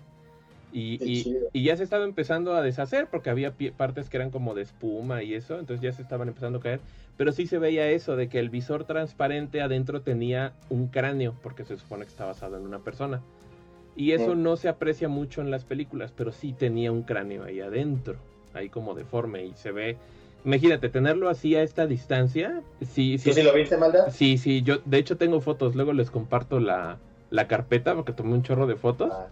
Y, 0.72 1.00
y- 1.04 1.24
y 1.52 1.64
ya 1.64 1.76
se 1.76 1.84
estaba 1.84 2.04
empezando 2.04 2.54
a 2.54 2.62
deshacer 2.62 3.08
porque 3.10 3.32
había 3.32 3.52
partes 3.76 4.10
que 4.10 4.18
eran 4.18 4.30
como 4.30 4.54
de 4.54 4.62
espuma 4.62 5.24
y 5.24 5.34
eso, 5.34 5.58
entonces 5.60 5.82
ya 5.82 5.92
se 5.92 6.04
estaban 6.04 6.28
empezando 6.28 6.60
a 6.60 6.62
caer. 6.62 6.80
Pero 7.18 7.32
sí 7.32 7.48
se 7.48 7.58
veía 7.58 7.90
eso, 7.90 8.16
de 8.16 8.28
que 8.28 8.38
el 8.40 8.52
visor 8.52 8.84
transparente 8.84 9.62
adentro 9.62 10.02
tenía 10.02 10.54
un 10.70 10.88
cráneo, 10.88 11.34
porque 11.42 11.64
se 11.64 11.78
supone 11.78 12.04
que 12.06 12.10
está 12.12 12.26
basado 12.26 12.58
en 12.58 12.64
una 12.64 12.78
persona. 12.80 13.22
Y 13.96 14.12
eso 14.12 14.36
Mm. 14.36 14.44
no 14.44 14.56
se 14.56 14.70
aprecia 14.70 15.08
mucho 15.08 15.42
en 15.42 15.52
las 15.52 15.66
películas, 15.66 16.14
pero 16.16 16.32
sí 16.32 16.54
tenía 16.54 16.92
un 16.92 17.04
cráneo 17.04 17.44
ahí 17.44 17.62
adentro, 17.62 18.16
ahí 18.54 18.70
como 18.70 18.94
deforme 18.96 19.46
y 19.46 19.54
se 19.54 19.72
ve... 19.72 19.98
Imagínate, 20.46 20.90
tenerlo 20.90 21.30
así 21.30 21.56
a 21.56 21.64
esta 21.64 21.88
distancia, 21.88 22.62
sí, 22.82 23.18
sí, 23.18 23.30
¿Tú 23.30 23.36
sí 23.36 23.44
lo 23.44 23.54
viste, 23.54 23.78
maldad? 23.78 24.10
Sí, 24.12 24.38
sí, 24.38 24.62
yo 24.62 24.80
de 24.84 24.98
hecho 24.98 25.16
tengo 25.16 25.40
fotos, 25.40 25.74
luego 25.74 25.94
les 25.94 26.12
comparto 26.12 26.60
la, 26.60 26.98
la 27.30 27.48
carpeta 27.48 27.96
porque 27.96 28.12
tomé 28.12 28.34
un 28.34 28.44
chorro 28.44 28.68
de 28.68 28.76
fotos 28.76 29.14
Ah, 29.14 29.28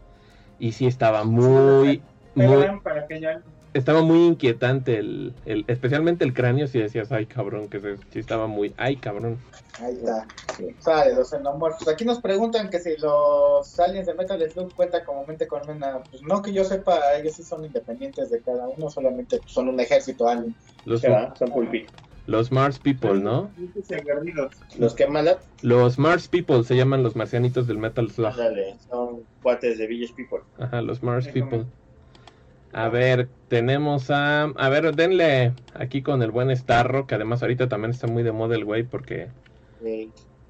y 0.57 0.71
sí 0.71 0.85
estaba 0.87 1.25
muy, 1.25 2.01
muy, 2.33 2.45
Telegram 2.47 2.81
para 2.81 3.07
que 3.07 3.19
ya 3.19 3.41
estaba 3.73 4.01
muy 4.01 4.25
inquietante 4.25 4.97
el, 4.97 5.33
el, 5.45 5.63
especialmente 5.67 6.25
el 6.25 6.33
cráneo, 6.33 6.67
si 6.67 6.79
decías, 6.79 7.11
ay 7.11 7.25
cabrón, 7.25 7.69
que 7.69 7.79
se, 7.79 7.97
sí 8.11 8.19
estaba 8.19 8.47
muy, 8.47 8.73
ay 8.77 8.97
cabrón. 8.97 9.37
Ahí 9.79 9.95
está. 9.95 10.27
Sale, 10.79 11.15
los 11.15 11.29
xenomorfos. 11.29 11.87
Aquí 11.87 12.03
nos 12.05 12.19
preguntan 12.19 12.69
que 12.69 12.79
si 12.79 12.97
los 12.97 13.79
aliens 13.79 14.05
de 14.05 14.13
Metal 14.13 14.39
Slug 14.51 14.73
cuentan 14.75 15.03
como 15.05 15.25
mente 15.25 15.47
colmena. 15.47 16.01
Pues 16.09 16.21
no 16.23 16.41
que 16.41 16.53
yo 16.53 16.63
sepa, 16.65 16.99
ellos 17.17 17.35
sí 17.35 17.43
son 17.43 17.65
independientes 17.65 18.29
de 18.29 18.41
cada 18.41 18.67
uno, 18.67 18.89
solamente 18.89 19.39
son 19.45 19.69
un 19.69 19.79
ejército 19.79 20.27
alien. 20.27 20.53
Los, 20.85 21.01
¿qué 21.01 21.09
va? 21.09 21.33
Son 21.35 21.49
pulpitos. 21.49 21.95
los 22.27 22.51
Mars 22.51 22.79
People, 22.79 23.21
¿no? 23.21 23.49
¿Los 24.77 24.93
que 24.93 25.07
maldad? 25.07 25.39
Los 25.61 25.97
Mars 25.97 26.27
People 26.27 26.63
se 26.63 26.75
llaman 26.75 27.01
los 27.01 27.15
marcianitos 27.15 27.65
del 27.65 27.77
Metal 27.77 28.09
Slug. 28.11 28.27
Ándale, 28.27 28.75
son 28.89 29.23
cuates 29.41 29.77
de 29.77 29.87
Village 29.87 30.13
People. 30.13 30.39
Ajá, 30.59 30.81
los 30.81 31.01
Mars 31.01 31.27
People. 31.29 31.65
A 32.73 32.87
ver, 32.89 33.27
tenemos 33.49 34.09
a... 34.11 34.43
A 34.43 34.69
ver, 34.69 34.95
denle 34.95 35.53
aquí 35.73 36.01
con 36.01 36.21
el 36.21 36.31
buen 36.31 36.55
Starro, 36.55 37.05
que 37.07 37.15
además 37.15 37.41
ahorita 37.41 37.67
también 37.67 37.91
está 37.91 38.07
muy 38.07 38.23
de 38.23 38.31
moda 38.31 38.55
el 38.55 38.65
güey 38.65 38.83
porque 38.83 39.29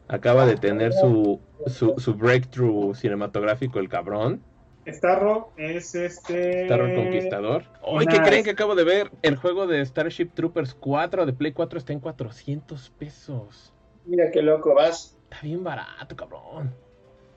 acaba 0.07 0.45
de 0.45 0.55
tener 0.57 0.93
su, 0.93 1.39
su, 1.67 1.95
su 1.97 2.13
breakthrough 2.15 2.93
cinematográfico 2.95 3.79
el 3.79 3.89
cabrón. 3.89 4.41
Starro 4.87 5.51
es 5.57 5.93
este. 5.95 6.65
Starro 6.65 6.87
el 6.87 6.95
Conquistador. 6.95 7.63
Hoy, 7.83 8.05
¿qué 8.07 8.17
Nice. 8.17 8.29
creen 8.29 8.43
que 8.43 8.49
acabo 8.51 8.73
de 8.75 8.83
ver? 8.83 9.11
El 9.21 9.35
juego 9.35 9.67
de 9.67 9.85
Starship 9.85 10.29
Troopers 10.33 10.73
4 10.73 11.25
de 11.27 11.33
Play 11.33 11.51
4 11.53 11.77
está 11.77 11.93
en 11.93 11.99
400 11.99 12.89
pesos. 12.97 13.73
mira 14.05 14.31
qué 14.31 14.41
loco, 14.41 14.73
vas, 14.73 15.17
Está 15.29 15.41
bien 15.43 15.63
barato, 15.63 16.15
cabrón. 16.15 16.73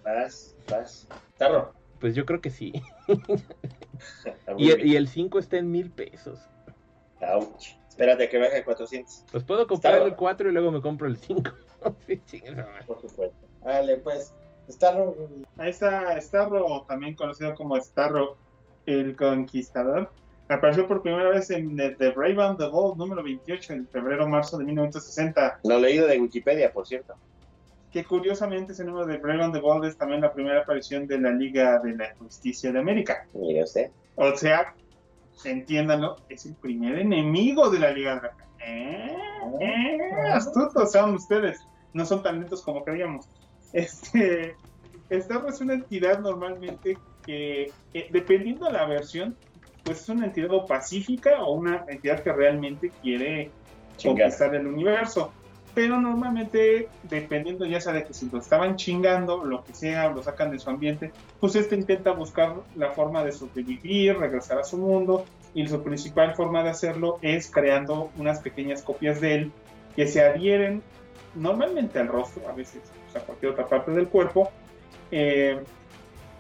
vas, 0.05 0.57
vas. 0.71 1.07
Tarro. 1.37 1.73
Pues 2.01 2.15
yo 2.15 2.25
creo 2.27 2.41
que 2.41 2.51
sí. 2.51 2.73
Y 4.57 4.71
el, 4.71 4.77
bien. 4.77 4.89
y 4.89 4.97
el 4.97 5.09
5 5.09 5.39
está 5.39 5.57
en 5.59 5.71
mil 5.71 5.91
pesos. 5.91 6.39
Ouch. 7.21 7.77
Espérate 7.89 8.25
a 8.25 8.29
que 8.31 8.39
baje 8.39 8.59
a 8.59 8.65
400. 8.65 9.25
Pues 9.31 9.45
puedo 9.45 9.67
comprar 9.67 9.95
Está- 9.95 10.07
el 10.07 10.15
4 10.17 10.49
y 10.49 10.53
luego 10.53 10.71
me 10.73 10.81
compro 10.81 11.07
el 11.07 11.17
5. 11.17 11.51
Sí, 12.07 12.19
chinga 12.25 12.49
su 12.51 12.57
madre. 12.57 12.85
Por 12.87 13.01
supuesto. 13.03 13.37
Vale, 13.63 13.99
pues. 13.99 14.33
Starro. 14.71 15.15
Ahí 15.59 15.69
está 15.69 16.19
Starro, 16.19 16.87
también 16.89 17.15
conocido 17.15 17.55
como 17.55 17.77
Starro 17.79 18.39
el 18.87 19.15
Conquistador. 19.17 20.11
Apareció 20.49 20.87
por 20.89 21.03
primera 21.03 21.29
vez 21.29 21.51
en 21.51 21.77
The, 21.77 21.91
The 21.91 22.11
Brave 22.13 22.43
and 22.43 22.59
the 22.59 22.69
Bold 22.69 22.97
número 22.97 23.23
28 23.23 23.73
en 23.75 23.87
febrero-marzo 23.89 24.57
de 24.57 24.65
1960. 24.65 25.61
Lo 25.65 25.79
leído 25.79 26.07
de 26.07 26.19
Wikipedia, 26.19 26.73
por 26.73 26.87
cierto. 26.87 27.15
Que 27.95 28.05
curiosamente 28.05 28.73
ese 28.73 28.85
número 28.85 29.07
de 29.07 29.19
Brave 29.19 29.45
and 29.45 29.55
the 29.55 29.87
es 29.87 29.97
también 29.97 30.21
la 30.21 30.33
primera 30.33 30.63
aparición 30.63 31.07
de 31.07 31.17
la 31.21 31.31
Liga 31.31 31.79
de 31.79 31.97
la 31.97 32.13
Justicia 32.17 32.73
de 32.73 32.81
América. 32.81 33.25
Mire 33.35 33.63
usted. 33.63 33.93
O 34.17 34.37
sea, 34.37 34.75
entiéndanlo, 35.45 36.17
es 36.29 36.45
el 36.45 36.57
primer 36.57 36.99
enemigo 36.99 37.71
de 37.71 37.79
la 37.79 37.93
Liga 37.93 38.17
de 38.17 38.23
la 38.23 38.35
¿Eh? 38.67 39.17
¿Eh? 39.61 39.99
Astutos 40.33 40.91
son 40.91 41.15
ustedes. 41.15 41.65
No 41.93 42.05
son 42.05 42.21
tan 42.25 42.41
lentos 42.41 42.63
como 42.63 42.83
creíamos. 42.83 43.29
Este, 43.73 44.57
Starro 45.13 45.51
es 45.51 45.61
una 45.61 45.75
entidad 45.75 46.19
normalmente 46.19 46.99
que, 47.25 47.71
dependiendo 48.11 48.67
de 48.67 48.73
la 48.73 48.87
versión, 48.87 49.37
pues 49.85 50.01
es 50.01 50.09
una 50.09 50.27
entidad 50.27 50.51
o 50.51 50.67
pacífica 50.67 51.45
o 51.45 51.53
una 51.53 51.85
entidad 51.87 52.25
que 52.25 52.33
realmente 52.33 52.91
quiere 53.03 53.53
Chingar. 53.99 54.25
conquistar 54.25 54.53
el 54.57 54.67
universo. 54.67 55.33
Pero 55.75 56.01
normalmente, 56.01 56.89
dependiendo 57.03 57.67
ya 57.67 57.81
sea 57.81 57.93
de 57.93 58.05
que 58.05 58.15
si 58.15 58.31
lo 58.31 58.39
estaban 58.39 58.77
chingando, 58.77 59.45
lo 59.45 59.65
que 59.65 59.75
sea, 59.75 60.09
lo 60.11 60.23
sacan 60.23 60.53
de 60.53 60.61
su 60.61 60.71
ambiente, 60.71 61.11
pues 61.41 61.57
este 61.57 61.75
intenta 61.75 62.13
buscar 62.13 62.55
la 62.77 62.93
forma 62.93 63.25
de 63.25 63.33
sobrevivir, 63.33 64.17
regresar 64.17 64.59
a 64.59 64.65
su 64.65 64.79
mundo, 64.79 65.25
y 65.55 65.67
su 65.67 65.83
principal 65.83 66.35
forma 66.35 66.63
de 66.63 66.71
hacerlo 66.71 67.19
es 67.23 67.51
creando 67.51 68.11
unas 68.17 68.41
pequeñas 68.41 68.83
copias 68.83 69.21
de 69.21 69.35
él 69.35 69.53
que 69.95 70.07
se 70.07 70.21
adhieren 70.21 70.83
normalmente 71.35 71.99
al 71.99 72.09
rostro, 72.09 72.49
a 72.49 72.53
veces 72.53 72.83
pues, 73.05 73.23
a 73.23 73.27
cualquier 73.27 73.53
otra 73.53 73.67
parte 73.67 73.93
del 73.93 74.09
cuerpo, 74.09 74.51
eh, 75.11 75.61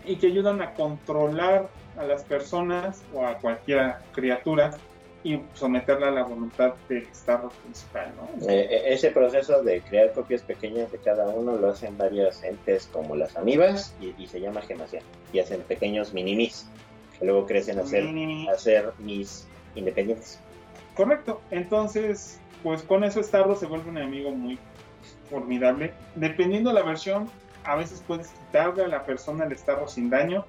y 0.05 0.16
que 0.16 0.27
ayudan 0.27 0.61
a 0.62 0.74
controlar 0.74 1.69
a 1.97 2.05
las 2.05 2.24
personas 2.24 3.02
o 3.12 3.24
a 3.24 3.39
cualquier 3.39 3.94
criatura 4.12 4.73
y 5.24 5.40
someterla 5.55 6.09
a 6.09 6.10
la 6.10 6.22
voluntad 6.22 6.74
del 6.88 7.06
Starro 7.14 7.48
principal, 7.48 8.12
¿no? 8.16 8.48
Eh, 8.48 8.68
eh, 8.70 8.82
ese 8.92 9.10
proceso 9.10 9.62
de 9.62 9.80
crear 9.80 10.12
copias 10.12 10.42
pequeñas 10.42 10.92
de 10.92 10.98
cada 10.98 11.26
uno 11.28 11.56
lo 11.56 11.70
hacen 11.70 11.96
varios 11.96 12.44
entes 12.44 12.88
como 12.92 13.16
las 13.16 13.36
amibas 13.36 13.94
y, 14.01 14.14
y 14.22 14.26
se 14.26 14.40
llama 14.40 14.60
gemación. 14.60 15.02
Y 15.32 15.40
hacen 15.40 15.62
pequeños 15.62 16.12
minimis 16.12 16.68
que 17.18 17.24
luego 17.24 17.46
crecen 17.46 17.78
a 17.78 17.86
ser, 17.86 18.05
a 18.52 18.59
ser 18.59 18.92
mis 18.98 19.46
independientes. 19.74 20.38
Correcto. 20.94 21.40
Entonces, 21.51 22.38
pues 22.62 22.82
con 22.82 23.02
eso 23.05 23.22
Starro 23.22 23.56
se 23.56 23.66
vuelve 23.66 23.90
un 23.90 23.98
enemigo 23.98 24.30
muy 24.30 24.59
formidable. 25.30 25.92
Dependiendo 26.14 26.70
de 26.70 26.74
la 26.74 26.82
versión, 26.82 27.30
a 27.64 27.76
veces 27.76 28.02
puedes 28.06 28.28
quitarle 28.28 28.84
a 28.84 28.88
la 28.88 29.05
persona 29.05 29.44
el 29.44 29.56
Starro 29.56 29.88
sin 29.88 30.10
daño. 30.10 30.44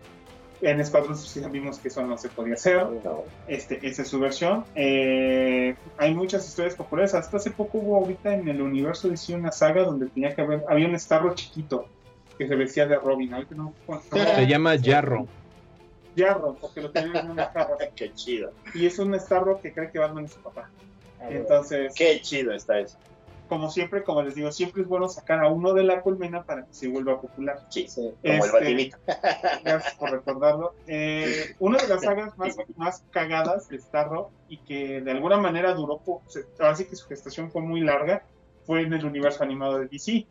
En 0.62 0.80
Escuadrón 0.80 1.18
Suicida 1.18 1.48
vimos 1.48 1.80
que 1.80 1.90
eso 1.90 2.02
no 2.06 2.18
se 2.18 2.30
podía 2.30 2.56
hacer. 2.56 2.86
No. 3.04 3.24
Este, 3.48 3.86
esa 3.88 4.04
es 4.04 4.08
su 4.08 4.20
versión. 4.20 4.66
Eh, 4.76 5.76
hay 5.98 6.14
muchas 6.14 6.48
historias 6.48 6.76
populares. 6.76 7.14
Hasta 7.14 7.38
hace 7.38 7.52
poco 7.52 7.80
hubo 7.80 7.98
ahorita 7.98 8.34
en 8.34 8.48
el 8.48 8.62
universo 8.62 9.10
de 9.10 9.36
una 9.36 9.52
saga 9.52 9.84
donde 9.84 10.08
tenía 10.08 10.34
que 10.34 10.42
haber, 10.42 10.64
había 10.70 10.88
un 10.88 10.98
Starro 11.00 11.36
chiquito 11.36 11.88
que 12.38 12.48
se 12.48 12.56
vestía 12.56 12.88
de 12.88 12.98
Robin. 12.98 13.34
Ahorita 13.34 13.56
no, 13.56 13.74
Se 14.12 14.48
llama 14.48 14.76
Jarro. 14.82 15.28
Jarro, 16.16 16.56
porque 16.60 16.82
lo 16.82 16.92
tenían 16.92 17.26
en 17.26 17.32
una 17.32 17.46
jarra. 17.48 17.76
Qué 17.96 18.14
chido. 18.14 18.52
Y 18.74 18.86
es 18.86 18.98
un 19.00 19.18
Starro 19.20 19.60
que 19.62 19.74
cree 19.74 19.92
que 19.92 20.00
Batman 20.00 20.26
es 20.26 20.34
su 20.34 20.40
papá. 20.40 20.70
Entonces, 21.30 21.94
Qué 21.96 22.22
chido 22.22 22.54
está 22.54 22.80
eso. 22.80 22.98
Como 23.48 23.70
siempre, 23.70 24.04
como 24.04 24.22
les 24.24 24.36
digo, 24.36 24.52
siempre 24.52 24.82
es 24.82 24.88
bueno 24.88 25.08
sacar 25.08 25.44
a 25.44 25.50
uno 25.50 25.74
de 25.74 25.84
la 25.84 26.02
colmena 26.02 26.44
para 26.44 26.66
que 26.66 26.74
se 26.74 26.88
vuelva 26.88 27.20
popular. 27.22 27.66
Sí, 27.70 27.88
Sí. 27.88 28.02
como 28.22 28.34
el 28.34 28.40
Este, 28.40 28.52
batimito. 28.52 28.98
Gracias 29.64 29.94
por 29.96 30.12
recordarlo. 30.12 30.74
Eh, 30.88 31.56
una 31.60 31.78
de 31.78 31.88
las 31.88 32.02
sagas 32.04 32.38
más, 32.38 32.56
más 32.76 33.04
cagadas 33.12 33.68
de 33.70 33.80
Starro 33.80 34.32
y 34.50 34.58
que 34.60 35.02
de 35.02 35.12
alguna 35.12 35.38
manera 35.38 35.74
duró, 35.74 36.02
ahora 36.60 36.76
sí 36.76 36.86
que 36.86 36.96
su 36.96 37.08
gestación 37.08 37.52
fue 37.52 37.62
muy 37.62 37.82
larga, 37.82 38.24
fue 38.66 38.82
en 38.82 38.94
el 38.94 39.06
universo 39.06 39.44
animado 39.44 39.80
de 39.80 39.88
DC, 39.88 40.26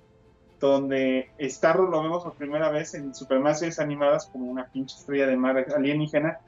donde 0.60 1.30
Starro 1.40 1.88
lo 1.88 2.02
vemos 2.02 2.24
por 2.24 2.34
primera 2.34 2.70
vez 2.70 2.94
en 2.94 3.14
Superman 3.14 3.54
series 3.54 3.78
animadas 3.78 4.26
como 4.26 4.46
una 4.46 4.66
pinche 4.66 4.96
estrella 4.96 5.26
de 5.26 5.36
mar 5.36 5.64
alienígena. 5.74 6.38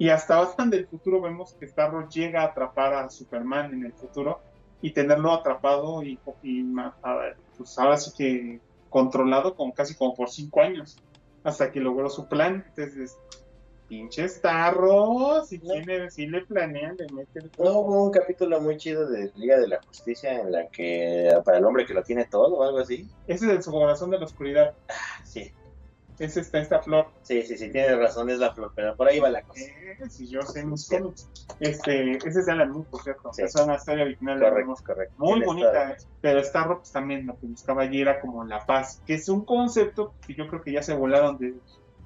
Y 0.00 0.10
hasta 0.10 0.38
Batman 0.38 0.70
del 0.70 0.86
futuro 0.86 1.20
vemos 1.20 1.54
que 1.54 1.66
Starro 1.66 2.08
llega 2.08 2.42
a 2.42 2.46
atrapar 2.46 2.94
a 2.94 3.10
Superman 3.10 3.72
en 3.74 3.84
el 3.84 3.92
futuro 3.92 4.40
y 4.80 4.92
tenerlo 4.92 5.32
atrapado 5.32 6.02
y, 6.02 6.18
y 6.42 6.64
pues 7.56 7.78
ahora 7.78 7.96
sí 7.96 8.12
que 8.16 8.60
controlado 8.90 9.54
como 9.54 9.74
casi 9.74 9.94
como 9.94 10.14
por 10.14 10.30
cinco 10.30 10.60
años 10.60 10.96
hasta 11.44 11.70
que 11.70 11.80
logró 11.80 12.08
su 12.10 12.28
plan. 12.28 12.64
Entonces, 12.68 13.18
pinche 13.88 14.28
Starro, 14.28 15.44
si, 15.44 15.58
tiene, 15.58 16.10
si 16.10 16.26
le 16.26 16.44
planean, 16.44 16.96
le 16.96 17.06
meten 17.12 17.50
No 17.58 17.80
hubo 17.80 18.04
un 18.04 18.10
capítulo 18.10 18.60
muy 18.60 18.76
chido 18.76 19.08
de 19.08 19.32
Liga 19.36 19.58
de 19.58 19.68
la 19.68 19.80
Justicia 19.82 20.40
en 20.40 20.52
la 20.52 20.68
que 20.68 21.30
para 21.44 21.58
el 21.58 21.64
hombre 21.64 21.86
que 21.86 21.94
lo 21.94 22.02
tiene 22.02 22.26
todo 22.26 22.56
o 22.56 22.62
algo 22.62 22.78
así. 22.78 23.08
Ese 23.26 23.46
es 23.46 23.52
el 23.52 23.62
su 23.62 23.70
corazón 23.70 24.10
de 24.10 24.18
la 24.18 24.26
oscuridad. 24.26 24.74
Sí, 25.24 25.52
Ese 26.18 26.40
está 26.40 26.58
esta 26.58 26.80
flor. 26.80 27.06
sí, 27.22 27.42
sí, 27.42 27.56
sí, 27.56 27.70
tienes 27.70 27.96
razón, 27.98 28.28
es 28.30 28.38
la 28.38 28.52
flor, 28.52 28.72
pero 28.74 28.96
por 28.96 29.08
ahí 29.08 29.20
va 29.20 29.30
la 29.30 29.42
cosa. 29.42 29.60
Eh, 29.60 29.98
si 30.10 30.28
yo 30.28 30.42
sé 30.42 30.64
mis 30.64 30.88
cómics. 30.88 31.28
Este, 31.60 32.16
ese 32.16 32.28
es 32.40 32.46
de 32.46 32.52
Alan 32.52 32.70
Moore, 32.70 32.88
por 32.90 33.02
cierto. 33.02 33.32
Sí. 33.32 33.42
Es 33.42 33.54
una 33.54 33.76
historia 33.76 34.04
original 34.04 34.38
de 34.38 34.44
Correcto, 34.46 34.66
Moore. 34.66 34.84
correcto. 34.84 35.14
Muy 35.18 35.40
bonita, 35.42 35.92
eh. 35.92 35.96
pero 36.20 36.42
Starro 36.42 36.78
pues, 36.78 36.92
también 36.92 37.26
lo 37.26 37.38
que 37.38 37.46
buscaba 37.46 37.82
allí 37.82 38.00
era 38.00 38.20
como 38.20 38.44
la 38.44 38.66
paz, 38.66 39.02
que 39.06 39.14
es 39.14 39.28
un 39.28 39.44
concepto 39.44 40.14
que 40.26 40.34
yo 40.34 40.48
creo 40.48 40.62
que 40.62 40.72
ya 40.72 40.82
se 40.82 40.94
volaron 40.94 41.38
de 41.38 41.54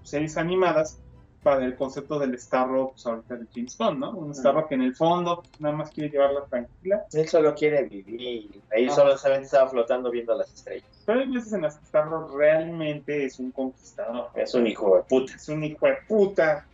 series 0.03 0.37
animadas 0.37 1.01
para 1.43 1.65
el 1.65 1.75
concepto 1.77 2.19
del 2.19 2.39
Starro, 2.39 2.91
pues 2.93 3.05
ahorita 3.07 3.37
de 3.37 3.47
James 3.55 3.77
Bond, 3.77 3.99
¿no? 3.99 4.11
Un 4.13 4.35
Starro 4.35 4.69
que 4.69 4.75
en 4.77 4.83
el 4.83 4.95
fondo 4.95 5.43
nada 5.59 5.75
más 5.75 5.91
quiere 5.91 6.11
llevarla 6.11 6.45
tranquila, 6.45 7.05
Él 7.13 7.29
solo 7.29 7.55
quiere 7.55 7.83
vivir. 7.85 8.61
Ahí 8.73 8.87
Ah. 8.89 8.95
solamente 8.95 9.47
estaba 9.47 9.69
flotando 9.69 10.11
viendo 10.11 10.35
las 10.37 10.53
estrellas. 10.53 10.87
pero 11.05 11.19
hay 11.21 11.27
veces 11.33 11.53
en 11.53 11.63
las 11.63 11.77
que 11.79 11.87
Starro 11.87 12.29
realmente 12.37 13.25
es 13.25 13.39
un 13.41 13.51
conquistador, 13.51 14.29
Es 14.37 14.55
un 14.55 14.67
hijo 14.69 14.97
de 14.97 15.03
puta. 15.03 15.35
es 15.35 15.49
un 15.49 15.65
hijo 15.65 15.87
de 15.87 15.97
puta, 16.07 16.65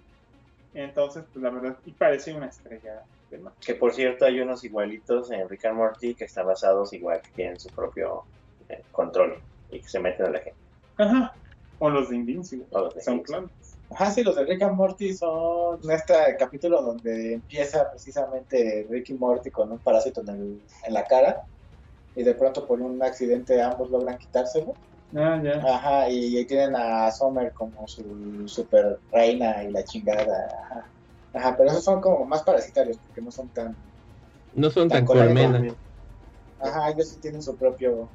entonces 0.75 1.25
pues 1.33 1.43
la 1.43 1.51
verdad, 1.51 1.77
y 1.87 1.93
parece 1.93 2.35
una 2.35 2.47
estrella 2.47 3.03
de 3.31 3.39
mar. 3.39 3.53
Que 3.65 3.75
por 3.75 3.93
cierto 3.95 4.25
hay 4.27 4.41
unos 4.41 4.65
igualitos 4.65 5.31
en 5.31 5.49
Rick 5.49 5.65
and 5.65 5.77
Morty 5.77 6.15
que 6.15 6.25
están 6.25 6.47
basados 6.47 6.93
igual, 6.93 7.23
que 7.23 7.31
tienen 7.31 7.59
su 7.59 7.69
propio 7.71 8.25
eh, 8.69 8.83
control 8.93 9.39
y 9.71 9.81
que 9.81 9.89
se 9.89 9.99
meten 9.99 10.27
a 10.27 10.31
la 10.31 10.39
gente. 10.41 10.59
Ajá, 10.99 11.35
o 11.79 11.89
los 11.91 12.09
de 12.11 12.17
Invincible, 12.17 12.67
O 12.73 12.81
los 12.81 12.95
de 12.95 13.01
son 13.03 13.21
clones. 13.21 13.51
Ajá, 13.91 14.11
sí, 14.11 14.23
los 14.23 14.37
de 14.37 14.45
Rick 14.45 14.63
and 14.63 14.77
Morty 14.77 15.15
son 15.15 15.81
este 15.91 16.15
capítulo 16.39 16.83
donde 16.83 17.35
empieza 17.35 17.89
precisamente 17.91 18.87
Rick 18.89 19.11
y 19.11 19.15
Morty 19.15 19.51
con 19.51 19.73
un 19.73 19.81
parásito 19.81 20.21
en, 20.23 20.29
el- 20.29 20.67
en 20.87 20.95
la 20.95 21.05
cara 21.05 21.43
y 22.15 22.23
de 22.23 22.35
pronto 22.35 22.67
por 22.67 22.81
un 22.83 23.03
accidente 23.03 23.61
ambos 23.63 23.91
logran 23.91 24.19
quitárselo. 24.19 24.77
Ah, 25.17 25.41
ya. 25.43 25.55
Ajá, 25.65 26.11
y 26.11 26.37
ahí 26.37 26.47
tienen 26.47 26.77
a 26.77 27.11
Summer 27.13 27.53
como 27.55 27.87
su 27.89 28.45
super 28.47 29.01
reina 29.11 29.65
y 29.65 29.71
la 29.71 29.83
chingada. 29.85 30.49
Ajá. 30.65 30.93
Ajá, 31.33 31.57
pero 31.57 31.71
esos 31.71 31.85
son 31.85 32.01
como 32.01 32.25
más 32.27 32.43
parasitarios 32.43 32.99
porque 33.07 33.23
no 33.23 33.31
son 33.31 33.51
tan... 33.51 33.77
No 34.53 34.71
son 34.71 34.89
tan 34.89 34.99
Tan 34.99 35.07
colérico. 35.07 35.35
colmena. 35.35 35.77
Ajá, 36.59 36.91
ellos 36.91 37.09
sí 37.11 37.21
tienen 37.21 37.43
su 37.43 37.57
propio... 37.57 38.13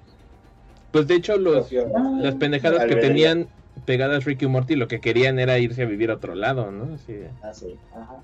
Pues 0.92 1.08
de 1.08 1.16
hecho, 1.16 1.38
los, 1.38 1.68
propio- 1.68 1.88
las 2.22 2.36
pendejadas 2.36 2.86
que 2.86 2.96
tenían 2.96 3.50
pegadas 3.86 4.26
Ricky 4.26 4.46
y 4.46 4.48
Morty 4.48 4.76
lo 4.76 4.88
que 4.88 5.00
querían 5.02 5.40
era 5.40 5.58
irse 5.60 5.84
a 5.84 5.86
vivir 5.86 6.12
a 6.12 6.16
otro 6.16 6.36
lado, 6.36 6.72
¿no? 6.72 6.94
Así 6.96 7.14
de- 7.14 7.30
Ah, 7.42 7.54
sí. 7.54 7.78
Ajá. 7.96 8.22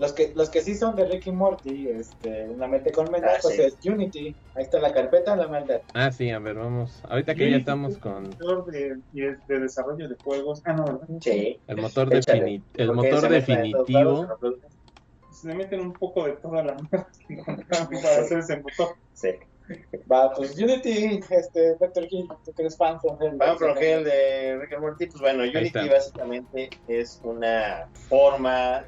Los 0.00 0.12
que, 0.12 0.32
los 0.34 0.50
que 0.50 0.60
sí 0.60 0.74
son 0.74 0.96
de 0.96 1.06
Rick 1.06 1.28
y 1.28 1.30
Morty, 1.30 1.86
este, 1.88 2.48
una 2.48 2.66
mente 2.66 2.90
con 2.90 3.08
maldad, 3.12 3.34
Ah, 3.36 3.38
pues 3.40 3.54
sí. 3.54 3.62
es 3.62 3.76
Unity. 3.86 4.34
Ahí 4.56 4.64
está 4.64 4.80
la 4.80 4.92
carpeta, 4.92 5.36
la 5.36 5.46
maldad. 5.46 5.82
Ah, 5.94 6.10
sí, 6.10 6.30
a 6.30 6.40
ver, 6.40 6.56
vamos. 6.56 7.00
Ahorita 7.08 7.36
que 7.36 7.48
ya 7.48 7.56
estamos 7.58 7.96
con 7.98 8.24
Director 8.24 8.64
de, 8.72 8.96
de, 9.12 9.36
de 9.46 9.60
desarrollo 9.60 10.08
de 10.08 10.16
juegos. 10.16 10.62
Ah, 10.64 10.72
no, 10.72 10.84
¿verdad? 10.84 11.06
Sí. 11.20 11.60
el 11.68 11.76
motor, 11.76 12.08
defini- 12.10 12.62
el 12.74 12.92
motor 12.92 13.28
definitivo. 13.28 14.26
se 15.30 15.48
le 15.48 15.54
meten 15.54 15.80
un 15.80 15.92
poco 15.92 16.24
de 16.24 16.32
toda 16.38 16.64
la 16.64 16.74
mierda 16.74 17.06
que 17.28 17.34
encontraron 17.34 17.88
para 18.02 18.20
hacer 18.20 18.38
ese 18.38 18.56
motor. 18.56 18.96
Sí. 19.12 19.28
Va, 20.10 20.32
pues 20.32 20.58
Unity, 20.58 21.20
este, 21.30 21.74
Dr. 21.76 22.06
King, 22.08 22.26
tú 22.44 22.52
que 22.52 22.62
eres 22.62 22.76
fan 22.76 23.00
from 23.00 23.16
hell. 23.20 23.36
Van 23.36 23.56
from 23.58 23.76
Hell 23.78 24.04
de 24.04 24.58
Rick 24.58 24.72
and 24.74 24.82
Morty, 24.82 25.06
pues 25.06 25.20
bueno, 25.20 25.42
Unity 25.44 25.88
básicamente 25.88 26.70
es 26.86 27.20
una 27.22 27.88
forma 28.08 28.84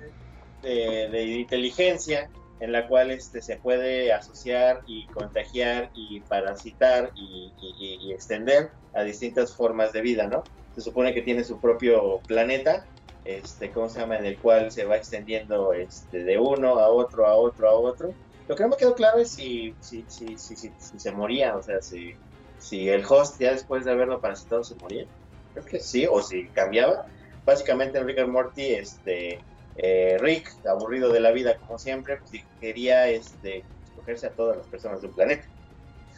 de, 0.63 1.09
de 1.11 1.23
inteligencia 1.25 2.31
en 2.61 2.73
la 2.73 2.89
cual 2.89 3.11
este, 3.11 3.41
se 3.43 3.57
puede 3.57 4.13
asociar 4.13 4.83
y 4.87 5.07
contagiar 5.09 5.91
y 5.95 6.21
parasitar 6.21 7.11
y- 7.15 7.53
y 7.61 8.13
extender 8.13 8.71
a 8.95 9.03
distintas 9.03 9.55
formas 9.55 9.93
de 9.93 10.01
vida, 10.01 10.27
¿no? 10.27 10.45
Se 10.75 10.81
supone 10.81 11.13
que 11.15 11.23
tiene 11.23 11.45
su 11.45 11.61
propio 11.61 12.21
planeta, 12.27 12.87
este, 13.25 13.71
¿cómo 13.73 13.89
se 13.89 14.01
llama? 14.01 14.17
En 14.17 14.25
el 14.27 14.39
cual 14.39 14.71
se 14.71 14.85
va 14.85 14.97
extendiendo 14.97 15.73
este, 15.73 16.25
de 16.25 16.39
uno 16.39 16.79
a 16.79 16.89
otro, 16.89 17.27
a 17.27 17.35
otro, 17.35 17.69
a 17.69 17.75
otro, 17.75 18.15
Lo 18.49 18.55
que 18.55 18.63
no 18.63 18.69
me 18.71 18.77
quedó 18.77 18.95
claro 18.95 19.19
es 19.19 19.31
si, 19.31 19.75
si, 19.81 20.05
si, 20.09 20.39
si, 20.39 20.57
si, 20.57 20.73
si 20.79 21.01
se 21.01 21.13
moría, 21.13 21.57
o 21.57 21.63
sea, 21.63 21.81
si, 21.83 22.15
si 22.59 22.89
el 22.89 23.05
host 23.09 23.41
ya 23.41 23.53
después 23.53 23.85
de 23.85 23.93
haberlo 23.93 24.21
parasitado 24.21 24.63
se 24.63 24.77
moría. 24.77 25.07
Creo 25.53 25.65
que 25.65 25.81
sí, 25.81 26.07
o 26.09 26.23
si 26.23 26.49
cambiaba. 26.49 27.07
Básicamente 27.45 27.99
en 27.99 28.07
Rick 28.07 28.19
and 28.19 28.33
Morty, 28.33 28.75
este, 28.75 29.41
eh, 29.77 30.17
Rick, 30.21 30.49
aburrido 30.67 31.13
de 31.13 31.21
la 31.21 31.33
vida 31.33 31.57
como 31.59 31.79
siempre, 31.79 32.19
pues, 32.19 32.43
quería 32.61 33.09
este, 33.09 33.65
escogerse 33.85 34.29
a 34.29 34.35
todas 34.35 34.59
las 34.59 34.67
personas 34.67 35.01
de 35.01 35.09
un 35.09 35.15
planeta. 35.15 35.47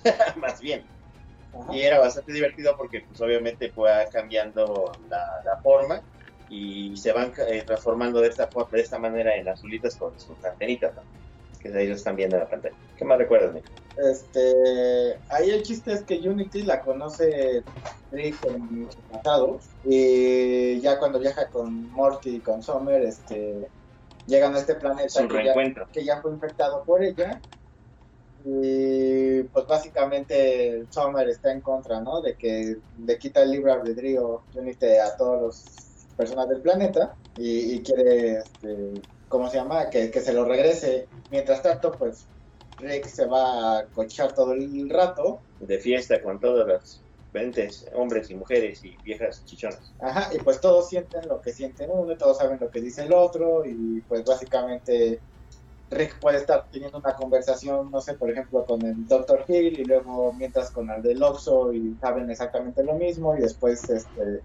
Más 0.36 0.60
bien. 0.60 0.84
Ajá. 1.52 1.74
Y 1.74 1.80
era 1.80 1.98
bastante 1.98 2.32
divertido 2.32 2.76
porque 2.76 3.00
pues 3.08 3.20
obviamente 3.22 3.72
fue 3.72 3.90
cambiando 4.12 4.92
la, 5.08 5.24
la 5.44 5.56
forma 5.62 6.02
y 6.50 6.96
se 6.96 7.12
van 7.12 7.32
eh, 7.48 7.62
transformando 7.66 8.20
de 8.20 8.28
esta, 8.28 8.50
de 8.70 8.80
esta 8.80 8.98
manera 8.98 9.34
en 9.34 9.48
azulitas 9.48 9.96
con 9.96 10.18
sus 10.18 10.42
antenitas, 10.44 10.94
¿no? 10.94 11.02
Que 11.58 11.68
ahí 11.76 11.86
lo 11.86 11.94
están 11.94 12.16
viendo 12.16 12.36
en 12.36 12.42
la 12.42 12.48
pantalla. 12.48 12.74
¿Qué 12.96 13.04
más 13.04 13.18
recuerdas, 13.18 13.54
Nick? 13.54 13.64
Este, 13.96 15.18
ahí 15.28 15.50
el 15.50 15.62
chiste 15.62 15.92
es 15.92 16.02
que 16.02 16.16
Unity 16.18 16.62
la 16.62 16.80
conoce 16.82 17.64
Rick 18.12 18.44
en 18.44 18.88
su 18.90 18.98
pasado 19.10 19.58
y 19.84 20.80
ya 20.80 20.98
cuando 20.98 21.18
viaja 21.18 21.48
con 21.48 21.90
Morty 21.90 22.36
y 22.36 22.40
con 22.40 22.62
Summer, 22.62 23.02
este, 23.02 23.68
llegan 24.26 24.54
a 24.54 24.60
este 24.60 24.76
planeta 24.76 25.26
que 25.26 25.44
ya, 25.44 25.86
que 25.92 26.04
ya 26.04 26.22
fue 26.22 26.30
infectado 26.30 26.84
por 26.84 27.02
ella 27.02 27.40
y 28.44 29.42
pues 29.42 29.66
básicamente 29.66 30.86
Summer 30.90 31.28
está 31.28 31.52
en 31.52 31.60
contra, 31.60 32.00
¿no? 32.00 32.20
De 32.20 32.34
que 32.36 32.76
le 33.04 33.18
quita 33.18 33.42
el 33.42 33.50
libre 33.50 33.72
albedrío 33.72 34.42
Unity 34.54 34.86
a 34.86 35.16
todas 35.16 35.42
las 35.42 36.06
personas 36.16 36.48
del 36.48 36.60
planeta 36.60 37.14
y, 37.36 37.74
y 37.74 37.82
quiere, 37.82 38.38
este, 38.38 39.02
¿cómo 39.28 39.50
se 39.50 39.58
llama? 39.58 39.90
Que, 39.90 40.10
que 40.10 40.20
se 40.20 40.32
lo 40.32 40.44
regrese. 40.44 41.08
Mientras 41.30 41.62
tanto, 41.62 41.92
pues 41.92 42.26
Rick 42.78 43.06
se 43.06 43.26
va 43.26 43.78
a 43.78 43.84
cochar 43.86 44.34
todo 44.34 44.52
el 44.52 44.88
rato. 44.90 45.40
De 45.60 45.78
fiesta 45.78 46.22
con 46.22 46.38
todos 46.38 46.66
los 46.66 47.02
20 47.32 47.68
hombres 47.94 48.30
y 48.30 48.34
mujeres 48.34 48.84
y 48.84 48.96
viejas 49.04 49.44
chichonas. 49.44 49.92
Ajá, 50.00 50.30
y 50.34 50.38
pues 50.38 50.60
todos 50.60 50.88
sienten 50.88 51.28
lo 51.28 51.40
que 51.40 51.52
sienten 51.52 51.90
uno, 51.92 52.12
y 52.12 52.16
todos 52.16 52.38
saben 52.38 52.58
lo 52.60 52.70
que 52.70 52.80
dice 52.80 53.04
el 53.04 53.12
otro, 53.12 53.64
y 53.64 54.00
pues 54.02 54.24
básicamente 54.24 55.20
Rick 55.90 56.18
puede 56.20 56.38
estar 56.38 56.68
teniendo 56.70 56.98
una 56.98 57.14
conversación, 57.14 57.90
no 57.90 58.00
sé, 58.00 58.14
por 58.14 58.30
ejemplo, 58.30 58.64
con 58.64 58.84
el 58.84 59.06
Dr. 59.06 59.44
Hill, 59.48 59.80
y 59.80 59.84
luego 59.84 60.32
mientras 60.32 60.70
con 60.70 60.90
el 60.90 61.02
del 61.02 61.22
Oxo, 61.22 61.72
y 61.72 61.96
saben 62.00 62.30
exactamente 62.30 62.82
lo 62.82 62.94
mismo, 62.94 63.36
y 63.36 63.40
después 63.40 63.88
este 63.90 64.42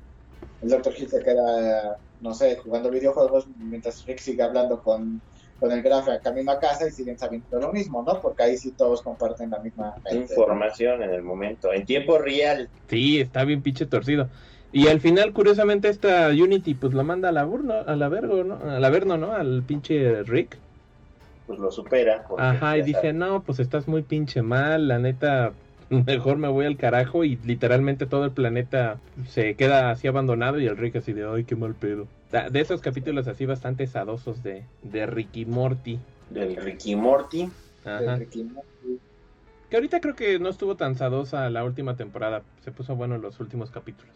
el 0.61 0.69
Dr. 0.69 0.93
Hill 0.97 1.10
se 1.10 1.22
queda, 1.22 1.97
no 2.24 2.34
sé, 2.34 2.56
jugando 2.56 2.90
videojuegos, 2.90 3.48
mientras 3.58 4.06
Rick 4.06 4.20
sigue 4.20 4.41
hablando 4.41 4.82
con, 4.82 5.22
con 5.60 5.72
el 5.72 5.82
Graf 5.82 6.08
camino 6.24 6.52
a 6.54 6.60
casa, 6.60 6.88
y 6.88 6.91
siguen 6.91 7.20
sabiendo 7.20 7.60
lo 7.60 7.72
mismo, 7.72 8.02
¿no? 8.02 8.22
Porque 8.22 8.44
ahí 8.44 8.58
sí 8.58 8.72
todos 8.72 9.02
comparten 9.02 9.50
la 9.52 9.60
misma. 9.60 9.94
Información 10.10 11.04
en 11.04 11.12
el 11.12 11.22
momento, 11.22 11.74
en 11.74 11.86
tiempo 11.86 12.18
real. 12.18 12.70
Sí, 12.88 13.20
está 13.20 13.44
bien 13.44 13.62
pinche 13.62 13.86
torcido. 13.86 14.30
Y 14.72 14.88
al 14.88 15.02
final, 15.02 15.34
curiosamente, 15.34 15.90
esta 15.90 16.30
Unity 16.30 16.74
pues 16.74 16.94
lo 16.94 17.04
manda 17.04 17.30
a 17.30 17.32
la 17.34 17.44
burno, 17.44 17.76
a 17.86 17.95
la 17.95 18.08
vergo, 18.08 18.44
¿no? 18.44 18.56
A 18.56 18.80
la 18.80 18.90
verno, 18.90 19.18
¿no? 19.18 19.34
Al 19.34 19.62
pinche 19.64 20.24
Rick. 20.24 20.58
Pues 21.45 21.60
lo 21.60 21.72
supera. 21.72 22.26
Ajá, 22.38 22.78
y 22.78 22.84
dice, 22.84 23.02
sabe. 23.02 23.14
no, 23.14 23.44
pues 23.44 23.60
estás 23.60 23.88
muy 23.88 24.02
pinche 24.02 24.41
mal, 24.41 24.88
la 24.88 24.98
neta, 24.98 25.52
mejor 26.05 26.38
me 26.38 26.47
voy 26.47 26.65
al 26.65 26.77
carajo 26.77 27.23
y 27.23 27.38
literalmente 27.38 28.05
todo 28.05 28.26
el 28.26 28.31
planeta 28.31 28.99
se 29.27 29.55
queda 29.55 29.91
así 29.91 30.07
abandonado 30.07 30.60
y 30.60 30.68
el 30.68 30.77
Rick 30.77 30.97
así 30.97 31.14
de, 31.14 31.27
ay, 31.27 31.43
qué 31.43 31.55
mal 31.55 31.76
pedo. 31.76 32.07
De 32.51 32.60
esos 32.60 32.81
capítulos 32.81 33.27
así 33.27 33.45
bastante 33.45 33.85
sadosos 33.85 34.41
de, 34.41 34.64
de 34.81 35.05
Ricky 35.05 35.45
Morty. 35.45 35.99
Del 36.30 36.55
Ricky 36.55 36.95
Morty. 36.95 37.49
de 37.84 37.91
Ajá. 37.91 38.15
Ricky 38.15 38.43
Morty. 38.43 38.99
Que 39.69 39.77
ahorita 39.77 40.01
creo 40.01 40.15
que 40.15 40.39
no 40.39 40.49
estuvo 40.49 40.76
tan 40.76 40.95
sadosa 40.95 41.49
la 41.49 41.64
última 41.64 41.95
temporada, 41.95 42.43
se 42.64 42.72
puso 42.72 42.95
bueno 42.95 43.18
los 43.18 43.39
últimos 43.39 43.72
capítulos. 43.72 44.14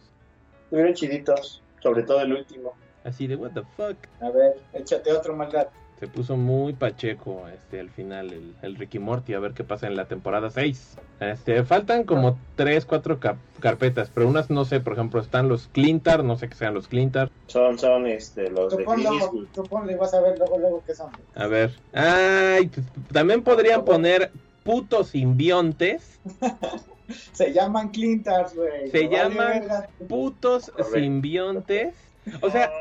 Estuvieron 0.66 0.94
chiditos, 0.94 1.62
sobre 1.80 2.04
todo 2.04 2.22
el 2.22 2.34
último. 2.34 2.74
Así 3.04 3.26
de, 3.28 3.36
what 3.36 3.52
the 3.52 3.62
fuck. 3.76 3.98
A 4.22 4.30
ver, 4.30 4.58
échate 4.74 5.12
otro 5.12 5.36
maldad. 5.36 5.68
Se 6.00 6.08
puso 6.08 6.38
muy 6.38 6.74
pacheco 6.74 7.48
este 7.48 7.80
al 7.80 7.90
final 7.90 8.32
el, 8.32 8.56
el 8.62 8.76
Ricky 8.76 9.00
Morty 9.00 9.34
a 9.34 9.40
ver 9.40 9.54
qué 9.54 9.64
pasa 9.64 9.88
en 9.88 9.96
la 9.96 10.06
temporada 10.06 10.52
6. 10.52 10.98
Este, 11.20 11.64
faltan 11.64 12.04
como 12.04 12.38
3, 12.56 12.86
4 12.86 13.20
carpetas, 13.60 14.12
pero 14.14 14.28
unas 14.28 14.52
no 14.52 14.66
sé, 14.66 14.80
por 14.80 14.94
ejemplo, 14.94 15.20
están 15.20 15.50
los 15.50 15.68
Clintar, 15.70 16.24
no 16.24 16.38
sé 16.38 16.50
qué 16.50 16.56
sean 16.56 16.76
los 16.76 16.88
Clintar. 16.88 17.32
Son, 17.48 17.80
son 17.80 18.06
este, 18.06 18.52
los 18.52 18.72
Tú 18.72 18.78
de 18.78 18.84
ponlo, 18.84 19.46
tú 19.54 19.64
ponlo 19.64 19.92
y 19.92 19.96
vas 19.96 20.14
a 20.14 20.22
ver 20.22 20.38
luego, 20.38 20.60
luego 20.60 20.84
qué 20.86 20.94
son. 20.94 21.10
A 21.34 21.48
ver. 21.48 21.74
Ay, 21.94 22.68
pues, 22.68 22.86
también 23.12 23.42
podrían 23.42 23.84
poner 23.84 24.32
putos 24.64 25.10
simbiontes, 25.10 26.20
Se 27.32 27.54
llaman 27.54 27.90
Clintars, 27.90 28.56
güey. 28.56 28.90
Se 28.92 29.08
vale 29.08 29.16
llaman 29.16 29.64
putos 30.08 30.72
simbiontes. 30.94 31.96
O 32.42 32.50
sea, 32.50 32.72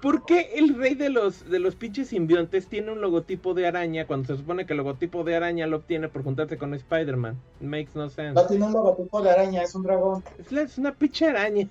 ¿por 0.00 0.24
qué 0.24 0.52
el 0.56 0.76
rey 0.78 0.94
de 0.94 1.08
los 1.10 1.48
de 1.50 1.58
los 1.58 1.74
pinches 1.74 2.08
simbiontes 2.08 2.68
tiene 2.68 2.92
un 2.92 3.00
logotipo 3.00 3.52
de 3.54 3.66
araña 3.66 4.06
cuando 4.06 4.28
se 4.28 4.36
supone 4.36 4.64
que 4.66 4.72
el 4.74 4.76
logotipo 4.78 5.24
de 5.24 5.36
araña 5.36 5.66
lo 5.66 5.78
obtiene 5.78 6.08
por 6.08 6.22
juntarse 6.22 6.56
con 6.58 6.72
Spider-Man? 6.74 7.36
Makes 7.60 7.90
no 7.94 8.08
sense. 8.08 8.34
No 8.34 8.46
tiene 8.46 8.66
un 8.66 8.72
logotipo 8.72 9.20
de 9.22 9.30
araña, 9.30 9.62
es 9.62 9.74
un 9.74 9.82
dragón. 9.82 10.22
Es, 10.38 10.52
la- 10.52 10.62
es 10.62 10.78
una 10.78 10.94
pinche 10.94 11.26
araña. 11.26 11.68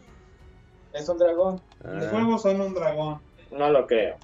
Es 0.94 1.08
un 1.08 1.18
dragón. 1.18 1.62
Los 1.84 2.06
Ah. 2.06 2.10
juegos 2.12 2.42
son 2.42 2.60
un 2.62 2.74
dragón. 2.74 3.20
No 3.52 3.70
lo 3.70 3.88
creo. 3.88 4.16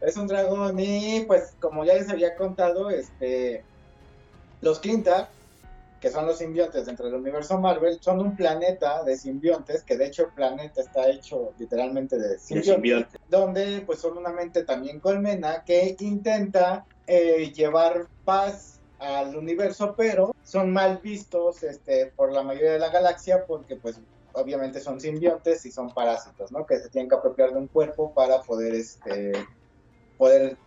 Es 0.00 0.16
un 0.18 0.26
dragón. 0.26 0.78
Y 0.78 1.24
pues, 1.26 1.54
como 1.60 1.84
ya 1.84 1.94
les 1.94 2.10
había 2.10 2.34
contado, 2.36 2.90
este. 2.90 3.64
Los 4.60 4.80
Clintar, 4.80 5.28
que 6.04 6.10
son 6.10 6.26
los 6.26 6.36
simbiontes 6.36 6.84
dentro 6.84 7.06
del 7.06 7.14
universo 7.14 7.58
Marvel, 7.58 7.98
son 7.98 8.20
un 8.20 8.36
planeta 8.36 9.02
de 9.04 9.16
simbiontes, 9.16 9.82
que 9.84 9.96
de 9.96 10.04
hecho 10.04 10.24
el 10.24 10.32
planeta 10.32 10.82
está 10.82 11.08
hecho 11.08 11.54
literalmente 11.58 12.18
de 12.18 12.38
simbiontes. 12.38 12.74
simbionte. 12.74 13.18
donde 13.30 13.82
pues 13.86 14.00
son 14.00 14.18
una 14.18 14.28
mente 14.28 14.64
también 14.64 15.00
colmena 15.00 15.64
que 15.64 15.96
intenta 16.00 16.84
eh, 17.06 17.50
llevar 17.54 18.06
paz 18.22 18.80
al 18.98 19.34
universo, 19.34 19.94
pero 19.96 20.34
son 20.42 20.74
mal 20.74 20.98
vistos 21.02 21.62
este, 21.62 22.12
por 22.14 22.32
la 22.32 22.42
mayoría 22.42 22.72
de 22.72 22.80
la 22.80 22.90
galaxia 22.90 23.46
porque 23.46 23.76
pues 23.76 23.98
obviamente 24.34 24.80
son 24.80 25.00
simbiontes 25.00 25.64
y 25.64 25.72
son 25.72 25.94
parásitos, 25.94 26.52
¿no? 26.52 26.66
Que 26.66 26.80
se 26.80 26.90
tienen 26.90 27.08
que 27.08 27.16
apropiar 27.16 27.52
de 27.54 27.60
un 27.60 27.68
cuerpo 27.68 28.12
para 28.12 28.42
poder, 28.42 28.74
este, 28.74 29.32
poder 30.18 30.58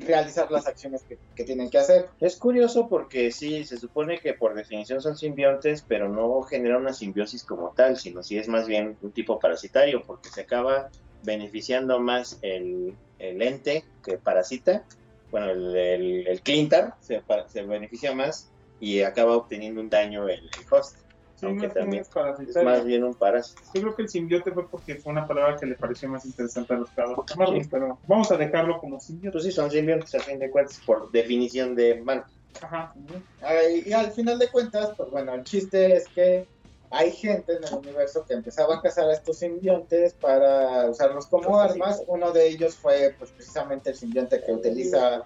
realizar 0.00 0.50
las 0.50 0.66
acciones 0.66 1.04
que, 1.34 1.44
tienen 1.44 1.70
que 1.70 1.78
hacer. 1.78 2.08
Es 2.20 2.36
curioso 2.36 2.88
porque 2.88 3.30
sí, 3.30 3.64
se 3.64 3.76
supone 3.76 4.18
que 4.18 4.34
por 4.34 4.54
definición 4.54 5.00
son 5.00 5.16
simbiontes, 5.16 5.84
pero 5.86 6.08
no 6.08 6.42
genera 6.42 6.78
una 6.78 6.92
simbiosis 6.92 7.44
como 7.44 7.70
tal, 7.70 7.96
sino 7.96 8.22
si 8.22 8.38
es 8.38 8.48
más 8.48 8.66
bien 8.66 8.96
un 9.02 9.12
tipo 9.12 9.38
parasitario, 9.38 10.02
porque 10.06 10.28
se 10.28 10.42
acaba 10.42 10.90
beneficiando 11.22 11.98
más 11.98 12.38
el, 12.42 12.94
ente 13.18 13.84
que 14.04 14.18
parasita, 14.18 14.84
bueno, 15.30 15.50
el, 15.50 15.76
el, 15.76 16.26
el 16.26 16.40
Clintar 16.40 16.94
se, 17.00 17.22
se 17.48 17.62
beneficia 17.62 18.14
más 18.14 18.50
y 18.80 19.02
acaba 19.02 19.36
obteniendo 19.36 19.80
un 19.80 19.88
daño 19.88 20.28
el 20.28 20.48
host, 20.70 20.98
Sí, 21.36 21.44
aunque 21.44 21.68
también 21.68 22.02
es 22.02 22.64
más 22.64 22.84
bien 22.84 23.04
un 23.04 23.14
parásito. 23.14 23.60
Yo 23.74 23.82
creo 23.82 23.94
que 23.94 24.02
el 24.02 24.08
simbiote 24.08 24.52
fue 24.52 24.68
porque 24.68 24.96
fue 24.96 25.12
una 25.12 25.26
palabra 25.26 25.56
que 25.56 25.66
le 25.66 25.74
pareció 25.74 26.08
más 26.08 26.24
interesante 26.24 26.72
a 26.72 26.78
los 26.78 26.88
Marvel, 27.36 27.68
pero 27.70 27.98
vamos 28.06 28.30
a 28.30 28.38
dejarlo 28.38 28.78
como 28.78 28.98
simbiote. 28.98 29.32
Pues 29.32 29.44
sí, 29.44 29.52
son 29.52 29.70
simbiontes 29.70 30.14
a 30.14 30.20
fin 30.20 30.38
de 30.38 30.50
cuentas, 30.50 30.80
por 30.86 31.10
definición 31.10 31.74
de 31.74 32.00
man. 32.02 32.24
Ajá. 32.62 32.94
Ay, 33.42 33.82
Y 33.84 33.92
al 33.92 34.10
final 34.12 34.38
de 34.38 34.48
cuentas, 34.48 34.92
pues 34.96 35.10
bueno, 35.10 35.34
el 35.34 35.44
chiste 35.44 35.96
es 35.96 36.08
que 36.08 36.46
hay 36.90 37.10
gente 37.12 37.54
en 37.56 37.64
el 37.64 37.74
universo 37.74 38.24
que 38.24 38.34
empezaba 38.34 38.76
a 38.76 38.80
cazar 38.82 39.08
a 39.08 39.12
estos 39.12 39.38
simbiontes 39.38 40.14
para 40.14 40.88
usarlos 40.90 41.26
como 41.26 41.58
armas. 41.58 42.02
Uno 42.06 42.32
de 42.32 42.46
ellos 42.48 42.76
fue 42.76 43.14
pues 43.18 43.32
precisamente 43.32 43.90
el 43.90 43.96
simbionte 43.96 44.42
que 44.42 44.52
utiliza 44.52 45.24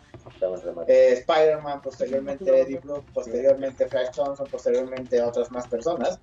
eh, 0.88 1.12
Spider-Man, 1.12 1.82
posteriormente 1.82 2.44
Eddie 2.60 2.80
Brook, 2.80 3.06
posteriormente 3.12 3.88
Flash 3.88 4.08
Thompson, 4.14 4.48
posteriormente 4.48 5.20
otras 5.22 5.50
más 5.50 5.66
personas. 5.66 6.18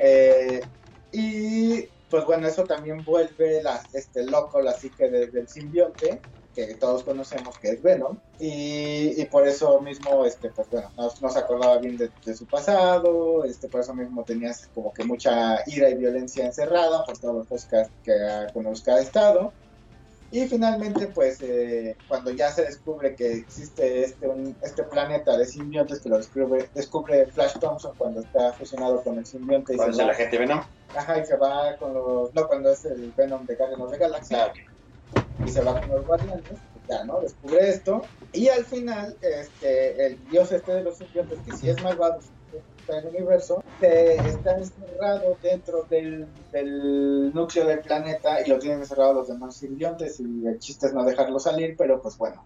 Eh, 0.00 0.62
y 1.10 1.82
pues 2.08 2.24
bueno, 2.24 2.46
eso 2.48 2.66
también 2.66 3.04
vuelve 3.04 3.62
la, 3.62 3.82
este 3.92 4.24
loco 4.24 4.60
la 4.60 4.72
psique 4.72 5.10
de- 5.10 5.26
del 5.28 5.48
simbionte, 5.48 6.24
que 6.66 6.74
todos 6.74 7.02
conocemos 7.04 7.56
que 7.58 7.70
es 7.70 7.82
Venom, 7.82 8.18
y, 8.38 9.20
y 9.20 9.24
por 9.26 9.46
eso 9.46 9.80
mismo, 9.80 10.24
este, 10.24 10.50
pues 10.50 10.68
bueno, 10.70 10.90
no, 10.96 11.08
no 11.20 11.30
se 11.30 11.38
acordaba 11.38 11.78
bien 11.78 11.96
de, 11.96 12.10
de 12.24 12.34
su 12.34 12.46
pasado, 12.46 13.44
este, 13.44 13.68
por 13.68 13.80
eso 13.80 13.94
mismo 13.94 14.24
tenías 14.24 14.68
como 14.74 14.92
que 14.92 15.04
mucha 15.04 15.58
ira 15.66 15.88
y 15.90 15.94
violencia 15.94 16.44
encerrada 16.46 17.04
por 17.04 17.18
todos 17.18 17.34
los 17.36 17.46
cosas 17.46 17.68
que, 18.02 18.12
que- 18.12 18.52
con 18.52 18.64
los 18.64 18.82
que 18.82 18.90
ha 18.90 19.00
estado. 19.00 19.52
Y 20.30 20.46
finalmente, 20.46 21.06
pues, 21.06 21.40
eh, 21.40 21.96
cuando 22.06 22.30
ya 22.32 22.50
se 22.50 22.62
descubre 22.62 23.14
que 23.14 23.32
existe 23.32 24.04
este, 24.04 24.28
un- 24.28 24.54
este 24.60 24.82
planeta 24.82 25.38
de 25.38 25.46
simbiontes, 25.46 26.00
que 26.00 26.10
lo 26.10 26.18
descubre, 26.18 26.68
descubre 26.74 27.24
Flash 27.26 27.54
Thompson 27.58 27.94
cuando 27.96 28.20
está 28.20 28.52
fusionado 28.52 29.02
con 29.02 29.16
el 29.18 29.24
simbionte 29.24 29.72
y 29.72 29.76
¿Cuál 29.76 29.94
se 29.94 30.02
es 30.02 30.06
va, 30.06 30.12
la 30.12 30.14
gente 30.14 30.36
Venom? 30.36 30.60
ajá, 30.94 31.18
y 31.18 31.24
se 31.24 31.36
va 31.36 31.74
con 31.78 31.94
los, 31.94 32.34
no, 32.34 32.46
cuando 32.46 32.70
es 32.72 32.84
el 32.84 33.10
Venom 33.16 33.46
de 33.46 33.54
Guardians 33.54 33.82
of 33.84 33.90
the 33.92 33.96
Galaxy, 33.98 34.34
Ah. 34.34 34.52
Y 35.44 35.48
se 35.48 35.62
va 35.62 35.80
con 35.80 35.90
los 35.90 36.06
guardianes, 36.06 36.44
ya, 36.88 37.04
¿no? 37.04 37.20
Descubre 37.20 37.68
esto, 37.68 38.02
Y 38.32 38.48
al 38.48 38.64
final, 38.64 39.16
este, 39.20 40.06
el 40.06 40.28
dios 40.30 40.52
este 40.52 40.72
de 40.72 40.84
los 40.84 40.96
simbiontes, 40.96 41.38
que 41.40 41.56
sí 41.56 41.68
es 41.68 41.82
malvado 41.82 42.18
del 42.86 43.06
universo, 43.06 43.62
eh, 43.82 44.16
está 44.26 44.56
encerrado 44.56 45.36
dentro 45.42 45.84
del, 45.90 46.26
del 46.52 47.34
núcleo 47.34 47.66
del 47.66 47.80
planeta 47.80 48.40
y 48.44 48.48
lo 48.48 48.58
tienen 48.58 48.80
encerrado 48.80 49.12
los 49.12 49.28
demás 49.28 49.56
simbiontes 49.56 50.18
y 50.20 50.46
el 50.46 50.58
chiste 50.58 50.86
es 50.86 50.94
no 50.94 51.04
dejarlo 51.04 51.38
salir, 51.38 51.74
pero 51.76 52.00
pues 52.00 52.16
bueno, 52.16 52.42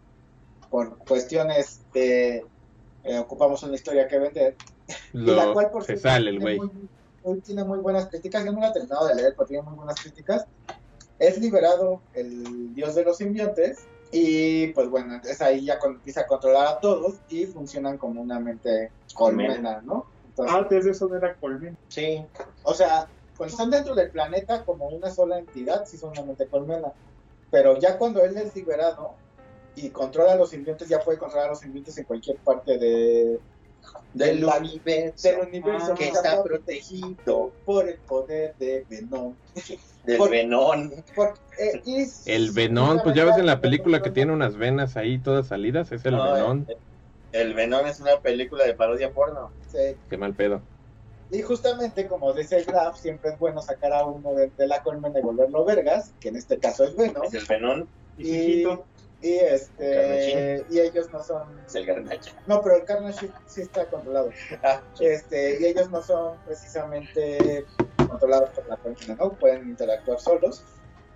por 0.70 0.98
cuestiones 0.98 1.80
de 1.92 2.44
eh, 3.04 3.18
ocupamos 3.18 3.62
una 3.62 3.74
historia 3.74 4.08
que 4.08 4.18
vender, 4.18 4.56
y 5.12 5.18
la 5.18 5.46
Lo, 5.46 5.52
cual 5.52 5.70
por 5.70 5.84
se 5.84 5.96
sale 5.96 6.30
el 6.30 6.38
tiene 6.38 6.56
güey. 6.56 7.40
tiene 7.42 7.64
muy 7.64 7.78
buenas 7.78 8.06
críticas, 8.08 8.44
yo 8.44 8.52
no 8.52 8.60
la 8.60 8.68
he 8.68 8.72
terminado 8.72 9.06
de 9.06 9.14
leer, 9.14 9.34
pero 9.36 9.46
tiene 9.46 9.62
muy 9.62 9.76
buenas 9.76 10.00
críticas. 10.00 10.46
Es 11.22 11.38
liberado 11.38 12.02
el 12.14 12.74
dios 12.74 12.94
de 12.96 13.04
los 13.04 13.18
simbiontes 13.18 13.86
y 14.10 14.66
pues 14.68 14.88
bueno, 14.90 15.20
es 15.24 15.40
ahí 15.40 15.64
ya 15.64 15.78
cuando 15.78 15.98
empieza 15.98 16.22
a 16.22 16.26
controlar 16.26 16.66
a 16.66 16.80
todos 16.80 17.14
y 17.28 17.46
funcionan 17.46 17.96
como 17.96 18.20
una 18.20 18.40
mente 18.40 18.90
colmena, 19.14 19.80
¿no? 19.82 20.06
Entonces, 20.28 20.54
Antes 20.54 20.84
de 20.84 20.90
eso 20.90 21.08
no 21.08 21.16
era 21.16 21.34
colmena. 21.36 21.76
Sí, 21.88 22.24
o 22.64 22.74
sea, 22.74 23.06
cuando 23.36 23.52
están 23.52 23.70
dentro 23.70 23.94
del 23.94 24.10
planeta 24.10 24.64
como 24.64 24.88
una 24.88 25.10
sola 25.10 25.38
entidad, 25.38 25.86
sí 25.86 25.96
son 25.96 26.10
una 26.10 26.22
mente 26.22 26.46
colmena. 26.46 26.92
Pero 27.50 27.78
ya 27.78 27.98
cuando 27.98 28.24
él 28.24 28.36
es 28.36 28.54
liberado 28.56 29.14
y 29.76 29.90
controla 29.90 30.32
a 30.32 30.36
los 30.36 30.50
simbiontes, 30.50 30.88
ya 30.88 31.00
puede 31.00 31.18
controlar 31.18 31.46
a 31.46 31.50
los 31.50 31.60
simbiontes 31.60 31.96
en 31.98 32.04
cualquier 32.04 32.38
parte 32.38 32.78
de, 32.78 33.38
del 34.14 34.44
universo 34.44 35.28
del 35.28 35.40
universo 35.48 35.92
Ah, 35.92 35.94
que 35.94 36.08
está 36.08 36.42
protegido 36.42 37.52
por 37.64 37.88
el 37.88 37.98
poder 37.98 38.54
de 38.56 38.84
Venom. 38.88 39.34
del 40.04 40.18
Por- 40.18 40.30
venón. 40.30 40.92
Por- 41.14 41.34
eh, 41.58 41.82
El 42.26 42.50
Venón, 42.52 43.00
pues 43.04 43.14
ya 43.14 43.24
ves 43.24 43.36
en 43.38 43.46
la 43.46 43.60
película 43.60 44.02
que 44.02 44.10
tiene 44.10 44.32
unas 44.32 44.56
venas 44.56 44.96
ahí 44.96 45.18
todas 45.18 45.46
salidas, 45.48 45.92
es 45.92 46.04
el 46.04 46.16
No, 46.16 46.32
Venón. 46.34 46.66
el- 46.68 46.76
El 47.32 47.54
venón 47.54 47.86
es 47.86 47.98
una 48.00 48.18
película 48.20 48.64
de 48.64 48.74
parodia 48.74 49.10
porno. 49.12 49.50
Sí. 49.70 49.96
Qué 50.10 50.16
mal 50.18 50.34
pedo. 50.34 50.60
Y 51.30 51.40
justamente 51.40 52.06
como 52.06 52.32
dice 52.34 52.58
el 52.58 52.64
Graf, 52.66 52.98
siempre 52.98 53.30
es 53.30 53.38
bueno 53.38 53.62
sacar 53.62 53.94
a 53.94 54.04
uno 54.04 54.34
de, 54.34 54.50
de 54.58 54.66
la 54.66 54.82
colmena 54.82 55.18
y 55.18 55.22
volverlo 55.22 55.64
vergas, 55.64 56.12
que 56.20 56.28
en 56.28 56.36
este 56.36 56.58
caso 56.58 56.84
es 56.84 56.94
Venom. 56.94 57.24
Es 57.24 57.32
el 57.32 57.46
venón, 57.46 57.88
Y 58.18 58.28
Y, 58.30 58.68
y 59.22 59.36
este 59.38 59.94
Carnage. 59.94 60.64
y 60.68 60.80
ellos 60.80 61.08
no 61.10 61.22
son 61.22 61.44
es 61.66 61.74
el 61.74 61.86
garnacha. 61.86 62.32
no, 62.46 62.60
pero 62.60 62.76
el 62.76 62.84
Carnage 62.84 63.20
sí, 63.20 63.30
sí 63.46 63.60
está 63.62 63.86
controlado. 63.86 64.28
Ah, 64.62 64.82
Este, 65.00 65.58
y 65.62 65.64
ellos 65.64 65.88
no 65.90 66.02
son 66.02 66.36
precisamente 66.44 67.64
controlados 68.12 68.50
por 68.50 68.66
la 68.68 68.76
colmena, 68.76 69.14
¿no? 69.16 69.32
Pueden 69.32 69.68
interactuar 69.68 70.20
solos. 70.20 70.62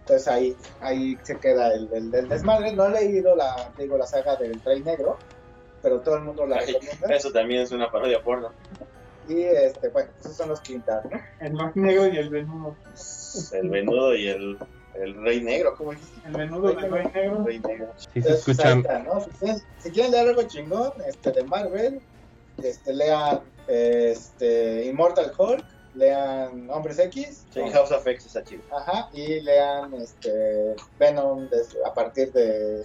Entonces 0.00 0.28
ahí, 0.28 0.56
ahí 0.80 1.18
se 1.22 1.36
queda 1.38 1.72
el, 1.74 1.88
el, 1.92 2.14
el 2.14 2.28
desmadre. 2.28 2.72
No 2.72 2.86
he 2.86 2.90
leído 2.90 3.34
la, 3.36 3.70
digo, 3.78 3.96
la 3.98 4.06
saga 4.06 4.36
del 4.36 4.60
Rey 4.64 4.80
Negro, 4.82 5.18
pero 5.82 6.00
todo 6.00 6.16
el 6.16 6.22
mundo 6.22 6.46
la 6.46 6.56
Ay, 6.58 6.72
recomienda. 6.74 7.14
Eso 7.14 7.32
también 7.32 7.62
es 7.62 7.72
una 7.72 7.90
parodia 7.90 8.22
porno. 8.22 8.52
Y 9.28 9.42
este, 9.42 9.88
bueno, 9.88 10.08
esos 10.20 10.36
son 10.36 10.48
los 10.50 10.60
quintas, 10.60 11.04
¿no? 11.10 11.20
el 11.40 11.52
más 11.54 11.74
negro 11.74 12.06
y 12.06 12.16
el 12.16 12.30
venudo. 12.30 12.76
El 13.52 13.68
venudo 13.70 14.14
y 14.14 14.28
el, 14.28 14.56
el 14.94 15.20
rey 15.24 15.42
negro, 15.42 15.74
¿cómo 15.76 15.90
dijiste? 15.90 16.28
El 16.28 16.34
venudo 16.34 16.68
del 16.72 16.90
rey 16.92 17.06
negro. 17.12 17.38
El 17.38 17.44
rey 17.44 17.58
negro. 17.58 17.92
Sí 17.96 18.08
se 18.12 18.18
Entonces, 18.20 18.48
escucha. 18.48 18.68
ahí 18.68 18.78
está, 18.78 18.98
¿no? 19.00 19.20
Si, 19.20 19.30
quieren, 19.30 19.62
si 19.80 19.90
quieren 19.90 20.12
leer 20.12 20.28
algo 20.28 20.42
chingón 20.44 20.92
este, 21.08 21.32
de 21.32 21.42
Marvel, 21.42 22.00
este, 22.62 22.94
lean 22.94 23.40
este, 23.66 24.84
Immortal 24.84 25.32
Hulk, 25.36 25.64
lean 25.96 26.68
Hombres 26.70 26.98
X, 26.98 27.46
Sí, 27.50 27.60
House 27.72 27.90
of 27.92 28.06
X 28.06 28.26
está 28.26 28.44
chido. 28.44 28.62
ajá, 28.76 29.08
y 29.12 29.40
lean 29.40 29.94
este, 29.94 30.74
Venom 30.98 31.48
a 31.84 31.94
partir 31.94 32.32
de, 32.32 32.84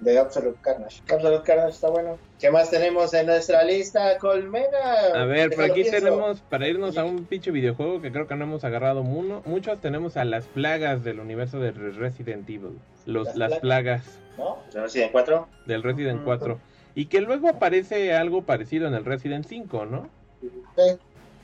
de 0.00 0.18
Absolute 0.18 0.58
Carnage. 0.62 1.02
Absolute 1.12 1.42
Carnage 1.44 1.70
está 1.70 1.90
bueno. 1.90 2.18
¿Qué 2.38 2.50
más 2.50 2.70
tenemos 2.70 3.12
en 3.12 3.26
nuestra 3.26 3.62
lista, 3.64 4.16
Colmena? 4.18 4.68
A 5.14 5.24
ver, 5.26 5.50
por 5.54 5.64
aquí 5.64 5.82
pienso. 5.82 5.98
tenemos, 5.98 6.40
para 6.40 6.66
irnos 6.68 6.96
a 6.96 7.04
un 7.04 7.26
pinche 7.26 7.50
videojuego 7.50 8.00
que 8.00 8.10
creo 8.10 8.26
que 8.26 8.34
no 8.36 8.44
hemos 8.44 8.64
agarrado 8.64 9.02
uno, 9.02 9.42
muchos, 9.44 9.80
tenemos 9.80 10.16
a 10.16 10.24
las 10.24 10.46
plagas 10.46 11.04
del 11.04 11.20
universo 11.20 11.58
de 11.58 11.72
Resident 11.72 12.48
Evil. 12.48 12.78
Los, 13.06 13.34
Las 13.34 13.50
las 13.50 13.58
plagas 13.60 14.02
¿no? 14.38 14.58
Resident 14.72 15.10
4. 15.12 15.48
del 15.66 15.82
Resident 15.82 16.16
Ujú. 16.18 16.24
4. 16.26 16.58
Y 16.94 17.06
que 17.06 17.20
luego 17.20 17.48
aparece 17.48 18.14
algo 18.14 18.42
parecido 18.42 18.86
en 18.88 18.94
el 18.94 19.04
Resident 19.04 19.44
5, 19.46 19.86
¿no? 19.86 20.08
Sí. 20.40 20.98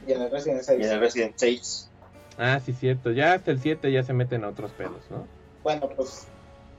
Y 0.06 0.12
en 0.12 0.22
el 0.22 0.30
Resident 0.30 0.58
Y 0.68 0.72
en 0.72 0.80
6. 0.80 0.86
el 0.90 1.00
Resident 1.00 1.32
6. 1.36 1.90
Ah, 2.38 2.60
sí, 2.64 2.72
cierto. 2.72 3.10
Ya 3.12 3.32
hasta 3.34 3.50
el 3.50 3.60
7 3.60 3.90
ya 3.90 4.02
se 4.02 4.12
meten 4.12 4.44
a 4.44 4.48
otros 4.48 4.70
pedos, 4.72 5.00
¿no? 5.10 5.26
Bueno, 5.62 5.88
pues 5.96 6.26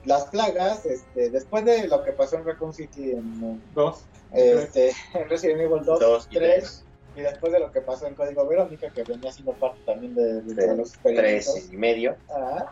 las 0.06 0.26
plagas, 0.26 0.86
este, 0.86 1.30
después 1.30 1.66
de 1.66 1.88
lo 1.88 2.04
que 2.04 2.12
pasó 2.14 2.38
en 2.38 2.46
Raccoon 2.46 2.74
City 2.74 3.12
en, 3.12 3.62
Dos. 3.74 4.04
este, 4.32 4.92
en 5.14 5.30
Resident 5.30 5.60
Evil 5.62 5.84
2, 5.84 6.00
2 6.00 6.28
y 6.32 6.36
3, 6.36 6.54
3. 6.60 6.84
y 7.18 7.22
después 7.22 7.52
de 7.52 7.60
lo 7.60 7.72
que 7.72 7.82
pasó 7.82 8.08
en 8.08 8.14
Código 8.16 8.48
Verónica, 8.48 8.90
que 8.92 9.04
venía 9.04 9.32
siendo 9.32 9.54
parte 9.54 9.80
también 9.86 10.14
de, 10.16 10.42
de 10.42 10.54
De 10.54 10.78
los 10.78 10.90
experimentos. 10.94 11.54
3 11.56 11.70
y 11.74 11.78
medio. 11.78 12.16
Ajá. 12.30 12.72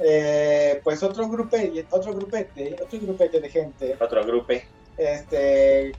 Eh, 0.00 0.80
pues 0.84 1.02
otro 1.02 1.28
grupete, 1.28 1.84
otro 1.90 2.14
grupete, 2.14 2.76
otro 2.82 3.00
grupete 3.00 3.40
de 3.40 3.48
gente, 3.50 3.96
Otro 4.00 4.24
grupo. 4.24 4.52
este, 4.96 5.92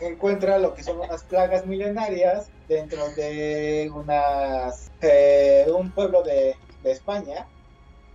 encuentra 0.00 0.58
lo 0.58 0.74
que 0.74 0.82
son 0.82 0.98
unas 1.00 1.24
plagas 1.24 1.66
milenarias 1.66 2.50
dentro 2.68 3.08
de 3.10 3.90
unas, 3.94 4.90
eh, 5.00 5.66
un 5.74 5.90
pueblo 5.92 6.22
de, 6.22 6.56
de 6.82 6.90
España. 6.90 7.46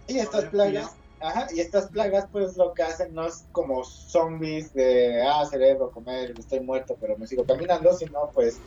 Y 0.07 0.19
estas 0.19 0.45
plagas, 0.45 0.97
ajá, 1.19 1.47
y 1.53 1.61
estas 1.61 1.87
plagas, 1.89 2.27
pues 2.31 2.57
lo 2.57 2.73
que 2.73 2.83
hacen 2.83 3.13
no 3.13 3.27
es 3.27 3.45
como 3.51 3.83
zombies 3.83 4.73
de, 4.73 5.21
ah, 5.21 5.45
cerebro, 5.45 5.91
comer, 5.91 6.35
estoy 6.37 6.59
muerto, 6.59 6.97
pero 6.99 7.17
me 7.17 7.27
sigo 7.27 7.45
caminando, 7.45 7.93
sino 7.93 8.29
pues 8.33 8.59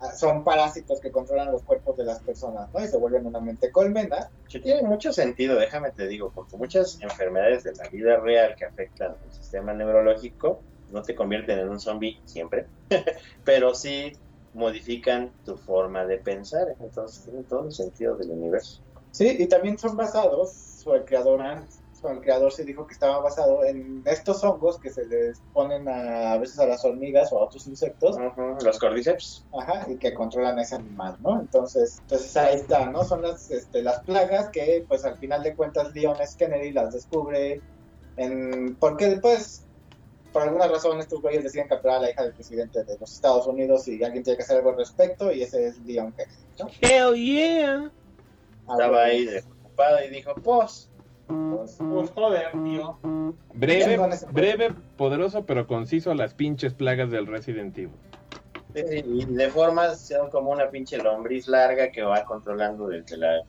ah, 0.00 0.12
son 0.12 0.44
parásitos 0.44 1.00
que 1.00 1.10
controlan 1.10 1.50
los 1.50 1.62
cuerpos 1.62 1.96
de 1.96 2.04
las 2.04 2.20
personas, 2.20 2.68
¿no? 2.72 2.84
Y 2.84 2.88
se 2.88 2.98
vuelven 2.98 3.26
una 3.26 3.40
mente 3.40 3.70
colmena. 3.72 4.30
Que 4.48 4.60
tiene 4.60 4.82
mucho 4.82 5.12
sentido, 5.12 5.56
déjame 5.58 5.90
te 5.92 6.06
digo, 6.06 6.30
porque 6.34 6.56
muchas 6.56 7.00
enfermedades 7.00 7.64
de 7.64 7.74
la 7.74 7.88
vida 7.88 8.16
real 8.16 8.54
que 8.56 8.66
afectan 8.66 9.16
el 9.24 9.32
sistema 9.32 9.72
neurológico 9.72 10.62
no 10.90 11.02
te 11.02 11.14
convierten 11.14 11.58
en 11.58 11.68
un 11.68 11.80
zombie 11.80 12.20
siempre, 12.24 12.66
pero 13.44 13.74
sí 13.74 14.12
modifican 14.54 15.30
tu 15.44 15.56
forma 15.56 16.04
de 16.04 16.18
pensar. 16.18 16.74
Entonces 16.80 17.24
tiene 17.24 17.42
todo 17.44 17.66
el 17.66 17.72
sentido 17.72 18.16
del 18.16 18.30
universo. 18.30 18.82
Sí, 19.10 19.36
y 19.38 19.46
también 19.46 19.78
son 19.78 19.96
basados, 19.96 20.52
su 20.52 20.90
creador, 21.04 21.40
el 22.04 22.20
creador 22.20 22.52
se 22.52 22.64
dijo 22.64 22.86
que 22.86 22.92
estaba 22.92 23.18
basado 23.18 23.64
en 23.64 24.02
estos 24.06 24.44
hongos 24.44 24.78
que 24.78 24.90
se 24.90 25.04
les 25.06 25.40
ponen 25.52 25.88
a, 25.88 26.32
a 26.32 26.38
veces 26.38 26.58
a 26.58 26.66
las 26.66 26.84
hormigas 26.84 27.32
o 27.32 27.38
a 27.38 27.44
otros 27.44 27.66
insectos, 27.66 28.16
Los 28.62 28.78
cordyceps. 28.78 29.44
ajá, 29.58 29.86
y 29.90 29.96
que 29.96 30.14
controlan 30.14 30.58
ese 30.58 30.76
animal, 30.76 31.16
¿no? 31.20 31.40
Entonces, 31.40 31.98
entonces 32.02 32.36
ahí 32.36 32.56
está, 32.56 32.90
¿no? 32.90 33.04
Son 33.04 33.22
las, 33.22 33.50
este, 33.50 33.82
las 33.82 34.00
plagas 34.00 34.50
que, 34.50 34.84
pues 34.86 35.04
al 35.04 35.18
final 35.18 35.42
de 35.42 35.56
cuentas, 35.56 35.92
Leon 35.94 36.20
S. 36.20 36.36
Kennedy 36.38 36.72
las 36.72 36.92
descubre 36.92 37.60
en, 38.16 38.76
porque 38.76 39.06
después, 39.06 39.67
por 40.32 40.42
alguna 40.42 40.68
razón, 40.68 40.98
estos 41.00 41.20
güeyes 41.20 41.42
deciden 41.42 41.68
capturar 41.68 41.96
a 41.98 42.00
la 42.00 42.10
hija 42.10 42.22
del 42.22 42.32
presidente 42.32 42.84
de 42.84 42.98
los 42.98 43.12
Estados 43.12 43.46
Unidos 43.46 43.86
y 43.88 44.02
alguien 44.02 44.22
tiene 44.22 44.36
que 44.36 44.42
hacer 44.42 44.58
algo 44.58 44.70
al 44.70 44.76
respecto, 44.76 45.32
y 45.32 45.42
ese 45.42 45.68
es 45.68 45.78
Leon 45.80 46.12
Kennedy, 46.12 46.36
¿no? 46.58 46.68
Hell 46.80 47.14
yeah. 47.14 47.90
Estaba 48.70 49.04
ahí 49.04 49.24
desocupado 49.24 50.04
y 50.04 50.10
dijo, 50.10 50.34
pues, 50.42 50.90
Entonces, 51.28 51.78
Pues 51.78 52.10
joder, 52.10 52.52
tío. 52.64 52.98
Breve, 53.54 53.98
breve, 54.32 54.74
poderoso, 54.96 55.44
pero 55.44 55.66
conciso 55.66 56.10
a 56.10 56.14
las 56.14 56.34
pinches 56.34 56.74
plagas 56.74 57.10
del 57.10 57.26
Resident 57.26 57.76
Evil. 57.76 57.90
y 58.74 59.24
de 59.24 59.50
formas 59.50 60.06
son 60.06 60.30
como 60.30 60.50
una 60.50 60.70
pinche 60.70 60.98
lombriz 60.98 61.48
larga 61.48 61.90
que 61.90 62.02
va 62.02 62.24
controlando 62.24 62.88
desde 62.88 63.16
la 63.16 63.42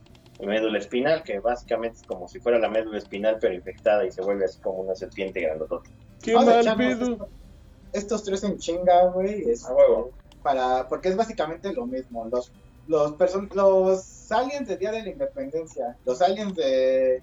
médula 0.48 0.80
espinal, 0.80 1.24
que 1.24 1.40
básicamente 1.40 1.98
es 1.98 2.04
como 2.04 2.28
si 2.28 2.40
fuera 2.40 2.60
la 2.60 2.70
médula 2.70 2.98
espinal 2.98 3.38
pero 3.42 3.54
infectada 3.54 4.06
y 4.06 4.12
se 4.12 4.22
vuelve 4.22 4.46
así 4.46 4.60
como 4.62 4.80
una 4.80 4.96
serpiente 4.96 5.42
grandotota. 5.42 5.90
¡Qué 6.22 6.34
mal 6.34 6.48
estos, 6.50 7.18
estos 7.94 8.24
tres 8.24 8.44
en 8.44 8.58
chinga, 8.58 9.06
güey. 9.08 9.50
es- 9.50 9.66
A 9.66 9.74
huevo. 9.74 10.12
para 10.44 10.88
porque 10.88 11.10
es 11.10 11.18
básicamente 11.18 11.74
lo 11.74 11.86
mismo 11.86 12.26
los 12.32 12.52
los 12.88 13.12
person- 13.18 13.52
los 13.54 14.32
aliens 14.32 14.68
de 14.68 14.78
Día 14.78 14.92
de 14.94 15.04
la 15.04 15.10
Independencia 15.10 15.98
los 16.06 16.22
aliens 16.22 16.56
de 16.56 17.22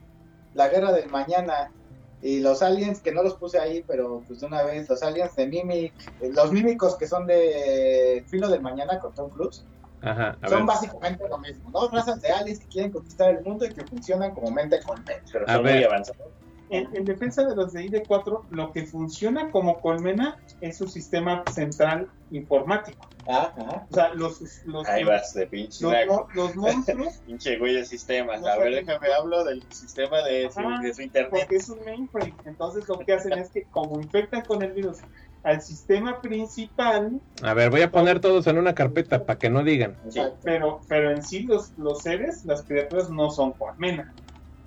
la 0.54 0.68
Guerra 0.68 0.92
del 0.92 1.08
Mañana 1.08 1.72
y 2.20 2.40
los 2.40 2.60
aliens 2.62 3.00
que 3.00 3.12
no 3.12 3.22
los 3.22 3.34
puse 3.36 3.58
ahí 3.58 3.82
pero 3.86 4.22
pues 4.28 4.40
de 4.40 4.46
una 4.46 4.62
vez 4.64 4.88
los 4.90 5.02
aliens 5.02 5.34
de 5.34 5.46
Mimic 5.46 5.94
eh, 6.20 6.30
los 6.30 6.52
mímicos 6.52 6.96
que 6.96 7.06
son 7.06 7.26
de 7.26 8.22
Filo 8.28 8.48
del 8.50 8.60
Mañana 8.60 9.00
con 9.00 9.14
Tom 9.14 9.30
Cruise 9.30 9.64
Ajá, 10.02 10.36
a 10.40 10.48
son 10.48 10.58
ver. 10.58 10.66
básicamente 10.66 11.24
lo 11.28 11.38
mismo 11.38 11.70
dos 11.70 11.90
razas 11.90 12.20
de 12.20 12.28
aliens 12.30 12.60
que 12.60 12.66
quieren 12.68 12.92
conquistar 12.92 13.30
el 13.30 13.42
mundo 13.42 13.64
y 13.64 13.72
que 13.74 13.84
funcionan 13.84 14.34
como 14.34 14.50
mente 14.50 14.80
colmena 14.84 15.20
Pero 15.32 15.48
A 15.48 15.54
son 15.54 15.62
ver. 15.64 15.74
muy 15.76 15.84
avanzados. 15.84 16.32
En, 16.68 16.88
en 16.96 17.04
defensa 17.04 17.44
de 17.44 17.54
los 17.54 17.72
de 17.72 17.84
ID4, 17.84 18.46
lo 18.50 18.72
que 18.72 18.86
funciona 18.86 19.50
como 19.52 19.80
colmena 19.80 20.36
es 20.60 20.76
su 20.76 20.88
sistema 20.88 21.44
central 21.52 22.10
informático. 22.30 23.08
Ah, 23.28 23.52
ajá. 23.56 23.86
O 23.90 23.94
sea, 23.94 24.14
los, 24.14 24.40
los, 24.64 24.86
Ahí 24.88 25.02
los, 25.02 25.10
vas 25.12 25.32
de 25.34 25.46
pinche 25.46 25.84
los, 25.84 26.34
los 26.34 26.56
monstruos, 26.56 27.18
Pinche 27.26 27.56
güey 27.58 27.74
de 27.74 27.84
sistemas. 27.84 28.40
No, 28.40 28.48
A 28.48 28.58
ver, 28.58 28.84
déjame 28.84 29.12
hablo 29.12 29.44
del 29.44 29.62
sistema 29.70 30.22
de 30.22 30.50
su, 30.50 30.60
Ajá, 30.60 30.80
de 30.82 30.94
su 30.94 31.02
internet. 31.02 31.30
porque 31.40 31.56
es 31.56 31.68
un 31.68 31.84
mainframe. 31.84 32.36
Entonces 32.44 32.88
lo 32.88 32.98
que 32.98 33.12
hacen 33.12 33.32
es 33.34 33.50
que 33.50 33.64
como 33.70 34.00
infectan 34.00 34.42
con 34.42 34.62
el 34.62 34.72
virus 34.72 34.98
al 35.46 35.62
sistema 35.62 36.20
principal, 36.20 37.20
A 37.42 37.54
ver, 37.54 37.70
voy 37.70 37.82
a 37.82 37.90
poner 37.92 38.18
todos 38.20 38.46
en 38.48 38.58
una 38.58 38.74
carpeta 38.74 39.24
para 39.24 39.38
que 39.38 39.48
no 39.48 39.62
digan. 39.62 39.96
Sí. 40.10 40.20
Pero, 40.42 40.80
pero 40.88 41.12
en 41.12 41.22
sí 41.22 41.44
los, 41.44 41.72
los 41.78 42.02
seres, 42.02 42.44
las 42.44 42.62
criaturas 42.64 43.08
no 43.10 43.30
son 43.30 43.52
colmena. 43.52 44.12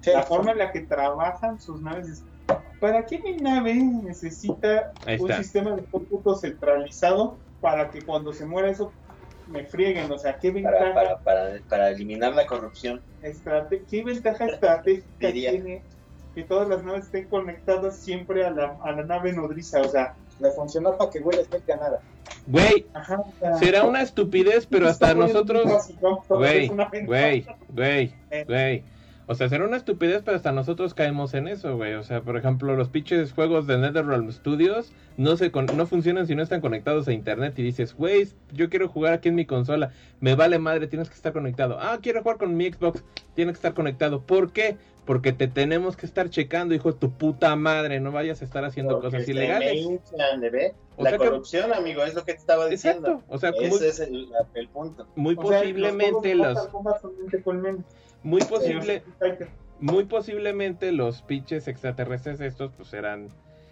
Sí. 0.02 0.12
La 0.14 0.24
forma 0.24 0.52
en 0.54 0.60
la 0.60 0.72
que 0.72 0.80
trabajan 0.80 1.60
sus 1.60 1.82
naves 1.82 2.08
es, 2.08 2.24
¿para 2.80 3.06
qué 3.06 3.20
mi 3.20 3.36
nave 3.38 3.74
necesita 3.76 4.94
un 5.20 5.34
sistema 5.34 5.76
de 5.76 5.84
cómputo 5.84 6.36
centralizado 6.36 7.38
para 7.60 7.90
que 7.92 8.02
cuando 8.02 8.32
se 8.32 8.46
muera 8.46 8.70
eso 8.70 8.94
me 9.48 9.66
frieguen? 9.66 10.10
O 10.12 10.18
sea, 10.18 10.38
¿qué 10.40 10.50
Para, 10.54 10.72
ventaja, 10.72 10.94
para, 10.94 11.20
para, 11.20 11.60
para 11.68 11.90
eliminar 11.90 12.34
la 12.36 12.46
corrupción. 12.46 13.02
estrate- 13.22 13.84
¿qué 13.90 14.02
ventaja 14.04 14.46
estratégica 14.46 15.32
tiene 15.34 15.84
que 16.34 16.44
todas 16.44 16.70
las 16.70 16.84
naves 16.86 17.06
estén 17.06 17.28
conectadas 17.28 17.98
siempre 17.98 18.46
a 18.46 18.52
la, 18.52 18.78
a 18.82 18.94
la 18.94 19.04
nave 19.04 19.34
nodriza? 19.34 19.82
O 19.82 19.90
sea, 19.90 20.16
Le 20.40 20.52
funcionó 20.52 20.98
para 20.98 21.10
que 21.10 21.20
Will 21.20 21.40
Smith 21.46 21.64
ganara. 21.68 22.00
Güey, 22.48 22.86
ajá, 22.94 23.20
o 23.20 23.34
sea, 23.40 23.56
será 23.58 23.84
una 23.84 24.02
estupidez, 24.02 24.66
pero 24.66 24.88
hasta 24.88 25.14
nosotros... 25.14 25.66
básico, 25.66 26.24
Güey, 26.30 26.68
güey, 27.06 27.46
güey, 27.70 28.14
Eh. 28.32 28.46
güey. 28.48 28.84
O 29.28 29.36
sea, 29.36 29.48
será 29.48 29.66
una 29.66 29.78
estupidez, 29.78 30.24
pero 30.26 30.38
hasta 30.38 30.52
nosotros 30.52 30.96
caemos 30.96 31.36
en 31.36 31.48
eso, 31.48 31.76
güey. 31.78 31.94
O 31.94 32.02
sea, 32.02 32.22
por 32.22 32.36
ejemplo, 32.36 32.76
los 32.76 32.90
pinches 32.90 33.32
juegos 33.32 33.68
de 33.68 33.78
NetherRealm 33.78 34.32
Studios 34.32 34.92
no 35.18 35.38
se 35.38 35.52
con- 35.52 35.68
no 35.76 35.86
funcionan 35.86 36.26
si 36.26 36.34
no 36.34 36.42
están 36.42 36.62
conectados 36.62 37.08
a 37.08 37.14
internet 37.14 37.54
y 37.60 37.62
dices, 37.62 37.94
güey, 37.94 38.28
yo 38.54 38.70
quiero 38.72 38.88
jugar 38.88 39.14
aquí 39.14 39.30
en 39.30 39.36
mi 39.36 39.46
consola, 39.46 39.92
me 40.20 40.34
vale 40.34 40.58
madre, 40.58 40.88
tienes 40.88 41.10
que 41.10 41.16
estar 41.16 41.32
conectado. 41.32 41.78
Ah, 41.80 42.00
quiero 42.02 42.24
jugar 42.24 42.38
con 42.38 42.58
mi 42.58 42.72
Xbox, 42.72 43.04
tienes 43.36 43.54
que 43.54 43.58
estar 43.58 43.76
conectado. 43.76 44.22
¿Por 44.22 44.52
qué? 44.52 44.78
Porque 45.10 45.34
te 45.34 45.48
tenemos 45.48 45.98
que 45.98 46.06
estar 46.06 46.30
checando, 46.30 46.76
hijo 46.76 46.92
de 46.92 47.00
tu 47.00 47.10
puta 47.10 47.56
madre, 47.56 48.00
no 48.00 48.12
vayas 48.12 48.44
a 48.44 48.46
estar 48.46 48.64
haciendo 48.64 49.00
Porque 49.02 49.08
cosas 49.08 49.28
ilegales. 49.28 49.84
la 50.16 51.10
sea 51.10 51.12
que- 51.18 51.18
corrupción, 51.18 51.74
amigo, 51.74 52.04
es 52.04 52.14
lo 52.14 52.24
que 52.26 52.34
te 52.34 52.38
estaba 52.38 52.68
diciendo. 52.68 53.14
Exacto, 53.14 53.34
o 53.34 53.38
sea, 53.40 53.52
muy, 53.54 53.66
Ese 53.66 53.88
es 53.88 54.00
el, 54.02 54.30
el 54.54 54.68
punto. 54.70 55.08
muy 55.16 55.34
O 55.36 55.42
sea, 55.48 55.62
posiblemente 55.62 56.36
los 56.36 56.70
muy 58.22 58.42
posible, 58.44 59.02
muy 59.80 60.04
posiblemente 60.06 60.92
los 60.92 61.24
pinches 61.24 61.68
extraterrestres 61.68 62.40
estos 62.40 62.72
pues 62.78 62.94
eran 62.94 63.30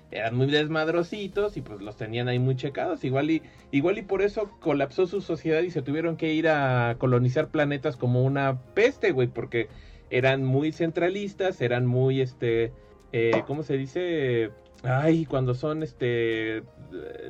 eran 0.10 0.36
muy 0.36 0.48
desmadrositos 0.48 1.56
y 1.58 1.62
pues 1.62 1.82
los 1.82 1.98
tenían 1.98 2.30
ahí 2.30 2.40
muy 2.40 2.56
checados 2.56 3.04
igual 3.04 3.30
y 3.30 3.44
igual 3.72 3.98
y 3.98 4.02
por 4.04 4.22
eso 4.22 4.50
colapsó 4.62 5.06
su 5.06 5.20
sociedad 5.22 5.62
y 5.64 5.70
se 5.70 5.82
tuvieron 5.82 6.16
que 6.18 6.34
ir 6.34 6.48
a 6.48 6.96
colonizar 6.98 7.50
planetas 7.50 7.96
como 7.98 8.24
una 8.24 8.58
peste 8.74 9.12
güey 9.12 9.28
porque 9.28 9.68
eran 10.10 10.44
muy 10.44 10.72
centralistas 10.72 11.62
eran 11.62 11.86
muy 11.86 12.22
este 12.22 12.72
eh, 13.12 13.44
cómo 13.46 13.64
se 13.64 13.78
dice 13.78 14.52
ay 14.84 15.26
cuando 15.26 15.54
son 15.54 15.84
este 15.84 16.64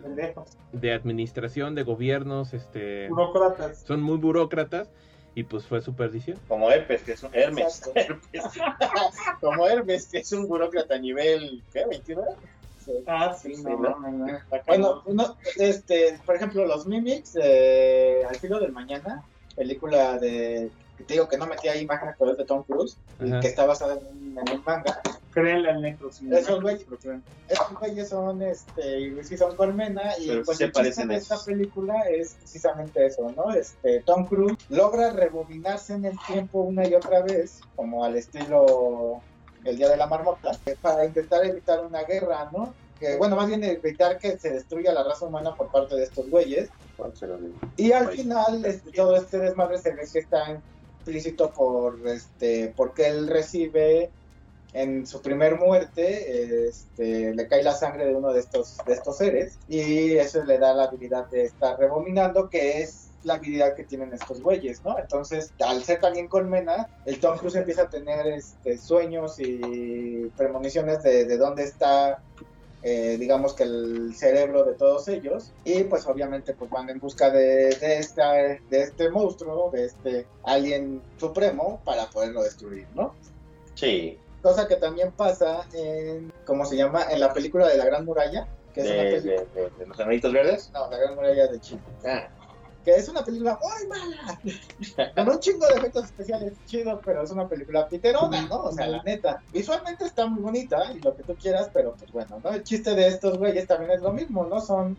pendejos, 0.03 0.57
de 0.71 0.93
administración 0.93 1.75
de 1.75 1.83
gobiernos 1.83 2.53
este 2.53 3.07
burócratas. 3.09 3.79
son 3.81 4.01
muy 4.01 4.17
burócratas 4.17 4.89
y 5.35 5.43
pues 5.43 5.65
fue 5.65 5.81
su 5.81 5.93
perdición 5.95 6.39
Como 6.47 6.71
Hermes, 6.71 7.03
que 7.03 7.11
es 7.11 7.21
un 7.21 7.29
Hermes. 7.31 7.83
Como 9.39 9.67
Hermes, 9.67 10.07
que 10.07 10.17
es 10.17 10.31
un 10.31 10.47
burócrata 10.47 10.95
a 10.95 10.97
nivel, 10.97 11.61
¿qué? 11.71 11.85
¿21? 11.85 12.25
Ah, 13.05 13.35
sí, 13.39 13.55
Sí, 13.55 13.61
no, 13.63 13.77
¿no? 13.77 13.99
no, 13.99 14.11
no. 14.11 14.39
Bueno, 14.65 15.03
uno, 15.05 15.37
este, 15.57 16.19
por 16.25 16.35
ejemplo, 16.35 16.65
los 16.65 16.87
Mimics 16.87 17.33
de 17.33 18.25
Al 18.27 18.35
filo 18.37 18.59
del 18.59 18.71
mañana, 18.71 19.23
película 19.55 20.17
de, 20.17 20.71
que 20.97 21.03
te 21.03 21.13
digo 21.13 21.27
que 21.27 21.37
no 21.37 21.45
metía 21.47 21.75
imágenes, 21.75 22.15
pero 22.17 22.31
es 22.31 22.37
de 22.37 22.45
Tom 22.45 22.63
Cruise, 22.63 22.97
Ajá. 23.19 23.39
que 23.39 23.47
está 23.47 23.65
basada 23.65 23.93
en 23.99 24.07
un, 24.07 24.37
en 24.39 24.55
un 24.57 24.63
manga. 24.65 24.99
Créanle 25.31 25.69
al 25.69 25.81
negro. 25.83 26.11
sí, 26.11 26.27
Esos 26.31 26.61
güeyes. 26.61 26.87
Estos 27.47 27.79
güeyes 27.79 28.09
son, 28.09 28.41
este, 28.41 29.23
sí 29.23 29.37
son 29.37 29.55
colmena, 29.55 30.17
y 30.17 30.27
Pero 30.29 30.43
pues 30.43 30.57
sí 30.57 30.63
el 30.63 30.69
se 30.69 30.73
chiste 30.73 30.79
parecen 30.79 31.07
de 31.09 31.15
esta 31.17 31.35
esos. 31.35 31.45
película 31.45 32.01
es 32.09 32.33
precisamente 32.33 33.05
eso, 33.05 33.31
¿no? 33.35 33.53
Este, 33.53 33.99
Tom 34.01 34.25
Cruise 34.25 34.57
logra 34.69 35.11
rebobinarse 35.11 35.93
en 35.93 36.05
el 36.05 36.17
tiempo 36.25 36.61
una 36.61 36.87
y 36.87 36.95
otra 36.95 37.21
vez, 37.21 37.61
como 37.75 38.03
al 38.03 38.15
estilo 38.15 39.21
El 39.63 39.77
Día 39.77 39.89
de 39.89 39.97
la 39.97 40.07
Marmota, 40.07 40.51
para 40.81 41.05
intentar 41.05 41.45
evitar 41.45 41.85
una 41.85 42.01
guerra, 42.03 42.49
¿no? 42.51 42.73
Que, 42.99 43.15
bueno, 43.17 43.35
más 43.35 43.47
bien 43.47 43.63
evitar 43.63 44.17
que 44.17 44.39
se 44.39 44.49
destruya 44.49 44.91
la 44.91 45.03
raza 45.03 45.25
humana 45.27 45.53
por 45.55 45.67
parte 45.69 45.95
de 45.95 46.03
estos 46.03 46.27
güeyes. 46.31 46.69
Y 47.75 47.91
al 47.91 48.07
final 48.09 48.65
este, 48.65 48.91
todo 48.91 49.15
este 49.15 49.37
desmadre 49.37 49.77
se 49.77 49.91
ve 49.93 50.01
que 50.11 50.17
está 50.17 50.59
implícito 51.07 51.51
por 51.51 52.05
este 52.07 52.73
porque 52.75 53.07
él 53.07 53.27
recibe 53.27 54.09
en 54.73 55.07
su 55.07 55.21
primer 55.21 55.57
muerte 55.57 56.67
este, 56.67 57.33
le 57.33 57.47
cae 57.47 57.63
la 57.63 57.73
sangre 57.73 58.05
de 58.05 58.15
uno 58.15 58.33
de 58.33 58.41
estos 58.41 58.77
de 58.85 58.93
estos 58.93 59.17
seres 59.17 59.57
y 59.69 60.17
eso 60.17 60.43
le 60.43 60.57
da 60.57 60.73
la 60.73 60.83
habilidad 60.83 61.27
de 61.27 61.45
estar 61.45 61.79
rebominando 61.79 62.49
que 62.49 62.81
es 62.81 63.07
la 63.23 63.35
habilidad 63.35 63.75
que 63.75 63.83
tienen 63.83 64.13
estos 64.13 64.41
güeyes, 64.41 64.83
¿no? 64.85 64.97
Entonces, 64.97 65.51
al 65.59 65.83
ser 65.83 65.99
también 65.99 66.27
colmena, 66.27 66.87
el 67.03 67.19
Tom 67.19 67.37
Cruise 67.37 67.55
empieza 67.55 67.81
a 67.81 67.89
tener 67.89 68.25
este, 68.27 68.77
sueños 68.77 69.37
y 69.39 70.31
premoniciones 70.37 71.03
de, 71.03 71.25
de 71.25 71.37
dónde 71.37 71.63
está 71.63 72.21
eh, 72.89 73.17
digamos 73.17 73.53
que 73.53 73.63
el 73.63 74.15
cerebro 74.15 74.63
de 74.63 74.73
todos 74.75 75.09
ellos 75.09 75.51
y 75.65 75.83
pues 75.83 76.07
obviamente 76.07 76.53
pues 76.53 76.69
van 76.71 76.89
en 76.89 76.99
busca 76.99 77.29
de, 77.29 77.75
de, 77.75 77.97
esta, 77.97 78.31
de 78.33 78.59
este 78.71 79.09
monstruo, 79.09 79.69
de 79.71 79.85
este 79.85 80.25
alien 80.43 81.01
supremo 81.19 81.81
para 81.83 82.05
poderlo 82.09 82.43
destruir, 82.43 82.87
¿no? 82.95 83.13
Sí, 83.75 84.17
Cosa 84.41 84.67
que 84.67 84.77
también 84.77 85.11
pasa 85.11 85.67
en, 85.73 86.31
¿cómo 86.45 86.63
se 86.63 86.77
llama? 86.77 87.07
En 87.11 87.19
la 87.19 87.33
película 87.33 87.67
de 87.67 87.75
la 87.77 87.85
Gran 87.85 88.05
Muralla, 88.05 88.47
que 88.73 88.81
es 88.81 88.87
de, 88.87 88.93
una 88.93 89.03
de, 89.03 89.09
película... 89.21 89.43
de- 89.55 89.69
de 89.79 89.85
los 89.87 89.99
hermanitos 89.99 90.31
verdes. 90.31 90.69
No, 90.73 90.89
la 90.89 90.97
Gran 90.97 91.15
Muralla 91.15 91.47
de 91.47 91.59
China. 91.59 91.81
Ah, 92.05 92.29
Que 92.87 92.95
es 92.95 93.09
una 93.09 93.21
película 93.21 93.59
muy 93.61 93.89
mala. 93.89 94.39
Con 95.15 95.27
un 95.27 95.39
chingo 95.41 95.67
de 95.67 95.73
efectos 95.73 96.05
especiales 96.05 96.53
chidos, 96.67 97.01
pero 97.03 97.21
es 97.21 97.31
una 97.31 97.45
película 97.45 97.85
piterona, 97.85 98.43
¿no? 98.43 98.63
O 98.63 98.71
sea, 98.71 98.87
la 98.87 99.03
neta. 99.03 99.43
Visualmente 99.51 100.05
está 100.05 100.25
muy 100.25 100.41
bonita 100.41 100.93
y 100.95 101.01
lo 101.01 101.13
que 101.13 101.23
tú 101.23 101.35
quieras, 101.35 101.69
pero 101.73 101.95
pues 101.99 102.09
bueno, 102.13 102.39
¿no? 102.41 102.51
El 102.51 102.63
chiste 102.63 102.95
de 102.95 103.09
estos 103.09 103.37
güeyes 103.37 103.67
también 103.67 103.91
es 103.91 103.99
lo 103.99 104.13
mismo, 104.13 104.45
¿no? 104.45 104.61
Son 104.61 104.95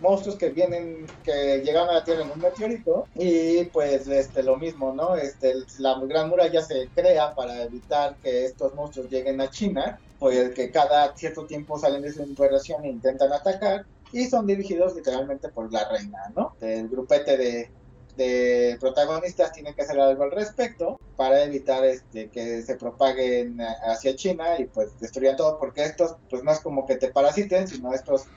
monstruos 0.00 0.38
que 0.38 0.50
vienen, 0.50 1.04
que 1.24 1.62
llegaron 1.64 1.90
a 1.90 1.94
la 1.94 2.04
Tierra 2.04 2.22
en 2.22 2.30
un 2.30 2.38
meteorito 2.38 3.08
y 3.16 3.64
pues 3.64 4.06
este 4.06 4.44
lo 4.44 4.56
mismo, 4.56 4.92
¿no? 4.92 5.16
Este, 5.16 5.52
la 5.80 5.98
Gran 6.04 6.28
Muralla 6.28 6.62
se 6.62 6.86
crea 6.94 7.34
para 7.34 7.60
evitar 7.64 8.14
que 8.22 8.44
estos 8.44 8.72
monstruos 8.76 9.10
lleguen 9.10 9.40
a 9.40 9.50
China, 9.50 9.98
pues 10.20 10.54
que 10.54 10.70
cada 10.70 11.12
cierto 11.16 11.44
tiempo 11.44 11.76
salen 11.76 12.02
de 12.02 12.12
su 12.12 12.22
operación 12.22 12.84
e 12.84 12.88
intentan 12.88 13.32
atacar 13.32 13.84
y 14.12 14.26
son 14.26 14.46
dirigidos 14.46 14.94
literalmente 14.94 15.48
por 15.50 15.72
la 15.72 15.88
reina, 15.88 16.18
¿no? 16.34 16.54
El 16.60 16.88
grupete 16.88 17.36
de, 17.36 17.70
de 18.14 18.76
protagonistas 18.80 19.52
tienen 19.52 19.74
que 19.74 19.82
hacer 19.82 19.98
algo 20.00 20.22
al 20.24 20.30
respecto 20.30 21.00
para 21.16 21.42
evitar 21.44 21.84
este 21.84 22.30
que 22.30 22.62
se 22.62 22.76
propaguen 22.76 23.60
a- 23.60 23.76
hacia 23.92 24.14
China 24.16 24.58
y 24.58 24.66
pues 24.66 24.98
destruyan 24.98 25.36
todo 25.36 25.58
porque 25.58 25.84
estos 25.84 26.16
pues 26.28 26.42
no 26.44 26.52
es 26.52 26.60
como 26.60 26.86
que 26.86 26.96
te 26.96 27.10
parasiten 27.10 27.66
sino 27.68 27.92
estos 27.92 28.28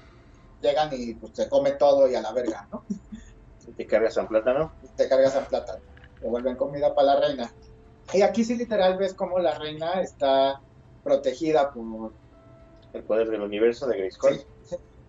llegan 0.61 0.89
y 0.93 1.13
pues 1.15 1.33
se 1.35 1.47
comen 1.49 1.77
todo 1.77 2.09
y 2.09 2.15
a 2.15 2.21
la 2.21 2.33
verga, 2.33 2.67
¿no? 2.71 2.85
si 3.57 3.73
te 3.73 3.85
cargas 3.85 4.17
un 4.17 4.27
plátano. 4.27 4.73
te 4.95 5.07
cargas 5.07 5.35
en 5.35 5.45
plata, 5.45 5.81
te 6.19 6.27
vuelven 6.27 6.55
comida 6.55 6.93
para 6.95 7.13
la 7.15 7.19
reina. 7.27 7.55
Y 8.11 8.21
aquí 8.23 8.43
sí 8.43 8.55
literal 8.55 8.97
ves 8.97 9.13
como 9.13 9.37
la 9.39 9.57
reina 9.57 10.01
está 10.01 10.61
protegida 11.03 11.71
por 11.71 12.15
El 12.91 13.03
poder 13.03 13.29
del 13.29 13.41
universo 13.41 13.87
de 13.87 13.97
Grayskull. 13.97 14.37
Sí, 14.37 14.45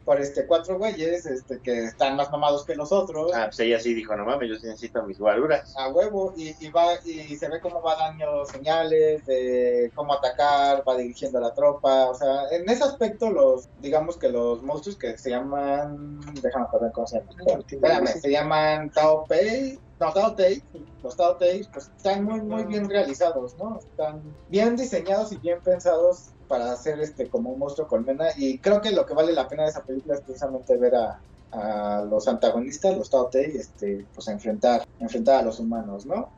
por 0.05 0.21
este 0.21 0.47
cuatro 0.47 0.79
güeyes 0.79 1.27
este, 1.27 1.61
que 1.61 1.85
están 1.85 2.17
más 2.17 2.31
mamados 2.31 2.65
que 2.65 2.75
los 2.75 2.93
otros. 2.93 3.33
Ah, 3.35 3.47
pues 3.47 3.61
ella 3.61 3.79
sí 3.79 3.95
dijo, 3.95 4.17
no 4.17 4.25
mames, 4.25 4.49
yo 4.49 4.57
sí 4.57 4.67
necesito 4.67 5.03
mis 5.03 5.19
guaruras. 5.19 5.75
A 5.77 5.89
huevo, 5.89 6.33
y, 6.37 6.55
y 6.65 6.71
va 6.71 6.95
y 7.05 7.37
se 7.37 7.49
ve 7.49 7.61
cómo 7.61 7.83
va 7.83 7.97
dando 7.97 8.45
señales 8.47 9.25
de 9.27 9.91
cómo 9.95 10.15
atacar, 10.15 10.83
va 10.89 10.97
dirigiendo 10.97 11.39
a 11.39 11.43
la 11.43 11.55
tropa, 11.55 12.07
o 12.07 12.15
sea, 12.15 12.49
en 12.51 12.69
ese 12.69 12.85
aspecto 12.85 13.31
los, 13.31 13.69
digamos 13.81 14.17
que 14.17 14.29
los 14.29 14.63
monstruos 14.63 14.97
que 14.97 15.17
se 15.19 15.31
llaman, 15.31 16.21
déjame 16.43 16.65
acordar 16.65 16.93
cómo 16.93 17.07
se 17.07 17.19
llaman, 17.19 17.65
espérame, 17.69 18.07
se 18.07 18.31
llaman 18.31 18.91
Tao 18.91 19.25
Pei, 19.27 19.79
no, 20.01 20.13
Tao 20.13 20.35
Tei, 20.35 20.63
los 21.03 21.17
Tao 21.17 21.37
Tei, 21.37 21.67
pues 21.73 21.91
están 21.97 22.25
muy, 22.25 22.41
muy 22.41 22.65
bien 22.65 22.89
realizados, 22.89 23.57
¿no? 23.59 23.79
Están 23.79 24.23
bien 24.49 24.77
diseñados 24.77 25.31
y 25.33 25.37
bien 25.37 25.61
pensados 25.61 26.31
para 26.51 26.73
hacer 26.73 26.99
este 26.99 27.29
como 27.29 27.51
un 27.51 27.61
monstruo 27.61 27.87
colmena 27.87 28.27
y 28.37 28.59
creo 28.59 28.81
que 28.81 28.91
lo 28.91 29.07
que 29.07 29.15
vale 29.15 29.33
la 29.33 29.47
pena 29.47 29.63
de 29.63 29.69
esa 29.69 29.85
película 29.85 30.17
es 30.17 30.21
precisamente 30.23 30.77
ver 30.77 30.97
a, 30.97 31.21
a 31.53 32.05
los 32.11 32.27
antagonistas, 32.27 32.99
los 32.99 33.09
Tao 33.09 33.27
Tei, 33.27 33.57
este, 33.57 34.05
pues 34.13 34.27
enfrentar, 34.27 34.85
enfrentar 34.99 35.37
a 35.37 35.43
los 35.43 35.61
humanos, 35.61 36.07
¿no? 36.07 36.29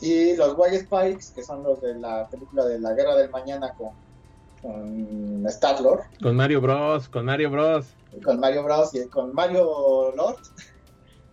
Y 0.00 0.34
los 0.34 0.54
White 0.58 0.80
Spikes, 0.80 1.32
que 1.32 1.44
son 1.44 1.62
los 1.62 1.80
de 1.80 1.94
la 1.94 2.28
película 2.28 2.64
de 2.64 2.80
la 2.80 2.92
Guerra 2.92 3.14
del 3.14 3.30
Mañana 3.30 3.72
con, 3.74 3.90
con 4.60 5.46
Star-Lord, 5.46 6.06
Con 6.20 6.34
Mario 6.34 6.60
Bros, 6.60 7.08
con 7.08 7.24
Mario 7.24 7.48
Bros. 7.52 7.86
con 8.24 8.40
Mario 8.40 8.64
Bros. 8.64 8.92
y 8.96 9.06
con 9.06 9.32
Mario 9.32 10.12
Lord, 10.16 10.38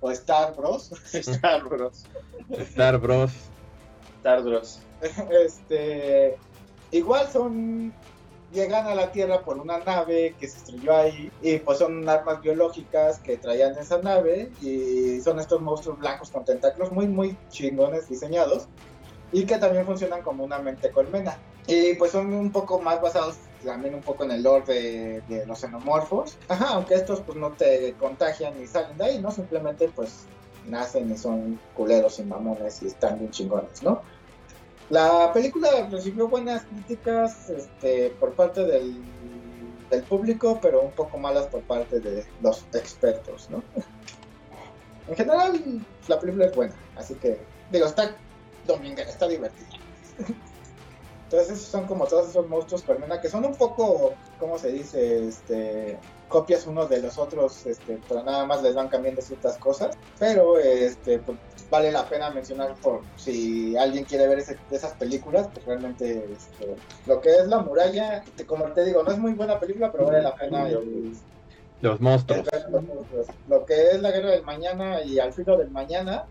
o 0.02 0.12
Star 0.12 0.56
Bros. 0.56 0.92
Star 1.14 1.64
Bros. 1.64 2.06
Star 2.52 3.00
Bros. 3.00 3.32
Star 4.18 4.44
Bros. 4.44 4.82
este, 5.32 6.38
igual 6.92 7.28
son 7.32 7.92
llegan 8.54 8.88
a 8.88 8.96
la 8.96 9.12
Tierra 9.12 9.42
por 9.42 9.58
una 9.58 9.80
nave 9.80 10.36
que 10.40 10.48
se 10.48 10.58
estrelló 10.58 10.96
ahí 10.96 11.32
y 11.42 11.58
pues 11.58 11.78
son 11.80 12.08
armas 12.08 12.42
biológicas 12.42 13.20
que 13.20 13.38
traían 13.38 13.78
esa 13.78 14.00
nave 14.02 14.52
y 14.62 15.22
son 15.22 15.40
estos 15.40 15.62
monstruos 15.62 16.00
blancos 16.00 16.32
con 16.32 16.46
tentáculos 16.46 16.92
muy 16.92 17.08
muy 17.08 17.38
chingones 17.50 18.10
diseñados 18.10 18.68
y 19.32 19.46
que 19.46 19.58
también 19.58 19.86
funcionan 19.86 20.22
como 20.24 20.44
una 20.44 20.60
mente 20.60 20.90
colmena. 20.92 21.38
Y 21.68 21.94
pues 21.96 22.12
son 22.12 22.34
un 22.34 22.52
poco 22.52 22.80
más 22.80 23.00
basados 23.00 23.36
también 23.64 23.94
un 23.94 24.02
poco 24.02 24.24
en 24.24 24.32
el 24.32 24.42
lore 24.42 24.66
de, 24.66 25.22
de 25.28 25.46
los 25.46 25.60
xenomorfos. 25.60 26.38
Ajá, 26.48 26.70
aunque 26.70 26.96
estos 26.96 27.22
pues 27.22 27.38
no 27.38 27.52
te 27.52 27.94
contagian 28.00 28.60
ni 28.60 28.66
salen 28.66 28.98
de 28.98 29.04
ahí 29.04 29.22
no 29.22 29.32
simplemente 29.32 29.90
pues 29.90 30.26
nacen 30.68 31.12
y 31.12 31.18
son 31.18 31.60
culeros 31.76 32.20
y 32.20 32.24
mamones 32.24 32.82
y 32.84 32.88
están 32.88 33.20
bien 33.20 33.32
chingones 33.32 33.82
no 33.82 34.02
la 34.90 35.32
película 35.34 35.88
recibió 35.90 36.28
buenas 36.28 36.64
críticas 36.64 37.50
este, 37.50 38.10
por 38.20 38.34
parte 38.34 38.64
del, 38.64 39.04
público, 40.08 40.60
pero 40.62 40.82
un 40.82 40.92
poco 40.92 41.18
malas 41.18 41.48
por 41.48 41.62
parte 41.62 42.00
de 42.00 42.24
los 42.42 42.64
expertos, 42.74 43.50
¿no? 43.50 43.64
En 45.08 45.16
general, 45.16 45.84
la 46.08 46.20
película 46.20 46.46
es 46.46 46.56
buena, 46.56 46.76
así 46.96 47.16
que, 47.16 47.40
digo, 47.72 47.88
está 47.88 48.16
dominguera, 48.68 49.10
está 49.10 49.28
divertida. 49.28 49.68
Entonces, 51.24 51.58
esos 51.58 51.68
son 51.70 51.88
como 51.88 52.06
todos 52.06 52.30
esos 52.30 52.48
monstruos 52.48 52.84
colmena 52.84 53.20
que 53.20 53.30
son 53.30 53.46
un 53.46 53.56
poco, 53.56 54.14
¿cómo 54.40 54.60
se 54.60 54.72
dice? 54.72 55.28
Este, 55.28 55.98
copias 56.30 56.66
unos 56.68 56.88
de 56.90 57.02
los 57.02 57.18
otros, 57.18 57.66
este, 57.66 58.02
pero 58.08 58.24
nada 58.24 58.46
más 58.46 58.64
les 58.64 58.76
van 58.76 58.88
cambiando 58.88 59.22
ciertas 59.22 59.58
cosas. 59.58 59.98
Pero, 60.18 60.58
este, 60.60 61.20
pues, 61.20 61.38
vale 61.70 61.92
la 61.92 62.08
pena 62.08 62.30
mencionar 62.32 62.78
por 62.82 63.06
si 63.18 63.76
alguien 63.76 64.06
quiere 64.06 64.28
ver 64.28 64.40
ese- 64.40 64.62
esas 64.70 64.96
películas, 64.96 65.50
pues 65.54 65.66
realmente 65.66 66.32
este, 66.32 66.78
lo 67.06 67.20
que 67.20 67.32
es 67.36 67.48
La 67.48 67.60
Muralla, 67.60 68.24
como 68.48 68.72
te 68.74 68.86
digo, 68.86 69.04
no 69.04 69.12
es 69.12 69.18
muy 69.18 69.34
buena 69.34 69.60
película, 69.60 69.92
pero 69.92 70.06
vale 70.06 70.22
la 70.22 70.36
pena 70.36 70.70
Los 71.82 72.00
monstruos. 72.00 72.44
ver 72.52 72.64
los 72.70 72.84
monstruos. 72.84 73.28
Lo 73.48 73.66
que 73.66 73.90
es 73.92 74.02
La 74.02 74.12
Guerra 74.12 74.32
del 74.32 74.44
Mañana 74.44 75.02
y 75.04 75.20
Al 75.20 75.34
Filo 75.34 75.58
del 75.58 75.72
Mañana 75.72 76.26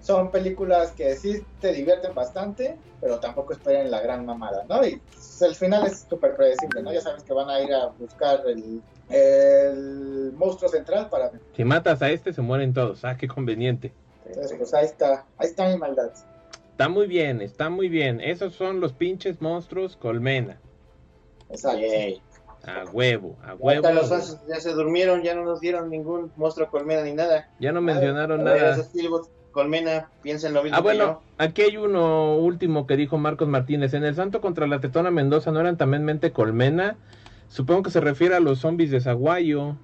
son 0.00 0.30
películas 0.30 0.92
que 0.92 1.16
sí 1.16 1.42
te 1.58 1.72
divierten 1.72 2.14
bastante, 2.14 2.78
pero 3.00 3.18
tampoco 3.20 3.54
esperen 3.54 3.90
la 3.90 4.00
gran 4.00 4.24
mamada, 4.26 4.64
¿no? 4.68 4.86
Y 4.86 4.96
pues, 5.00 5.40
el 5.42 5.54
final 5.54 5.86
es 5.86 6.06
súper 6.08 6.36
predecible, 6.36 6.82
¿no? 6.82 6.92
Ya 6.92 7.00
sabes 7.00 7.24
que 7.24 7.32
van 7.32 7.48
a 7.48 7.60
ir 7.60 7.72
a 7.72 7.86
buscar 7.86 8.42
el, 8.46 8.82
el 9.08 10.32
monstruo 10.36 10.68
central 10.70 11.08
para... 11.10 11.30
Si 11.56 11.64
matas 11.64 12.02
a 12.02 12.10
este, 12.10 12.32
se 12.32 12.42
mueren 12.42 12.72
todos. 12.74 13.04
Ah, 13.04 13.16
qué 13.16 13.28
conveniente. 13.28 13.92
Entonces, 14.26 14.56
pues 14.56 14.72
ahí 14.74 14.86
está, 14.86 15.24
ahí 15.38 15.48
está 15.48 15.68
mi 15.68 15.76
maldad. 15.76 16.10
Está 16.70 16.88
muy 16.88 17.06
bien, 17.06 17.40
está 17.40 17.70
muy 17.70 17.88
bien. 17.88 18.20
Esos 18.20 18.54
son 18.54 18.80
los 18.80 18.92
pinches 18.92 19.40
monstruos 19.40 19.96
colmena. 19.96 20.58
Exacto. 21.50 21.80
Yay. 21.80 22.20
A 22.66 22.84
huevo, 22.90 23.36
a 23.44 23.54
huevo. 23.54 23.90
Los 23.92 24.38
ya 24.48 24.58
se 24.58 24.72
durmieron, 24.72 25.22
ya 25.22 25.34
no 25.34 25.44
nos 25.44 25.60
dieron 25.60 25.90
ningún 25.90 26.32
monstruo 26.36 26.70
colmena 26.70 27.02
ni 27.02 27.12
nada. 27.12 27.50
Ya 27.60 27.72
no 27.72 27.82
mencionaron 27.82 28.40
A 28.40 28.52
ver, 28.52 28.62
nada. 28.62 28.72
esos 28.72 28.86
Steelbook 28.86 29.28
colmena, 29.52 30.08
piensen 30.22 30.54
lo 30.54 30.62
mismo 30.62 30.78
Ah, 30.78 30.80
bueno, 30.80 31.04
yo. 31.04 31.22
aquí 31.38 31.62
hay 31.62 31.76
uno 31.76 32.36
último 32.38 32.86
que 32.86 32.96
dijo 32.96 33.18
Marcos 33.18 33.48
Martínez. 33.48 33.92
En 33.92 34.04
el 34.04 34.14
Santo 34.14 34.40
contra 34.40 34.66
la 34.66 34.80
Tetona 34.80 35.10
Mendoza 35.10 35.52
no 35.52 35.60
eran 35.60 35.76
también 35.76 36.04
mente 36.04 36.32
colmena. 36.32 36.96
Supongo 37.54 37.84
que 37.84 37.90
se 37.92 38.00
refiere 38.00 38.34
a 38.34 38.40
los 38.40 38.58
zombies 38.58 38.90
de 38.90 39.00
Zaguayo. 39.00 39.76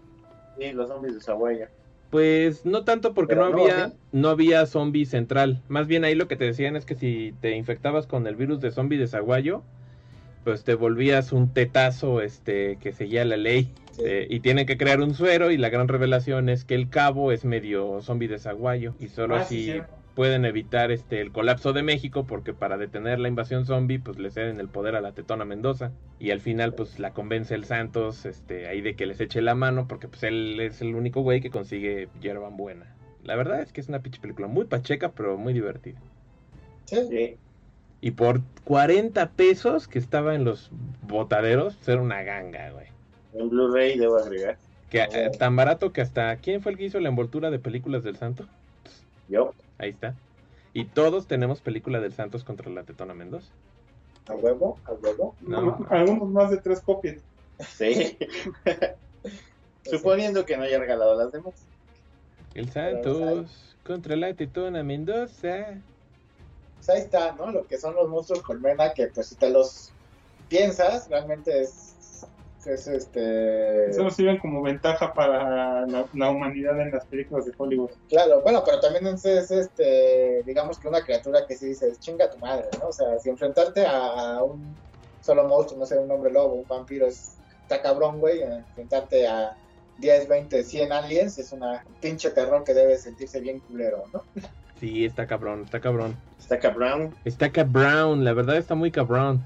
Sí, 0.58 0.72
los 0.72 0.88
zombies 0.88 1.14
de 1.14 1.20
Zaguaya. 1.20 1.70
Pues 2.10 2.66
no 2.66 2.82
tanto 2.82 3.14
porque 3.14 3.36
no 3.36 3.48
no, 3.48 3.62
había 3.62 3.90
¿sí? 3.90 3.94
no 4.10 4.28
había 4.28 4.66
zombie 4.66 5.06
central. 5.06 5.62
Más 5.68 5.86
bien 5.86 6.02
ahí 6.02 6.16
lo 6.16 6.26
que 6.26 6.34
te 6.34 6.46
decían 6.46 6.74
es 6.74 6.84
que 6.84 6.96
si 6.96 7.32
te 7.40 7.56
infectabas 7.56 8.08
con 8.08 8.26
el 8.26 8.34
virus 8.34 8.60
de 8.60 8.72
zombie 8.72 8.98
de 8.98 9.06
Zaguayo, 9.06 9.62
pues 10.42 10.64
te 10.64 10.74
volvías 10.74 11.30
un 11.30 11.54
tetazo 11.54 12.22
este 12.22 12.76
que 12.80 12.90
seguía 12.92 13.24
la 13.24 13.36
ley. 13.36 13.72
Sí. 13.92 14.02
Eh, 14.04 14.26
y 14.28 14.40
tienen 14.40 14.66
que 14.66 14.76
crear 14.76 15.00
un 15.00 15.14
suero 15.14 15.52
y 15.52 15.56
la 15.56 15.68
gran 15.68 15.86
revelación 15.86 16.48
es 16.48 16.64
que 16.64 16.74
el 16.74 16.88
cabo 16.90 17.30
es 17.30 17.44
medio 17.44 18.00
zombie 18.02 18.26
de 18.26 18.40
Zaguayo 18.40 18.94
y 18.98 19.06
solo 19.06 19.36
Ah, 19.36 19.42
así 19.42 19.74
sí. 19.74 19.80
Pueden 20.20 20.44
evitar 20.44 20.90
este 20.90 21.22
el 21.22 21.32
colapso 21.32 21.72
de 21.72 21.82
México 21.82 22.26
porque 22.26 22.52
para 22.52 22.76
detener 22.76 23.18
la 23.18 23.28
invasión 23.28 23.64
zombie 23.64 23.98
pues 23.98 24.18
le 24.18 24.30
ceden 24.30 24.60
el 24.60 24.68
poder 24.68 24.94
a 24.94 25.00
la 25.00 25.12
Tetona 25.12 25.46
Mendoza 25.46 25.92
y 26.18 26.30
al 26.30 26.40
final 26.40 26.74
pues 26.74 26.98
la 26.98 27.14
convence 27.14 27.54
el 27.54 27.64
Santos 27.64 28.26
este 28.26 28.68
ahí 28.68 28.82
de 28.82 28.96
que 28.96 29.06
les 29.06 29.18
eche 29.22 29.40
la 29.40 29.54
mano 29.54 29.88
porque 29.88 30.08
pues 30.08 30.22
él 30.24 30.60
es 30.60 30.82
el 30.82 30.94
único 30.94 31.22
güey 31.22 31.40
que 31.40 31.48
consigue 31.48 32.10
hierba 32.20 32.50
buena. 32.50 32.94
La 33.24 33.34
verdad 33.34 33.62
es 33.62 33.72
que 33.72 33.80
es 33.80 33.88
una 33.88 34.00
pinche 34.00 34.20
película 34.20 34.46
muy 34.46 34.66
pacheca 34.66 35.12
pero 35.12 35.38
muy 35.38 35.54
divertida. 35.54 35.98
Sí. 36.84 37.38
Y 38.02 38.10
por 38.10 38.42
40 38.64 39.30
pesos 39.30 39.88
que 39.88 39.98
estaba 39.98 40.34
en 40.34 40.44
los 40.44 40.70
botaderos, 41.00 41.76
pues, 41.76 41.88
era 41.88 42.02
una 42.02 42.22
ganga, 42.24 42.72
güey. 42.72 42.88
En 43.32 43.48
Blu-ray 43.48 43.98
debo 43.98 44.18
agregar. 44.18 44.58
Que, 44.90 45.00
eh, 45.00 45.30
tan 45.38 45.56
barato 45.56 45.94
que 45.94 46.02
hasta... 46.02 46.36
¿Quién 46.36 46.60
fue 46.60 46.72
el 46.72 46.78
que 46.78 46.84
hizo 46.84 47.00
la 47.00 47.08
envoltura 47.08 47.50
de 47.50 47.58
películas 47.58 48.04
del 48.04 48.16
Santo? 48.16 48.46
Yo. 49.30 49.54
Ahí 49.80 49.90
está. 49.90 50.14
Y 50.72 50.84
todos 50.84 51.26
tenemos 51.26 51.60
película 51.60 52.00
del 52.00 52.12
Santos 52.12 52.44
contra 52.44 52.70
la 52.70 52.84
Tetona 52.84 53.14
Mendoza. 53.14 53.50
A 54.28 54.34
huevo, 54.34 54.78
a 54.84 54.92
huevo. 54.92 55.34
No. 55.40 55.84
Algunos 55.88 56.28
más 56.28 56.50
de 56.50 56.58
tres 56.58 56.80
copias. 56.80 57.20
Sí. 57.58 58.16
Suponiendo 59.84 60.44
que 60.44 60.56
no 60.56 60.64
haya 60.64 60.78
regalado 60.78 61.16
las 61.16 61.32
demás. 61.32 61.54
El 62.54 62.70
Santos 62.70 63.74
contra 63.84 64.14
la 64.16 64.34
Tetona 64.34 64.82
Mendoza. 64.82 65.80
Pues 66.76 66.90
ahí 66.90 67.00
está, 67.00 67.32
¿no? 67.32 67.50
Lo 67.50 67.66
que 67.66 67.78
son 67.78 67.94
los 67.94 68.08
monstruos 68.08 68.42
colmena, 68.42 68.92
que 68.92 69.08
pues 69.08 69.28
si 69.28 69.34
te 69.34 69.50
los 69.50 69.90
piensas, 70.48 71.08
realmente 71.08 71.62
es, 71.62 71.89
es 72.66 72.86
este... 72.86 73.90
Eso 73.90 74.02
nos 74.02 74.14
sirven 74.14 74.38
como 74.38 74.62
ventaja 74.62 75.12
para 75.12 75.86
la, 75.86 76.06
la 76.12 76.30
humanidad 76.30 76.80
en 76.80 76.90
las 76.90 77.04
películas 77.06 77.46
de 77.46 77.52
Hollywood. 77.56 77.90
Claro, 78.08 78.40
bueno, 78.42 78.62
pero 78.64 78.80
también 78.80 79.06
es, 79.06 79.24
es, 79.24 79.50
este, 79.50 80.42
digamos 80.44 80.78
que 80.78 80.88
una 80.88 81.02
criatura 81.02 81.46
que 81.46 81.56
sí 81.56 81.66
dices, 81.66 81.98
chinga 82.00 82.30
tu 82.30 82.38
madre, 82.38 82.66
¿no? 82.80 82.88
O 82.88 82.92
sea, 82.92 83.18
si 83.18 83.30
enfrentarte 83.30 83.86
a, 83.86 84.36
a 84.36 84.42
un 84.42 84.74
solo 85.20 85.46
monstruo, 85.46 85.78
no 85.78 85.86
sé, 85.86 85.98
un 85.98 86.10
hombre 86.10 86.32
lobo, 86.32 86.54
un 86.54 86.68
vampiro, 86.68 87.06
es, 87.06 87.36
está 87.62 87.80
cabrón, 87.80 88.18
güey, 88.18 88.42
enfrentarte 88.42 89.26
a 89.26 89.56
10, 89.98 90.28
20, 90.28 90.64
100 90.64 90.92
aliens 90.92 91.38
es 91.38 91.52
una 91.52 91.84
pinche 92.00 92.30
terror 92.30 92.64
que 92.64 92.74
debe 92.74 92.96
sentirse 92.96 93.40
bien 93.40 93.60
culero, 93.60 94.04
¿no? 94.12 94.22
Sí, 94.80 95.04
está 95.04 95.26
cabrón, 95.26 95.64
está 95.64 95.78
cabrón. 95.80 96.16
Está 96.38 96.58
cabrón. 96.58 97.14
Está 97.26 97.52
cabrón, 97.52 98.24
la 98.24 98.32
verdad 98.32 98.56
está 98.56 98.74
muy 98.74 98.90
cabrón. 98.90 99.42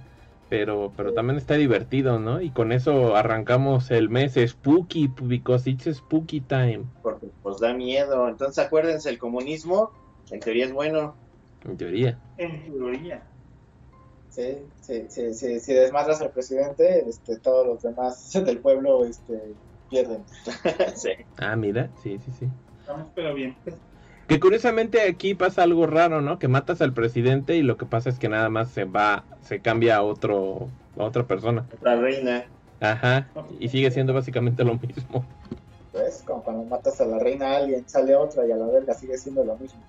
Pero, 0.48 0.92
pero 0.96 1.14
también 1.14 1.38
está 1.38 1.54
divertido, 1.54 2.18
¿no? 2.18 2.40
Y 2.40 2.50
con 2.50 2.72
eso 2.72 3.16
arrancamos 3.16 3.90
el 3.90 4.08
mes 4.10 4.34
spooky, 4.34 5.08
because 5.22 5.68
it's 5.68 5.96
spooky 5.96 6.40
time. 6.40 6.84
Porque 7.02 7.28
pues 7.42 7.58
da 7.58 7.72
miedo. 7.74 8.28
Entonces 8.28 8.64
acuérdense, 8.64 9.10
el 9.10 9.18
comunismo 9.18 9.90
en 10.30 10.40
teoría 10.40 10.66
es 10.66 10.72
bueno. 10.72 11.16
En 11.64 11.76
teoría. 11.76 12.18
En 12.36 12.62
teoría. 12.64 13.26
Sí, 14.28 14.56
sí, 14.80 15.06
sí, 15.08 15.32
sí, 15.32 15.60
si 15.60 15.72
desmadras 15.74 16.20
al 16.20 16.32
presidente, 16.32 17.08
este, 17.08 17.38
todos 17.38 17.66
los 17.66 17.82
demás 17.82 18.30
del 18.44 18.58
pueblo, 18.58 19.04
este, 19.04 19.54
pierden. 19.88 20.24
sí. 20.96 21.10
Ah, 21.38 21.56
mira, 21.56 21.88
sí, 22.02 22.18
sí, 22.18 22.32
sí. 22.38 22.48
Vamos, 22.86 23.08
pero 23.14 23.34
bien. 23.34 23.56
Que 24.26 24.40
curiosamente 24.40 25.02
aquí 25.02 25.34
pasa 25.34 25.62
algo 25.62 25.86
raro, 25.86 26.20
¿no? 26.22 26.38
Que 26.38 26.48
matas 26.48 26.80
al 26.80 26.92
presidente 26.94 27.56
y 27.56 27.62
lo 27.62 27.76
que 27.76 27.84
pasa 27.86 28.08
es 28.08 28.18
que 28.18 28.28
nada 28.28 28.48
más 28.48 28.70
se 28.70 28.84
va, 28.84 29.24
se 29.42 29.60
cambia 29.60 29.96
a 29.96 30.02
otro, 30.02 30.68
a 30.98 31.04
otra 31.04 31.24
persona. 31.24 31.66
La 31.82 31.96
reina. 31.96 32.44
Ajá. 32.80 33.28
Y 33.60 33.68
sigue 33.68 33.90
siendo 33.90 34.14
básicamente 34.14 34.64
lo 34.64 34.74
mismo. 34.78 35.24
¿Ves? 35.92 36.24
Como 36.26 36.42
cuando 36.42 36.64
matas 36.64 37.00
a 37.00 37.06
la 37.06 37.18
reina 37.18 37.56
alguien, 37.56 37.88
sale 37.88 38.16
otra 38.16 38.46
y 38.46 38.52
a 38.52 38.56
la 38.56 38.66
verga 38.66 38.94
sigue 38.94 39.16
siendo 39.18 39.44
lo 39.44 39.56
mismo. 39.56 39.80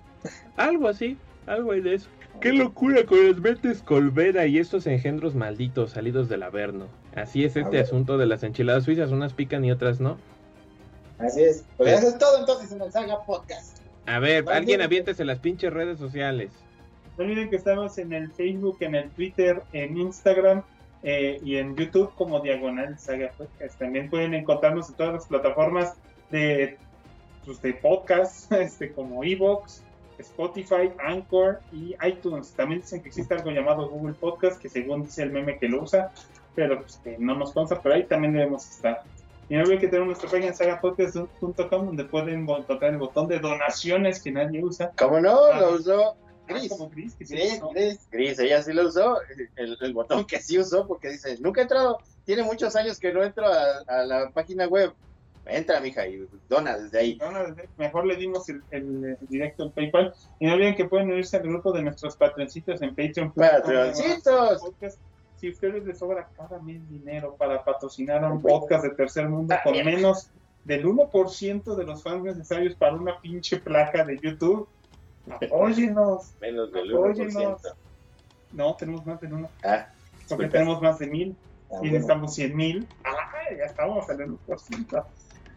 Algo 0.56 0.88
así, 0.88 1.16
algo 1.46 1.72
hay 1.72 1.80
de 1.80 1.94
eso. 1.94 2.08
Qué 2.40 2.52
locura 2.52 3.04
con 3.06 3.26
las 3.26 3.38
mentes 3.38 3.82
colmena 3.82 4.44
y 4.46 4.58
estos 4.58 4.86
engendros 4.86 5.34
malditos 5.34 5.92
salidos 5.92 6.28
del 6.28 6.42
Averno. 6.42 6.86
Así 7.14 7.44
es 7.44 7.56
este 7.56 7.80
asunto 7.80 8.18
de 8.18 8.26
las 8.26 8.42
enchiladas 8.42 8.84
suizas, 8.84 9.10
unas 9.10 9.32
pican 9.32 9.64
y 9.64 9.72
otras 9.72 10.00
no. 10.00 10.18
Así 11.18 11.42
es. 11.42 11.64
Pues 11.78 11.88
Pero- 11.88 11.98
eso 11.98 12.08
es 12.08 12.18
todo 12.18 12.38
entonces 12.38 12.70
en 12.72 12.82
el 12.82 12.92
Saga 12.92 13.22
Podcast. 13.24 13.78
A 14.06 14.18
ver, 14.20 14.44
alguien 14.48 14.80
aviéntese 14.82 15.24
las 15.24 15.40
pinches 15.40 15.72
redes 15.72 15.98
sociales. 15.98 16.50
No 17.18 17.24
olviden 17.24 17.50
que 17.50 17.56
estamos 17.56 17.98
en 17.98 18.12
el 18.12 18.30
Facebook, 18.30 18.78
en 18.80 18.94
el 18.94 19.10
Twitter, 19.10 19.62
en 19.72 19.96
Instagram 19.96 20.62
eh, 21.02 21.40
y 21.42 21.56
en 21.56 21.76
YouTube 21.76 22.12
como 22.14 22.40
Diagonal 22.40 22.98
Saga 22.98 23.32
Podcast. 23.36 23.78
También 23.78 24.10
pueden 24.10 24.34
encontrarnos 24.34 24.90
en 24.90 24.96
todas 24.96 25.14
las 25.14 25.26
plataformas 25.26 25.94
de, 26.30 26.76
pues, 27.44 27.60
de 27.62 27.74
podcast, 27.74 28.52
este, 28.52 28.92
como 28.92 29.24
Evox, 29.24 29.82
Spotify, 30.18 30.90
Anchor 30.98 31.60
y 31.72 31.94
iTunes. 32.06 32.52
También 32.52 32.82
dicen 32.82 33.02
que 33.02 33.08
existe 33.08 33.34
algo 33.34 33.50
llamado 33.50 33.88
Google 33.88 34.14
Podcast, 34.14 34.60
que 34.60 34.68
según 34.68 35.04
dice 35.04 35.22
el 35.22 35.32
meme 35.32 35.58
que 35.58 35.68
lo 35.68 35.82
usa, 35.82 36.12
pero 36.54 36.80
pues, 36.80 37.00
que 37.02 37.16
no 37.18 37.34
nos 37.34 37.52
consta, 37.52 37.80
pero 37.82 37.94
ahí 37.94 38.04
también 38.04 38.32
debemos 38.32 38.68
estar. 38.68 39.02
Y 39.48 39.54
no 39.54 39.62
olviden 39.62 39.78
que 39.80 39.88
tenemos 39.88 40.08
nuestra 40.08 40.30
página 40.30 40.52
sagapodcast.com 40.52 41.86
donde 41.86 42.04
pueden 42.04 42.46
tocar 42.66 42.90
el 42.90 42.98
botón 42.98 43.28
de 43.28 43.38
donaciones 43.38 44.20
que 44.22 44.32
nadie 44.32 44.62
usa. 44.64 44.92
¿Cómo 44.98 45.20
no? 45.20 45.38
Ah. 45.52 45.60
Lo 45.60 45.70
usó 45.76 46.16
Ah, 46.48 46.52
Gris. 46.52 46.68
como 46.68 46.88
Gris, 46.90 47.14
que 47.16 47.26
sí 47.26 47.34
Gris. 47.34 47.60
Gris, 47.74 48.08
Gris, 48.10 48.38
ella 48.38 48.62
sí 48.62 48.72
lo 48.72 48.86
usó, 48.86 49.18
el, 49.56 49.76
el 49.80 49.92
botón 49.92 50.24
que 50.24 50.40
sí 50.40 50.56
usó, 50.58 50.86
porque 50.86 51.10
dice, 51.10 51.36
nunca 51.40 51.60
he 51.60 51.62
entrado, 51.62 51.98
tiene 52.24 52.44
muchos 52.44 52.76
años 52.76 53.00
que 53.00 53.12
no 53.12 53.24
entro 53.24 53.46
a, 53.46 53.78
a 53.88 54.04
la 54.04 54.30
página 54.30 54.68
web. 54.68 54.92
Entra, 55.48 55.80
mija, 55.80 56.06
y 56.08 56.26
dona 56.48 56.76
desde 56.76 56.98
ahí. 56.98 57.18
No, 57.20 57.30
no, 57.30 57.54
mejor 57.78 58.04
le 58.06 58.16
dimos 58.16 58.48
el, 58.48 58.62
el, 58.72 59.04
eh, 59.12 59.16
directo 59.28 59.62
en 59.64 59.70
PayPal. 59.70 60.12
Y 60.40 60.46
no 60.46 60.54
olviden 60.54 60.74
que 60.74 60.86
pueden 60.86 61.08
unirse 61.10 61.36
al 61.36 61.44
grupo 61.44 61.70
de 61.72 61.82
nuestros 61.82 62.16
patroncitos 62.16 62.82
en 62.82 62.90
Patreon. 62.96 63.32
Patroncitos. 63.32 64.62
Si 65.36 65.48
a 65.48 65.50
ustedes 65.50 65.84
les 65.84 65.98
sobra 65.98 66.28
cada 66.36 66.58
mes 66.60 66.88
dinero 66.88 67.34
para 67.36 67.62
patrocinar 67.62 68.24
a 68.24 68.30
un 68.32 68.40
podcast 68.40 68.84
de 68.84 68.90
tercer 68.90 69.28
mundo 69.28 69.54
Ah, 69.54 69.60
con 69.62 69.72
menos 69.84 70.30
del 70.64 70.84
1% 70.86 71.74
de 71.76 71.84
los 71.84 72.02
fans 72.02 72.24
necesarios 72.24 72.74
para 72.74 72.94
una 72.94 73.20
pinche 73.20 73.58
placa 73.58 74.04
de 74.04 74.18
YouTube, 74.18 74.66
apóyenos. 75.28 76.32
Menos 76.40 76.72
del 76.72 76.90
Apóyenos. 76.94 77.34
1%. 77.62 77.74
No, 78.52 78.74
tenemos 78.76 79.04
más 79.06 79.20
del 79.20 79.32
1%. 79.32 79.48
Ah, 79.64 79.88
Porque 80.28 80.48
tenemos 80.48 80.80
más 80.80 80.98
de 80.98 81.06
mil. 81.06 81.36
Ah, 81.70 81.74
y 81.74 81.78
bueno. 81.78 81.92
necesitamos 81.92 82.34
100 82.34 82.56
mil. 82.56 82.88
ya 83.58 83.64
estamos 83.64 84.08
al 84.08 84.18
1%. 84.18 85.04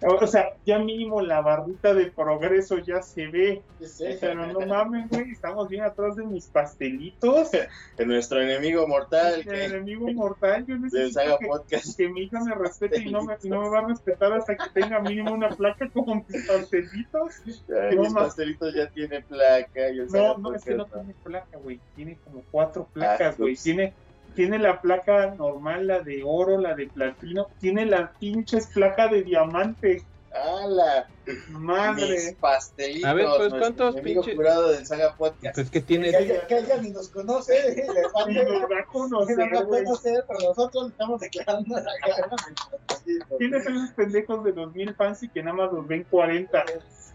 O 0.01 0.27
sea, 0.27 0.53
ya 0.65 0.79
mínimo 0.79 1.21
la 1.21 1.41
barrita 1.41 1.93
de 1.93 2.09
progreso 2.09 2.77
ya 2.77 3.01
se 3.01 3.27
ve. 3.27 3.61
Sí, 3.81 4.05
Pero 4.19 4.47
no 4.47 4.61
mames, 4.61 5.09
güey, 5.09 5.31
estamos 5.31 5.67
bien 5.67 5.83
atrás 5.83 6.15
de 6.15 6.23
mis 6.23 6.45
pastelitos. 6.47 7.51
de 7.97 8.05
nuestro 8.05 8.41
enemigo 8.41 8.87
mortal, 8.87 9.43
El 9.45 9.61
enemigo 9.73 10.07
mortal, 10.13 10.65
yo 10.65 10.77
necesito 10.77 11.37
que, 11.39 11.47
Podcast. 11.47 11.97
que 11.97 12.07
mi 12.07 12.21
hija 12.21 12.39
me 12.43 12.55
respete 12.55 13.01
y 13.01 13.11
no 13.11 13.23
me, 13.23 13.35
no 13.43 13.61
me 13.61 13.69
va 13.69 13.79
a 13.79 13.87
respetar 13.87 14.31
hasta 14.31 14.55
que 14.55 14.69
tenga 14.73 14.99
mínimo 14.99 15.33
una 15.33 15.49
placa 15.49 15.89
como 15.89 16.23
mis 16.27 16.47
pastelitos. 16.47 17.41
Ay, 17.69 17.97
mis 17.97 18.13
pastelitos 18.13 18.73
ya 18.73 18.87
tiene 18.89 19.21
placa. 19.21 19.89
Y 19.89 19.99
el 19.99 20.09
Saga 20.09 20.29
No, 20.29 20.37
no, 20.37 20.55
es 20.55 20.63
que 20.63 20.75
no 20.75 20.85
tiene 20.85 21.13
placa, 21.23 21.57
güey. 21.57 21.79
Tiene 21.95 22.17
como 22.23 22.41
cuatro 22.51 22.87
placas, 22.93 23.33
Ah, 23.33 23.37
güey. 23.37 23.55
Tiene, 23.55 23.93
tiene 24.35 24.59
la 24.59 24.81
placa 24.81 25.33
normal, 25.35 25.87
la 25.87 25.99
de 26.01 26.21
oro, 26.25 26.59
la 26.59 26.75
de 26.75 26.87
platino. 26.87 27.47
Tiene 27.59 27.85
la 27.85 28.11
pinches 28.19 28.67
placa 28.67 29.07
de 29.07 29.23
diamante. 29.23 30.03
¡Hala! 30.31 31.07
Madre. 31.49 32.07
Mis 32.11 32.33
pastelitos. 32.33 33.09
A 33.09 33.13
ver, 33.13 33.25
pues, 33.37 33.53
¿cuántos 33.53 33.95
enemigo 33.95 34.21
pinche- 34.23 34.35
jurado 34.35 34.69
del 34.71 34.85
Saga 34.85 35.15
Podcast. 35.15 35.55
Pues 35.55 35.69
que 35.71 35.81
tiene. 35.81 36.11
Que 36.11 36.57
ella 36.57 36.77
ni 36.81 36.91
nos 36.91 37.09
conoce, 37.09 37.53
Y 37.87 38.11
falta- 38.11 38.43
nos 38.43 38.61
va 38.63 38.79
a 38.79 38.85
conocer, 38.85 39.37
nos 39.37 39.51
va 39.51 39.59
a 39.59 39.65
conocer, 39.65 40.23
pero 40.27 40.39
nosotros 40.49 40.83
le 40.83 40.89
estamos 40.91 41.19
declarando 41.19 41.75
la 41.75 41.91
guerra. 42.05 42.29
Tienes 43.39 43.65
esos 43.65 43.89
pendejos 43.91 44.43
de 44.43 44.51
2000 44.51 44.93
fans 44.93 45.23
y 45.23 45.29
que 45.29 45.41
nada 45.41 45.57
más 45.57 45.73
los 45.73 45.87
ven 45.87 46.05
40. 46.09 46.63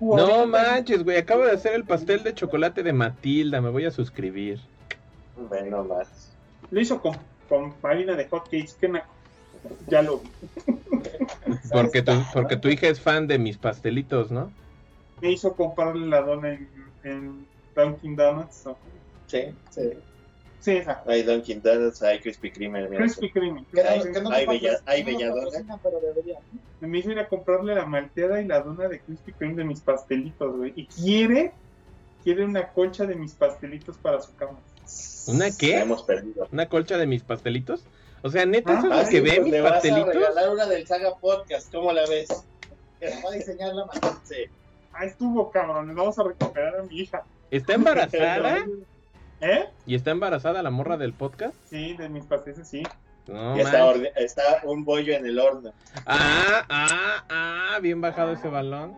No 0.01 0.47
manches, 0.47 1.05
güey. 1.05 1.17
Acabo 1.19 1.45
de 1.45 1.53
hacer 1.53 1.75
el 1.75 1.85
pastel 1.85 2.25
de 2.25 2.35
chocolate 2.35 2.83
de 2.83 2.93
Matilda. 2.93 3.61
Me 3.61 3.71
voy 3.71 3.85
a 3.87 3.93
suscribir. 3.93 4.61
Bueno, 5.37 5.85
más. 5.85 6.34
Lo 6.75 6.81
hizo 6.81 7.01
con, 7.01 7.17
con 7.49 7.73
harina 7.85 8.17
de 8.17 8.27
hotcakes. 8.29 8.75
Que 8.81 8.89
naco. 8.89 9.07
Ya 9.87 10.03
lo 10.03 10.19
vi. 10.19 10.31
Porque 11.73 12.03
tu, 12.03 12.13
porque 12.33 12.57
tu 12.57 12.69
hija 12.69 12.89
es 12.89 13.01
fan 13.01 13.27
de 13.29 13.39
mis 13.39 13.57
pastelitos, 13.57 14.31
¿no? 14.31 14.51
Me 15.23 15.31
hizo 15.31 15.55
comprarle 15.55 16.07
la 16.07 16.21
dona 16.21 16.53
en, 16.53 16.69
en 17.05 17.47
Dunkin' 17.77 18.17
Donuts. 18.17 18.67
¿no? 18.67 18.77
Sí. 19.27 19.55
Sí. 19.71 19.91
Sí. 20.61 20.83
Hay 21.07 21.23
Dunkin' 21.23 21.63
Donuts, 21.63 22.03
hay 22.03 22.19
Krispy 22.21 22.51
Kreme. 22.51 22.83
mira. 22.89 23.03
Krispy 23.03 23.31
Kreme. 23.31 23.65
Hay- 23.89 24.03
no 24.23 24.31
hay 24.31 24.47
bella- 24.47 24.81
hay 24.87 25.05
no 25.05 25.07
belladona. 25.19 25.59
Me 26.81 26.99
hizo 26.99 27.11
ir 27.13 27.19
a 27.21 27.29
comprarle 27.29 27.75
la 27.75 27.87
malteada 27.87 28.41
y 28.43 28.47
la 28.47 28.61
dona 28.61 28.89
de 28.89 29.01
Krispy 29.01 29.33
Kreme 29.33 29.55
de 29.55 29.65
mis 29.65 29.81
pastelitos, 29.81 30.57
güey. 30.57 30.73
Y 30.77 30.87
quiere, 30.87 31.53
quiere 32.23 32.45
una 32.45 32.69
colcha 32.69 33.07
de 33.07 33.15
mis 33.15 33.33
pastelitos 33.33 33.97
para 33.99 34.21
su 34.21 34.35
cama. 34.35 34.59
¿Una 35.27 35.51
qué? 35.51 35.77
La 35.77 35.83
hemos 35.83 36.03
perdido. 36.03 36.49
¿Una 36.53 36.69
colcha 36.69 36.97
de 36.99 37.07
mis 37.07 37.23
pastelitos? 37.23 37.85
O 38.23 38.31
sea, 38.31 38.47
neta, 38.47 38.79
eso 38.79 38.89
Ah, 38.91 39.01
es 39.03 39.07
lo 39.07 39.11
que 39.11 39.21
ve 39.21 39.31
pues 39.33 39.43
mis 39.43 39.53
le 39.53 39.61
vas 39.61 39.71
a 39.71 39.75
pastelitos. 39.75 40.15
regalar 40.15 40.49
una 40.51 40.67
del 40.67 40.87
Saga 40.87 41.15
Podcast, 41.17 41.73
¿cómo 41.73 41.93
la 41.93 42.07
ves? 42.07 42.29
Va 43.03 43.29
a 43.31 43.33
diseñar 43.33 43.75
la 43.75 43.85
mano. 43.87 44.21
Sí. 44.25 44.37
Ah, 44.93 45.05
estuvo, 45.05 45.51
cabrón. 45.51 45.95
Vamos 45.95 46.19
a 46.19 46.23
recuperar 46.25 46.77
a 46.79 46.83
mi 46.85 47.01
hija. 47.01 47.23
¿Está 47.51 47.75
embarazada? 47.75 48.65
¿Eh? 49.41 49.69
¿Y 49.87 49.95
está 49.95 50.11
embarazada 50.13 50.63
la 50.63 50.71
morra 50.71 50.97
del 50.97 51.13
podcast? 51.13 51.55
Sí, 51.69 51.95
de 51.97 52.09
mis 52.09 52.25
pastelitos, 52.25 52.67
sí. 52.69 52.83
No, 53.27 53.57
Y 53.57 53.61
está, 53.61 53.93
está 54.17 54.61
un 54.65 54.85
bollo 54.85 55.15
en 55.15 55.27
el 55.27 55.39
horno. 55.39 55.73
Ah, 56.07 56.65
ah, 56.69 57.25
ah, 57.29 57.79
bien 57.81 58.01
bajado 58.01 58.33
ese 58.33 58.49
balón. 58.49 58.95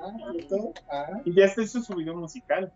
Ah, 0.00 0.10
¿listo? 0.34 0.72
Ah. 0.90 1.20
Y 1.24 1.34
ya 1.34 1.44
está 1.46 1.62
hizo 1.62 1.80
su 1.82 1.94
video 1.94 2.14
musical. 2.14 2.72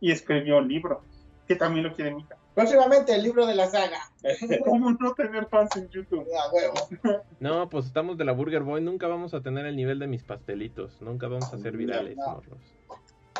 Y 0.00 0.10
escribió 0.12 0.58
un 0.58 0.68
libro. 0.68 1.02
Que 1.50 1.56
también 1.56 1.84
lo 1.84 1.92
quiere 1.92 2.14
mi 2.14 2.20
hija. 2.20 2.36
Próximamente 2.54 3.12
el 3.12 3.24
libro 3.24 3.44
de 3.44 3.56
la 3.56 3.66
saga. 3.66 3.98
¿Cómo 4.64 4.92
no 4.92 5.14
tener 5.14 5.46
fans 5.46 5.76
en 5.76 5.88
YouTube? 5.88 6.24
A 6.32 6.52
huevo. 6.54 7.18
No, 7.40 7.68
pues 7.68 7.86
estamos 7.86 8.16
de 8.16 8.24
la 8.24 8.30
Burger 8.30 8.62
Boy. 8.62 8.80
Nunca 8.82 9.08
vamos 9.08 9.34
a 9.34 9.40
tener 9.40 9.66
el 9.66 9.74
nivel 9.74 9.98
de 9.98 10.06
mis 10.06 10.22
pastelitos. 10.22 11.02
Nunca 11.02 11.26
vamos 11.26 11.52
a 11.52 11.58
ser 11.58 11.76
virales, 11.76 12.16
No. 12.16 12.34
morros. 12.34 12.60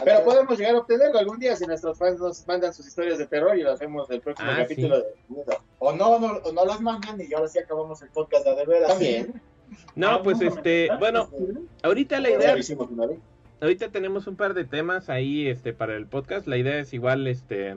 Pero 0.02 0.24
podemos 0.24 0.58
llegar 0.58 0.74
a 0.74 0.78
obtenerlo 0.78 1.20
algún 1.20 1.38
día 1.38 1.54
si 1.54 1.66
nuestros 1.66 1.98
fans 1.98 2.18
nos 2.18 2.44
mandan 2.48 2.74
sus 2.74 2.88
historias 2.88 3.16
de 3.18 3.28
terror 3.28 3.56
y 3.56 3.62
lo 3.62 3.70
hacemos 3.70 4.08
del 4.08 4.20
próximo 4.22 4.50
Ah, 4.50 4.56
capítulo 4.58 4.98
de 4.98 5.04
O 5.78 5.92
no, 5.92 6.18
no, 6.18 6.26
o 6.38 6.52
no 6.52 6.64
las 6.64 6.80
mandan 6.80 7.20
y 7.20 7.32
ahora 7.32 7.46
sí 7.46 7.60
acabamos 7.60 8.02
el 8.02 8.08
podcast 8.08 8.44
de, 8.44 8.66
veras. 8.66 8.88
También. 8.88 9.40
No, 9.94 10.08
Ah, 10.08 10.22
pues 10.24 10.40
este, 10.40 10.88
meter- 10.90 10.98
bueno, 10.98 11.28
ahorita 11.84 12.18
la 12.18 12.30
idea, 12.30 12.56
ahorita 13.60 13.88
tenemos 13.92 14.26
un 14.26 14.34
par 14.34 14.54
de 14.54 14.64
temas 14.64 15.08
ahí, 15.08 15.46
este, 15.46 15.72
para 15.72 15.94
el 15.96 16.08
podcast. 16.08 16.48
La 16.48 16.56
idea 16.56 16.78
es 16.80 16.92
igual, 16.92 17.28
este, 17.28 17.76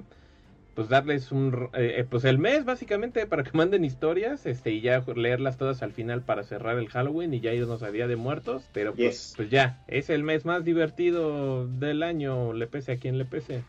pues 0.76 0.90
darles 0.90 1.32
un, 1.32 1.70
eh, 1.74 1.96
eh, 2.00 2.06
pues 2.10 2.24
el 2.26 2.40
mes 2.40 2.66
básicamente 2.66 3.26
para 3.28 3.44
que 3.44 3.52
manden 3.58 3.86
historias, 3.86 4.46
este, 4.46 4.72
y 4.72 4.82
ya 4.82 5.04
leerlas 5.16 5.58
todas 5.58 5.84
al 5.84 5.92
final 5.92 6.22
para 6.22 6.44
cerrar 6.44 6.78
el 6.78 6.90
Halloween 6.90 7.34
y 7.34 7.40
ya 7.40 7.54
irnos 7.54 7.84
a 7.84 7.92
Día 7.92 8.08
de 8.08 8.16
Muertos. 8.16 8.64
Pero 8.74 8.94
pues, 8.94 9.04
Yes. 9.04 9.34
pues 9.36 9.50
ya, 9.50 9.84
es 9.88 10.10
el 10.10 10.24
mes 10.24 10.46
más 10.46 10.64
divertido 10.64 11.68
del 11.68 12.04
año, 12.04 12.54
le 12.54 12.68
pese 12.68 12.94
a 12.94 12.98
quien 12.98 13.18
le 13.18 13.26
pese. 13.26 13.64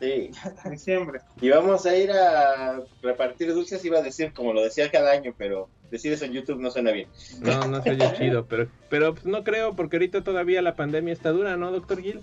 Sí. 0.00 0.30
Diciembre. 0.70 1.20
Y 1.40 1.50
vamos 1.50 1.86
a 1.86 1.96
ir 1.96 2.10
a 2.10 2.80
repartir 3.02 3.52
dulces, 3.52 3.84
iba 3.84 3.98
a 3.98 4.02
decir 4.02 4.32
como 4.32 4.52
lo 4.52 4.62
decía 4.62 4.90
cada 4.90 5.12
año, 5.12 5.34
pero 5.36 5.68
decir 5.90 6.12
eso 6.12 6.24
en 6.24 6.32
YouTube 6.32 6.60
no 6.60 6.70
suena 6.70 6.90
bien. 6.90 7.08
No, 7.40 7.66
no 7.66 7.78
oye 7.78 8.12
chido, 8.16 8.46
pero, 8.48 8.68
pero 8.90 9.14
pues, 9.14 9.26
no 9.26 9.44
creo 9.44 9.76
porque 9.76 9.96
ahorita 9.96 10.24
todavía 10.24 10.62
la 10.62 10.74
pandemia 10.74 11.12
está 11.12 11.30
dura, 11.30 11.56
¿no, 11.56 11.70
doctor 11.70 12.00
Gil? 12.00 12.20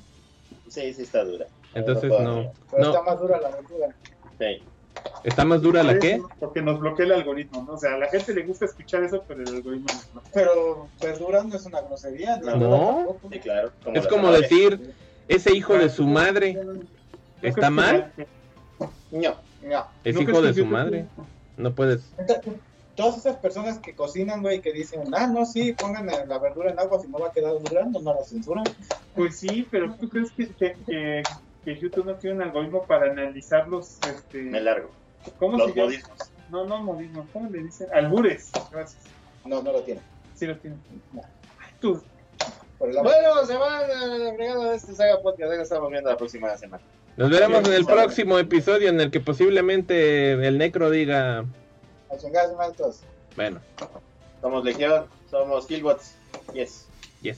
Sí, 0.67 0.93
sí 0.93 1.03
está 1.03 1.23
dura. 1.23 1.47
Entonces 1.73 2.09
puedo 2.09 2.23
no. 2.23 2.53
Pero 2.71 2.83
está 2.83 2.99
no, 2.99 3.05
más 3.05 3.19
dura 3.19 3.39
la 3.39 3.47
aventura. 3.47 3.95
Sí. 4.39 4.63
está 5.23 5.45
más 5.45 5.61
dura 5.61 5.83
la 5.83 5.99
qué? 5.99 6.21
Porque 6.39 6.61
nos 6.61 6.79
bloquea 6.79 7.05
el 7.05 7.11
algoritmo, 7.13 7.63
¿no? 7.63 7.73
O 7.73 7.77
sea, 7.77 7.95
a 7.95 7.97
la 7.97 8.07
gente 8.09 8.33
le 8.33 8.43
gusta 8.43 8.65
escuchar 8.65 9.03
eso, 9.03 9.23
pero 9.27 9.41
el 9.41 9.55
algoritmo 9.55 9.87
no. 10.13 10.21
Pero 10.33 10.87
verdura 11.01 11.43
no 11.43 11.55
es 11.55 11.65
una 11.65 11.81
grosería. 11.81 12.37
No. 12.37 12.55
No. 12.57 13.17
Sí, 13.31 13.39
claro. 13.39 13.71
Es 13.93 14.07
como 14.07 14.31
decir, 14.31 14.93
ese 15.27 15.55
hijo 15.55 15.75
de 15.75 15.89
su 15.89 16.05
madre 16.05 16.57
¿No 17.41 17.49
está 17.49 17.69
mal, 17.69 18.11
No. 19.11 19.35
No. 19.61 19.87
es 20.03 20.15
¿no 20.15 20.21
hijo 20.21 20.41
de 20.41 20.53
su 20.53 20.65
madre. 20.65 21.05
No 21.57 21.73
puedes. 21.73 22.01
Entonces, 22.17 22.53
Todas 22.95 23.17
esas 23.17 23.37
personas 23.37 23.79
que 23.79 23.95
cocinan, 23.95 24.41
güey, 24.41 24.59
que 24.59 24.73
dicen, 24.73 25.03
ah, 25.13 25.25
no, 25.25 25.45
sí, 25.45 25.73
pongan 25.73 26.07
la 26.07 26.37
verdura 26.39 26.71
en 26.71 26.79
agua 26.79 26.99
si 26.99 27.07
no 27.07 27.19
va 27.19 27.29
a 27.29 27.31
quedar 27.31 27.53
dura, 27.57 27.85
no, 27.85 27.99
no 28.01 28.13
la 28.13 28.23
censuran. 28.23 28.65
Pues 29.15 29.37
sí, 29.37 29.65
pero 29.71 29.95
¿tú 29.95 30.09
crees 30.09 30.29
que, 30.31 30.49
que, 30.49 30.75
que, 30.85 31.23
que 31.63 31.77
YouTube 31.77 32.05
no 32.05 32.15
tiene 32.15 32.37
un 32.37 32.41
algoritmo 32.43 32.83
para 32.85 33.11
analizar 33.11 33.67
los... 33.67 33.97
Este, 34.07 34.41
Me 34.41 34.61
largo. 34.61 34.89
¿Cómo 35.37 35.57
Los 35.57 35.71
se 35.71 35.75
llama? 35.75 35.85
modismos. 35.87 36.31
No, 36.49 36.65
no, 36.65 36.81
modismo. 36.81 37.27
¿Cómo 37.31 37.49
le 37.49 37.63
dicen? 37.63 37.87
Albures. 37.93 38.51
Gracias. 38.71 39.03
No, 39.45 39.61
no 39.61 39.71
lo 39.71 39.81
tienen. 39.83 40.03
Sí 40.35 40.47
lo 40.47 40.57
tiene. 40.57 40.77
Ay, 41.59 41.73
tú. 41.79 42.01
Bueno, 42.79 43.45
se 43.45 43.55
van 43.57 43.83
a 43.83 44.07
la 44.17 44.33
fregada 44.33 44.71
de 44.71 44.75
este 44.75 44.93
Saga 44.93 45.21
Podcast. 45.21 45.53
Ya 45.53 45.61
estamos 45.61 45.91
viendo 45.91 46.09
la 46.09 46.17
próxima 46.17 46.57
semana. 46.57 46.83
Nos 47.17 47.29
veremos 47.29 47.67
en 47.67 47.73
el 47.73 47.85
próximo 47.85 48.39
episodio 48.39 48.89
en 48.89 48.99
el 48.99 49.11
que 49.11 49.19
posiblemente 49.19 50.31
el 50.31 50.57
necro 50.57 50.89
diga, 50.89 51.39
A 51.39 51.45
bueno, 53.35 53.59
Somos 54.41 54.63
Legión, 54.63 55.05
somos 55.29 55.67
Killbots. 55.67 56.15
Yes. 56.53 56.87
yes. 57.21 57.37